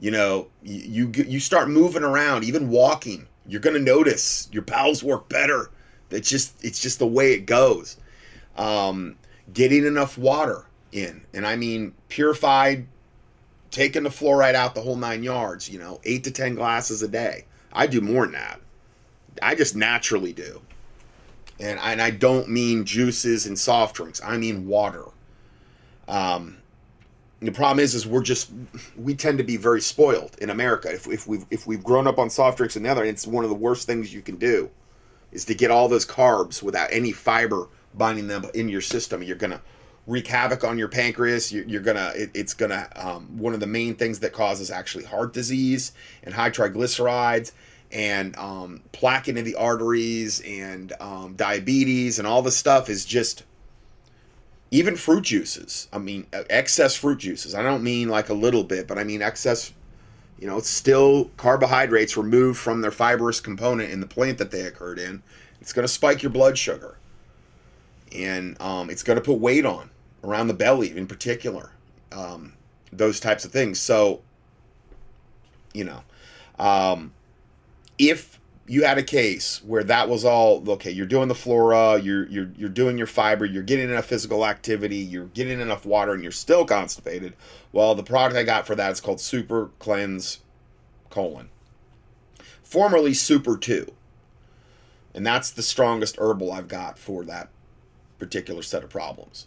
You 0.00 0.10
know, 0.10 0.48
you 0.62 1.12
you, 1.14 1.24
you 1.24 1.40
start 1.40 1.68
moving 1.68 2.02
around, 2.02 2.44
even 2.44 2.68
walking. 2.68 3.28
You're 3.46 3.60
going 3.60 3.76
to 3.76 3.82
notice 3.82 4.48
your 4.50 4.62
bowels 4.62 5.04
work 5.04 5.28
better. 5.28 5.70
It's 6.10 6.28
just 6.28 6.64
it's 6.64 6.80
just 6.80 6.98
the 6.98 7.06
way 7.06 7.32
it 7.32 7.46
goes. 7.46 7.96
Um, 8.56 9.16
getting 9.52 9.84
enough 9.84 10.16
water 10.16 10.66
in, 10.92 11.24
and 11.32 11.46
I 11.46 11.56
mean 11.56 11.94
purified, 12.08 12.86
taking 13.70 14.04
the 14.04 14.10
fluoride 14.10 14.54
out 14.54 14.74
the 14.74 14.82
whole 14.82 14.96
nine 14.96 15.22
yards. 15.22 15.68
You 15.68 15.78
know, 15.78 16.00
eight 16.04 16.24
to 16.24 16.30
ten 16.30 16.54
glasses 16.54 17.02
a 17.02 17.08
day. 17.08 17.44
I 17.72 17.86
do 17.86 18.00
more 18.00 18.24
than 18.24 18.32
that. 18.32 18.60
I 19.42 19.54
just 19.54 19.74
naturally 19.74 20.32
do. 20.32 20.62
And, 21.60 21.78
and 21.80 22.00
I 22.00 22.10
don't 22.10 22.48
mean 22.48 22.84
juices 22.84 23.46
and 23.46 23.58
soft 23.58 23.96
drinks. 23.96 24.20
I 24.24 24.36
mean 24.36 24.66
water. 24.66 25.04
Um, 26.08 26.58
the 27.40 27.52
problem 27.52 27.80
is, 27.80 27.94
is 27.94 28.06
we're 28.06 28.22
just 28.22 28.50
we 28.96 29.14
tend 29.14 29.38
to 29.38 29.44
be 29.44 29.56
very 29.56 29.80
spoiled 29.80 30.36
in 30.40 30.50
America. 30.50 30.92
If, 30.92 31.06
if 31.06 31.26
we've 31.26 31.44
if 31.50 31.66
we've 31.66 31.82
grown 31.82 32.06
up 32.06 32.18
on 32.18 32.30
soft 32.30 32.56
drinks 32.56 32.76
and 32.76 32.84
the 32.84 32.90
other, 32.90 33.04
it's 33.04 33.26
one 33.26 33.44
of 33.44 33.50
the 33.50 33.56
worst 33.56 33.86
things 33.86 34.14
you 34.14 34.22
can 34.22 34.36
do, 34.36 34.70
is 35.30 35.44
to 35.46 35.54
get 35.54 35.70
all 35.70 35.88
those 35.88 36.06
carbs 36.06 36.62
without 36.62 36.88
any 36.90 37.12
fiber 37.12 37.68
binding 37.96 38.28
them 38.28 38.44
in 38.54 38.68
your 38.68 38.80
system. 38.80 39.22
You're 39.22 39.36
gonna 39.36 39.62
wreak 40.06 40.26
havoc 40.26 40.64
on 40.64 40.78
your 40.78 40.88
pancreas. 40.88 41.52
You're, 41.52 41.64
you're 41.64 41.82
gonna 41.82 42.12
it, 42.14 42.30
it's 42.34 42.54
gonna 42.54 42.88
um, 42.96 43.38
one 43.38 43.54
of 43.54 43.60
the 43.60 43.66
main 43.66 43.94
things 43.94 44.20
that 44.20 44.32
causes 44.32 44.70
actually 44.70 45.04
heart 45.04 45.32
disease 45.32 45.92
and 46.22 46.34
high 46.34 46.50
triglycerides 46.50 47.52
and 47.92 48.36
um, 48.36 48.82
plaque 48.92 49.28
into 49.28 49.42
the 49.42 49.54
arteries 49.54 50.40
and 50.40 50.92
um, 51.00 51.34
diabetes 51.34 52.18
and 52.18 52.26
all 52.26 52.42
this 52.42 52.56
stuff 52.56 52.88
is 52.90 53.04
just 53.04 53.44
even 54.70 54.96
fruit 54.96 55.22
juices. 55.22 55.86
I 55.92 55.98
mean, 55.98 56.26
excess 56.32 56.96
fruit 56.96 57.18
juices. 57.18 57.54
I 57.54 57.62
don't 57.62 57.84
mean 57.84 58.08
like 58.08 58.28
a 58.28 58.34
little 58.34 58.64
bit, 58.64 58.88
but 58.88 58.98
I 58.98 59.04
mean 59.04 59.22
excess. 59.22 59.72
You 60.36 60.48
know, 60.48 60.58
still 60.58 61.30
carbohydrates 61.36 62.16
removed 62.16 62.58
from 62.58 62.80
their 62.80 62.90
fibrous 62.90 63.40
component 63.40 63.92
in 63.92 64.00
the 64.00 64.06
plant 64.06 64.38
that 64.38 64.50
they 64.50 64.62
occurred 64.62 64.98
in. 64.98 65.22
It's 65.60 65.72
going 65.72 65.86
to 65.86 65.92
spike 65.92 66.24
your 66.24 66.30
blood 66.30 66.58
sugar, 66.58 66.98
and 68.14 68.60
um, 68.60 68.90
it's 68.90 69.02
going 69.02 69.16
to 69.16 69.22
put 69.22 69.38
weight 69.38 69.66
on 69.66 69.90
around 70.22 70.48
the 70.48 70.54
belly, 70.54 70.96
in 70.96 71.06
particular. 71.06 71.70
Um, 72.12 72.54
those 72.92 73.18
types 73.18 73.44
of 73.44 73.52
things. 73.52 73.80
So, 73.80 74.22
you 75.72 75.84
know, 75.84 76.02
um, 76.58 77.12
if 77.98 78.40
you 78.66 78.84
had 78.84 78.96
a 78.96 79.02
case 79.02 79.62
where 79.64 79.84
that 79.84 80.08
was 80.08 80.24
all 80.24 80.68
okay 80.70 80.90
you're 80.90 81.06
doing 81.06 81.28
the 81.28 81.34
flora 81.34 82.00
you're 82.00 82.26
you're 82.28 82.50
you're 82.56 82.68
doing 82.68 82.96
your 82.96 83.06
fiber 83.06 83.44
you're 83.44 83.62
getting 83.62 83.90
enough 83.90 84.06
physical 84.06 84.46
activity 84.46 84.96
you're 84.96 85.26
getting 85.26 85.60
enough 85.60 85.84
water 85.84 86.14
and 86.14 86.22
you're 86.22 86.32
still 86.32 86.64
constipated 86.64 87.34
well 87.72 87.94
the 87.94 88.02
product 88.02 88.36
i 88.36 88.42
got 88.42 88.66
for 88.66 88.74
that 88.74 88.90
is 88.90 89.00
called 89.00 89.20
super 89.20 89.70
cleanse 89.78 90.40
colon 91.10 91.50
formerly 92.62 93.12
super 93.12 93.56
2 93.56 93.92
and 95.14 95.26
that's 95.26 95.50
the 95.50 95.62
strongest 95.62 96.16
herbal 96.18 96.50
i've 96.50 96.68
got 96.68 96.98
for 96.98 97.22
that 97.24 97.48
particular 98.18 98.62
set 98.62 98.84
of 98.84 98.90
problems 98.90 99.46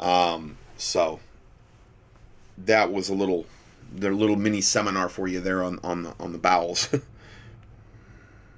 um 0.00 0.56
so 0.76 1.20
that 2.58 2.92
was 2.92 3.08
a 3.08 3.14
little 3.14 3.46
their 3.94 4.14
little 4.14 4.36
mini 4.36 4.60
seminar 4.60 5.08
for 5.08 5.28
you 5.28 5.40
there 5.40 5.62
on 5.62 5.78
on 5.82 6.02
the 6.02 6.14
on 6.18 6.32
the 6.32 6.38
bowels 6.38 6.88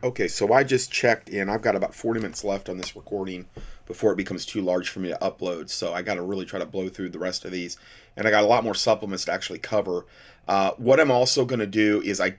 Okay, 0.04 0.28
so 0.28 0.52
I 0.52 0.64
just 0.64 0.92
checked 0.92 1.30
in. 1.30 1.48
I've 1.48 1.62
got 1.62 1.76
about 1.76 1.94
40 1.94 2.20
minutes 2.20 2.44
left 2.44 2.68
on 2.68 2.76
this 2.76 2.94
recording 2.94 3.46
before 3.86 4.12
it 4.12 4.16
becomes 4.16 4.44
too 4.44 4.60
large 4.60 4.90
for 4.90 5.00
me 5.00 5.08
to 5.08 5.16
upload. 5.22 5.70
So 5.70 5.94
I 5.94 6.02
got 6.02 6.16
to 6.16 6.22
really 6.22 6.44
try 6.44 6.58
to 6.58 6.66
blow 6.66 6.90
through 6.90 7.08
the 7.08 7.18
rest 7.18 7.46
of 7.46 7.52
these. 7.52 7.78
And 8.14 8.28
I 8.28 8.30
got 8.30 8.44
a 8.44 8.46
lot 8.46 8.64
more 8.64 8.74
supplements 8.74 9.24
to 9.24 9.32
actually 9.32 9.60
cover. 9.60 10.04
Uh, 10.46 10.72
what 10.76 11.00
I'm 11.00 11.10
also 11.10 11.46
going 11.46 11.60
to 11.60 11.66
do 11.66 12.02
is 12.02 12.20
I, 12.20 12.36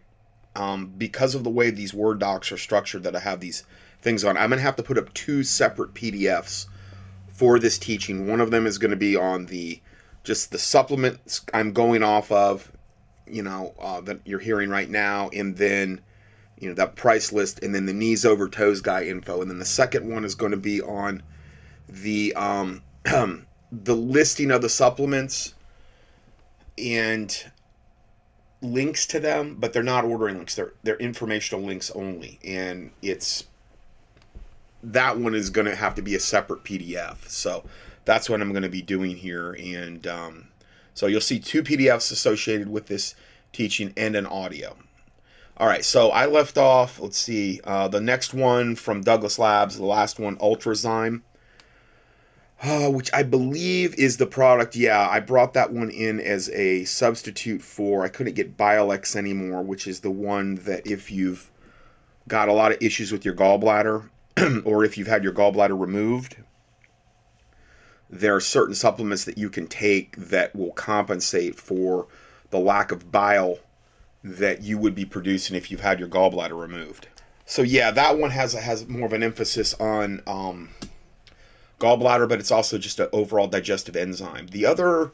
um, 0.55 0.93
because 0.95 1.33
of 1.33 1.43
the 1.43 1.49
way 1.49 1.71
these 1.71 1.91
Word 1.91 2.19
docs 2.19 2.51
are 2.51 2.57
structured 2.57 3.01
that 3.01 3.15
I 3.15 3.19
have 3.19 3.39
these 3.39 3.63
things 4.05 4.23
on, 4.23 4.37
I'm 4.37 4.49
going 4.49 4.59
to 4.59 4.63
have 4.63 4.77
to 4.77 4.83
put 4.83 4.97
up 4.97 5.13
two 5.13 5.43
separate 5.43 5.93
PDFs 5.93 6.67
for 7.27 7.59
this 7.59 7.77
teaching. 7.77 8.27
One 8.27 8.39
of 8.39 8.51
them 8.51 8.65
is 8.65 8.77
going 8.77 8.91
to 8.91 8.97
be 8.97 9.17
on 9.17 9.47
the 9.47 9.81
just 10.23 10.51
the 10.51 10.59
supplements 10.59 11.41
I'm 11.53 11.73
going 11.73 12.03
off 12.03 12.31
of, 12.31 12.71
you 13.27 13.43
know, 13.43 13.73
uh, 13.79 13.99
that 14.01 14.21
you're 14.23 14.39
hearing 14.39 14.69
right 14.69 14.89
now, 14.89 15.29
and 15.33 15.57
then 15.57 15.99
you 16.57 16.69
know 16.69 16.75
that 16.75 16.95
price 16.95 17.33
list 17.33 17.61
and 17.61 17.75
then 17.75 17.85
the 17.85 17.93
knees 17.93 18.25
over 18.25 18.47
toes 18.47 18.79
guy 18.79 19.03
info. 19.03 19.41
And 19.41 19.49
then 19.49 19.59
the 19.59 19.65
second 19.65 20.09
one 20.09 20.23
is 20.23 20.35
going 20.35 20.51
to 20.51 20.57
be 20.57 20.81
on 20.81 21.21
the 21.89 22.33
um 22.35 22.83
the 23.03 23.95
listing 23.95 24.51
of 24.51 24.61
the 24.61 24.69
supplements 24.69 25.55
and 26.77 27.45
links 28.61 29.05
to 29.07 29.19
them 29.19 29.55
but 29.59 29.73
they're 29.73 29.83
not 29.83 30.05
ordering 30.05 30.37
links. 30.37 30.55
They're 30.55 30.73
they're 30.83 30.97
informational 30.97 31.65
links 31.65 31.91
only 31.91 32.39
and 32.43 32.91
it's 33.01 33.45
that 34.91 35.17
one 35.17 35.35
is 35.35 35.49
going 35.49 35.67
to 35.67 35.75
have 35.75 35.95
to 35.95 36.01
be 36.01 36.15
a 36.15 36.19
separate 36.19 36.63
pdf 36.63 37.27
so 37.27 37.63
that's 38.05 38.29
what 38.29 38.39
i'm 38.39 38.51
going 38.51 38.63
to 38.63 38.69
be 38.69 38.81
doing 38.81 39.17
here. 39.17 39.53
And 39.53 40.05
um, 40.07 40.47
so 40.93 41.07
you'll 41.07 41.21
see 41.21 41.39
two 41.39 41.63
pdfs 41.63 42.11
associated 42.11 42.69
with 42.69 42.85
this 42.85 43.15
teaching 43.51 43.93
and 43.97 44.15
an 44.15 44.25
audio. 44.25 44.77
All 45.57 45.67
right, 45.67 45.85
so 45.85 46.09
I 46.09 46.25
left 46.25 46.57
off, 46.57 46.99
let's 46.99 47.17
see, 47.17 47.61
uh, 47.63 47.87
the 47.87 48.01
next 48.01 48.33
one 48.33 48.75
from 48.75 49.01
Douglas 49.01 49.39
Labs, 49.39 49.77
the 49.77 49.85
last 49.85 50.19
one, 50.19 50.35
Ultrazyme, 50.37 51.21
uh, 52.61 52.89
which 52.89 53.09
I 53.13 53.23
believe 53.23 53.95
is 53.95 54.17
the 54.17 54.25
product. 54.25 54.75
Yeah, 54.75 55.07
I 55.09 55.21
brought 55.21 55.53
that 55.53 55.71
one 55.71 55.89
in 55.89 56.19
as 56.19 56.49
a 56.49 56.83
substitute 56.83 57.61
for, 57.61 58.03
I 58.03 58.09
couldn't 58.09 58.33
get 58.33 58.57
Biolex 58.57 59.15
anymore, 59.15 59.61
which 59.61 59.87
is 59.87 60.01
the 60.01 60.11
one 60.11 60.55
that 60.55 60.85
if 60.85 61.09
you've 61.09 61.49
got 62.27 62.49
a 62.49 62.53
lot 62.53 62.73
of 62.73 62.77
issues 62.81 63.13
with 63.13 63.23
your 63.23 63.33
gallbladder, 63.33 64.09
or 64.65 64.83
if 64.83 64.97
you've 64.97 65.07
had 65.07 65.23
your 65.23 65.33
gallbladder 65.33 65.79
removed, 65.79 66.37
there 68.09 68.35
are 68.35 68.41
certain 68.41 68.75
supplements 68.75 69.25
that 69.25 69.37
you 69.37 69.49
can 69.49 69.67
take 69.67 70.15
that 70.15 70.55
will 70.55 70.71
compensate 70.71 71.55
for 71.55 72.07
the 72.49 72.59
lack 72.59 72.91
of 72.91 73.11
bile 73.11 73.59
that 74.23 74.61
you 74.61 74.77
would 74.77 74.95
be 74.95 75.05
producing 75.05 75.55
if 75.55 75.69
you've 75.69 75.81
had 75.81 75.99
your 75.99 76.07
gallbladder 76.07 76.59
removed. 76.59 77.07
So 77.45 77.61
yeah, 77.61 77.91
that 77.91 78.17
one 78.17 78.31
has 78.31 78.53
has 78.53 78.87
more 78.87 79.05
of 79.05 79.13
an 79.13 79.21
emphasis 79.21 79.73
on 79.75 80.21
um, 80.25 80.69
gallbladder, 81.79 82.27
but 82.27 82.39
it's 82.39 82.51
also 82.51 82.77
just 82.77 82.99
an 82.99 83.07
overall 83.11 83.47
digestive 83.47 83.95
enzyme. 83.95 84.47
The 84.47 84.65
other 84.65 85.11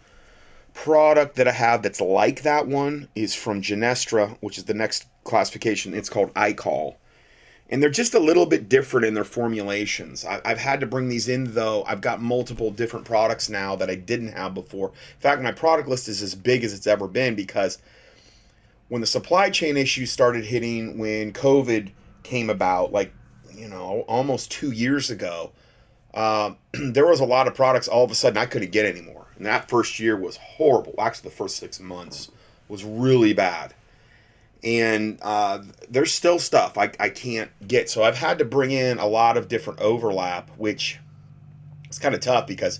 product 0.73 1.35
that 1.35 1.47
I 1.47 1.51
have 1.51 1.83
that's 1.83 1.99
like 1.99 2.43
that 2.43 2.67
one 2.67 3.09
is 3.15 3.35
from 3.35 3.61
Genestra, 3.61 4.37
which 4.39 4.57
is 4.57 4.63
the 4.63 4.73
next 4.73 5.07
classification. 5.25 5.93
It's 5.93 6.09
called 6.09 6.33
iCall. 6.33 6.95
And 7.71 7.81
they're 7.81 7.89
just 7.89 8.13
a 8.13 8.19
little 8.19 8.45
bit 8.45 8.67
different 8.67 9.05
in 9.05 9.13
their 9.13 9.23
formulations. 9.23 10.25
I, 10.25 10.41
have 10.43 10.57
had 10.57 10.81
to 10.81 10.85
bring 10.85 11.07
these 11.07 11.29
in 11.29 11.53
though. 11.53 11.85
I've 11.85 12.01
got 12.01 12.21
multiple 12.21 12.69
different 12.69 13.05
products 13.05 13.49
now 13.49 13.77
that 13.77 13.89
I 13.89 13.95
didn't 13.95 14.33
have 14.33 14.53
before. 14.53 14.89
In 14.89 15.21
fact, 15.21 15.41
my 15.41 15.53
product 15.53 15.87
list 15.87 16.09
is 16.09 16.21
as 16.21 16.35
big 16.35 16.65
as 16.65 16.73
it's 16.73 16.85
ever 16.85 17.07
been 17.07 17.33
because 17.33 17.77
when 18.89 18.99
the 18.99 19.07
supply 19.07 19.49
chain 19.49 19.77
issues 19.77 20.11
started 20.11 20.43
hitting, 20.43 20.97
when 20.97 21.31
COVID 21.31 21.91
came 22.23 22.49
about, 22.49 22.91
like, 22.91 23.13
you 23.55 23.69
know, 23.69 24.03
almost 24.07 24.51
two 24.51 24.71
years 24.71 25.09
ago, 25.09 25.51
uh, 26.13 26.53
there 26.73 27.07
was 27.07 27.21
a 27.21 27.25
lot 27.25 27.47
of 27.47 27.55
products 27.55 27.87
all 27.87 28.03
of 28.03 28.11
a 28.11 28.15
sudden 28.15 28.37
I 28.37 28.47
couldn't 28.47 28.71
get 28.71 28.85
anymore. 28.85 29.27
And 29.37 29.45
that 29.45 29.69
first 29.69 29.97
year 29.97 30.17
was 30.17 30.35
horrible. 30.35 30.93
Actually, 30.99 31.29
the 31.29 31.35
first 31.37 31.55
six 31.55 31.79
months 31.79 32.31
was 32.67 32.83
really 32.83 33.31
bad. 33.31 33.73
And 34.63 35.17
uh, 35.21 35.63
there's 35.89 36.13
still 36.13 36.37
stuff 36.37 36.77
I, 36.77 36.91
I 36.99 37.09
can't 37.09 37.49
get. 37.67 37.89
So 37.89 38.03
I've 38.03 38.17
had 38.17 38.37
to 38.39 38.45
bring 38.45 38.71
in 38.71 38.99
a 38.99 39.07
lot 39.07 39.37
of 39.37 39.47
different 39.47 39.79
overlap, 39.79 40.51
which 40.57 40.99
is 41.89 41.97
kind 41.97 42.13
of 42.13 42.21
tough 42.21 42.45
because 42.45 42.79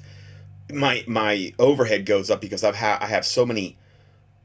my 0.72 1.03
my 1.08 1.53
overhead 1.60 2.06
goes 2.06 2.30
up 2.30 2.41
because 2.41 2.64
I've 2.64 2.76
ha- 2.76 2.99
I 3.02 3.08
have 3.08 3.26
so 3.26 3.45
many 3.45 3.78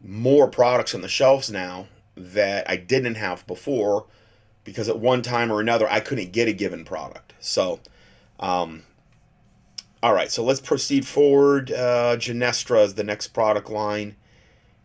more 0.02 0.48
products 0.48 0.94
on 0.94 1.02
the 1.02 1.08
shelves 1.08 1.50
now 1.50 1.86
that 2.16 2.68
I 2.68 2.76
didn't 2.76 3.16
have 3.16 3.46
before 3.46 4.06
because 4.64 4.88
at 4.88 4.98
one 4.98 5.22
time 5.22 5.52
or 5.52 5.60
another 5.60 5.88
I 5.90 6.00
couldn't 6.00 6.32
get 6.32 6.48
a 6.48 6.52
given 6.52 6.84
product. 6.84 7.34
So, 7.40 7.80
um, 8.40 8.82
all 10.02 10.12
right, 10.12 10.30
so 10.30 10.42
let's 10.42 10.60
proceed 10.60 11.06
forward. 11.06 11.70
Uh, 11.70 12.16
Genestra 12.16 12.84
is 12.84 12.94
the 12.94 13.04
next 13.04 13.28
product 13.28 13.70
line, 13.70 14.16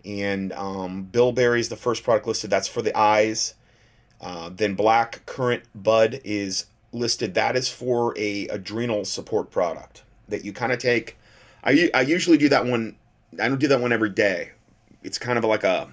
and 0.06 0.52
um, 0.53 1.03
Bilberry 1.03 1.60
is 1.60 1.69
the 1.69 1.76
first 1.76 2.03
product 2.03 2.28
listed. 2.28 2.49
That's 2.49 2.68
for 2.68 2.82
the 2.82 2.98
eyes. 2.98 3.56
Uh, 4.19 4.49
then 4.53 4.76
Black 4.76 5.26
Currant 5.26 5.64
Bud 5.76 6.22
is 6.23 6.65
listed. 6.91 7.34
That 7.34 7.56
is 7.56 7.69
for 7.69 8.18
a 8.18 8.48
adrenal 8.48 9.06
support 9.06 9.49
product 9.52 10.03
that 10.30 10.45
you 10.45 10.53
kind 10.53 10.72
of 10.72 10.80
take. 10.80 11.18
I, 11.64 11.90
I 11.94 12.02
usually 12.02 12.38
do 12.38 12.49
that 12.49 12.65
one. 12.65 12.95
I 13.40 13.48
don't 13.48 13.60
do 13.60 13.68
that 13.68 13.80
one 13.82 13.91
every 13.91 14.10
day. 14.10 14.52
It's 15.03 15.18
kind 15.18 15.38
of 15.38 15.44
like 15.44 15.64
a. 15.64 15.90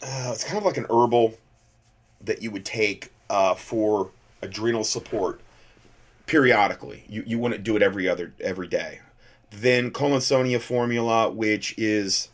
Uh, 0.00 0.30
it's 0.32 0.44
kind 0.44 0.58
of 0.58 0.64
like 0.64 0.76
an 0.76 0.86
herbal 0.90 1.34
that 2.20 2.42
you 2.42 2.50
would 2.50 2.64
take 2.64 3.12
uh, 3.30 3.54
for 3.54 4.10
adrenal 4.42 4.84
support 4.84 5.40
periodically. 6.26 7.04
You 7.08 7.24
you 7.26 7.38
wouldn't 7.38 7.64
do 7.64 7.76
it 7.76 7.82
every 7.82 8.08
other 8.08 8.32
every 8.40 8.68
day. 8.68 9.00
Then 9.50 9.90
Collinsonia 9.90 10.60
formula, 10.60 11.30
which 11.30 11.74
is 11.78 12.28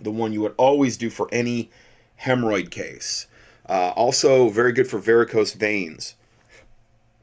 the 0.00 0.10
one 0.10 0.32
you 0.32 0.42
would 0.42 0.54
always 0.56 0.96
do 0.96 1.10
for 1.10 1.28
any 1.32 1.70
hemorrhoid 2.22 2.70
case. 2.70 3.26
Uh, 3.68 3.92
also, 3.96 4.48
very 4.48 4.72
good 4.72 4.88
for 4.88 4.98
varicose 4.98 5.52
veins. 5.52 6.14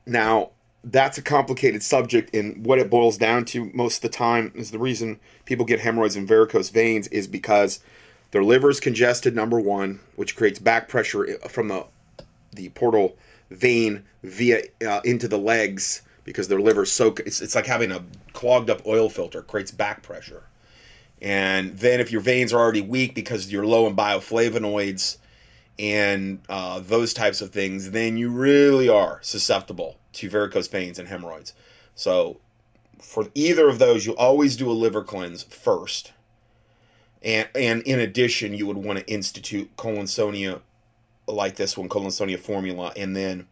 Now, 0.05 0.49
that's 0.83 1.17
a 1.17 1.21
complicated 1.21 1.81
subject, 1.81 2.35
and 2.35 2.65
what 2.65 2.79
it 2.79 2.89
boils 2.89 3.17
down 3.17 3.45
to 3.45 3.71
most 3.73 3.97
of 3.97 4.01
the 4.11 4.17
time 4.17 4.51
is 4.53 4.71
the 4.71 4.79
reason 4.79 5.19
people 5.45 5.65
get 5.65 5.79
hemorrhoids 5.79 6.17
and 6.17 6.27
varicose 6.27 6.69
veins 6.69 7.07
is 7.07 7.27
because 7.27 7.79
their 8.31 8.43
liver 8.43 8.69
is 8.69 8.79
congested, 8.81 9.35
number 9.35 9.59
one, 9.59 10.01
which 10.15 10.35
creates 10.35 10.59
back 10.59 10.89
pressure 10.89 11.37
from 11.47 11.69
the, 11.69 11.85
the 12.51 12.69
portal 12.69 13.15
vein 13.49 14.03
via 14.23 14.63
uh, 14.85 15.01
into 15.05 15.27
the 15.27 15.37
legs 15.37 16.01
because 16.23 16.47
their 16.47 16.59
liver's 16.59 16.91
so 16.91 17.13
it's, 17.25 17.41
it's 17.41 17.55
like 17.55 17.65
having 17.65 17.91
a 17.91 18.03
clogged 18.33 18.69
up 18.69 18.85
oil 18.85 19.09
filter 19.09 19.41
creates 19.41 19.71
back 19.71 20.03
pressure. 20.03 20.43
And 21.21 21.77
then 21.77 21.99
if 21.99 22.11
your 22.11 22.21
veins 22.21 22.51
are 22.51 22.59
already 22.59 22.81
weak 22.81 23.15
because 23.15 23.51
you're 23.51 23.65
low 23.65 23.87
in 23.87 23.95
bioflavonoids 23.95 25.17
and 25.79 26.39
uh, 26.49 26.79
those 26.79 27.13
types 27.13 27.41
of 27.41 27.51
things 27.51 27.91
then 27.91 28.17
you 28.17 28.29
really 28.29 28.89
are 28.89 29.19
susceptible 29.23 29.97
to 30.13 30.29
varicose 30.29 30.67
veins 30.67 30.99
and 30.99 31.07
hemorrhoids. 31.07 31.53
So 31.95 32.39
for 32.99 33.27
either 33.33 33.69
of 33.69 33.79
those 33.79 34.05
you 34.05 34.15
always 34.15 34.55
do 34.55 34.69
a 34.69 34.73
liver 34.73 35.03
cleanse 35.03 35.43
first. 35.43 36.11
And 37.23 37.47
and 37.55 37.81
in 37.83 37.99
addition 37.99 38.53
you 38.53 38.67
would 38.67 38.77
want 38.77 38.99
to 38.99 39.07
institute 39.07 39.75
collinsonia 39.77 40.61
like 41.27 41.55
this 41.55 41.77
one, 41.77 41.89
Collinsonia 41.89 42.39
formula, 42.39 42.93
and 42.95 43.15
then 43.15 43.47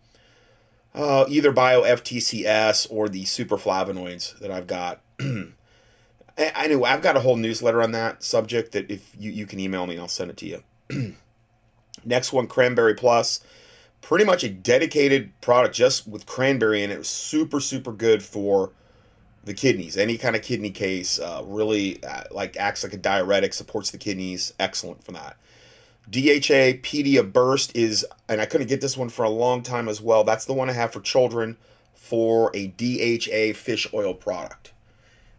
uh, 0.94 1.26
either 1.30 1.52
Bio 1.52 1.84
FTCS 1.84 2.88
or 2.90 3.10
the 3.10 3.26
super 3.26 3.58
flavonoids 3.58 4.38
that 4.40 4.52
I've 4.52 4.68
got. 4.68 5.02
I 5.20 6.68
know 6.68 6.84
I've 6.86 7.02
got 7.02 7.18
a 7.18 7.20
whole 7.20 7.36
newsletter 7.36 7.82
on 7.82 7.92
that 7.92 8.24
subject 8.24 8.72
that 8.72 8.90
if 8.90 9.12
you, 9.18 9.32
you 9.32 9.46
can 9.46 9.60
email 9.60 9.86
me, 9.86 9.98
I'll 9.98 10.08
send 10.08 10.32
it 10.32 10.38
to 10.38 10.46
you. 10.48 10.64
Next 12.06 12.34
one, 12.34 12.48
Cranberry 12.48 12.96
Plus. 12.96 13.42
Pretty 14.02 14.26
much 14.26 14.44
a 14.44 14.50
dedicated 14.50 15.40
product 15.42 15.76
just 15.76 16.08
with 16.08 16.26
cranberry, 16.26 16.84
and 16.84 16.92
it 16.92 16.98
was 16.98 17.10
super, 17.10 17.60
super 17.60 17.92
good 17.92 18.24
for 18.24 18.72
the 19.44 19.54
kidneys. 19.54 19.96
Any 19.96 20.18
kind 20.18 20.36
of 20.36 20.42
kidney 20.42 20.72
case, 20.72 21.20
uh, 21.20 21.44
really 21.46 22.04
uh, 22.04 22.24
like 22.32 22.58
acts 22.58 22.84
like 22.84 22.94
a 22.94 22.98
diuretic, 22.98 23.54
supports 23.54 23.92
the 23.92 24.00
kidneys. 24.00 24.54
Excellent 24.60 25.04
for 25.04 25.12
that. 25.12 25.38
DHA 26.10 26.82
Pedia 26.82 27.32
Burst 27.32 27.76
is, 27.76 28.06
and 28.28 28.42
I 28.42 28.46
couldn't 28.46 28.68
get 28.68 28.82
this 28.82 28.98
one 28.98 29.10
for 29.10 29.24
a 29.24 29.30
long 29.30 29.64
time 29.64 29.88
as 29.88 30.02
well. 30.02 30.24
That's 30.24 30.46
the 30.46 30.54
one 30.54 30.70
I 30.70 30.74
have 30.74 30.92
for 30.92 31.00
children 31.00 31.58
for 31.94 32.52
a 32.54 32.68
DHA 32.68 33.58
fish 33.58 33.88
oil 33.94 34.14
product. 34.14 34.74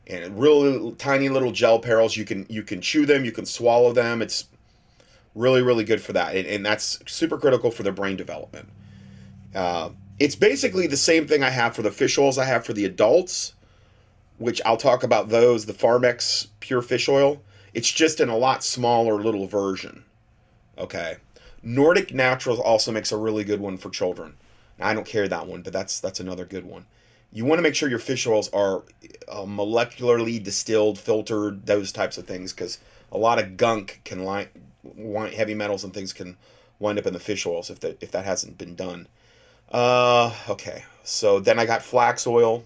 And 0.06 0.38
really 0.38 0.92
tiny 0.96 1.28
little 1.28 1.52
gel 1.52 1.78
perils. 1.78 2.16
You 2.16 2.24
can 2.24 2.46
you 2.48 2.62
can 2.62 2.80
chew 2.80 3.06
them, 3.06 3.24
you 3.24 3.32
can 3.32 3.46
swallow 3.46 3.92
them. 3.92 4.22
It's 4.22 4.46
really 5.34 5.62
really 5.62 5.84
good 5.84 6.02
for 6.02 6.12
that, 6.14 6.34
and, 6.34 6.46
and 6.46 6.66
that's 6.66 6.98
super 7.06 7.38
critical 7.38 7.70
for 7.70 7.82
their 7.82 7.92
brain 7.92 8.16
development. 8.16 8.68
Uh, 9.54 9.90
it's 10.18 10.34
basically 10.34 10.86
the 10.86 10.96
same 10.96 11.26
thing 11.26 11.42
I 11.42 11.50
have 11.50 11.74
for 11.74 11.82
the 11.82 11.90
fish 11.90 12.18
oils 12.18 12.38
I 12.38 12.44
have 12.46 12.64
for 12.64 12.72
the 12.72 12.84
adults, 12.84 13.54
which 14.38 14.60
I'll 14.64 14.76
talk 14.76 15.02
about 15.02 15.28
those. 15.28 15.66
The 15.66 15.72
Pharmax 15.72 16.48
Pure 16.60 16.82
Fish 16.82 17.08
Oil. 17.08 17.42
It's 17.74 17.90
just 17.90 18.20
in 18.20 18.28
a 18.28 18.36
lot 18.36 18.64
smaller 18.64 19.22
little 19.22 19.46
version. 19.46 20.04
Okay. 20.82 21.16
Nordic 21.62 22.12
Naturals 22.12 22.58
also 22.58 22.90
makes 22.90 23.12
a 23.12 23.16
really 23.16 23.44
good 23.44 23.60
one 23.60 23.76
for 23.76 23.88
children. 23.88 24.34
I 24.80 24.94
don't 24.94 25.06
carry 25.06 25.28
that 25.28 25.46
one, 25.46 25.62
but 25.62 25.72
that's 25.72 26.00
that's 26.00 26.18
another 26.18 26.44
good 26.44 26.64
one. 26.64 26.86
You 27.32 27.44
want 27.44 27.60
to 27.60 27.62
make 27.62 27.76
sure 27.76 27.88
your 27.88 28.00
fish 28.00 28.26
oils 28.26 28.52
are 28.52 28.82
uh, 29.28 29.44
molecularly 29.44 30.42
distilled, 30.42 30.98
filtered, 30.98 31.66
those 31.66 31.92
types 31.92 32.18
of 32.18 32.26
things, 32.26 32.52
because 32.52 32.78
a 33.10 33.16
lot 33.16 33.38
of 33.38 33.56
gunk 33.56 34.00
can 34.04 34.24
line, 34.24 34.48
heavy 35.34 35.54
metals 35.54 35.84
and 35.84 35.94
things 35.94 36.12
can 36.12 36.36
wind 36.78 36.98
up 36.98 37.06
in 37.06 37.12
the 37.12 37.20
fish 37.20 37.46
oils 37.46 37.70
if 37.70 37.78
that 37.80 38.02
if 38.02 38.10
that 38.10 38.24
hasn't 38.24 38.58
been 38.58 38.74
done. 38.74 39.06
Uh, 39.70 40.34
okay, 40.48 40.84
so 41.04 41.38
then 41.38 41.60
I 41.60 41.64
got 41.64 41.82
flax 41.82 42.26
oil, 42.26 42.64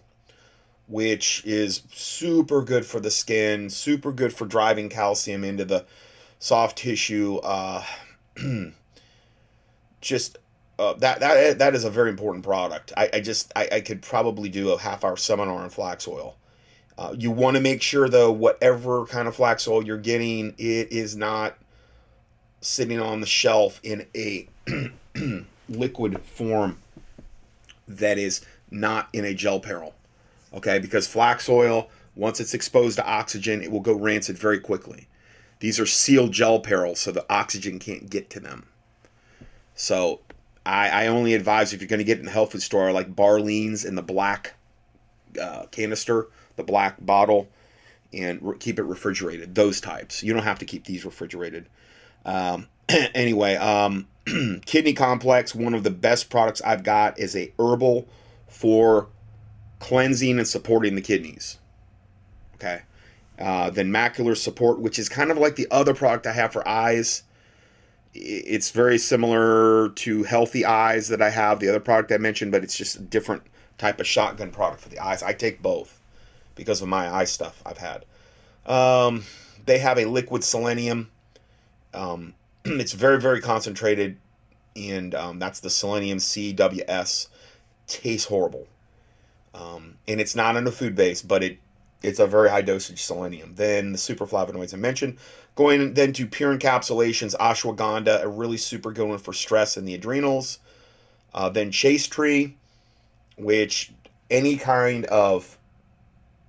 which 0.89 1.45
is 1.45 1.83
super 1.93 2.63
good 2.63 2.87
for 2.87 2.99
the 2.99 3.11
skin, 3.11 3.69
super 3.69 4.11
good 4.11 4.33
for 4.33 4.47
driving 4.47 4.89
calcium 4.89 5.45
into 5.45 5.67
the 5.67 5.85
soft 6.39 6.79
tissue. 6.79 7.37
Uh, 7.37 7.85
just 10.01 10.39
uh, 10.79 10.95
that 10.95 11.21
that 11.21 11.59
that 11.59 11.75
is 11.75 11.85
a 11.85 11.91
very 11.91 12.11
important 12.11 12.45
product. 12.45 12.93
I, 12.97 13.09
I 13.15 13.21
just 13.21 13.53
I, 13.57 13.69
I 13.73 13.81
could 13.81 14.03
probably 14.03 14.49
do 14.49 14.71
a 14.71 14.79
half 14.79 15.05
hour 15.05 15.17
seminar 15.17 15.59
on 15.63 15.71
flax 15.71 16.07
oil. 16.07 16.37
Uh, 16.99 17.15
you 17.17 17.31
want 17.31 17.57
to 17.57 17.63
make 17.63 17.83
sure 17.83 18.09
though, 18.09 18.33
whatever 18.33 19.07
kind 19.07 19.29
of 19.29 19.37
flax 19.37 19.69
oil 19.69 19.85
you're 19.85 19.99
getting, 19.99 20.55
it 20.59 20.93
is 20.93 21.17
not 21.17 21.57
sitting 22.61 23.01
on 23.01 23.21
the 23.21 23.27
shelf 23.27 23.81
in 23.83 24.07
a 24.15 24.49
liquid 25.69 26.21
form 26.23 26.79
that 27.89 28.19
is 28.19 28.45
not 28.71 29.09
in 29.13 29.25
a 29.25 29.35
gel 29.35 29.61
peril. 29.61 29.95
Okay, 30.55 30.79
because 30.79 31.07
flax 31.07 31.49
oil, 31.49 31.91
once 32.15 32.41
it's 32.41 32.55
exposed 32.55 32.97
to 32.97 33.07
oxygen, 33.07 33.63
it 33.63 33.71
will 33.71 33.81
go 33.81 33.95
rancid 33.95 34.39
very 34.39 34.59
quickly. 34.59 35.07
These 35.61 35.81
are 35.81 35.87
sealed 35.87 36.33
gel 36.33 36.61
perils, 36.61 37.01
so 37.01 37.13
the 37.13 37.27
oxygen 37.33 37.79
can't 37.79 38.11
get 38.11 38.29
to 38.31 38.41
them. 38.41 38.67
So 39.75 40.21
I, 40.65 41.05
I 41.05 41.07
only 41.07 41.35
advise 41.35 41.73
if 41.73 41.81
you're 41.81 41.89
going 41.89 41.99
to 41.99 42.05
get 42.05 42.19
in 42.19 42.27
the 42.27 42.31
health 42.31 42.53
food 42.53 42.63
store, 42.63 42.93
like 42.93 43.15
Barlean's 43.15 43.85
in 43.85 43.95
the 43.95 44.03
black 44.03 44.55
uh, 45.41 45.67
canister, 45.71 46.29
the 46.57 46.63
black 46.63 47.05
bottle, 47.05 47.49
and 48.13 48.39
re- 48.43 48.59
keep 48.59 48.79
it 48.79 48.85
refrigerated. 48.85 49.55
Those 49.55 49.81
types. 49.81 50.23
You 50.23 50.33
don't 50.33 50.43
have 50.43 50.59
to 50.59 50.65
keep 50.65 50.85
these 50.85 51.05
refrigerated. 51.05 51.67
Um, 52.25 52.69
anyway, 52.89 53.55
um, 53.57 54.09
kidney 54.67 54.93
complex. 54.93 55.55
One 55.55 55.75
of 55.75 55.85
the 55.85 55.91
best 55.91 56.31
products 56.31 56.61
I've 56.63 56.83
got 56.83 57.19
is 57.19 57.37
a 57.37 57.53
herbal 57.59 58.09
for 58.49 59.09
cleansing 59.79 60.39
and 60.39 60.49
supporting 60.49 60.95
the 60.95 61.03
kidneys. 61.03 61.59
Okay. 62.55 62.83
Uh, 63.39 63.69
then 63.71 63.91
macular 63.91 64.37
support, 64.37 64.81
which 64.81 64.99
is 64.99 65.09
kind 65.09 65.31
of 65.31 65.37
like 65.37 65.57
the 65.57 65.69
other 65.71 65.95
product 65.95 66.27
I 66.27 66.33
have 66.33 66.53
for 66.53 66.67
eyes. 66.67 67.23
It's 68.15 68.71
very 68.71 68.97
similar 68.97 69.91
to 69.91 70.23
healthy 70.23 70.65
eyes 70.65 71.09
that 71.09 71.21
I 71.21 71.29
have, 71.29 71.61
the 71.61 71.69
other 71.69 71.81
product 71.81 72.13
I 72.13 72.17
mentioned, 72.17 72.51
but 72.51 72.65
it's 72.65 72.77
just 72.77 72.97
a 72.97 73.03
different 73.03 73.43
type 73.77 74.01
of 74.01 74.07
shotgun 74.07 74.51
product 74.51 74.81
for 74.81 74.89
the 74.89 74.99
eyes. 74.99 75.23
I 75.23 75.35
take 75.35 75.61
both 75.61 76.01
because 76.55 76.81
of 76.81 76.89
my 76.89 77.15
eye 77.15 77.25
stuff 77.25 77.63
I've 77.67 77.79
had. 77.79 78.05
Um, 78.65 79.25
they 79.67 79.79
have 79.79 79.99
a 79.99 80.07
liquid 80.07 80.43
selenium. 80.43 81.11
Um, 81.93 82.35
it's 82.65 82.93
very, 82.93 83.21
very 83.21 83.41
concentrated, 83.41 84.17
and 84.75 85.15
um, 85.15 85.39
that's 85.39 85.61
the 85.61 85.71
selenium 85.71 86.19
CWS. 86.19 87.29
Tastes 87.87 88.27
horrible. 88.27 88.67
Um, 89.55 89.97
and 90.09 90.21
it's 90.21 90.35
not 90.35 90.57
on 90.57 90.67
a 90.67 90.73
food 90.73 90.95
base, 90.95 91.23
but 91.23 91.43
it 91.43 91.59
it's 92.03 92.19
a 92.19 92.27
very 92.27 92.51
high 92.51 92.63
dosage 92.63 93.03
selenium. 93.03 93.55
Then 93.55 93.93
the 93.93 93.99
superflavonoids 93.99 94.75
I 94.75 94.77
mentioned. 94.77 95.19
Going 95.55 95.95
then 95.95 96.13
to 96.15 96.27
pure 96.27 96.57
encapsulations, 96.57 97.35
ashwagandha, 97.37 98.23
a 98.23 98.29
really 98.29 98.59
super 98.59 98.93
good 98.93 99.09
one 99.09 99.19
for 99.19 99.33
stress 99.33 99.77
and 99.77 99.89
the 99.89 99.95
adrenals. 99.95 100.59
Uh, 101.35 101.49
then 101.49 101.71
chaste 101.71 102.13
tree, 102.13 102.57
which 103.37 103.93
any 104.31 104.57
kind 104.57 105.07
of 105.07 105.59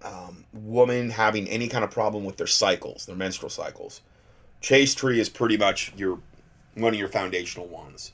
um, 0.04 0.46
woman 0.54 1.10
having 1.10 1.48
any 1.48 1.68
kind 1.68 1.84
of 1.84 1.92
problem 1.92 2.26
with 2.26 2.38
their 2.38 2.48
cycles, 2.48 3.06
their 3.06 3.16
menstrual 3.16 3.50
cycles, 3.50 4.02
chaste 4.62 4.98
tree 4.98 5.20
is 5.20 5.30
pretty 5.30 5.58
much 5.58 5.94
your 5.96 6.20
one 6.76 6.94
of 6.94 7.00
your 7.00 7.10
foundational 7.10 7.68
ones. 7.68 8.12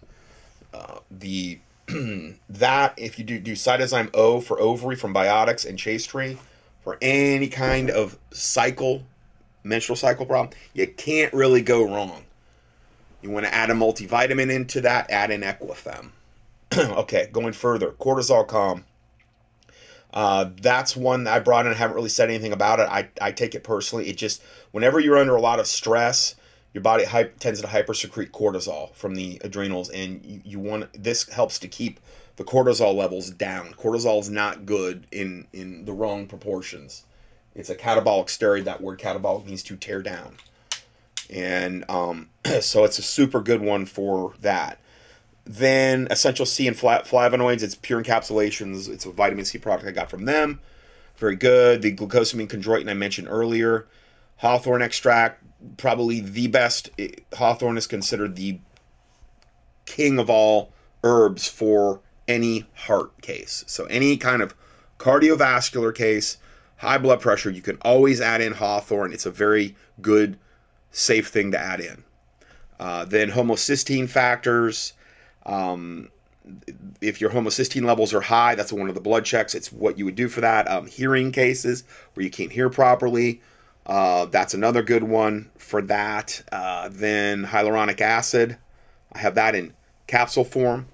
Uh, 0.73 0.99
the 1.11 1.59
that 2.49 2.93
if 2.97 3.19
you 3.19 3.25
do 3.25 3.39
do 3.39 3.53
cytozyme 3.53 4.09
O 4.13 4.39
for 4.39 4.59
ovary 4.59 4.95
from 4.95 5.13
biotics 5.13 5.67
and 5.67 5.77
chaste 5.77 6.09
tree 6.09 6.37
for 6.83 6.97
any 7.01 7.47
kind 7.47 7.89
of 7.89 8.17
cycle 8.31 9.03
menstrual 9.63 9.95
cycle 9.95 10.25
problem, 10.25 10.57
you 10.73 10.87
can't 10.87 11.33
really 11.33 11.61
go 11.61 11.83
wrong. 11.83 12.23
You 13.21 13.29
want 13.29 13.45
to 13.45 13.53
add 13.53 13.69
a 13.69 13.73
multivitamin 13.73 14.51
into 14.51 14.81
that, 14.81 15.09
add 15.09 15.31
an 15.31 15.41
Equifem. 15.41 16.09
okay, 16.77 17.29
going 17.31 17.53
further, 17.53 17.91
cortisol 17.91 18.45
calm. 18.45 18.83
Uh, 20.13 20.49
that's 20.61 20.95
one 20.95 21.23
that 21.23 21.33
I 21.33 21.39
brought 21.39 21.65
in. 21.65 21.71
I 21.71 21.75
haven't 21.75 21.95
really 21.95 22.09
said 22.09 22.29
anything 22.29 22.51
about 22.51 22.79
it. 22.79 22.87
I, 22.89 23.09
I 23.19 23.31
take 23.31 23.55
it 23.55 23.63
personally. 23.63 24.09
It 24.09 24.17
just, 24.17 24.43
whenever 24.71 24.99
you're 24.99 25.17
under 25.17 25.35
a 25.35 25.41
lot 25.41 25.59
of 25.59 25.65
stress, 25.65 26.35
your 26.73 26.83
body 26.83 27.05
hype, 27.05 27.39
tends 27.39 27.61
to 27.61 27.67
hypersecrete 27.67 28.31
cortisol 28.31 28.93
from 28.93 29.15
the 29.15 29.39
adrenals, 29.43 29.89
and 29.89 30.23
you, 30.25 30.41
you 30.43 30.59
want 30.59 30.89
this 31.01 31.29
helps 31.29 31.59
to 31.59 31.67
keep 31.67 31.99
the 32.35 32.43
cortisol 32.43 32.95
levels 32.95 33.29
down. 33.29 33.73
Cortisol 33.73 34.19
is 34.19 34.29
not 34.29 34.65
good 34.65 35.07
in 35.11 35.47
in 35.53 35.85
the 35.85 35.93
wrong 35.93 36.27
proportions. 36.27 37.05
It's 37.55 37.69
a 37.69 37.75
catabolic 37.75 38.27
steroid. 38.27 38.63
That 38.63 38.81
word 38.81 38.99
catabolic 38.99 39.45
means 39.45 39.63
to 39.63 39.75
tear 39.75 40.01
down, 40.01 40.37
and 41.29 41.85
um, 41.89 42.29
so 42.61 42.83
it's 42.83 42.99
a 42.99 43.03
super 43.03 43.41
good 43.41 43.61
one 43.61 43.85
for 43.85 44.33
that. 44.41 44.79
Then 45.45 46.07
essential 46.09 46.45
C 46.45 46.67
and 46.67 46.77
flavonoids. 46.77 47.63
It's 47.63 47.75
pure 47.75 48.01
encapsulations. 48.01 48.89
It's 48.89 49.05
a 49.05 49.11
vitamin 49.11 49.45
C 49.45 49.57
product 49.57 49.87
I 49.87 49.91
got 49.91 50.09
from 50.09 50.25
them. 50.25 50.61
Very 51.17 51.35
good. 51.35 51.81
The 51.81 51.95
glucosamine 51.95 52.47
chondroitin 52.47 52.89
I 52.89 52.93
mentioned 52.93 53.27
earlier. 53.29 53.87
Hawthorn 54.37 54.81
extract, 54.81 55.43
probably 55.77 56.21
the 56.21 56.47
best. 56.47 56.89
Hawthorn 57.33 57.77
is 57.77 57.87
considered 57.87 58.35
the 58.35 58.59
king 59.85 60.17
of 60.17 60.29
all 60.29 60.73
herbs 61.03 61.47
for 61.47 62.01
any 62.27 62.65
heart 62.75 63.21
case. 63.21 63.63
So 63.67 63.85
any 63.85 64.17
kind 64.17 64.41
of 64.41 64.55
cardiovascular 64.97 65.93
case, 65.93 66.37
high 66.77 66.97
blood 66.97 67.21
pressure, 67.21 67.49
you 67.49 67.61
can 67.61 67.77
always 67.81 68.21
add 68.21 68.41
in 68.41 68.53
hawthorn. 68.53 69.13
It's 69.13 69.25
a 69.25 69.31
very 69.31 69.75
good, 70.01 70.37
safe 70.91 71.27
thing 71.27 71.51
to 71.51 71.59
add 71.59 71.79
in. 71.79 72.03
Uh, 72.79 73.05
then 73.05 73.31
homocysteine 73.31 74.09
factors. 74.09 74.93
Um, 75.45 76.09
if 77.01 77.21
your 77.21 77.29
homocysteine 77.29 77.85
levels 77.85 78.13
are 78.13 78.21
high, 78.21 78.55
that's 78.55 78.73
one 78.73 78.89
of 78.89 78.95
the 78.95 79.01
blood 79.01 79.25
checks. 79.25 79.55
It's 79.55 79.71
what 79.71 79.97
you 79.97 80.05
would 80.05 80.15
do 80.15 80.27
for 80.27 80.41
that. 80.41 80.69
Um, 80.69 80.87
hearing 80.87 81.31
cases 81.31 81.83
where 82.13 82.23
you 82.23 82.29
can't 82.29 82.51
hear 82.51 82.69
properly. 82.69 83.41
Uh, 83.85 84.25
that's 84.25 84.53
another 84.53 84.81
good 84.81 85.03
one 85.03 85.49
for 85.57 85.81
that. 85.83 86.41
Uh, 86.51 86.89
then 86.91 87.45
hyaluronic 87.45 88.01
acid. 88.01 88.57
I 89.11 89.19
have 89.19 89.35
that 89.35 89.55
in 89.55 89.73
capsule 90.07 90.45
form 90.45 90.87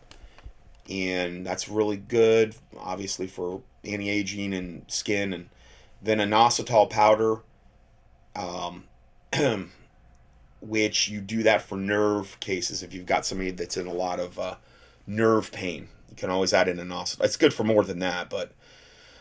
and 0.90 1.46
that's 1.46 1.70
really 1.70 1.98
good, 1.98 2.56
obviously 2.78 3.28
for 3.28 3.62
anti-aging 3.86 4.54
and 4.54 4.84
skin. 4.88 5.34
And 5.34 5.50
then 6.02 6.18
inositol 6.18 6.90
powder, 6.90 7.42
um, 8.36 8.86
which 10.62 11.08
you 11.08 11.22
do 11.22 11.44
that 11.44 11.62
for 11.62 11.78
nerve 11.78 12.40
cases. 12.40 12.82
If 12.82 12.94
you've 12.94 13.06
got 13.06 13.26
somebody 13.26 13.52
that's 13.52 13.78
in 13.78 13.86
a 13.86 13.94
lot 13.94 14.20
of 14.20 14.40
uh, 14.40 14.56
nerve 15.06 15.52
pain, 15.52 15.90
you 16.10 16.16
can 16.16 16.32
always 16.32 16.54
add 16.54 16.68
in 16.68 16.78
inositol. 16.78 17.24
It's 17.24 17.38
good 17.38 17.54
for 17.54 17.64
more 17.64 17.84
than 17.84 18.00
that, 18.00 18.30
but 18.30 18.52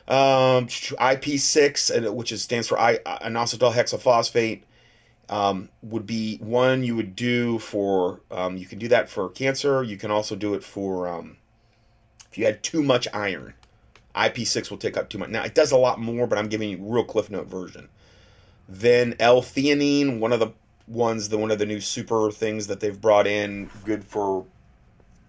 um, 0.08 0.68
IP6, 0.68 2.14
which 2.14 2.32
is, 2.32 2.42
stands 2.42 2.66
for 2.66 2.78
inositol 2.78 3.74
hexaphosphate. 3.74 4.62
Um, 5.30 5.68
would 5.82 6.06
be 6.06 6.38
one 6.38 6.82
you 6.84 6.96
would 6.96 7.14
do 7.14 7.58
for 7.58 8.22
um, 8.30 8.56
you 8.56 8.64
can 8.64 8.78
do 8.78 8.88
that 8.88 9.10
for 9.10 9.28
cancer 9.28 9.82
you 9.82 9.98
can 9.98 10.10
also 10.10 10.34
do 10.34 10.54
it 10.54 10.64
for 10.64 11.06
um, 11.06 11.36
if 12.30 12.38
you 12.38 12.44
had 12.44 12.62
too 12.62 12.82
much 12.82 13.08
iron, 13.12 13.54
IP6 14.14 14.70
will 14.70 14.78
take 14.78 14.96
up 14.96 15.08
too 15.08 15.18
much. 15.18 15.30
Now, 15.30 15.44
it 15.44 15.54
does 15.54 15.72
a 15.72 15.76
lot 15.76 16.00
more, 16.00 16.26
but 16.26 16.38
I'm 16.38 16.48
giving 16.48 16.70
you 16.70 16.78
real 16.80 17.04
Cliff 17.04 17.30
Note 17.30 17.46
version. 17.46 17.88
Then 18.68 19.14
L-theanine, 19.18 20.18
one 20.18 20.32
of 20.32 20.40
the 20.40 20.52
ones, 20.86 21.28
the 21.28 21.38
one 21.38 21.50
of 21.50 21.58
the 21.58 21.66
new 21.66 21.80
super 21.80 22.30
things 22.30 22.66
that 22.66 22.80
they've 22.80 23.00
brought 23.00 23.26
in, 23.26 23.70
good 23.84 24.04
for, 24.04 24.44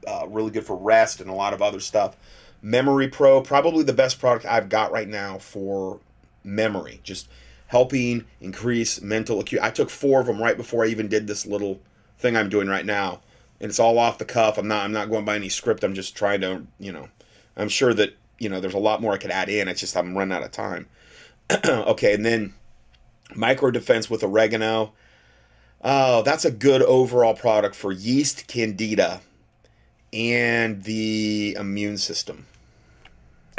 uh, 0.07 0.25
really 0.27 0.51
good 0.51 0.65
for 0.65 0.75
rest 0.75 1.21
and 1.21 1.29
a 1.29 1.33
lot 1.33 1.53
of 1.53 1.61
other 1.61 1.79
stuff. 1.79 2.17
Memory 2.61 3.07
Pro, 3.07 3.41
probably 3.41 3.83
the 3.83 3.93
best 3.93 4.19
product 4.19 4.45
I've 4.45 4.69
got 4.69 4.91
right 4.91 5.07
now 5.07 5.37
for 5.37 5.99
memory, 6.43 6.99
just 7.03 7.29
helping 7.67 8.25
increase 8.41 9.01
mental 9.01 9.39
acuity. 9.39 9.65
I 9.65 9.69
took 9.69 9.89
four 9.89 10.19
of 10.19 10.27
them 10.27 10.41
right 10.41 10.57
before 10.57 10.83
I 10.83 10.87
even 10.87 11.07
did 11.07 11.27
this 11.27 11.45
little 11.45 11.79
thing 12.17 12.35
I'm 12.35 12.49
doing 12.49 12.67
right 12.67 12.85
now 12.85 13.21
and 13.61 13.69
it's 13.69 13.79
all 13.79 13.99
off 13.99 14.17
the 14.17 14.25
cuff. 14.25 14.57
I'm 14.57 14.67
not 14.67 14.85
I'm 14.85 14.91
not 14.91 15.09
going 15.09 15.25
by 15.25 15.35
any 15.35 15.49
script. 15.49 15.83
I'm 15.83 15.93
just 15.93 16.15
trying 16.15 16.41
to 16.41 16.63
you 16.79 16.91
know. 16.91 17.09
I'm 17.57 17.69
sure 17.69 17.93
that 17.93 18.15
you 18.39 18.49
know 18.49 18.59
there's 18.59 18.73
a 18.73 18.79
lot 18.79 19.01
more 19.01 19.13
I 19.13 19.17
could 19.17 19.31
add 19.31 19.49
in. 19.49 19.67
It's 19.67 19.81
just 19.81 19.97
I'm 19.97 20.17
running 20.17 20.35
out 20.35 20.43
of 20.43 20.51
time. 20.51 20.87
okay, 21.65 22.13
and 22.13 22.25
then 22.25 22.53
micro 23.35 23.71
defense 23.71 24.09
with 24.09 24.23
oregano. 24.23 24.93
Oh, 25.81 26.23
that's 26.23 26.45
a 26.45 26.51
good 26.51 26.81
overall 26.81 27.33
product 27.33 27.75
for 27.75 27.91
yeast, 27.91 28.47
candida, 28.47 29.21
and 30.11 30.83
the 30.83 31.55
immune 31.59 31.97
system. 31.97 32.47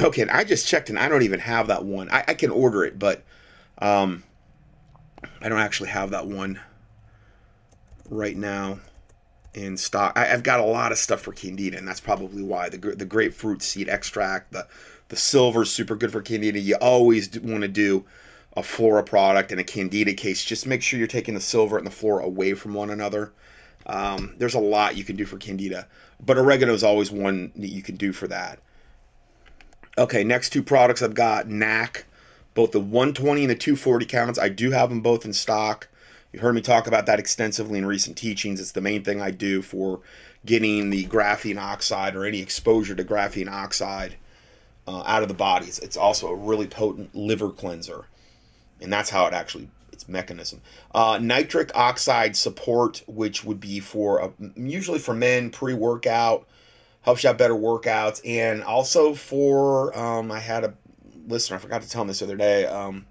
Okay, 0.01 0.23
and 0.23 0.31
I 0.31 0.45
just 0.45 0.67
checked 0.67 0.91
and 0.91 0.99
I 0.99 1.09
don't 1.09 1.23
even 1.23 1.41
have 1.41 1.67
that 1.69 1.85
one. 1.85 2.11
I, 2.11 2.25
I 2.29 2.35
can 2.35 2.51
order 2.51 2.85
it, 2.85 2.99
but 2.99 3.23
um, 3.79 4.23
I 5.41 5.49
don't 5.49 5.59
actually 5.59 5.91
have 5.91 6.11
that 6.11 6.27
one 6.27 6.61
right 8.09 8.37
now 8.37 8.79
in 9.55 9.77
stock. 9.77 10.13
I, 10.17 10.27
have 10.27 10.43
got 10.43 10.61
a 10.61 10.65
lot 10.65 10.93
of 10.93 10.99
stuff 10.99 11.23
for 11.23 11.33
candida, 11.33 11.77
and 11.77 11.87
that's 11.87 12.01
probably 12.01 12.43
why 12.43 12.69
the 12.69 12.79
the 12.79 13.05
grapefruit 13.05 13.63
seed 13.63 13.89
extract, 13.89 14.53
the 14.53 14.67
the 15.09 15.17
silver 15.17 15.63
is 15.63 15.73
super 15.73 15.97
good 15.97 16.13
for 16.13 16.23
candida. 16.23 16.59
You 16.59 16.77
always 16.77 17.39
want 17.41 17.63
to 17.63 17.69
do 17.69 18.05
a 18.57 18.63
flora 18.63 19.03
product 19.03 19.51
and 19.53 19.61
a 19.61 19.65
candida 19.65 20.13
case. 20.13 20.45
Just 20.45 20.67
make 20.67 20.83
sure 20.83 20.99
you're 20.99 21.09
taking 21.09 21.35
the 21.35 21.41
silver 21.41 21.79
and 21.79 21.87
the 21.87 21.91
flora 21.91 22.25
away 22.25 22.55
from 22.55 22.75
one 22.75 22.91
another. 22.91 23.33
Um, 23.87 24.35
there's 24.39 24.55
a 24.55 24.61
lot 24.61 24.97
you 24.97 25.05
can 25.05 25.17
do 25.17 25.25
for 25.25 25.39
candida, 25.39 25.87
but 26.25 26.39
oregano 26.39 26.73
is 26.73 26.85
always 26.85 27.11
one 27.11 27.53
that 27.57 27.71
you 27.71 27.83
can 27.83 27.97
do 27.97 28.13
for 28.13 28.29
that. 28.29 28.61
Okay, 29.99 30.23
next 30.23 30.51
two 30.51 30.63
products 30.63 31.03
I've 31.03 31.15
got 31.15 31.49
NAC, 31.49 32.05
both 32.55 32.71
the 32.73 32.81
120 32.81 33.43
and 33.43 33.51
the 33.51 33.55
240 33.55 34.07
counts. 34.07 34.39
I 34.39 34.49
do 34.49 34.71
have 34.71 34.91
them 34.91 35.01
both 35.01 35.25
in 35.25 35.33
stock. 35.33 35.89
You've 36.33 36.43
heard 36.43 36.55
me 36.55 36.61
talk 36.61 36.87
about 36.87 37.07
that 37.07 37.19
extensively 37.19 37.79
in 37.79 37.87
recent 37.87 38.17
teachings. 38.17 38.61
It's 38.61 38.73
the 38.73 38.81
main 38.81 39.03
thing 39.03 39.21
I 39.21 39.31
do 39.33 39.63
for 39.63 40.01
getting 40.47 40.91
the 40.91 41.07
graphene 41.07 41.61
oxide 41.61 42.15
or 42.15 42.25
any 42.25 42.41
exposure 42.41 42.95
to 42.95 43.05
graphene 43.05 43.51
oxide 43.51 44.17
uh, 44.87 45.03
out 45.07 45.23
of 45.23 45.29
the 45.29 45.35
bodies. 45.35 45.79
It's, 45.81 45.97
also 45.97 46.29
a 46.29 46.35
really 46.35 46.67
potent 46.67 47.15
liver 47.15 47.51
cleanser, 47.51 48.05
and 48.81 48.93
that's 48.93 49.11
how 49.11 49.27
it 49.27 49.35
actually 49.35 49.69
its 49.93 50.09
mechanism. 50.09 50.61
Uh, 50.95 51.19
nitric 51.21 51.73
oxide 51.75 52.37
support, 52.37 53.03
which 53.07 53.45
would 53.45 53.61
be 53.61 53.81
for 53.81 54.23
uh, 54.23 54.31
usually 54.55 55.01
for 55.01 55.15
men 55.15 55.51
pre-workout, 55.51 56.47
helps 57.03 57.25
you 57.25 57.29
have 57.29 57.39
better 57.39 57.55
workouts, 57.55 58.21
and 58.25 58.63
also 58.63 59.15
for 59.15 59.97
um, 59.99 60.31
I 60.31 60.39
had 60.39 60.63
a 60.63 60.75
listener 61.27 61.57
I 61.57 61.61
forgot 61.61 61.83
to 61.83 61.91
tell 61.91 62.03
him 62.03 62.09
this 62.09 62.21
the 62.21 62.27
other 62.27 62.37
day. 62.37 62.67
Um, 62.67 63.07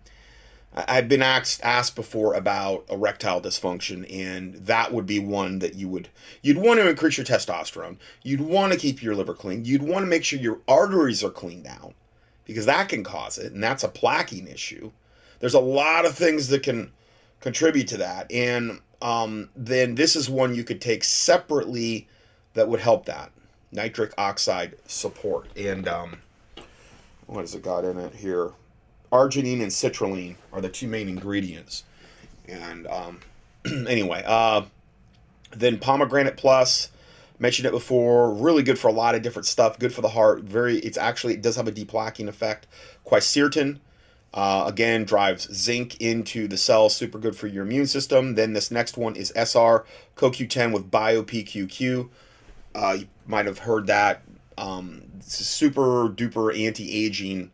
I've 0.87 1.07
been 1.07 1.21
asked 1.21 1.61
asked 1.63 1.95
before 1.95 2.33
about 2.33 2.85
erectile 2.89 3.41
dysfunction, 3.41 4.05
and 4.13 4.55
that 4.55 4.93
would 4.93 5.05
be 5.05 5.19
one 5.19 5.59
that 5.59 5.75
you 5.75 5.87
would 5.89 6.09
you'd 6.41 6.57
want 6.57 6.79
to 6.79 6.89
increase 6.89 7.17
your 7.17 7.25
testosterone. 7.25 7.97
You'd 8.23 8.41
want 8.41 8.73
to 8.73 8.79
keep 8.79 9.01
your 9.01 9.15
liver 9.15 9.33
clean. 9.33 9.65
You'd 9.65 9.83
want 9.83 10.03
to 10.03 10.09
make 10.09 10.23
sure 10.23 10.39
your 10.39 10.59
arteries 10.67 11.23
are 11.23 11.29
cleaned 11.29 11.67
out 11.67 11.93
because 12.45 12.65
that 12.65 12.89
can 12.89 13.03
cause 13.03 13.37
it, 13.37 13.51
and 13.51 13.63
that's 13.63 13.83
a 13.83 13.89
plaquing 13.89 14.51
issue. 14.51 14.91
There's 15.39 15.53
a 15.53 15.59
lot 15.59 16.05
of 16.05 16.15
things 16.15 16.49
that 16.49 16.63
can 16.63 16.91
contribute 17.39 17.87
to 17.89 17.97
that, 17.97 18.31
and 18.31 18.79
um, 19.01 19.49
then 19.55 19.95
this 19.95 20.15
is 20.15 20.29
one 20.29 20.55
you 20.55 20.63
could 20.63 20.81
take 20.81 21.03
separately 21.03 22.07
that 22.53 22.67
would 22.67 22.81
help 22.81 23.05
that 23.05 23.31
nitric 23.71 24.13
oxide 24.17 24.75
support. 24.87 25.47
And 25.55 25.87
um, 25.87 26.21
what 27.27 27.41
has 27.41 27.55
it 27.55 27.61
got 27.61 27.85
in 27.85 27.97
it 27.97 28.15
here? 28.15 28.51
Arginine 29.11 29.61
and 29.61 29.71
citrulline 29.71 30.35
are 30.51 30.61
the 30.61 30.69
two 30.69 30.87
main 30.87 31.09
ingredients. 31.09 31.83
And 32.47 32.87
um, 32.87 33.19
anyway, 33.65 34.23
uh, 34.25 34.63
then 35.51 35.79
pomegranate 35.79 36.37
plus 36.37 36.89
mentioned 37.39 37.65
it 37.65 37.71
before 37.71 38.33
really 38.33 38.63
good 38.63 38.77
for 38.77 38.89
a 38.89 38.93
lot 38.93 39.15
of 39.15 39.21
different 39.21 39.45
stuff 39.45 39.79
good 39.79 39.93
for 39.93 40.01
the 40.01 40.09
heart 40.09 40.41
very 40.43 40.77
it's 40.79 40.97
actually 40.97 41.33
it 41.33 41.41
does 41.41 41.55
have 41.55 41.67
a 41.67 41.71
deplaquing 41.71 42.27
effect. 42.27 42.67
Quercetin 43.05 43.79
uh, 44.33 44.65
again 44.67 45.05
drives 45.05 45.51
zinc 45.53 45.99
into 46.01 46.47
the 46.47 46.57
cells 46.57 46.95
super 46.95 47.17
good 47.17 47.35
for 47.35 47.47
your 47.47 47.63
immune 47.63 47.87
system. 47.87 48.35
Then 48.35 48.53
this 48.53 48.71
next 48.71 48.97
one 48.97 49.15
is 49.15 49.31
sr 49.35 49.85
coq10 50.15 50.73
with 50.73 50.91
biopqq 50.91 52.09
uh, 52.75 52.97
you 52.99 53.07
might 53.25 53.45
have 53.45 53.59
heard 53.59 53.87
that 53.87 54.21
um, 54.57 55.03
super 55.21 56.09
duper 56.09 56.57
anti-aging 56.57 57.49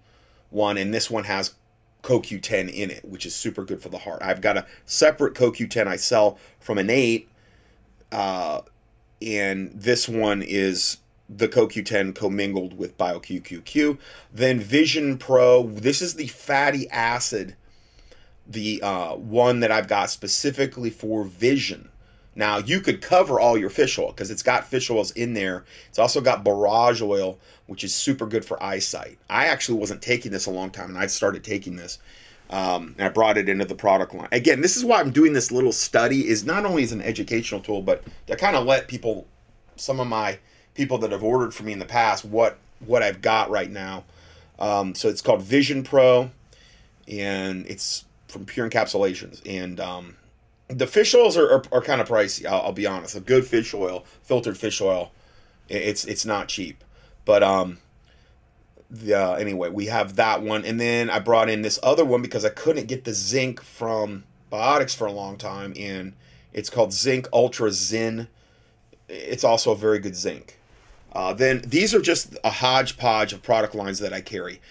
one, 0.50 0.78
and 0.78 0.94
this 0.94 1.10
one 1.10 1.24
has 1.26 1.56
CoQ10 2.04 2.72
in 2.72 2.92
it, 2.92 3.04
which 3.06 3.26
is 3.26 3.36
super 3.36 3.64
good 3.64 3.82
for 3.82 3.90
the 3.90 3.98
heart. 3.98 4.22
I've 4.22 4.42
got 4.42 4.58
a 4.58 4.66
separate 4.86 5.34
CoQ10 5.34 5.88
I 5.88 5.96
sell 5.96 6.38
from 6.60 6.78
Innate, 6.78 7.30
uh, 8.12 8.62
and 9.22 9.72
this 9.74 10.08
one 10.08 10.42
is 10.42 10.98
the 11.28 11.48
CoQ10 11.48 12.16
commingled 12.16 12.78
with 12.78 12.98
BioPQQ. 12.98 13.98
Then 14.32 14.60
Vision 14.60 15.18
Pro, 15.18 15.68
this 15.68 16.02
is 16.02 16.14
the 16.14 16.28
fatty 16.28 16.90
acid 16.90 17.56
the 18.48 18.82
uh, 18.82 19.16
one 19.16 19.60
that 19.62 19.72
I've 19.72 19.88
got 19.88 20.10
specifically 20.10 20.90
for 20.90 21.24
vision. 21.24 21.90
Now 22.36 22.58
you 22.58 22.82
could 22.82 23.02
cover 23.02 23.40
all 23.40 23.58
your 23.58 23.70
fish 23.70 23.98
oil 23.98 24.08
because 24.08 24.30
it's 24.30 24.44
got 24.44 24.68
fish 24.68 24.90
oils 24.90 25.12
in 25.12 25.34
there. 25.34 25.64
It's 25.88 26.00
also 26.00 26.20
got 26.22 26.44
borage 26.44 27.02
oil, 27.02 27.40
which 27.68 27.84
is 27.84 27.94
super 27.94 28.26
good 28.26 28.44
for 28.44 28.62
eyesight. 28.62 29.18
I 29.30 29.48
actually 29.48 29.80
wasn't 29.80 30.02
taking 30.02 30.32
this 30.32 30.46
a 30.46 30.52
long 30.52 30.70
time, 30.70 30.90
and 30.90 30.98
I 30.98 31.08
started 31.08 31.44
taking 31.44 31.76
this. 31.78 32.00
Um, 32.50 32.94
and 32.98 33.08
I 33.08 33.10
brought 33.10 33.38
it 33.38 33.50
into 33.50 33.66
the 33.66 33.74
product 33.76 34.14
line. 34.14 34.28
Again, 34.32 34.62
this 34.62 34.78
is 34.78 34.86
why 34.86 35.00
I'm 35.00 35.10
doing 35.10 35.34
this 35.34 35.52
little 35.52 35.72
study. 35.72 36.28
Is 36.28 36.46
not 36.46 36.66
only 36.66 36.84
as 36.84 36.92
an 36.92 37.02
educational 37.02 37.62
tool, 37.62 37.82
but 37.82 38.04
to 38.28 38.36
kind 38.36 38.56
of 38.56 38.66
let 38.66 38.88
people, 38.88 39.26
some 39.78 40.00
of 40.00 40.08
my 40.08 40.38
people 40.76 40.98
that 41.00 41.12
have 41.12 41.24
ordered 41.24 41.54
from 41.54 41.66
me 41.68 41.74
in 41.74 41.80
the 41.80 41.86
past, 41.86 42.24
what 42.24 42.58
what 42.86 43.02
I've 43.02 43.22
got 43.22 43.50
right 43.50 43.72
now. 43.72 44.04
Um, 44.60 44.94
so 44.94 45.10
it's 45.10 45.22
called 45.22 45.42
Vision 45.42 45.84
Pro, 45.84 46.30
and 47.08 47.66
it's 47.66 48.06
from 48.28 48.46
Pure 48.46 48.70
Encapsulations. 48.70 49.42
And 49.46 49.80
um, 49.80 50.16
the 50.68 50.88
fish 50.88 51.14
oils 51.14 51.38
are, 51.38 51.50
are, 51.50 51.64
are 51.72 51.82
kind 51.82 52.02
of 52.02 52.08
pricey. 52.08 52.46
I'll, 52.46 52.62
I'll, 52.62 52.72
be 52.74 52.88
honest. 52.88 53.16
A 53.16 53.20
good 53.20 53.46
fish 53.46 53.74
oil, 53.74 54.06
filtered 54.24 54.58
fish 54.58 54.82
oil, 54.82 55.12
it's 55.70 56.06
it's 56.06 56.26
not 56.26 56.48
cheap. 56.48 56.84
But 57.24 57.44
um, 57.44 57.80
the, 58.90 59.16
uh, 59.16 59.34
anyway, 59.34 59.70
we 59.70 59.88
have 59.88 60.16
that 60.16 60.42
one, 60.42 60.66
and 60.66 60.80
then 60.80 61.10
I 61.10 61.20
brought 61.20 61.50
in 61.50 61.62
this 61.62 61.80
other 61.84 62.06
one 62.06 62.22
because 62.22 62.46
I 62.46 62.50
couldn't 62.50 62.88
get 62.88 63.04
the 63.04 63.14
zinc 63.14 63.62
from 63.62 64.24
Biotics 64.52 64.96
for 64.96 65.08
a 65.08 65.12
long 65.12 65.38
time, 65.38 65.74
and 65.78 66.14
it's 66.54 66.70
called 66.70 66.94
Zinc 66.94 67.28
Ultra 67.34 67.72
Zen. 67.72 68.28
It's 69.10 69.44
also 69.44 69.72
a 69.72 69.76
very 69.76 70.00
good 70.00 70.16
zinc. 70.16 70.60
Uh, 71.12 71.34
then 71.34 71.62
these 71.66 71.94
are 71.96 72.02
just 72.02 72.38
a 72.44 72.50
hodgepodge 72.50 73.34
of 73.34 73.42
product 73.42 73.74
lines 73.74 74.00
that 74.00 74.14
I 74.14 74.22
carry. 74.22 74.62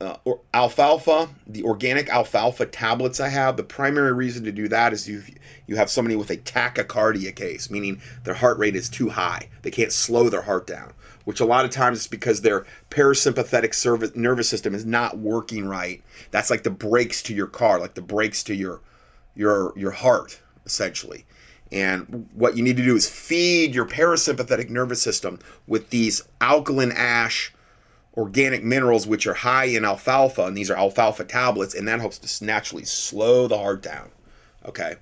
Uh, 0.00 0.16
or 0.24 0.40
alfalfa, 0.54 1.28
the 1.46 1.62
organic 1.62 2.08
alfalfa 2.08 2.64
tablets 2.64 3.20
I 3.20 3.28
have. 3.28 3.58
The 3.58 3.62
primary 3.62 4.14
reason 4.14 4.44
to 4.44 4.52
do 4.52 4.66
that 4.68 4.94
is 4.94 5.06
you 5.06 5.22
you 5.66 5.76
have 5.76 5.90
somebody 5.90 6.16
with 6.16 6.30
a 6.30 6.38
tachycardia 6.38 7.36
case, 7.36 7.70
meaning 7.70 8.00
their 8.24 8.32
heart 8.32 8.58
rate 8.58 8.74
is 8.74 8.88
too 8.88 9.10
high. 9.10 9.50
They 9.60 9.70
can't 9.70 9.92
slow 9.92 10.30
their 10.30 10.40
heart 10.40 10.66
down, 10.66 10.94
which 11.26 11.40
a 11.40 11.44
lot 11.44 11.66
of 11.66 11.70
times 11.70 11.98
is 11.98 12.06
because 12.06 12.40
their 12.40 12.64
parasympathetic 12.90 13.74
service, 13.74 14.12
nervous 14.14 14.48
system 14.48 14.74
is 14.74 14.86
not 14.86 15.18
working 15.18 15.66
right. 15.66 16.02
That's 16.30 16.48
like 16.48 16.62
the 16.62 16.70
brakes 16.70 17.22
to 17.24 17.34
your 17.34 17.46
car, 17.46 17.78
like 17.78 17.92
the 17.92 18.00
brakes 18.00 18.42
to 18.44 18.54
your 18.54 18.80
your 19.34 19.74
your 19.76 19.90
heart, 19.90 20.40
essentially. 20.64 21.26
And 21.72 22.26
what 22.34 22.56
you 22.56 22.62
need 22.62 22.78
to 22.78 22.84
do 22.84 22.96
is 22.96 23.08
feed 23.08 23.74
your 23.74 23.86
parasympathetic 23.86 24.70
nervous 24.70 25.02
system 25.02 25.38
with 25.66 25.90
these 25.90 26.22
alkaline 26.40 26.92
ash 26.92 27.52
organic 28.20 28.62
minerals, 28.62 29.06
which 29.06 29.26
are 29.26 29.34
high 29.34 29.64
in 29.64 29.84
alfalfa, 29.84 30.44
and 30.44 30.56
these 30.56 30.70
are 30.70 30.76
alfalfa 30.76 31.24
tablets, 31.24 31.74
and 31.74 31.88
that 31.88 32.00
helps 32.00 32.18
to 32.18 32.44
naturally 32.44 32.84
slow 32.84 33.48
the 33.48 33.56
heart 33.56 33.82
down. 33.82 34.10
Okay. 34.66 34.96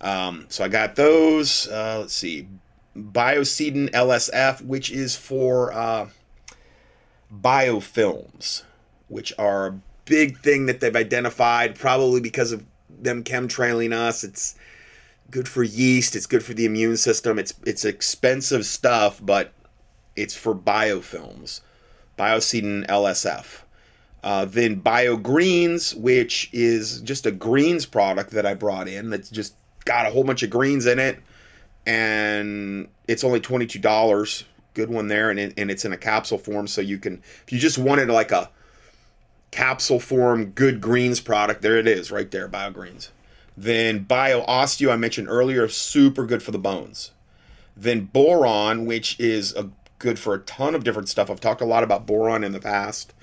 Um, 0.00 0.46
so 0.48 0.64
I 0.64 0.68
got 0.68 0.96
those. 0.96 1.68
Uh, 1.68 1.98
let's 2.00 2.14
see. 2.14 2.48
Biocidin 2.96 3.90
LSF, 3.90 4.62
which 4.62 4.90
is 4.90 5.14
for 5.14 5.70
uh, 5.72 6.08
biofilms, 7.32 8.62
which 9.08 9.34
are 9.38 9.66
a 9.66 9.80
big 10.06 10.38
thing 10.38 10.64
that 10.66 10.80
they've 10.80 10.96
identified, 10.96 11.74
probably 11.74 12.20
because 12.22 12.52
of 12.52 12.64
them 12.88 13.22
chemtrailing 13.22 13.92
us. 13.92 14.24
It's 14.24 14.54
good 15.30 15.46
for 15.46 15.62
yeast. 15.62 16.16
It's 16.16 16.26
good 16.26 16.42
for 16.42 16.54
the 16.54 16.64
immune 16.64 16.96
system. 16.96 17.38
It's 17.38 17.52
it's 17.66 17.84
expensive 17.84 18.64
stuff, 18.64 19.20
but 19.22 19.52
it's 20.14 20.34
for 20.34 20.54
biofilms. 20.54 21.60
Biocidin 22.18 22.86
LSF. 22.86 23.62
Uh, 24.22 24.44
then 24.44 24.80
BioGreens, 24.80 25.94
which 25.94 26.50
is 26.52 27.00
just 27.02 27.26
a 27.26 27.30
greens 27.30 27.86
product 27.86 28.30
that 28.32 28.44
I 28.44 28.54
brought 28.54 28.88
in 28.88 29.10
that's 29.10 29.30
just 29.30 29.54
got 29.84 30.06
a 30.06 30.10
whole 30.10 30.24
bunch 30.24 30.42
of 30.42 30.50
greens 30.50 30.86
in 30.86 30.98
it, 30.98 31.18
and 31.86 32.88
it's 33.06 33.22
only 33.22 33.40
twenty 33.40 33.66
two 33.66 33.78
dollars. 33.78 34.44
Good 34.74 34.90
one 34.90 35.08
there, 35.08 35.30
and, 35.30 35.38
it, 35.38 35.54
and 35.56 35.70
it's 35.70 35.84
in 35.84 35.92
a 35.92 35.96
capsule 35.96 36.38
form, 36.38 36.66
so 36.66 36.80
you 36.80 36.98
can 36.98 37.22
if 37.44 37.52
you 37.52 37.58
just 37.58 37.78
wanted 37.78 38.08
like 38.08 38.32
a 38.32 38.50
capsule 39.50 40.00
form 40.00 40.46
good 40.46 40.80
greens 40.80 41.20
product, 41.20 41.62
there 41.62 41.78
it 41.78 41.86
is, 41.86 42.10
right 42.10 42.30
there, 42.30 42.48
BioGreens. 42.48 43.10
Then 43.56 44.04
BioOsteo, 44.04 44.92
I 44.92 44.96
mentioned 44.96 45.28
earlier, 45.28 45.66
super 45.68 46.26
good 46.26 46.42
for 46.42 46.50
the 46.50 46.58
bones. 46.58 47.12
Then 47.76 48.06
boron, 48.06 48.86
which 48.86 49.18
is 49.18 49.54
a, 49.54 49.70
good 49.98 50.18
for 50.18 50.34
a 50.34 50.38
ton 50.40 50.74
of 50.74 50.84
different 50.84 51.08
stuff. 51.08 51.30
I've 51.30 51.40
talked 51.40 51.60
a 51.60 51.66
lot 51.66 51.82
about 51.82 52.06
boron 52.06 52.44
in 52.44 52.52
the 52.52 52.60
past. 52.60 53.14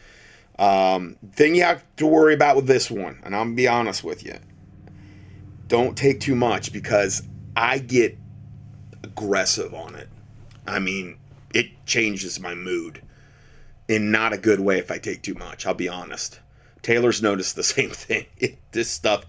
Um, 0.60 1.18
thing 1.32 1.56
you 1.56 1.64
have 1.64 1.84
to 1.98 2.06
worry 2.06 2.34
about 2.34 2.56
with 2.56 2.68
this 2.68 2.92
one, 2.92 3.20
and 3.24 3.36
I'm 3.36 3.48
gonna 3.48 3.56
be 3.56 3.68
honest 3.68 4.04
with 4.04 4.24
you, 4.24 4.38
don't 5.68 5.98
take 5.98 6.20
too 6.20 6.36
much 6.36 6.72
because 6.72 7.24
I 7.56 7.80
get 7.80 8.18
aggressive 9.04 9.74
on 9.74 9.96
it. 9.96 10.10
I 10.68 10.80
mean, 10.80 11.18
it 11.54 11.86
changes 11.86 12.40
my 12.40 12.56
mood 12.56 13.02
in 13.88 14.12
not 14.12 14.34
a 14.34 14.38
good 14.38 14.60
way 14.60 14.78
if 14.80 14.92
I 14.92 14.98
take 14.98 15.24
too 15.24 15.34
much. 15.34 15.66
I'll 15.66 15.74
be 15.74 15.90
honest. 15.90 16.40
Taylor's 16.82 17.22
noticed 17.22 17.56
the 17.56 17.64
same 17.64 17.90
thing. 17.90 18.26
This 18.72 18.90
stuff 18.90 19.26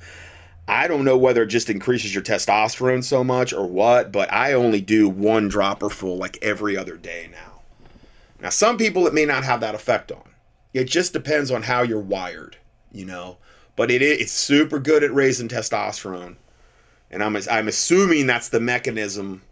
I 0.67 0.89
don't 0.89 1.05
know 1.05 1.19
whether 1.19 1.43
it 1.43 1.49
just 1.49 1.69
increases 1.69 2.15
your 2.15 2.23
testosterone 2.23 3.05
so 3.05 3.23
much 3.23 3.53
or 3.53 3.67
what, 3.67 4.11
but 4.11 4.33
I 4.33 4.55
only 4.55 4.81
do 4.81 5.09
one 5.09 5.49
dropper 5.49 5.91
full 5.91 6.17
like 6.17 6.39
every 6.41 6.77
other 6.77 6.97
day 6.97 7.29
now. 7.31 7.61
Now, 8.41 8.49
some 8.49 8.79
people 8.79 9.07
it 9.07 9.15
may 9.15 9.27
not 9.27 9.45
have 9.45 9.61
that 9.61 9.75
effect 9.75 10.11
on. 10.11 10.23
It 10.73 10.85
just 10.85 11.13
depends 11.13 11.51
on 11.51 11.63
how 11.63 11.83
you're 11.83 12.01
wired, 12.01 12.57
you 12.93 13.05
know. 13.05 13.37
But 13.77 13.91
it 13.91 14.03
is 14.03 14.21
it's 14.21 14.33
super 14.33 14.79
good 14.79 15.03
at 15.05 15.13
raising 15.13 15.49
testosterone, 15.49 16.37
and 17.11 17.23
I'm 17.23 17.37
I'm 17.51 17.69
assuming 17.69 18.27
that's 18.27 18.49
the 18.49 18.61
mechanism. 18.61 19.43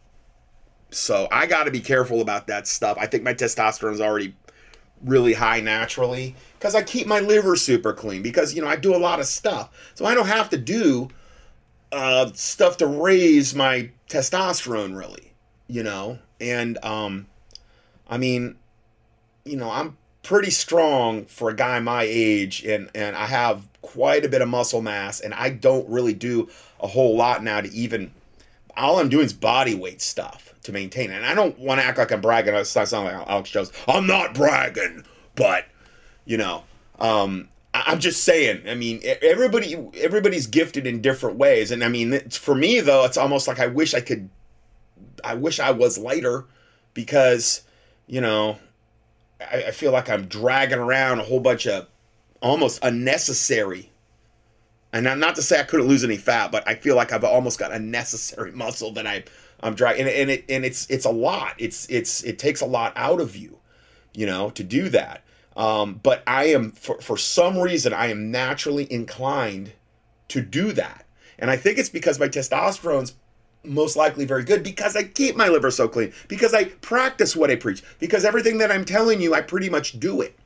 So 0.90 1.26
I 1.32 1.46
got 1.46 1.64
to 1.64 1.70
be 1.70 1.80
careful 1.80 2.20
about 2.20 2.46
that 2.48 2.66
stuff. 2.66 2.96
I 3.00 3.06
think 3.06 3.22
my 3.22 3.34
testosterone 3.34 3.94
is 3.94 4.00
already 4.00 4.34
really 5.04 5.34
high 5.34 5.60
naturally 5.60 6.34
because 6.58 6.74
I 6.74 6.82
keep 6.82 7.06
my 7.06 7.20
liver 7.20 7.56
super 7.56 7.92
clean 7.92 8.22
because 8.22 8.54
you 8.54 8.62
know 8.62 8.68
I 8.68 8.76
do 8.76 8.94
a 8.94 8.98
lot 8.98 9.20
of 9.20 9.26
stuff, 9.26 9.92
so 9.94 10.04
I 10.04 10.14
don't 10.14 10.26
have 10.26 10.50
to 10.50 10.58
do 10.58 11.08
uh, 11.90 12.30
stuff 12.34 12.78
to 12.78 12.86
raise 12.86 13.54
my 13.54 13.90
testosterone 14.08 14.96
really, 14.96 15.32
you 15.66 15.82
know. 15.82 16.18
And 16.40 16.82
um, 16.84 17.26
I 18.08 18.18
mean, 18.18 18.56
you 19.44 19.56
know, 19.56 19.70
I'm 19.70 19.96
pretty 20.22 20.50
strong 20.50 21.26
for 21.26 21.50
a 21.50 21.56
guy 21.56 21.78
my 21.80 22.04
age, 22.08 22.64
and 22.64 22.90
and 22.94 23.16
I 23.16 23.26
have 23.26 23.66
quite 23.82 24.24
a 24.24 24.28
bit 24.28 24.42
of 24.42 24.48
muscle 24.48 24.82
mass, 24.82 25.20
and 25.20 25.34
I 25.34 25.50
don't 25.50 25.88
really 25.88 26.14
do 26.14 26.48
a 26.80 26.86
whole 26.86 27.16
lot 27.16 27.42
now 27.42 27.60
to 27.60 27.72
even. 27.72 28.12
All 28.74 28.98
I'm 28.98 29.10
doing 29.10 29.26
is 29.26 29.34
body 29.34 29.74
weight 29.74 30.00
stuff 30.00 30.51
to 30.64 30.72
maintain 30.72 31.10
it. 31.10 31.14
And 31.14 31.26
I 31.26 31.34
don't 31.34 31.58
want 31.58 31.80
to 31.80 31.86
act 31.86 31.98
like 31.98 32.12
I'm 32.12 32.20
bragging. 32.20 32.54
I 32.54 32.62
sound 32.62 33.06
like 33.06 33.28
Alex 33.28 33.50
Jones. 33.50 33.72
I'm 33.88 34.06
not 34.06 34.34
bragging, 34.34 35.04
but 35.34 35.66
you 36.24 36.36
know, 36.36 36.64
um, 36.98 37.48
I'm 37.74 37.98
just 37.98 38.24
saying. 38.24 38.68
I 38.68 38.74
mean, 38.74 39.00
everybody 39.22 39.76
everybody's 39.98 40.46
gifted 40.46 40.86
in 40.86 41.00
different 41.00 41.36
ways, 41.36 41.70
and 41.70 41.82
I 41.82 41.88
mean, 41.88 42.28
for 42.30 42.54
me 42.54 42.80
though, 42.80 43.04
it's 43.04 43.16
almost 43.16 43.48
like 43.48 43.60
I 43.60 43.66
wish 43.66 43.94
I 43.94 44.00
could. 44.00 44.28
I 45.24 45.34
wish 45.34 45.60
I 45.60 45.70
was 45.70 45.98
lighter, 45.98 46.44
because 46.94 47.62
you 48.06 48.20
know, 48.20 48.58
I, 49.40 49.64
I 49.64 49.70
feel 49.70 49.92
like 49.92 50.10
I'm 50.10 50.26
dragging 50.26 50.78
around 50.78 51.20
a 51.20 51.24
whole 51.24 51.40
bunch 51.40 51.66
of 51.66 51.88
almost 52.40 52.80
unnecessary 52.82 53.92
and 54.92 55.04
not 55.04 55.34
to 55.36 55.42
say 55.42 55.58
I 55.58 55.62
couldn't 55.62 55.88
lose 55.88 56.04
any 56.04 56.18
fat, 56.18 56.52
but 56.52 56.68
I 56.68 56.74
feel 56.74 56.96
like 56.96 57.12
I've 57.12 57.24
almost 57.24 57.58
got 57.58 57.72
unnecessary 57.72 58.52
muscle 58.52 58.92
that 58.92 59.06
I 59.06 59.24
I'm 59.62 59.74
dry, 59.74 59.92
and, 59.94 60.08
and 60.08 60.30
it 60.30 60.44
and 60.48 60.64
it's 60.64 60.88
it's 60.90 61.04
a 61.04 61.10
lot. 61.10 61.54
It's 61.58 61.86
it's 61.88 62.22
it 62.24 62.38
takes 62.38 62.60
a 62.60 62.66
lot 62.66 62.92
out 62.96 63.20
of 63.20 63.36
you, 63.36 63.58
you 64.12 64.26
know, 64.26 64.50
to 64.50 64.64
do 64.64 64.88
that. 64.88 65.22
Um, 65.56 66.00
but 66.02 66.22
I 66.26 66.46
am 66.46 66.72
for 66.72 67.00
for 67.00 67.16
some 67.16 67.58
reason 67.58 67.92
I 67.92 68.06
am 68.06 68.30
naturally 68.30 68.90
inclined 68.92 69.72
to 70.28 70.40
do 70.40 70.72
that, 70.72 71.06
and 71.38 71.50
I 71.50 71.56
think 71.56 71.78
it's 71.78 71.88
because 71.88 72.18
my 72.18 72.28
testosterone's 72.28 73.14
most 73.64 73.94
likely 73.94 74.24
very 74.24 74.42
good 74.42 74.64
because 74.64 74.96
I 74.96 75.04
keep 75.04 75.36
my 75.36 75.48
liver 75.48 75.70
so 75.70 75.86
clean, 75.86 76.12
because 76.26 76.52
I 76.52 76.64
practice 76.64 77.36
what 77.36 77.50
I 77.50 77.54
preach, 77.56 77.84
because 78.00 78.24
everything 78.24 78.58
that 78.58 78.72
I'm 78.72 78.84
telling 78.84 79.20
you, 79.20 79.34
I 79.34 79.42
pretty 79.42 79.70
much 79.70 80.00
do 80.00 80.20
it. 80.20 80.36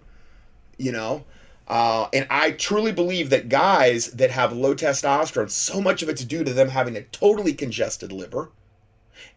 You 0.77 0.93
know, 0.93 1.25
uh, 1.69 2.09
and 2.13 2.27
I 2.29 2.51
truly 2.51 2.93
believe 2.93 3.31
that 3.31 3.49
guys 3.49 4.09
that 4.09 4.31
have 4.31 4.53
low 4.53 4.75
testosterone, 4.75 5.49
so 5.49 5.81
much 5.81 6.03
of 6.03 6.11
it's 6.11 6.23
due 6.23 6.45
to 6.45 6.53
them 6.53 6.69
having 6.69 6.97
a 6.97 7.03
totally 7.03 7.55
congested 7.55 8.13
liver 8.13 8.51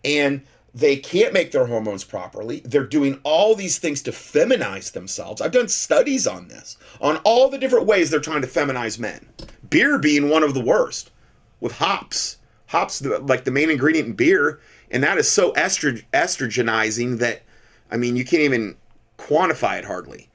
and 0.03 0.41
they 0.73 0.95
can't 0.97 1.33
make 1.33 1.51
their 1.51 1.65
hormones 1.65 2.03
properly. 2.03 2.61
They're 2.63 2.85
doing 2.85 3.19
all 3.23 3.55
these 3.55 3.79
things 3.79 4.01
to 4.03 4.11
feminize 4.11 4.91
themselves. 4.91 5.41
I've 5.41 5.51
done 5.51 5.67
studies 5.67 6.27
on 6.27 6.47
this, 6.47 6.77
on 7.01 7.17
all 7.17 7.49
the 7.49 7.57
different 7.57 7.87
ways 7.87 8.09
they're 8.09 8.19
trying 8.19 8.41
to 8.41 8.47
feminize 8.47 8.99
men. 8.99 9.27
Beer 9.69 9.97
being 9.97 10.29
one 10.29 10.43
of 10.43 10.53
the 10.53 10.61
worst, 10.61 11.11
with 11.59 11.73
hops. 11.73 12.37
Hops, 12.67 13.03
like 13.03 13.45
the 13.45 13.51
main 13.51 13.71
ingredient 13.71 14.09
in 14.09 14.13
beer, 14.13 14.59
and 14.91 15.03
that 15.03 15.17
is 15.17 15.29
so 15.29 15.53
estro- 15.53 16.03
estrogenizing 16.13 17.17
that, 17.17 17.41
I 17.89 17.97
mean, 17.97 18.15
you 18.15 18.23
can't 18.23 18.43
even 18.43 18.77
quantify 19.17 19.79
it 19.79 19.85
hardly. 19.85 20.29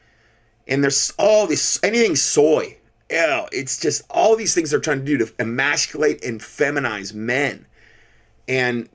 And 0.67 0.83
there's 0.83 1.13
all 1.17 1.47
this, 1.47 1.79
anything 1.85 2.17
soy, 2.17 2.77
yeah, 3.11 3.47
it's 3.53 3.79
just 3.79 4.03
all 4.11 4.35
these 4.35 4.55
things 4.55 4.71
they're 4.71 4.81
trying 4.81 5.01
to 5.01 5.05
do 5.05 5.19
to 5.19 5.33
emasculate 5.39 6.25
and 6.25 6.41
feminize 6.41 7.15
men. 7.15 7.67
And 8.49 8.89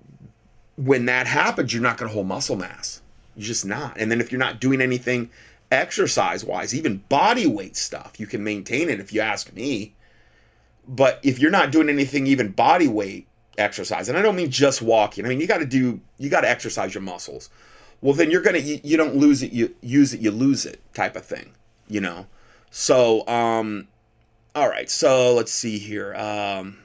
when 0.80 1.06
that 1.06 1.28
happens, 1.28 1.74
you're 1.74 1.84
not 1.84 1.98
going 1.98 2.08
to 2.08 2.14
hold 2.14 2.28
muscle 2.28 2.56
mass. 2.56 3.02
You're 3.36 3.48
just 3.48 3.66
not. 3.66 3.98
And 3.98 4.10
then 4.10 4.22
if 4.22 4.32
you're 4.32 4.40
not 4.40 4.62
doing 4.62 4.82
anything 4.82 5.30
exercise 5.70 6.46
wise, 6.46 6.74
even 6.74 7.04
body 7.10 7.46
weight 7.46 7.76
stuff, 7.76 8.18
you 8.18 8.26
can 8.26 8.44
maintain 8.46 8.90
it 8.90 9.02
if 9.02 9.12
you 9.12 9.20
ask 9.20 9.52
me. 9.54 9.94
But 10.88 11.20
if 11.22 11.38
you're 11.38 11.52
not 11.52 11.72
doing 11.72 11.90
anything, 11.90 12.28
even 12.28 12.52
body 12.52 12.88
weight 12.88 13.28
exercise, 13.58 14.08
and 14.08 14.18
I 14.18 14.22
don't 14.22 14.38
mean 14.38 14.50
just 14.50 14.82
walking, 14.82 15.26
I 15.26 15.30
mean, 15.30 15.42
you 15.42 15.48
got 15.48 15.58
to 15.58 15.66
do, 15.66 16.00
you 16.18 16.30
got 16.30 16.42
to 16.42 16.50
exercise 16.50 16.94
your 16.94 17.04
muscles. 17.04 17.50
Well, 18.02 18.14
then 18.14 18.32
you're 18.32 18.42
going 18.42 18.56
to, 18.56 18.62
you, 18.62 18.80
you 18.82 18.96
don't 18.96 19.18
lose 19.18 19.44
it, 19.44 19.52
you 19.52 19.76
use 19.82 20.14
it, 20.14 20.22
you 20.22 20.32
lose 20.32 20.66
it 20.66 20.82
type 20.94 21.18
of 21.18 21.26
thing, 21.26 21.52
you 21.90 22.00
know? 22.00 22.26
So, 22.72 23.28
um, 23.28 23.90
all 24.56 24.70
right, 24.70 24.90
so 24.90 25.34
let's 25.34 25.52
see 25.52 25.78
here. 25.78 26.16
Um, 26.16 26.78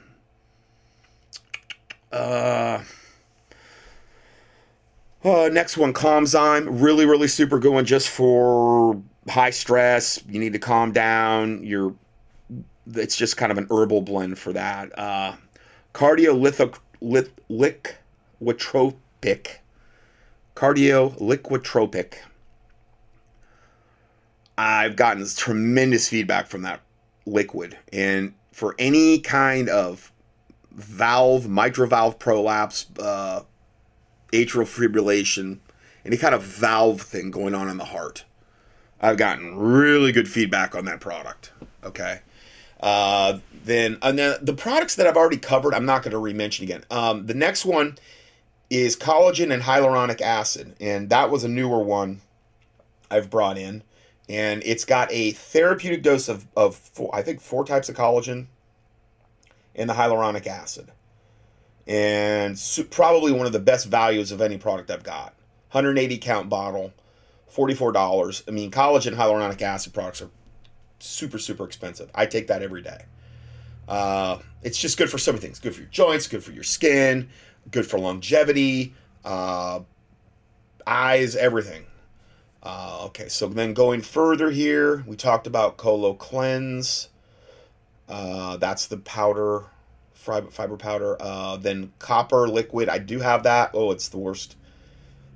uh, 2.11 2.81
uh, 5.25 5.49
next 5.49 5.77
one, 5.77 5.93
Calmzyme. 5.93 6.81
Really, 6.81 7.05
really 7.05 7.27
super 7.27 7.59
good 7.59 7.73
one 7.73 7.85
just 7.85 8.09
for 8.09 9.01
high 9.27 9.49
stress. 9.49 10.23
You 10.29 10.39
need 10.39 10.53
to 10.53 10.59
calm 10.59 10.91
down. 10.91 11.63
You're, 11.63 11.95
it's 12.93 13.17
just 13.17 13.35
kind 13.35 13.51
of 13.51 13.57
an 13.57 13.67
herbal 13.71 14.01
blend 14.01 14.37
for 14.37 14.53
that. 14.53 14.97
Uh, 14.97 15.35
cardiolithic, 15.93 16.77
lit, 17.01 17.31
liquitropic. 17.49 17.95
I've 24.57 24.95
gotten 24.95 25.25
tremendous 25.35 26.07
feedback 26.07 26.47
from 26.47 26.61
that 26.61 26.81
liquid. 27.25 27.77
And 27.91 28.33
for 28.51 28.75
any 28.79 29.19
kind 29.19 29.69
of 29.69 30.11
valve, 30.71 31.49
mitral 31.49 31.89
valve 31.89 32.19
prolapse, 32.19 32.85
uh, 32.99 33.41
atrial 34.35 34.65
fibrillation, 34.65 35.59
any 36.05 36.17
kind 36.17 36.35
of 36.35 36.43
valve 36.43 37.01
thing 37.01 37.31
going 37.31 37.55
on 37.55 37.69
in 37.69 37.77
the 37.77 37.85
heart, 37.85 38.25
I've 39.01 39.17
gotten 39.17 39.57
really 39.57 40.11
good 40.11 40.27
feedback 40.27 40.75
on 40.75 40.85
that 40.85 40.99
product. 40.99 41.51
Okay. 41.83 42.21
Uh, 42.79 43.39
then, 43.63 43.97
and 44.01 44.19
then 44.19 44.37
the 44.41 44.53
products 44.53 44.95
that 44.95 45.07
I've 45.07 45.17
already 45.17 45.37
covered, 45.37 45.73
I'm 45.73 45.85
not 45.85 46.03
going 46.03 46.11
to 46.11 46.17
re-mention 46.17 46.63
again. 46.63 46.83
Um, 46.91 47.25
the 47.25 47.33
next 47.33 47.65
one 47.65 47.97
is 48.69 48.95
collagen 48.95 49.53
and 49.53 49.63
hyaluronic 49.63 50.21
acid, 50.21 50.75
and 50.79 51.09
that 51.09 51.29
was 51.29 51.43
a 51.43 51.47
newer 51.47 51.79
one 51.79 52.21
I've 53.09 53.29
brought 53.29 53.57
in 53.57 53.83
and 54.27 54.63
it's 54.65 54.85
got 54.85 55.11
a 55.11 55.31
therapeutic 55.31 56.01
dose 56.01 56.27
of, 56.29 56.47
of 56.55 56.75
four, 56.75 57.13
I 57.13 57.21
think 57.21 57.41
four 57.41 57.65
types 57.65 57.89
of 57.89 57.95
collagen 57.95 58.47
and 59.75 59.89
the 59.89 59.93
hyaluronic 59.93 60.47
acid. 60.47 60.91
And 61.87 62.59
probably 62.89 63.31
one 63.31 63.45
of 63.45 63.51
the 63.51 63.59
best 63.59 63.87
values 63.87 64.31
of 64.31 64.41
any 64.41 64.57
product 64.57 64.89
I've 64.89 65.03
got. 65.03 65.35
180 65.71 66.17
count 66.17 66.49
bottle, 66.49 66.93
$44. 67.53 68.43
I 68.47 68.51
mean, 68.51 68.71
collagen 68.71 69.15
hyaluronic 69.15 69.61
acid 69.61 69.93
products 69.93 70.21
are 70.21 70.29
super, 70.99 71.37
super 71.37 71.65
expensive. 71.65 72.09
I 72.15 72.25
take 72.25 72.47
that 72.47 72.61
every 72.61 72.81
day. 72.81 73.05
Uh, 73.87 74.39
it's 74.63 74.79
just 74.79 74.97
good 74.97 75.09
for 75.09 75.17
so 75.17 75.31
many 75.31 75.41
things. 75.41 75.59
Good 75.59 75.75
for 75.75 75.81
your 75.81 75.89
joints, 75.89 76.27
good 76.27 76.43
for 76.43 76.51
your 76.51 76.63
skin, 76.63 77.29
good 77.69 77.85
for 77.85 77.99
longevity, 77.99 78.95
uh, 79.23 79.81
eyes, 80.87 81.35
everything. 81.35 81.85
Uh, 82.63 83.03
okay, 83.05 83.29
so 83.29 83.47
then 83.47 83.73
going 83.73 84.01
further 84.01 84.49
here, 84.49 85.03
we 85.05 85.15
talked 85.15 85.45
about 85.45 85.77
Colo 85.77 86.13
Cleanse. 86.15 87.09
Uh, 88.09 88.57
that's 88.57 88.87
the 88.87 88.97
powder, 88.97 89.65
fiber, 90.25 90.49
fiber 90.49 90.77
powder. 90.77 91.15
Uh, 91.19 91.57
then 91.57 91.93
copper 91.99 92.47
liquid. 92.47 92.89
I 92.89 92.97
do 92.97 93.19
have 93.19 93.43
that. 93.43 93.71
Oh, 93.73 93.91
it's 93.91 94.09
the 94.09 94.17
worst 94.17 94.57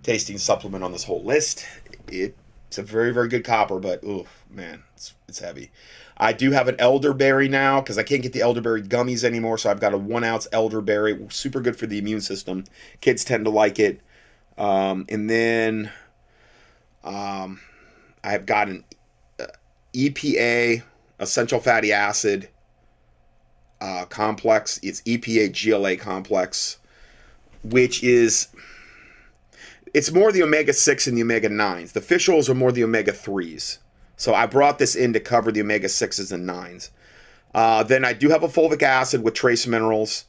tasting 0.04 0.38
supplement 0.38 0.84
on 0.84 0.92
this 0.92 1.04
whole 1.04 1.24
list. 1.24 1.66
It, 2.08 2.36
it's 2.68 2.78
a 2.78 2.84
very, 2.84 3.14
very 3.14 3.28
good 3.28 3.44
copper, 3.44 3.80
but 3.80 4.04
oh 4.06 4.26
man, 4.50 4.84
it's, 4.96 5.14
it's 5.28 5.40
heavy. 5.40 5.72
I 6.18 6.34
do 6.34 6.52
have 6.52 6.68
an 6.68 6.76
elderberry 6.80 7.48
now 7.48 7.80
because 7.80 7.98
I 7.98 8.04
can't 8.04 8.22
get 8.22 8.34
the 8.34 8.42
elderberry 8.42 8.82
gummies 8.82 9.24
anymore. 9.24 9.58
So 9.58 9.72
I've 9.72 9.80
got 9.80 9.94
a 9.94 9.98
one 9.98 10.24
ounce 10.24 10.48
elderberry, 10.52 11.18
super 11.30 11.62
good 11.62 11.78
for 11.78 11.88
the 11.88 11.98
immune 11.98 12.22
system. 12.22 12.66
Kids 13.00 13.24
tend 13.24 13.46
to 13.46 13.52
like 13.52 13.80
it. 13.80 14.02
Um, 14.58 15.06
and 15.08 15.30
then 15.30 15.92
um, 17.04 17.62
I've 18.24 18.46
got 18.46 18.68
an 18.68 18.84
uh, 19.40 19.46
EPA 19.94 20.84
essential 21.20 21.60
fatty 21.60 21.94
acid 21.94 22.50
uh, 23.82 24.06
complex. 24.06 24.80
It's 24.84 25.02
EPA 25.02 25.54
GLA 25.54 25.98
complex, 25.98 26.78
which 27.64 28.04
is 28.04 28.48
it's 29.94 30.12
more 30.12 30.32
the 30.32 30.44
omega 30.44 30.74
6 30.74 31.08
and 31.08 31.18
the 31.18 31.22
omega 31.22 31.50
9s. 31.50 31.94
The 31.94 32.02
fish 32.02 32.30
oils 32.30 32.50
are 32.50 32.56
more 32.56 32.72
the 32.72 32.84
omega 32.84 33.12
3s. 33.12 33.80
So 34.18 34.34
I 34.34 34.46
brought 34.46 34.80
this 34.80 34.96
in 34.96 35.14
to 35.14 35.20
cover 35.20 35.52
the 35.52 35.62
omega 35.62 35.88
6s 35.88 36.32
and 36.32 36.48
9s. 36.48 36.90
Uh, 37.54 37.84
then 37.84 38.06
I 38.06 38.14
do 38.14 38.30
have 38.30 38.44
a 38.44 38.48
fulvic 38.48 38.84
acid 38.84 39.24
with 39.24 39.34
trace 39.34 39.66
minerals. 39.66 40.26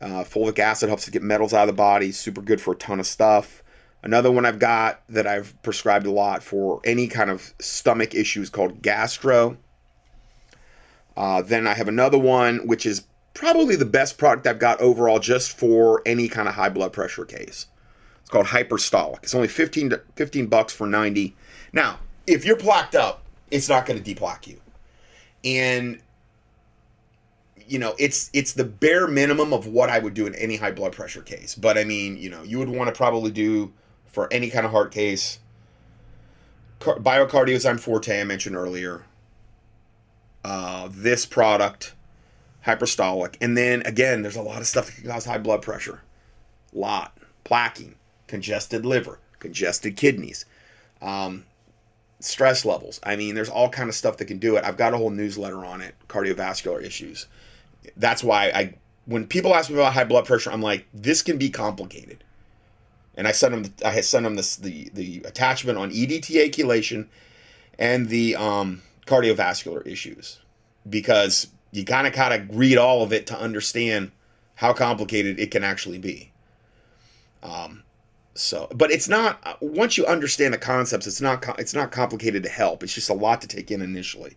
Uh, 0.00 0.24
fulvic 0.24 0.58
acid 0.58 0.88
helps 0.88 1.04
to 1.04 1.10
get 1.10 1.22
metals 1.22 1.52
out 1.54 1.62
of 1.62 1.68
the 1.68 1.74
body. 1.74 2.10
Super 2.10 2.40
good 2.40 2.60
for 2.60 2.72
a 2.72 2.76
ton 2.76 2.98
of 2.98 3.06
stuff. 3.06 3.62
Another 4.02 4.32
one 4.32 4.44
I've 4.44 4.58
got 4.58 5.02
that 5.08 5.28
I've 5.28 5.60
prescribed 5.62 6.06
a 6.06 6.10
lot 6.10 6.42
for 6.42 6.80
any 6.84 7.06
kind 7.06 7.30
of 7.30 7.54
stomach 7.60 8.14
issues 8.14 8.50
called 8.50 8.82
gastro. 8.82 9.56
Uh, 11.16 11.42
then 11.42 11.66
I 11.66 11.74
have 11.74 11.88
another 11.88 12.18
one 12.18 12.66
which 12.66 12.86
is 12.86 13.04
probably 13.34 13.76
the 13.76 13.84
best 13.84 14.18
product 14.18 14.46
I've 14.46 14.58
got 14.58 14.80
overall 14.80 15.18
just 15.18 15.56
for 15.56 16.02
any 16.06 16.28
kind 16.28 16.48
of 16.48 16.54
high 16.54 16.68
blood 16.68 16.92
pressure 16.92 17.24
case. 17.24 17.66
It's 18.20 18.30
called 18.30 18.46
Hyperstolic. 18.46 19.22
It's 19.22 19.34
only 19.34 19.48
15, 19.48 19.92
15 20.16 20.46
bucks 20.46 20.72
for 20.72 20.86
90. 20.86 21.34
Now, 21.72 21.98
if 22.26 22.44
you're 22.44 22.56
plaqued 22.56 22.94
up, 22.94 23.22
it's 23.50 23.68
not 23.68 23.86
going 23.86 24.02
to 24.02 24.14
deplaque 24.14 24.46
you. 24.46 24.60
And 25.44 26.00
you 27.66 27.78
know, 27.78 27.94
it's 27.98 28.28
it's 28.32 28.52
the 28.52 28.64
bare 28.64 29.06
minimum 29.06 29.52
of 29.52 29.66
what 29.66 29.88
I 29.88 29.98
would 29.98 30.14
do 30.14 30.26
in 30.26 30.34
any 30.34 30.56
high 30.56 30.72
blood 30.72 30.92
pressure 30.92 31.22
case. 31.22 31.54
But 31.54 31.78
I 31.78 31.84
mean, 31.84 32.16
you 32.16 32.28
know, 32.28 32.42
you 32.42 32.58
would 32.58 32.68
want 32.68 32.88
to 32.88 32.92
probably 32.96 33.30
do 33.30 33.72
for 34.06 34.30
any 34.32 34.50
kind 34.50 34.66
of 34.66 34.72
heart 34.72 34.92
case. 34.92 35.38
Car- 36.80 36.98
Biocardiozyme 36.98 37.80
Forte, 37.80 38.20
I 38.20 38.24
mentioned 38.24 38.56
earlier. 38.56 39.04
Uh, 40.44 40.88
this 40.90 41.24
product, 41.24 41.94
hyperstolic. 42.66 43.36
And 43.40 43.56
then 43.56 43.82
again, 43.82 44.22
there's 44.22 44.36
a 44.36 44.42
lot 44.42 44.60
of 44.60 44.66
stuff 44.66 44.86
that 44.86 45.00
can 45.00 45.10
cause 45.10 45.24
high 45.24 45.38
blood 45.38 45.62
pressure. 45.62 46.00
Lot. 46.72 47.16
Plaquing, 47.44 47.94
congested 48.28 48.86
liver, 48.86 49.18
congested 49.40 49.96
kidneys, 49.96 50.44
um, 51.00 51.44
stress 52.20 52.64
levels. 52.64 53.00
I 53.02 53.16
mean, 53.16 53.34
there's 53.34 53.48
all 53.48 53.68
kind 53.68 53.88
of 53.88 53.96
stuff 53.96 54.16
that 54.18 54.26
can 54.26 54.38
do 54.38 54.56
it. 54.56 54.64
I've 54.64 54.76
got 54.76 54.94
a 54.94 54.96
whole 54.96 55.10
newsletter 55.10 55.64
on 55.64 55.80
it, 55.80 55.96
cardiovascular 56.08 56.82
issues. 56.82 57.26
That's 57.96 58.22
why 58.22 58.46
I 58.54 58.74
when 59.06 59.26
people 59.26 59.56
ask 59.56 59.68
me 59.68 59.76
about 59.76 59.92
high 59.92 60.04
blood 60.04 60.24
pressure, 60.24 60.52
I'm 60.52 60.62
like, 60.62 60.86
this 60.94 61.20
can 61.22 61.36
be 61.36 61.50
complicated 61.50 62.22
and 63.16 63.28
I 63.28 63.32
sent 63.32 63.52
them, 63.52 63.74
I 63.84 64.00
sent 64.00 64.26
him 64.26 64.36
this 64.36 64.56
the 64.56 64.90
the 64.94 65.22
attachment 65.24 65.78
on 65.78 65.90
EDTA 65.90 66.50
chelation 66.50 67.06
and 67.78 68.08
the 68.08 68.36
um, 68.36 68.82
cardiovascular 69.06 69.86
issues 69.86 70.38
because 70.88 71.48
you 71.70 71.84
kind 71.84 72.06
of 72.06 72.12
kind 72.12 72.34
of 72.34 72.56
read 72.56 72.78
all 72.78 73.02
of 73.02 73.12
it 73.12 73.26
to 73.28 73.38
understand 73.38 74.12
how 74.54 74.72
complicated 74.72 75.40
it 75.40 75.50
can 75.50 75.64
actually 75.64 75.98
be. 75.98 76.30
Um, 77.42 77.82
so, 78.34 78.68
but 78.74 78.90
it's 78.90 79.08
not 79.08 79.58
once 79.60 79.98
you 79.98 80.06
understand 80.06 80.54
the 80.54 80.58
concepts, 80.58 81.06
it's 81.06 81.20
not 81.20 81.58
it's 81.58 81.74
not 81.74 81.90
complicated 81.90 82.42
to 82.44 82.48
help. 82.48 82.82
It's 82.82 82.94
just 82.94 83.10
a 83.10 83.14
lot 83.14 83.40
to 83.42 83.48
take 83.48 83.70
in 83.70 83.82
initially. 83.82 84.36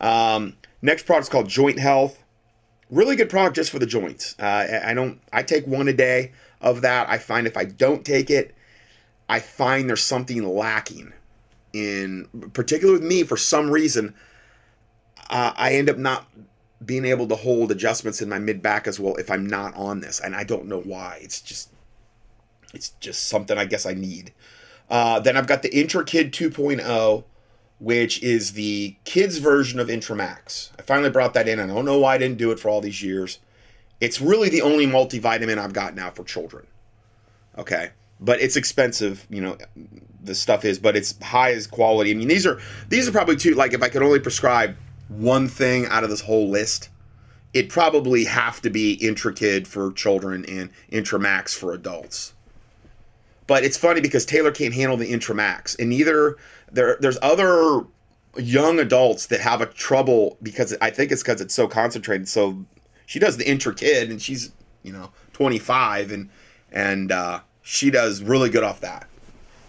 Um, 0.00 0.56
next 0.82 1.06
product 1.06 1.26
is 1.26 1.28
called 1.28 1.48
Joint 1.48 1.78
Health. 1.78 2.22
Really 2.90 3.14
good 3.16 3.30
product 3.30 3.56
just 3.56 3.70
for 3.70 3.78
the 3.78 3.86
joints. 3.86 4.34
Uh, 4.38 4.80
I 4.84 4.94
don't. 4.94 5.20
I 5.32 5.42
take 5.42 5.66
one 5.66 5.88
a 5.88 5.92
day 5.92 6.32
of 6.60 6.82
that. 6.82 7.08
I 7.08 7.18
find 7.18 7.46
if 7.46 7.56
I 7.56 7.64
don't 7.64 8.04
take 8.04 8.30
it, 8.30 8.54
I 9.28 9.38
find 9.38 9.88
there's 9.88 10.02
something 10.02 10.42
lacking 10.42 11.12
in, 11.72 12.28
particular 12.52 12.94
with 12.94 13.02
me, 13.02 13.22
for 13.22 13.36
some 13.36 13.70
reason, 13.70 14.14
uh, 15.28 15.52
I 15.56 15.74
end 15.74 15.88
up 15.88 15.98
not 15.98 16.26
being 16.84 17.04
able 17.04 17.28
to 17.28 17.36
hold 17.36 17.70
adjustments 17.70 18.22
in 18.22 18.28
my 18.28 18.38
mid 18.38 18.62
back 18.62 18.86
as 18.86 18.98
well 18.98 19.16
if 19.16 19.30
I'm 19.30 19.46
not 19.46 19.74
on 19.74 20.00
this, 20.00 20.20
and 20.20 20.34
I 20.34 20.44
don't 20.44 20.66
know 20.66 20.80
why. 20.80 21.18
It's 21.22 21.40
just, 21.40 21.70
it's 22.72 22.90
just 23.00 23.26
something 23.26 23.58
I 23.58 23.64
guess 23.64 23.86
I 23.86 23.94
need. 23.94 24.32
Uh, 24.88 25.20
then 25.20 25.36
I've 25.36 25.46
got 25.46 25.62
the 25.62 25.70
IntraKid 25.70 26.30
2.0, 26.32 27.24
which 27.78 28.22
is 28.22 28.52
the 28.52 28.96
kids 29.04 29.38
version 29.38 29.78
of 29.78 29.88
Intramax. 29.88 30.70
I 30.78 30.82
finally 30.82 31.10
brought 31.10 31.34
that 31.34 31.48
in. 31.48 31.60
I 31.60 31.66
don't 31.66 31.84
know 31.84 31.98
why 31.98 32.14
I 32.14 32.18
didn't 32.18 32.38
do 32.38 32.50
it 32.50 32.58
for 32.58 32.68
all 32.68 32.80
these 32.80 33.02
years. 33.02 33.38
It's 34.00 34.20
really 34.20 34.48
the 34.48 34.62
only 34.62 34.86
multivitamin 34.86 35.58
I've 35.58 35.72
got 35.72 35.94
now 35.94 36.10
for 36.10 36.24
children. 36.24 36.66
Okay. 37.56 37.90
But 38.20 38.40
it's 38.40 38.56
expensive, 38.56 39.26
you 39.30 39.40
know, 39.40 39.56
the 40.22 40.34
stuff 40.34 40.64
is, 40.64 40.78
but 40.78 40.96
it's 40.96 41.20
high 41.22 41.52
as 41.52 41.66
quality. 41.66 42.10
I 42.10 42.14
mean, 42.14 42.28
these 42.28 42.46
are 42.46 42.60
these 42.88 43.08
are 43.08 43.12
probably 43.12 43.36
two 43.36 43.54
like 43.54 43.72
if 43.72 43.82
I 43.82 43.88
could 43.88 44.02
only 44.02 44.20
prescribe 44.20 44.76
one 45.08 45.48
thing 45.48 45.86
out 45.86 46.04
of 46.04 46.10
this 46.10 46.20
whole 46.20 46.48
list, 46.48 46.90
it'd 47.52 47.70
probably 47.70 48.24
have 48.24 48.60
to 48.62 48.70
be 48.70 48.98
Intrakid 49.00 49.66
for 49.66 49.92
children 49.92 50.44
and 50.46 50.70
Intramax 50.92 51.54
for 51.54 51.72
adults. 51.72 52.34
But 53.46 53.64
it's 53.64 53.76
funny 53.76 54.00
because 54.00 54.24
Taylor 54.24 54.52
can't 54.52 54.74
handle 54.74 54.96
the 54.96 55.10
Intramax, 55.10 55.76
and 55.78 55.88
neither 55.88 56.36
there 56.70 56.96
there's 57.00 57.18
other 57.20 57.84
young 58.36 58.78
adults 58.78 59.26
that 59.26 59.40
have 59.40 59.60
a 59.60 59.66
trouble 59.66 60.38
because 60.42 60.76
I 60.80 60.90
think 60.90 61.10
it's 61.10 61.22
because 61.22 61.40
it's 61.40 61.54
so 61.54 61.66
concentrated. 61.66 62.28
So 62.28 62.64
she 63.06 63.18
does 63.18 63.38
the 63.38 63.44
Intrakid, 63.44 64.08
and 64.10 64.22
she's 64.22 64.52
you 64.84 64.92
know 64.92 65.10
25, 65.32 66.12
and 66.12 66.30
and 66.70 67.10
uh, 67.10 67.40
she 67.70 67.88
does 67.88 68.20
really 68.20 68.50
good 68.50 68.64
off 68.64 68.80
that. 68.80 69.06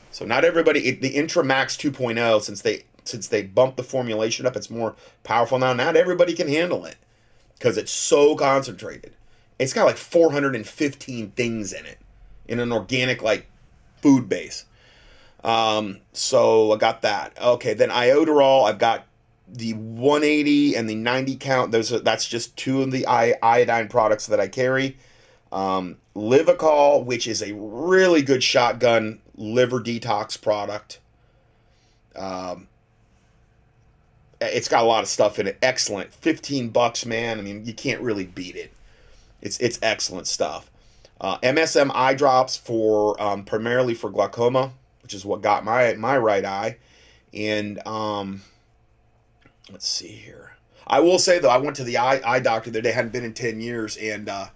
So 0.10 0.26
not 0.26 0.44
everybody 0.44 0.90
the 0.90 1.14
Intramax 1.14 1.78
2.0 1.78 2.41
since 2.41 2.64
they 2.64 2.86
since 3.03 3.28
they 3.28 3.44
bumped 3.44 3.78
the 3.78 3.84
formulation 3.84 4.48
up, 4.48 4.56
it's 4.56 4.72
more 4.72 4.95
powerful 5.23 5.60
now. 5.60 5.73
Not 5.73 5.95
everybody 5.95 6.34
can 6.34 6.48
handle 6.48 6.84
it 6.84 6.95
because 7.53 7.78
it's 7.78 7.91
so 7.91 8.36
concentrated. 8.36 9.14
It's 9.60 9.72
got 9.72 9.86
like 9.86 9.98
415 9.98 11.32
things 11.32 11.73
in 11.73 11.86
it 11.86 11.99
in 12.48 12.60
an 12.60 12.72
organic 12.72 13.22
like 13.22 13.45
food 14.02 14.28
base. 14.28 14.65
Um, 15.44 15.99
so 16.11 16.72
I 16.72 16.78
got 16.78 17.03
that. 17.03 17.40
Okay, 17.40 17.76
then 17.76 17.90
iodoral, 17.90 18.68
I've 18.68 18.80
got 18.80 19.06
the 19.48 19.73
180 19.73 20.76
and 20.76 20.90
the 20.90 20.95
90 20.95 21.36
count. 21.36 21.72
Those 21.72 21.94
are, 21.94 21.99
that's 21.99 22.28
just 22.28 22.57
two 22.57 22.82
of 22.82 22.90
the 22.90 23.06
iodine 23.06 23.90
products 23.90 24.26
that 24.26 24.40
I 24.40 24.48
carry. 24.48 24.98
Um, 25.52 25.98
Livicol, 26.15 27.03
which 27.06 27.28
is 27.28 27.41
a 27.41 27.53
really 27.53 28.22
good 28.22 28.44
shotgun 28.44 29.19
liver 29.36 29.80
detox 29.80 30.41
product. 30.41 30.99
Um, 32.15 32.68
it's 34.40 34.68
got 34.68 34.84
a 34.84 34.88
lot 34.88 35.03
of 35.03 35.10
stuff 35.10 35.40
in 35.40 35.48
it. 35.48 35.57
Excellent. 35.61 36.14
15 36.14 36.69
bucks, 36.69 37.06
man. 37.06 37.38
I 37.38 37.41
mean, 37.41 37.65
you 37.65 37.73
can't 37.73 38.02
really 38.02 38.26
beat 38.26 38.56
it. 38.56 38.72
It's 39.41 39.60
it's 39.60 39.80
excellent 39.82 40.28
stuff. 40.28 40.69
Uh, 41.19 41.38
MSM 41.40 41.91
eye 41.94 42.14
drops 42.14 42.57
for 42.57 43.22
um, 43.22 43.44
primarily 43.44 43.94
for 43.94 44.10
glaucoma, 44.10 44.72
which 45.03 45.14
is 45.14 45.26
what 45.26 45.41
got 45.41 45.64
my 45.64 45.94
my 45.94 46.18
right 46.18 46.45
eye. 46.45 46.78
And 47.34 47.86
um, 47.88 48.41
let's 49.72 49.88
see 49.88 50.07
here. 50.07 50.53
I 50.86 50.99
will 50.99 51.19
say 51.19 51.40
though, 51.40 51.49
I 51.49 51.57
went 51.57 51.76
to 51.78 51.84
the 51.84 51.98
eye 51.98 52.22
eye 52.26 52.40
doctor 52.40 52.72
that 52.72 52.84
they 52.84 52.91
hadn't 52.91 53.14
been 53.14 53.23
in 53.23 53.34
10 53.34 53.61
years, 53.61 53.98
and 53.98 54.30
uh, 54.30 54.48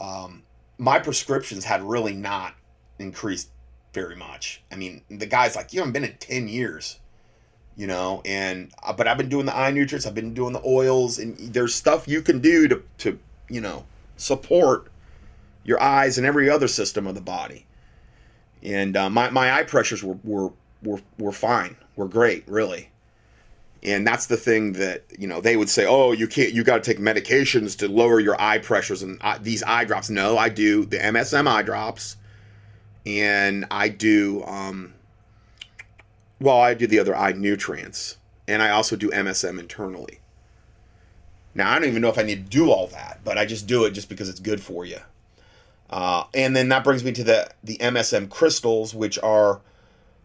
um, 0.00 0.42
my 0.78 0.98
prescriptions 0.98 1.64
had 1.64 1.82
really 1.82 2.14
not 2.14 2.54
increased 2.98 3.50
very 3.92 4.16
much. 4.16 4.62
I 4.72 4.76
mean, 4.76 5.02
the 5.08 5.26
guy's 5.26 5.56
like, 5.56 5.72
you 5.72 5.80
haven't 5.80 5.92
been 5.92 6.04
in 6.04 6.16
10 6.18 6.48
years 6.48 6.98
you 7.76 7.86
know 7.86 8.22
and 8.24 8.72
uh, 8.82 8.92
but 8.92 9.08
i've 9.08 9.16
been 9.16 9.28
doing 9.28 9.46
the 9.46 9.56
eye 9.56 9.70
nutrients 9.70 10.06
i've 10.06 10.14
been 10.14 10.34
doing 10.34 10.52
the 10.52 10.62
oils 10.64 11.18
and 11.18 11.36
there's 11.52 11.74
stuff 11.74 12.06
you 12.06 12.22
can 12.22 12.40
do 12.40 12.68
to 12.68 12.82
to 12.98 13.18
you 13.48 13.60
know 13.60 13.84
support 14.16 14.90
your 15.64 15.80
eyes 15.82 16.18
and 16.18 16.26
every 16.26 16.48
other 16.48 16.68
system 16.68 17.06
of 17.06 17.14
the 17.14 17.20
body 17.20 17.66
and 18.62 18.96
uh, 18.96 19.10
my, 19.10 19.28
my 19.28 19.52
eye 19.52 19.62
pressures 19.62 20.02
were, 20.02 20.18
were 20.22 20.52
were 20.82 21.00
were 21.18 21.32
fine 21.32 21.76
were 21.96 22.08
great 22.08 22.44
really 22.46 22.90
and 23.84 24.06
that's 24.06 24.26
the 24.26 24.36
thing 24.36 24.72
that 24.72 25.04
you 25.18 25.26
know 25.26 25.40
they 25.40 25.56
would 25.56 25.68
say 25.68 25.86
oh 25.86 26.12
you 26.12 26.26
can't 26.26 26.52
you 26.52 26.64
got 26.64 26.82
to 26.82 26.94
take 26.94 27.00
medications 27.00 27.76
to 27.76 27.88
lower 27.88 28.20
your 28.20 28.40
eye 28.40 28.58
pressures 28.58 29.02
and 29.02 29.18
uh, 29.20 29.38
these 29.40 29.62
eye 29.62 29.84
drops 29.84 30.08
no 30.10 30.38
i 30.38 30.48
do 30.48 30.84
the 30.84 30.98
msm 30.98 31.46
eye 31.46 31.62
drops 31.62 32.16
and 33.04 33.66
i 33.70 33.88
do 33.88 34.42
um, 34.44 34.94
well, 36.40 36.60
I 36.60 36.74
do 36.74 36.86
the 36.86 36.98
other 36.98 37.16
eye 37.16 37.32
nutrients, 37.32 38.18
and 38.46 38.62
I 38.62 38.70
also 38.70 38.96
do 38.96 39.10
MSM 39.10 39.58
internally. 39.58 40.20
Now, 41.54 41.70
I 41.70 41.78
don't 41.78 41.88
even 41.88 42.02
know 42.02 42.08
if 42.08 42.18
I 42.18 42.22
need 42.22 42.44
to 42.44 42.50
do 42.50 42.70
all 42.70 42.88
that, 42.88 43.20
but 43.24 43.38
I 43.38 43.46
just 43.46 43.66
do 43.66 43.84
it 43.84 43.92
just 43.92 44.08
because 44.08 44.28
it's 44.28 44.40
good 44.40 44.60
for 44.60 44.84
you. 44.84 44.98
Uh, 45.88 46.24
and 46.34 46.56
then 46.56 46.68
that 46.68 46.82
brings 46.82 47.04
me 47.04 47.12
to 47.12 47.24
the, 47.24 47.50
the 47.62 47.78
MSM 47.78 48.28
crystals, 48.28 48.94
which 48.94 49.18
are 49.20 49.60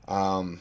um, 0.08 0.60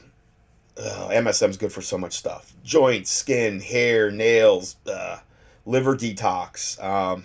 uh, 0.79 1.09
MSM 1.09 1.51
is 1.51 1.57
good 1.57 1.73
for 1.73 1.83
so 1.83 1.99
much 1.99 2.15
stuff 2.15 2.55
joints, 2.63 3.11
skin, 3.11 3.61
hair, 3.61 4.11
nails, 4.11 4.77
uh, 4.91 5.19
liver 5.67 5.97
detox. 5.97 6.83
Um, 6.83 7.25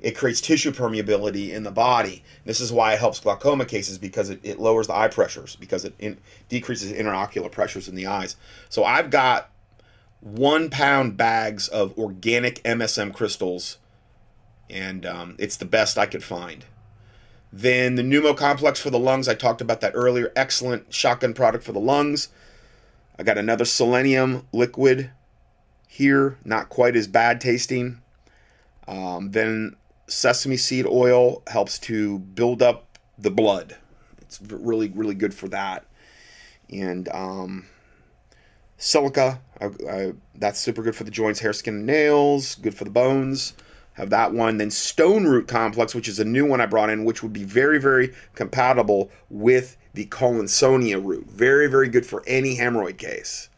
it 0.00 0.16
creates 0.16 0.40
tissue 0.40 0.72
permeability 0.72 1.50
in 1.50 1.62
the 1.62 1.70
body. 1.70 2.24
This 2.44 2.60
is 2.60 2.72
why 2.72 2.94
it 2.94 2.98
helps 2.98 3.20
glaucoma 3.20 3.64
cases 3.64 3.98
because 3.98 4.30
it, 4.30 4.40
it 4.42 4.58
lowers 4.58 4.88
the 4.88 4.94
eye 4.94 5.08
pressures 5.08 5.54
because 5.56 5.84
it 5.84 5.94
in, 5.98 6.18
decreases 6.48 6.92
interocular 6.92 7.50
pressures 7.50 7.88
in 7.88 7.94
the 7.94 8.06
eyes. 8.06 8.36
So 8.68 8.84
I've 8.84 9.10
got 9.10 9.50
one 10.20 10.70
pound 10.70 11.16
bags 11.16 11.68
of 11.68 11.96
organic 11.96 12.62
MSM 12.64 13.12
crystals, 13.12 13.78
and 14.68 15.06
um, 15.06 15.36
it's 15.38 15.56
the 15.56 15.64
best 15.64 15.98
I 15.98 16.06
could 16.06 16.24
find. 16.24 16.64
Then 17.52 17.96
the 17.96 18.02
Pneumo 18.02 18.36
Complex 18.36 18.80
for 18.80 18.90
the 18.90 18.98
lungs, 18.98 19.28
I 19.28 19.34
talked 19.34 19.60
about 19.60 19.82
that 19.82 19.92
earlier. 19.94 20.32
Excellent 20.34 20.92
shotgun 20.92 21.34
product 21.34 21.62
for 21.62 21.72
the 21.72 21.80
lungs. 21.80 22.28
I 23.22 23.24
got 23.24 23.38
another 23.38 23.64
selenium 23.64 24.48
liquid 24.50 25.12
here, 25.86 26.38
not 26.44 26.68
quite 26.68 26.96
as 26.96 27.06
bad 27.06 27.40
tasting. 27.40 28.00
Um, 28.88 29.30
then 29.30 29.76
sesame 30.08 30.56
seed 30.56 30.86
oil 30.86 31.44
helps 31.46 31.78
to 31.80 32.18
build 32.18 32.62
up 32.62 32.98
the 33.16 33.30
blood. 33.30 33.76
It's 34.22 34.42
really, 34.42 34.88
really 34.88 35.14
good 35.14 35.34
for 35.34 35.46
that. 35.50 35.86
And 36.68 37.08
um, 37.10 37.66
silica, 38.76 39.40
I, 39.60 39.66
I, 39.88 40.12
that's 40.34 40.58
super 40.58 40.82
good 40.82 40.96
for 40.96 41.04
the 41.04 41.12
joints, 41.12 41.38
hair, 41.38 41.52
skin, 41.52 41.76
and 41.76 41.86
nails. 41.86 42.56
Good 42.56 42.74
for 42.74 42.82
the 42.82 42.90
bones. 42.90 43.52
Have 43.94 44.10
that 44.10 44.32
one. 44.32 44.56
Then 44.56 44.70
stone 44.70 45.24
root 45.24 45.48
complex, 45.48 45.94
which 45.94 46.08
is 46.08 46.18
a 46.18 46.24
new 46.24 46.46
one 46.46 46.60
I 46.60 46.66
brought 46.66 46.90
in, 46.90 47.04
which 47.04 47.22
would 47.22 47.32
be 47.32 47.44
very, 47.44 47.78
very 47.78 48.14
compatible 48.34 49.10
with 49.28 49.76
the 49.94 50.06
collinsonia 50.06 51.04
root. 51.04 51.26
Very, 51.26 51.66
very 51.68 51.88
good 51.88 52.06
for 52.06 52.22
any 52.26 52.56
hemorrhoid 52.56 52.98
case. 52.98 53.48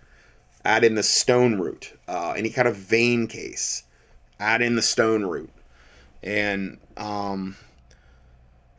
Add 0.65 0.83
in 0.83 0.95
the 0.95 1.03
stone 1.03 1.59
root. 1.59 1.97
Uh, 2.09 2.33
any 2.37 2.51
kind 2.51 2.67
of 2.67 2.77
vein 2.77 3.27
case. 3.27 3.85
Add 4.41 4.63
in 4.63 4.75
the 4.75 4.83
stone 4.83 5.25
root 5.25 5.51
and 6.25 6.79
um, 6.97 7.57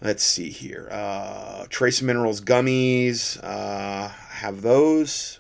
let's 0.02 0.24
see 0.24 0.50
here. 0.50 0.90
Uh, 0.92 1.66
Trace 1.70 2.02
Minerals 2.02 2.42
gummies. 2.42 3.42
Uh, 3.42 4.10
have 4.10 4.62
those. 4.64 5.40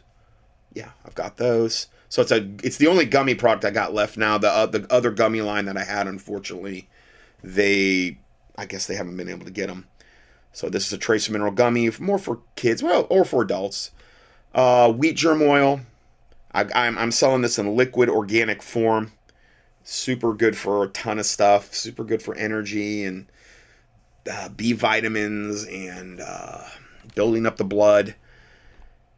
Yeah, 0.73 0.91
I've 1.03 1.15
got 1.15 1.37
those. 1.37 1.87
So 2.15 2.21
it's 2.21 2.31
a 2.31 2.49
it's 2.63 2.77
the 2.77 2.87
only 2.87 3.03
gummy 3.03 3.35
product 3.35 3.65
I 3.65 3.71
got 3.71 3.93
left 3.93 4.15
now. 4.15 4.37
The 4.37 4.49
uh, 4.49 4.67
the 4.67 4.87
other 4.89 5.11
gummy 5.11 5.41
line 5.41 5.65
that 5.65 5.75
I 5.75 5.83
had, 5.83 6.07
unfortunately, 6.07 6.87
they 7.43 8.17
I 8.57 8.65
guess 8.65 8.87
they 8.87 8.95
haven't 8.95 9.17
been 9.17 9.27
able 9.27 9.43
to 9.43 9.51
get 9.51 9.67
them. 9.67 9.85
So 10.53 10.69
this 10.69 10.87
is 10.87 10.93
a 10.93 10.97
trace 10.97 11.29
mineral 11.29 11.51
gummy, 11.51 11.91
more 11.99 12.17
for 12.17 12.39
kids, 12.55 12.81
well, 12.81 13.05
or 13.09 13.25
for 13.25 13.41
adults. 13.41 13.91
Uh, 14.53 14.93
wheat 14.93 15.17
germ 15.17 15.41
oil. 15.41 15.81
I, 16.53 16.65
I'm, 16.73 16.97
I'm 16.97 17.11
selling 17.11 17.41
this 17.41 17.59
in 17.59 17.75
liquid 17.75 18.07
organic 18.07 18.63
form 18.63 19.11
super 19.83 20.33
good 20.33 20.55
for 20.55 20.85
a 20.85 20.87
ton 20.87 21.19
of 21.19 21.25
stuff, 21.25 21.73
super 21.73 22.05
good 22.05 22.23
for 22.23 22.33
energy 22.35 23.03
and 23.03 23.25
uh, 24.31 24.47
B 24.47 24.71
vitamins 24.71 25.65
and 25.65 26.21
uh, 26.21 26.63
building 27.13 27.45
up 27.45 27.57
the 27.57 27.65
blood. 27.65 28.15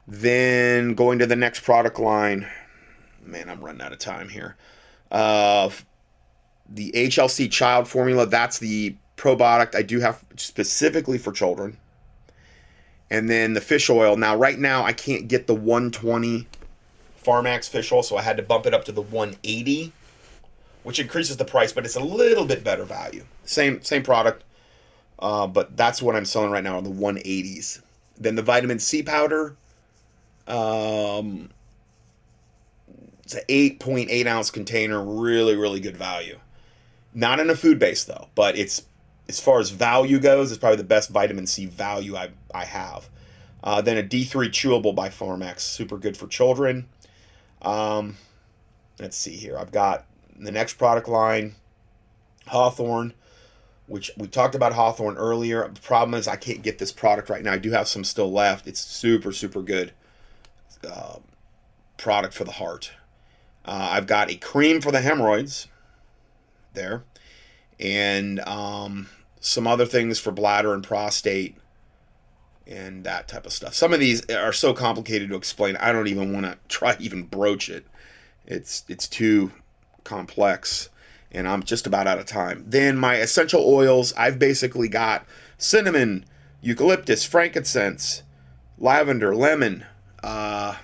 Then 0.08 0.96
going 0.96 1.20
to 1.20 1.28
the 1.28 1.36
next 1.36 1.60
product 1.60 2.00
line. 2.00 2.48
Man, 3.28 3.50
I'm 3.50 3.62
running 3.62 3.82
out 3.82 3.94
of 3.94 4.00
time 4.00 4.30
here. 4.30 4.56
Uh, 5.12 5.70
the 6.70 6.92
HLC 6.92 7.50
child 7.52 7.88
formula, 7.88 8.26
that's 8.26 8.60
the 8.60 8.96
probiotic 9.16 9.76
I 9.76 9.82
do 9.82 10.00
have 10.00 10.24
specifically 10.36 11.18
for 11.18 11.32
children. 11.32 11.78
And 13.10 13.30
then 13.30 13.54
the 13.54 13.62
fish 13.62 13.90
oil. 13.90 14.18
Now, 14.18 14.36
right 14.36 14.60
now, 14.60 14.84
I 14.84 14.92
can't 14.92 15.28
get 15.28 15.48
the 15.48 15.56
120 15.56 16.48
Pharmax 17.24 17.70
fish 17.70 17.92
oil, 17.92 18.04
so 18.04 18.18
I 18.18 18.22
had 18.22 18.38
to 18.38 18.44
bump 18.44 18.66
it 18.66 18.74
up 18.74 18.86
to 18.86 18.92
the 18.92 19.02
180 19.02 19.94
which 20.88 21.02
increases 21.02 21.36
the 21.36 21.44
price, 21.44 21.74
but 21.74 21.84
it's 21.84 21.98
a 21.98 22.00
little 22.00 22.46
bit 22.46 22.64
better 22.64 22.86
value. 22.86 23.26
Same 23.44 23.82
same 23.82 24.04
product, 24.04 24.46
uh, 25.20 25.46
but 25.46 25.76
that's 25.76 26.02
what 26.02 26.16
I'm 26.16 26.24
selling 26.24 26.50
right 26.50 26.64
now 26.64 26.78
on 26.78 26.86
the 26.86 26.90
180s. 26.90 27.82
Then 28.18 28.36
the 28.36 28.42
vitamin 28.42 28.80
C 28.80 29.04
powder, 29.04 29.58
um, 30.48 31.50
it's 33.28 33.36
an 33.36 33.42
8.8 33.50 34.26
ounce 34.26 34.50
container, 34.50 35.04
really 35.04 35.58
really 35.58 35.82
good 35.82 35.98
value. 35.98 36.40
Not 37.14 37.42
in 37.42 37.50
a 37.50 37.56
food 37.56 37.78
base 37.78 38.06
though, 38.06 38.30
but 38.36 38.58
it's 38.58 38.84
as 39.28 39.42
far 39.42 39.60
as 39.60 39.70
value 39.70 40.18
goes, 40.18 40.50
it's 40.50 40.60
probably 40.60 40.78
the 40.78 40.86
best 40.86 41.10
vitamin 41.10 41.46
C 41.46 41.66
value 41.66 42.16
I 42.16 42.30
I 42.54 42.64
have. 42.64 43.10
Uh, 43.62 43.82
then 43.82 43.98
a 43.98 44.04
D3 44.04 44.48
chewable 44.48 44.96
by 44.96 45.10
Pharmax, 45.10 45.60
super 45.60 45.98
good 45.98 46.16
for 46.16 46.28
children. 46.28 46.88
Um, 47.62 48.16
let's 48.98 49.18
see 49.18 49.36
here. 49.36 49.58
I've 49.58 49.74
got 49.74 50.06
the 50.40 50.54
next 50.54 50.76
product 50.76 51.10
line, 51.10 51.56
Hawthorne, 52.46 53.14
which 53.88 54.10
we 54.16 54.28
talked 54.28 54.56
about 54.56 54.72
Hawthorne 54.72 55.18
earlier. 55.18 55.68
The 55.68 55.82
problem 55.82 56.18
is 56.18 56.30
I 56.30 56.38
can't 56.38 56.62
get 56.62 56.80
this 56.80 56.94
product 56.94 57.30
right 57.30 57.44
now. 57.44 57.52
I 57.52 57.58
do 57.58 57.72
have 57.72 57.90
some 57.90 58.06
still 58.06 58.32
left. 58.32 58.68
It's 58.68 58.80
super, 58.80 59.34
super 59.34 59.62
good 59.62 59.92
uh, 60.90 61.18
product 61.98 62.34
for 62.34 62.46
the 62.46 62.54
heart. 62.54 62.92
Uh, 63.68 63.90
I've 63.92 64.08
got 64.08 64.32
a 64.32 64.36
cream 64.36 64.82
for 64.82 64.92
the 64.92 65.02
hemorrhoids 65.02 65.68
there, 66.74 67.04
and 67.80 68.40
um, 68.42 69.10
some 69.40 69.68
other 69.68 69.86
things 69.86 70.20
for 70.20 70.32
bladder 70.32 70.74
and 70.74 70.84
prostate 70.84 71.58
and 72.66 73.04
that 73.06 73.28
type 73.28 73.46
of 73.46 73.54
stuff. 73.54 73.74
Some 73.74 73.94
of 73.94 74.00
these 74.00 74.30
are 74.30 74.54
so 74.54 74.74
complicated 74.74 75.30
to 75.30 75.36
explain. 75.36 75.76
I 75.78 75.92
don't 75.92 76.08
even 76.08 76.34
want 76.34 76.46
to 76.48 76.58
try 76.68 76.96
even 77.00 77.24
broach 77.24 77.70
it. 77.70 77.86
It's 78.46 78.84
it's 78.88 79.08
too 79.08 79.52
complex 80.04 80.90
and 81.32 81.48
I'm 81.48 81.64
just 81.64 81.88
about 81.88 82.08
out 82.08 82.20
of 82.20 82.26
time. 82.26 82.64
Then 82.68 82.98
my 82.98 83.16
essential 83.16 83.64
oils, 83.64 84.14
I've 84.14 84.40
basically 84.40 84.88
got 84.88 85.26
cinnamon, 85.58 86.26
eucalyptus, 86.62 87.26
frankincense, 87.26 88.24
lavender, 88.78 89.36
lemon, 89.36 89.86
uh, 90.24 90.76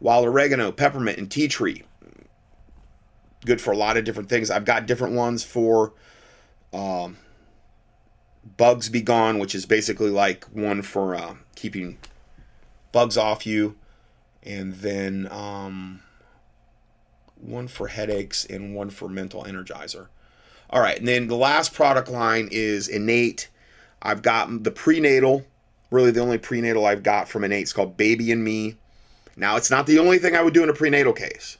wild 0.00 0.26
oregano, 0.26 0.72
peppermint, 0.72 1.18
and 1.18 1.30
tea 1.30 1.48
tree. 1.48 1.84
Good 3.44 3.60
for 3.60 3.72
a 3.72 3.76
lot 3.76 3.96
of 3.96 4.04
different 4.04 4.28
things. 4.28 4.50
I've 4.50 4.64
got 4.64 4.86
different 4.86 5.14
ones 5.14 5.44
for 5.44 5.92
um, 6.72 7.16
bugs 8.56 8.88
be 8.88 9.00
gone, 9.00 9.38
which 9.38 9.54
is 9.54 9.66
basically 9.66 10.10
like 10.10 10.44
one 10.46 10.82
for 10.82 11.14
uh, 11.14 11.34
keeping 11.54 11.98
bugs 12.92 13.16
off 13.16 13.46
you, 13.46 13.76
and 14.42 14.74
then 14.74 15.28
um, 15.30 16.00
one 17.36 17.68
for 17.68 17.88
headaches 17.88 18.44
and 18.44 18.74
one 18.74 18.90
for 18.90 19.08
mental 19.08 19.44
energizer. 19.44 20.08
All 20.68 20.80
right, 20.80 20.98
and 20.98 21.08
then 21.08 21.26
the 21.26 21.36
last 21.36 21.74
product 21.74 22.08
line 22.08 22.48
is 22.52 22.88
Innate. 22.88 23.48
I've 24.02 24.22
got 24.22 24.64
the 24.64 24.70
prenatal, 24.70 25.44
really 25.90 26.10
the 26.10 26.20
only 26.20 26.38
prenatal 26.38 26.86
I've 26.86 27.02
got 27.02 27.28
from 27.28 27.44
Innate 27.44 27.64
is 27.64 27.72
called 27.72 27.96
Baby 27.96 28.30
and 28.30 28.44
Me. 28.44 28.76
Now, 29.36 29.56
it's 29.56 29.70
not 29.70 29.86
the 29.86 29.98
only 29.98 30.18
thing 30.18 30.36
I 30.36 30.42
would 30.42 30.54
do 30.54 30.62
in 30.62 30.68
a 30.68 30.74
prenatal 30.74 31.12
case 31.12 31.58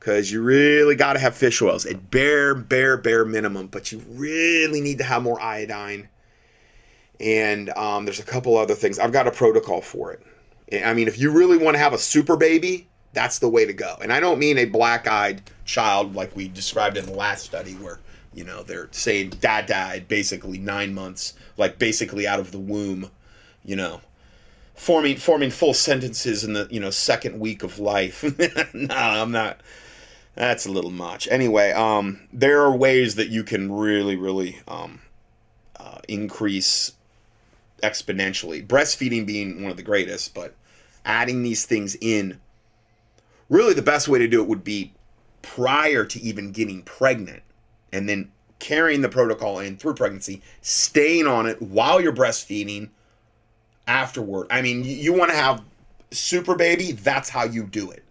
because 0.00 0.32
you 0.32 0.42
really 0.42 0.96
got 0.96 1.12
to 1.12 1.18
have 1.18 1.36
fish 1.36 1.60
oils 1.60 1.84
at 1.84 2.10
bare, 2.10 2.54
bare, 2.54 2.96
bare 2.96 3.24
minimum, 3.24 3.66
but 3.66 3.92
you 3.92 4.02
really 4.08 4.80
need 4.80 4.98
to 4.98 5.04
have 5.04 5.22
more 5.22 5.40
iodine. 5.40 6.08
And 7.20 7.68
um, 7.70 8.06
there's 8.06 8.18
a 8.18 8.24
couple 8.24 8.56
other 8.56 8.74
things. 8.74 8.98
I've 8.98 9.12
got 9.12 9.28
a 9.28 9.30
protocol 9.30 9.82
for 9.82 10.12
it. 10.12 10.22
I 10.84 10.94
mean, 10.94 11.06
if 11.06 11.18
you 11.18 11.30
really 11.30 11.58
want 11.58 11.74
to 11.74 11.78
have 11.78 11.92
a 11.92 11.98
super 11.98 12.36
baby, 12.36 12.88
that's 13.12 13.40
the 13.40 13.48
way 13.48 13.66
to 13.66 13.74
go. 13.74 13.96
And 14.00 14.12
I 14.12 14.20
don't 14.20 14.38
mean 14.38 14.56
a 14.56 14.64
black 14.64 15.06
eyed 15.06 15.42
child 15.66 16.14
like 16.14 16.34
we 16.34 16.48
described 16.48 16.96
in 16.96 17.04
the 17.04 17.12
last 17.12 17.44
study 17.44 17.74
where, 17.74 18.00
you 18.32 18.44
know, 18.44 18.62
they're 18.62 18.88
saying 18.92 19.30
dad 19.40 19.66
died 19.66 20.08
basically 20.08 20.58
nine 20.58 20.94
months, 20.94 21.34
like 21.58 21.78
basically 21.78 22.26
out 22.26 22.40
of 22.40 22.52
the 22.52 22.58
womb, 22.58 23.10
you 23.64 23.76
know, 23.76 24.00
forming 24.80 25.18
forming 25.18 25.50
full 25.50 25.74
sentences 25.74 26.42
in 26.42 26.54
the, 26.54 26.66
you 26.70 26.80
know, 26.80 26.88
second 26.88 27.38
week 27.38 27.62
of 27.62 27.78
life. 27.78 28.24
nah, 28.74 29.22
I'm 29.22 29.30
not 29.30 29.60
that's 30.34 30.64
a 30.64 30.70
little 30.70 30.90
much. 30.90 31.28
Anyway, 31.30 31.70
um, 31.72 32.20
there 32.32 32.62
are 32.62 32.74
ways 32.74 33.16
that 33.16 33.28
you 33.28 33.44
can 33.44 33.70
really, 33.70 34.16
really 34.16 34.58
um, 34.66 35.00
uh, 35.78 35.98
increase 36.08 36.92
exponentially. 37.82 38.66
Breastfeeding 38.66 39.26
being 39.26 39.60
one 39.60 39.70
of 39.70 39.76
the 39.76 39.82
greatest, 39.82 40.34
but 40.34 40.54
adding 41.04 41.42
these 41.42 41.66
things 41.66 41.94
in 42.00 42.40
really 43.50 43.74
the 43.74 43.82
best 43.82 44.08
way 44.08 44.18
to 44.18 44.28
do 44.28 44.40
it 44.40 44.48
would 44.48 44.64
be 44.64 44.94
prior 45.42 46.06
to 46.06 46.20
even 46.22 46.52
getting 46.52 46.82
pregnant 46.82 47.42
and 47.92 48.08
then 48.08 48.30
carrying 48.60 49.02
the 49.02 49.08
protocol 49.10 49.58
in 49.58 49.76
through 49.76 49.94
pregnancy, 49.94 50.40
staying 50.62 51.26
on 51.26 51.44
it 51.46 51.60
while 51.60 52.00
you're 52.00 52.14
breastfeeding 52.14 52.88
afterward. 53.90 54.46
I 54.50 54.62
mean, 54.62 54.84
you, 54.84 55.12
want 55.12 55.32
to 55.32 55.36
have 55.36 55.62
super 56.12 56.54
baby, 56.54 56.92
that's 56.92 57.28
how 57.28 57.42
you 57.44 57.64
do 57.64 57.90
it. 57.90 58.04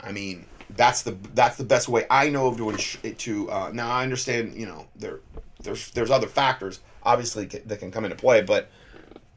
I 0.00 0.10
mean, 0.10 0.46
that's 0.70 1.02
the 1.02 1.16
that's 1.34 1.56
the 1.56 1.64
best 1.64 1.88
way 1.88 2.06
I 2.10 2.28
know 2.30 2.48
of 2.48 2.56
doing 2.56 2.78
it 3.02 3.18
to 3.20 3.50
uh, 3.50 3.70
now 3.72 3.90
I 3.90 4.02
understand, 4.02 4.54
you 4.54 4.66
know, 4.66 4.86
there 4.96 5.20
there's 5.62 5.90
there's 5.92 6.10
other 6.10 6.26
factors 6.26 6.80
obviously 7.02 7.44
that 7.44 7.78
can 7.78 7.90
come 7.90 8.04
into 8.04 8.16
play, 8.16 8.42
but 8.42 8.68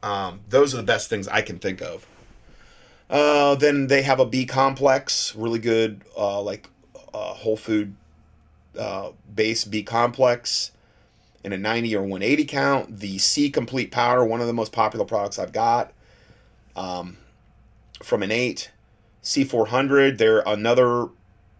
um, 0.02 0.40
those 0.48 0.74
are 0.74 0.78
the 0.78 0.82
best 0.82 1.08
things 1.08 1.28
I 1.28 1.42
can 1.42 1.58
think 1.58 1.82
of. 1.82 2.06
Uh, 3.08 3.54
then 3.54 3.86
they 3.86 4.02
have 4.02 4.18
a 4.18 4.26
B 4.26 4.46
complex, 4.46 5.34
really 5.36 5.58
good, 5.58 6.02
uh, 6.16 6.40
like 6.40 6.68
uh, 7.12 7.34
whole 7.34 7.56
food 7.56 7.94
uh, 8.78 9.10
base 9.32 9.64
B 9.64 9.82
complex 9.82 10.72
in 11.44 11.52
a 11.52 11.58
90 11.58 11.96
or 11.96 12.02
180 12.02 12.44
count. 12.44 12.98
The 13.00 13.18
C 13.18 13.50
complete 13.50 13.90
Power, 13.90 14.24
one 14.24 14.40
of 14.40 14.46
the 14.46 14.52
most 14.52 14.72
popular 14.72 15.04
products 15.04 15.38
I've 15.38 15.52
got 15.52 15.92
um, 16.76 17.18
from 18.02 18.22
Innate. 18.22 18.70
C400, 19.22 20.16
they're 20.16 20.42
another, 20.46 21.08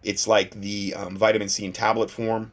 it's 0.03 0.27
like 0.27 0.59
the 0.61 0.95
um, 0.95 1.15
vitamin 1.15 1.47
C 1.47 1.65
in 1.65 1.73
tablet 1.73 2.09
form. 2.09 2.51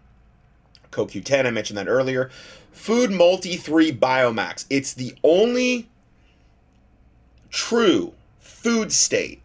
CoQ10, 0.90 1.46
I 1.46 1.50
mentioned 1.50 1.78
that 1.78 1.88
earlier. 1.88 2.30
Food 2.72 3.10
Multi 3.10 3.56
3 3.56 3.92
Biomax. 3.92 4.66
It's 4.68 4.94
the 4.94 5.14
only 5.22 5.88
true 7.50 8.12
food 8.38 8.92
state 8.92 9.42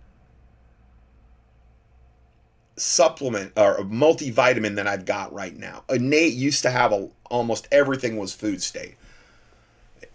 supplement 2.76 3.53
or 3.55 3.77
multivitamin 3.80 4.76
that 4.76 4.88
I've 4.88 5.05
got 5.05 5.34
right 5.34 5.55
now. 5.55 5.84
Innate 5.89 6.34
used 6.34 6.64
to 6.64 6.72
have 6.72 6.91
a, 6.91 7.10
almost 7.34 7.68
everything 7.72 8.15
was 8.15 8.31
food 8.31 8.61
state. 8.61 8.95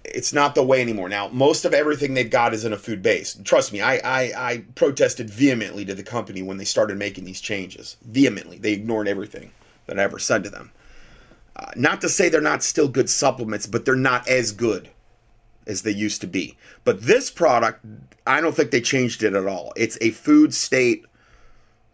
It's 0.04 0.32
not 0.32 0.54
the 0.54 0.62
way 0.62 0.80
anymore. 0.80 1.08
Now, 1.08 1.28
most 1.28 1.64
of 1.64 1.74
everything 1.74 2.14
they've 2.14 2.30
got 2.30 2.54
is 2.54 2.64
in 2.64 2.72
a 2.72 2.78
food 2.78 3.02
base. 3.02 3.38
Trust 3.44 3.72
me, 3.72 3.80
I, 3.80 3.96
I, 3.96 4.32
I 4.36 4.64
protested 4.76 5.28
vehemently 5.28 5.84
to 5.84 5.94
the 5.94 6.04
company 6.04 6.42
when 6.42 6.56
they 6.56 6.64
started 6.64 6.96
making 6.96 7.24
these 7.24 7.40
changes. 7.40 7.96
Vehemently. 8.02 8.58
They 8.58 8.72
ignored 8.72 9.08
everything 9.08 9.50
that 9.86 9.98
I 9.98 10.02
ever 10.04 10.18
said 10.18 10.44
to 10.44 10.50
them. 10.50 10.70
Uh, 11.56 11.72
not 11.74 12.00
to 12.02 12.08
say 12.08 12.28
they're 12.28 12.40
not 12.40 12.62
still 12.62 12.88
good 12.88 13.10
supplements, 13.10 13.66
but 13.66 13.84
they're 13.84 13.96
not 13.96 14.26
as 14.28 14.52
good 14.52 14.88
as 15.66 15.82
they 15.82 15.90
used 15.90 16.20
to 16.20 16.26
be. 16.26 16.56
But 16.84 17.02
this 17.02 17.30
product, 17.30 17.84
I 18.26 18.40
don't 18.40 18.54
think 18.54 18.70
they 18.70 18.80
changed 18.80 19.24
it 19.24 19.34
at 19.34 19.46
all. 19.46 19.72
It's 19.76 19.98
a 20.00 20.12
food 20.12 20.54
state 20.54 21.04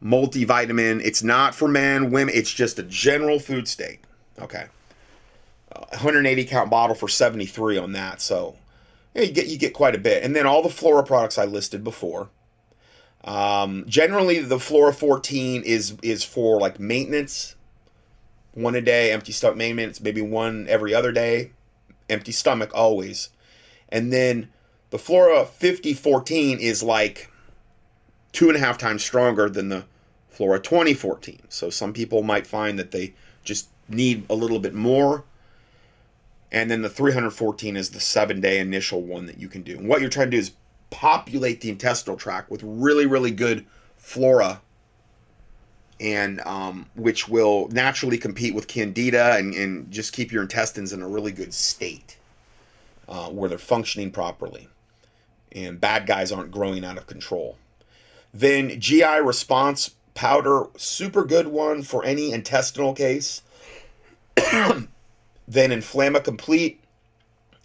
multivitamin. 0.04 1.00
It's 1.02 1.22
not 1.22 1.54
for 1.54 1.66
men, 1.66 2.10
women. 2.10 2.34
It's 2.34 2.52
just 2.52 2.78
a 2.78 2.82
general 2.82 3.38
food 3.38 3.66
state. 3.66 4.00
Okay. 4.38 4.66
Uh, 5.74 5.86
180 5.90 6.44
count 6.44 6.70
bottle 6.70 6.94
for 6.94 7.08
73 7.08 7.78
on 7.78 7.92
that. 7.92 8.20
So 8.20 8.56
yeah, 9.14 9.22
you 9.22 9.32
get 9.32 9.46
you 9.46 9.58
get 9.58 9.74
quite 9.74 9.94
a 9.94 9.98
bit. 9.98 10.22
And 10.22 10.34
then 10.34 10.46
all 10.46 10.62
the 10.62 10.68
Flora 10.68 11.02
products 11.02 11.38
I 11.38 11.44
listed 11.44 11.82
before. 11.82 12.28
Um, 13.24 13.84
generally, 13.88 14.40
the 14.40 14.60
Flora 14.60 14.92
14 14.92 15.62
is 15.62 15.96
is 16.02 16.24
for 16.24 16.60
like 16.60 16.78
maintenance, 16.78 17.56
one 18.52 18.74
a 18.74 18.80
day, 18.80 19.12
empty 19.12 19.32
stomach 19.32 19.56
maintenance, 19.56 20.00
maybe 20.00 20.20
one 20.20 20.66
every 20.68 20.94
other 20.94 21.12
day, 21.12 21.52
empty 22.10 22.32
stomach 22.32 22.70
always. 22.74 23.30
And 23.88 24.12
then 24.12 24.48
the 24.90 24.98
Flora 24.98 25.44
5014 25.44 26.58
is 26.58 26.82
like 26.82 27.30
two 28.32 28.48
and 28.48 28.56
a 28.56 28.60
half 28.60 28.76
times 28.76 29.02
stronger 29.02 29.48
than 29.48 29.68
the 29.68 29.84
Flora 30.28 30.60
2014. 30.60 31.42
So 31.48 31.70
some 31.70 31.92
people 31.92 32.22
might 32.22 32.46
find 32.46 32.78
that 32.78 32.90
they 32.90 33.14
just 33.44 33.68
need 33.88 34.26
a 34.28 34.34
little 34.34 34.58
bit 34.58 34.74
more. 34.74 35.24
And 36.54 36.70
then 36.70 36.82
the 36.82 36.88
314 36.88 37.76
is 37.76 37.90
the 37.90 37.98
seven 37.98 38.40
day 38.40 38.60
initial 38.60 39.02
one 39.02 39.26
that 39.26 39.38
you 39.38 39.48
can 39.48 39.62
do. 39.62 39.76
And 39.76 39.88
what 39.88 40.00
you're 40.00 40.08
trying 40.08 40.30
to 40.30 40.36
do 40.36 40.38
is 40.38 40.52
populate 40.90 41.60
the 41.60 41.68
intestinal 41.68 42.16
tract 42.16 42.48
with 42.48 42.62
really, 42.62 43.06
really 43.06 43.32
good 43.32 43.66
flora 43.96 44.60
and 45.98 46.40
um, 46.42 46.86
which 46.94 47.28
will 47.28 47.66
naturally 47.70 48.16
compete 48.16 48.54
with 48.54 48.68
candida 48.68 49.34
and, 49.34 49.52
and 49.52 49.90
just 49.90 50.12
keep 50.12 50.30
your 50.30 50.42
intestines 50.42 50.92
in 50.92 51.02
a 51.02 51.08
really 51.08 51.32
good 51.32 51.52
state 51.52 52.18
uh, 53.08 53.28
where 53.30 53.48
they're 53.48 53.58
functioning 53.58 54.12
properly 54.12 54.68
and 55.50 55.80
bad 55.80 56.06
guys 56.06 56.30
aren't 56.30 56.52
growing 56.52 56.84
out 56.84 56.96
of 56.96 57.08
control. 57.08 57.58
Then 58.32 58.78
GI 58.78 59.20
response 59.24 59.90
powder, 60.14 60.66
super 60.76 61.24
good 61.24 61.48
one 61.48 61.82
for 61.82 62.04
any 62.04 62.30
intestinal 62.30 62.94
case. 62.94 63.42
then 65.46 65.70
Inflamma 65.70 66.22
Complete, 66.22 66.82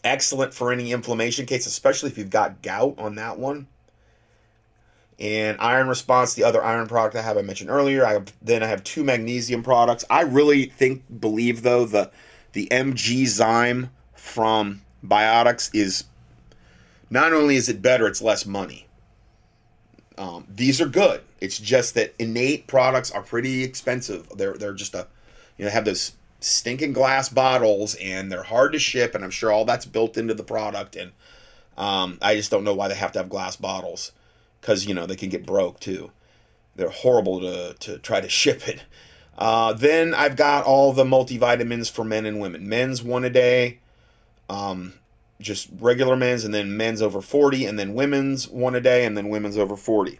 excellent 0.03 0.53
for 0.53 0.71
any 0.71 0.91
inflammation 0.91 1.45
case, 1.45 1.65
especially 1.65 2.09
if 2.09 2.17
you've 2.17 2.29
got 2.29 2.61
gout 2.61 2.95
on 2.97 3.15
that 3.15 3.37
one. 3.37 3.67
And 5.19 5.57
Iron 5.59 5.89
Response, 5.89 6.33
the 6.33 6.45
other 6.45 6.63
iron 6.63 6.87
product 6.87 7.15
I 7.15 7.21
have 7.21 7.37
I 7.37 7.41
mentioned 7.41 7.69
earlier. 7.69 8.05
I 8.05 8.13
have, 8.13 8.33
then 8.41 8.63
I 8.63 8.67
have 8.67 8.83
two 8.83 9.03
magnesium 9.03 9.63
products. 9.63 10.05
I 10.09 10.21
really 10.21 10.65
think 10.65 11.03
believe 11.19 11.61
though 11.61 11.85
the 11.85 12.11
the 12.53 12.67
MG 12.71 13.23
Zyme 13.23 13.89
from 14.15 14.81
Biotics 15.05 15.69
is 15.73 16.05
not 17.09 17.33
only 17.33 17.55
is 17.57 17.69
it 17.69 17.81
better, 17.81 18.07
it's 18.07 18.21
less 18.21 18.45
money. 18.45 18.87
Um, 20.17 20.45
these 20.49 20.81
are 20.81 20.87
good. 20.87 21.21
It's 21.39 21.57
just 21.57 21.95
that 21.95 22.13
innate 22.19 22.67
products 22.67 23.11
are 23.11 23.21
pretty 23.21 23.63
expensive. 23.63 24.27
They're 24.35 24.53
they're 24.53 24.73
just 24.73 24.93
a 24.93 25.07
you 25.57 25.65
know 25.65 25.71
have 25.71 25.85
those 25.85 26.13
stinking 26.41 26.93
glass 26.93 27.29
bottles 27.29 27.95
and 27.95 28.31
they're 28.31 28.43
hard 28.43 28.71
to 28.73 28.79
ship 28.79 29.15
and 29.15 29.23
I'm 29.23 29.31
sure 29.31 29.51
all 29.51 29.65
that's 29.65 29.85
built 29.85 30.17
into 30.17 30.33
the 30.33 30.43
product 30.43 30.95
and 30.95 31.11
um, 31.77 32.17
I 32.21 32.35
just 32.35 32.51
don't 32.51 32.63
know 32.63 32.73
why 32.75 32.89
they 32.89 32.95
have 32.95 33.13
to 33.13 33.19
have 33.19 33.29
glass 33.29 33.55
bottles 33.55 34.11
because 34.61 34.85
you 34.85 34.93
know 34.93 35.05
they 35.05 35.15
can 35.15 35.29
get 35.29 35.45
broke 35.45 35.79
too. 35.79 36.11
they're 36.75 36.89
horrible 36.89 37.39
to, 37.41 37.73
to 37.79 37.99
try 37.99 38.21
to 38.21 38.29
ship 38.41 38.67
it. 38.67 38.83
Uh, 39.37 39.71
then 39.71 40.13
I've 40.13 40.35
got 40.35 40.65
all 40.65 40.91
the 40.91 41.05
multivitamins 41.05 41.89
for 41.89 42.03
men 42.03 42.25
and 42.25 42.41
women. 42.41 42.67
Men's 42.67 43.01
one 43.01 43.23
a 43.23 43.29
day, 43.29 43.79
um, 44.49 44.93
just 45.39 45.69
regular 45.79 46.17
men's, 46.17 46.43
and 46.43 46.53
then 46.53 46.75
men's 46.75 47.01
over 47.01 47.21
40, 47.21 47.65
and 47.65 47.79
then 47.79 47.93
women's 47.93 48.49
one 48.49 48.75
a 48.75 48.81
day, 48.81 49.05
and 49.05 49.15
then 49.15 49.29
women's 49.29 49.57
over 49.57 49.77
40. 49.77 50.19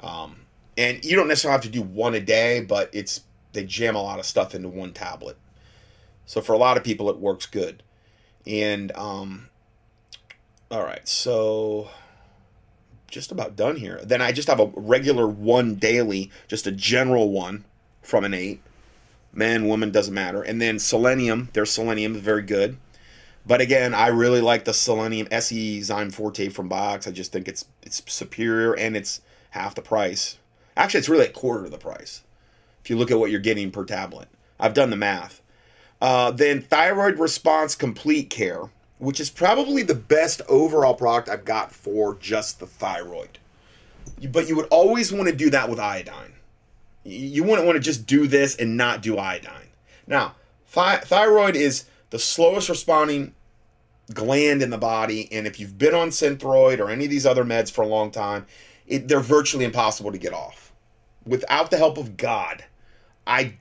Um, 0.00 0.36
and 0.76 1.04
you 1.04 1.16
don't 1.16 1.26
necessarily 1.26 1.54
have 1.54 1.62
to 1.62 1.68
do 1.68 1.82
one 1.82 2.14
a 2.14 2.20
day, 2.20 2.60
but 2.60 2.88
it's 2.92 3.22
they 3.58 3.64
jam 3.64 3.96
a 3.96 4.02
lot 4.02 4.20
of 4.20 4.24
stuff 4.24 4.54
into 4.54 4.68
one 4.68 4.92
tablet. 4.92 5.36
So 6.26 6.40
for 6.40 6.52
a 6.52 6.58
lot 6.58 6.76
of 6.76 6.84
people, 6.84 7.10
it 7.10 7.18
works 7.18 7.44
good. 7.44 7.82
And 8.46 8.92
um, 8.92 9.48
all 10.70 10.84
right, 10.84 11.06
so 11.08 11.90
just 13.10 13.32
about 13.32 13.56
done 13.56 13.74
here. 13.74 14.00
Then 14.04 14.22
I 14.22 14.30
just 14.30 14.46
have 14.46 14.60
a 14.60 14.70
regular 14.76 15.26
one 15.26 15.74
daily, 15.74 16.30
just 16.46 16.68
a 16.68 16.70
general 16.70 17.32
one 17.32 17.64
from 18.00 18.24
Innate. 18.24 18.60
Man, 19.32 19.66
woman, 19.66 19.90
doesn't 19.90 20.14
matter. 20.14 20.40
And 20.40 20.62
then 20.62 20.78
selenium, 20.78 21.48
their 21.52 21.66
selenium 21.66 22.14
is 22.14 22.20
very 22.20 22.42
good. 22.42 22.78
But 23.44 23.60
again, 23.60 23.92
I 23.92 24.06
really 24.06 24.40
like 24.40 24.66
the 24.66 24.74
selenium 24.74 25.26
SE 25.32 25.80
Zyme 25.80 26.12
Forte 26.12 26.48
from 26.50 26.68
Box. 26.68 27.08
I 27.08 27.10
just 27.10 27.32
think 27.32 27.48
it's 27.48 27.64
it's 27.82 28.02
superior 28.06 28.72
and 28.74 28.96
it's 28.96 29.20
half 29.50 29.74
the 29.74 29.82
price. 29.82 30.38
Actually, 30.76 30.98
it's 30.98 31.08
really 31.08 31.26
a 31.26 31.32
quarter 31.32 31.64
of 31.64 31.72
the 31.72 31.78
price 31.78 32.22
if 32.88 32.90
you 32.90 32.96
look 32.96 33.10
at 33.10 33.18
what 33.18 33.30
you're 33.30 33.38
getting 33.38 33.70
per 33.70 33.84
tablet. 33.84 34.28
I've 34.58 34.72
done 34.72 34.88
the 34.88 34.96
math. 34.96 35.42
Uh, 36.00 36.30
then 36.30 36.62
Thyroid 36.62 37.18
Response 37.18 37.74
Complete 37.74 38.30
Care, 38.30 38.70
which 38.96 39.20
is 39.20 39.28
probably 39.28 39.82
the 39.82 39.94
best 39.94 40.40
overall 40.48 40.94
product 40.94 41.28
I've 41.28 41.44
got 41.44 41.70
for 41.70 42.14
just 42.14 42.60
the 42.60 42.66
thyroid. 42.66 43.38
But 44.32 44.48
you 44.48 44.56
would 44.56 44.68
always 44.70 45.12
want 45.12 45.28
to 45.28 45.36
do 45.36 45.50
that 45.50 45.68
with 45.68 45.78
iodine. 45.78 46.32
You 47.04 47.44
wouldn't 47.44 47.66
want 47.66 47.76
to 47.76 47.80
just 47.80 48.06
do 48.06 48.26
this 48.26 48.56
and 48.56 48.78
not 48.78 49.02
do 49.02 49.18
iodine. 49.18 49.68
Now, 50.06 50.36
thyroid 50.64 51.56
is 51.56 51.84
the 52.08 52.18
slowest 52.18 52.70
responding 52.70 53.34
gland 54.14 54.62
in 54.62 54.70
the 54.70 54.78
body, 54.78 55.28
and 55.30 55.46
if 55.46 55.60
you've 55.60 55.76
been 55.76 55.94
on 55.94 56.08
Synthroid 56.08 56.78
or 56.78 56.88
any 56.88 57.04
of 57.04 57.10
these 57.10 57.26
other 57.26 57.44
meds 57.44 57.70
for 57.70 57.82
a 57.82 57.86
long 57.86 58.10
time, 58.10 58.46
it, 58.86 59.08
they're 59.08 59.20
virtually 59.20 59.66
impossible 59.66 60.10
to 60.10 60.16
get 60.16 60.32
off. 60.32 60.72
Without 61.26 61.70
the 61.70 61.76
help 61.76 61.98
of 61.98 62.16
God, 62.16 62.64
I 63.28 63.54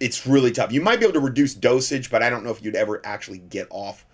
it's 0.00 0.26
really 0.26 0.52
tough. 0.52 0.72
You 0.72 0.80
might 0.80 0.98
be 0.98 1.06
able 1.06 1.14
to 1.14 1.20
reduce 1.20 1.54
dosage, 1.54 2.10
but 2.10 2.22
I 2.22 2.30
don't 2.30 2.44
know 2.44 2.50
if 2.50 2.62
you'd 2.62 2.76
ever 2.76 3.00
actually 3.04 3.38
get 3.38 3.66
off 3.70 4.04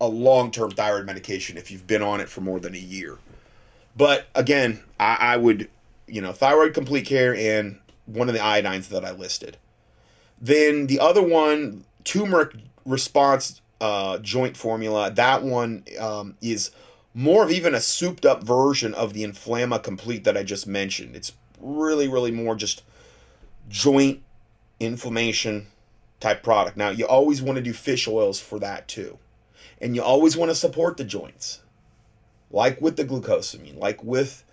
a 0.00 0.08
long-term 0.08 0.72
thyroid 0.72 1.06
medication 1.06 1.56
if 1.56 1.70
you've 1.70 1.86
been 1.86 2.02
on 2.02 2.20
it 2.20 2.28
for 2.28 2.40
more 2.40 2.60
than 2.60 2.74
a 2.74 2.78
year. 2.78 3.18
But 3.96 4.26
again, 4.34 4.82
I, 4.98 5.16
I 5.18 5.36
would, 5.36 5.70
you 6.06 6.20
know, 6.20 6.32
thyroid 6.32 6.74
complete 6.74 7.06
care 7.06 7.34
and 7.34 7.78
one 8.06 8.28
of 8.28 8.34
the 8.34 8.40
iodines 8.40 8.88
that 8.88 9.04
I 9.04 9.12
listed. 9.12 9.56
Then 10.40 10.88
the 10.88 11.00
other 11.00 11.22
one, 11.22 11.84
turmeric 12.02 12.54
response 12.84 13.62
uh, 13.80 14.18
joint 14.18 14.56
formula. 14.56 15.10
That 15.10 15.42
one 15.42 15.84
um, 15.98 16.36
is 16.42 16.70
more 17.14 17.44
of 17.44 17.50
even 17.50 17.74
a 17.74 17.80
souped 17.80 18.26
up 18.26 18.42
version 18.42 18.92
of 18.94 19.12
the 19.14 19.24
Inflamma 19.24 19.82
Complete 19.82 20.24
that 20.24 20.36
I 20.36 20.42
just 20.42 20.66
mentioned. 20.66 21.14
It's 21.14 21.32
really, 21.60 22.08
really 22.08 22.30
more 22.30 22.56
just 22.56 22.82
joint 23.68 24.22
inflammation 24.80 25.66
type 26.20 26.42
product. 26.42 26.76
Now, 26.76 26.90
you 26.90 27.06
always 27.06 27.42
want 27.42 27.56
to 27.56 27.62
do 27.62 27.72
fish 27.72 28.08
oils 28.08 28.40
for 28.40 28.58
that 28.58 28.88
too. 28.88 29.18
And 29.80 29.94
you 29.94 30.02
always 30.02 30.36
want 30.36 30.50
to 30.50 30.54
support 30.54 30.96
the 30.96 31.04
joints, 31.04 31.60
like 32.50 32.80
with 32.80 32.96
the 32.96 33.04
glucosamine, 33.04 33.78
like 33.78 34.02
with 34.02 34.44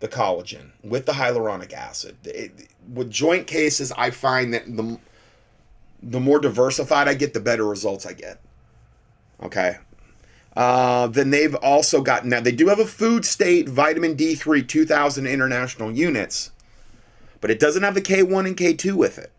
the 0.00 0.08
collagen, 0.08 0.70
with 0.82 1.06
the 1.06 1.12
hyaluronic 1.12 1.72
acid. 1.72 2.16
It, 2.24 2.68
with 2.92 3.10
joint 3.10 3.46
cases, 3.46 3.92
I 3.92 4.10
find 4.10 4.52
that 4.54 4.64
the 4.76 4.98
the 6.02 6.20
more 6.20 6.40
diversified 6.40 7.08
I 7.08 7.14
get, 7.14 7.34
the 7.34 7.40
better 7.40 7.64
results 7.64 8.06
I 8.06 8.14
get. 8.14 8.40
Okay, 9.42 9.76
uh, 10.56 11.06
then 11.06 11.30
they've 11.30 11.54
also 11.56 12.02
got 12.02 12.26
now 12.26 12.40
they 12.40 12.52
do 12.52 12.68
have 12.68 12.80
a 12.80 12.86
food 12.86 13.24
state 13.24 13.68
vitamin 13.68 14.16
D3 14.16 14.66
2000 14.66 15.26
international 15.26 15.92
units, 15.92 16.50
but 17.40 17.50
it 17.50 17.58
doesn't 17.58 17.82
have 17.82 17.94
the 17.94 18.02
K1 18.02 18.46
and 18.46 18.56
K2 18.56 18.94
with 18.94 19.18
it. 19.18 19.32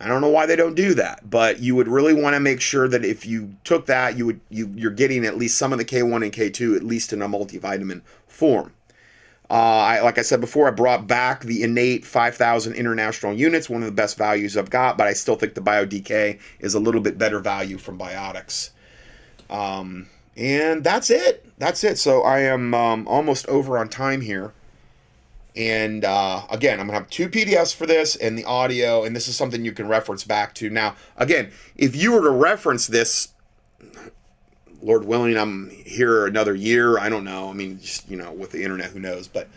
I 0.00 0.08
don't 0.08 0.22
know 0.22 0.28
why 0.30 0.46
they 0.46 0.56
don't 0.56 0.74
do 0.74 0.94
that, 0.94 1.28
but 1.28 1.60
you 1.60 1.76
would 1.76 1.88
really 1.88 2.14
want 2.14 2.34
to 2.34 2.40
make 2.40 2.62
sure 2.62 2.88
that 2.88 3.04
if 3.04 3.26
you 3.26 3.56
took 3.64 3.84
that, 3.86 4.16
you 4.16 4.24
would 4.24 4.40
you 4.48 4.72
you're 4.74 4.90
getting 4.90 5.26
at 5.26 5.36
least 5.36 5.58
some 5.58 5.72
of 5.72 5.78
the 5.78 5.84
K1 5.84 6.24
and 6.24 6.32
K2 6.32 6.76
at 6.76 6.82
least 6.82 7.12
in 7.12 7.20
a 7.20 7.28
multivitamin 7.28 8.00
form. 8.26 8.72
Uh, 9.50 9.54
I, 9.54 10.00
like 10.00 10.16
I 10.16 10.22
said 10.22 10.40
before, 10.40 10.68
I 10.68 10.70
brought 10.70 11.08
back 11.08 11.42
the 11.42 11.64
innate 11.64 12.04
5,000 12.04 12.72
international 12.74 13.34
units, 13.34 13.68
one 13.68 13.82
of 13.82 13.86
the 13.86 13.92
best 13.92 14.16
values 14.16 14.56
I've 14.56 14.70
got, 14.70 14.96
but 14.96 15.08
I 15.08 15.12
still 15.12 15.34
think 15.34 15.54
the 15.54 15.60
BioDK 15.60 16.38
is 16.60 16.74
a 16.74 16.78
little 16.78 17.00
bit 17.00 17.18
better 17.18 17.40
value 17.40 17.76
from 17.76 17.98
Biotics. 17.98 18.70
Um, 19.50 20.06
and 20.36 20.84
that's 20.84 21.10
it. 21.10 21.44
That's 21.58 21.82
it. 21.82 21.98
So 21.98 22.22
I 22.22 22.40
am 22.40 22.72
um, 22.74 23.08
almost 23.08 23.44
over 23.48 23.76
on 23.76 23.88
time 23.88 24.20
here. 24.20 24.52
And 25.56 26.04
uh, 26.04 26.42
again, 26.50 26.80
I'm 26.80 26.86
going 26.86 26.96
to 26.96 27.02
have 27.02 27.10
two 27.10 27.28
PDFs 27.28 27.74
for 27.74 27.86
this 27.86 28.16
and 28.16 28.38
the 28.38 28.44
audio, 28.44 29.04
and 29.04 29.14
this 29.14 29.28
is 29.28 29.36
something 29.36 29.64
you 29.64 29.72
can 29.72 29.88
reference 29.88 30.24
back 30.24 30.54
to. 30.56 30.70
Now, 30.70 30.96
again, 31.16 31.50
if 31.76 31.96
you 31.96 32.12
were 32.12 32.22
to 32.22 32.30
reference 32.30 32.86
this, 32.86 33.28
Lord 34.82 35.04
willing, 35.04 35.36
I'm 35.36 35.70
here 35.70 36.26
another 36.26 36.54
year. 36.54 36.98
I 36.98 37.08
don't 37.08 37.24
know. 37.24 37.50
I 37.50 37.52
mean, 37.52 37.80
just, 37.80 38.08
you 38.08 38.16
know, 38.16 38.32
with 38.32 38.52
the 38.52 38.62
internet, 38.62 38.90
who 38.90 39.00
knows? 39.00 39.28
But 39.28 39.48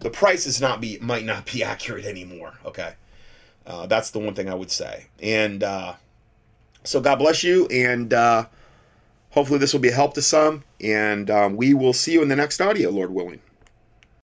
the 0.00 0.10
price 0.10 0.46
is 0.46 0.60
not 0.60 0.80
be 0.80 0.98
might 1.00 1.24
not 1.24 1.46
be 1.46 1.62
accurate 1.64 2.04
anymore. 2.04 2.54
Okay, 2.64 2.94
uh, 3.66 3.86
that's 3.86 4.10
the 4.10 4.18
one 4.18 4.34
thing 4.34 4.48
I 4.48 4.54
would 4.54 4.70
say. 4.70 5.06
And 5.22 5.62
uh, 5.62 5.94
so, 6.84 7.00
God 7.00 7.16
bless 7.16 7.44
you, 7.44 7.66
and 7.66 8.14
uh, 8.14 8.46
Hopefully, 9.30 9.60
this 9.60 9.72
will 9.72 9.80
be 9.80 9.90
a 9.90 9.94
help 9.94 10.14
to 10.14 10.22
some, 10.22 10.64
and 10.80 11.30
um, 11.30 11.56
we 11.56 11.72
will 11.72 11.92
see 11.92 12.12
you 12.12 12.22
in 12.22 12.28
the 12.28 12.36
next 12.36 12.60
audio, 12.60 12.90
Lord 12.90 13.14
willing. 13.14 13.40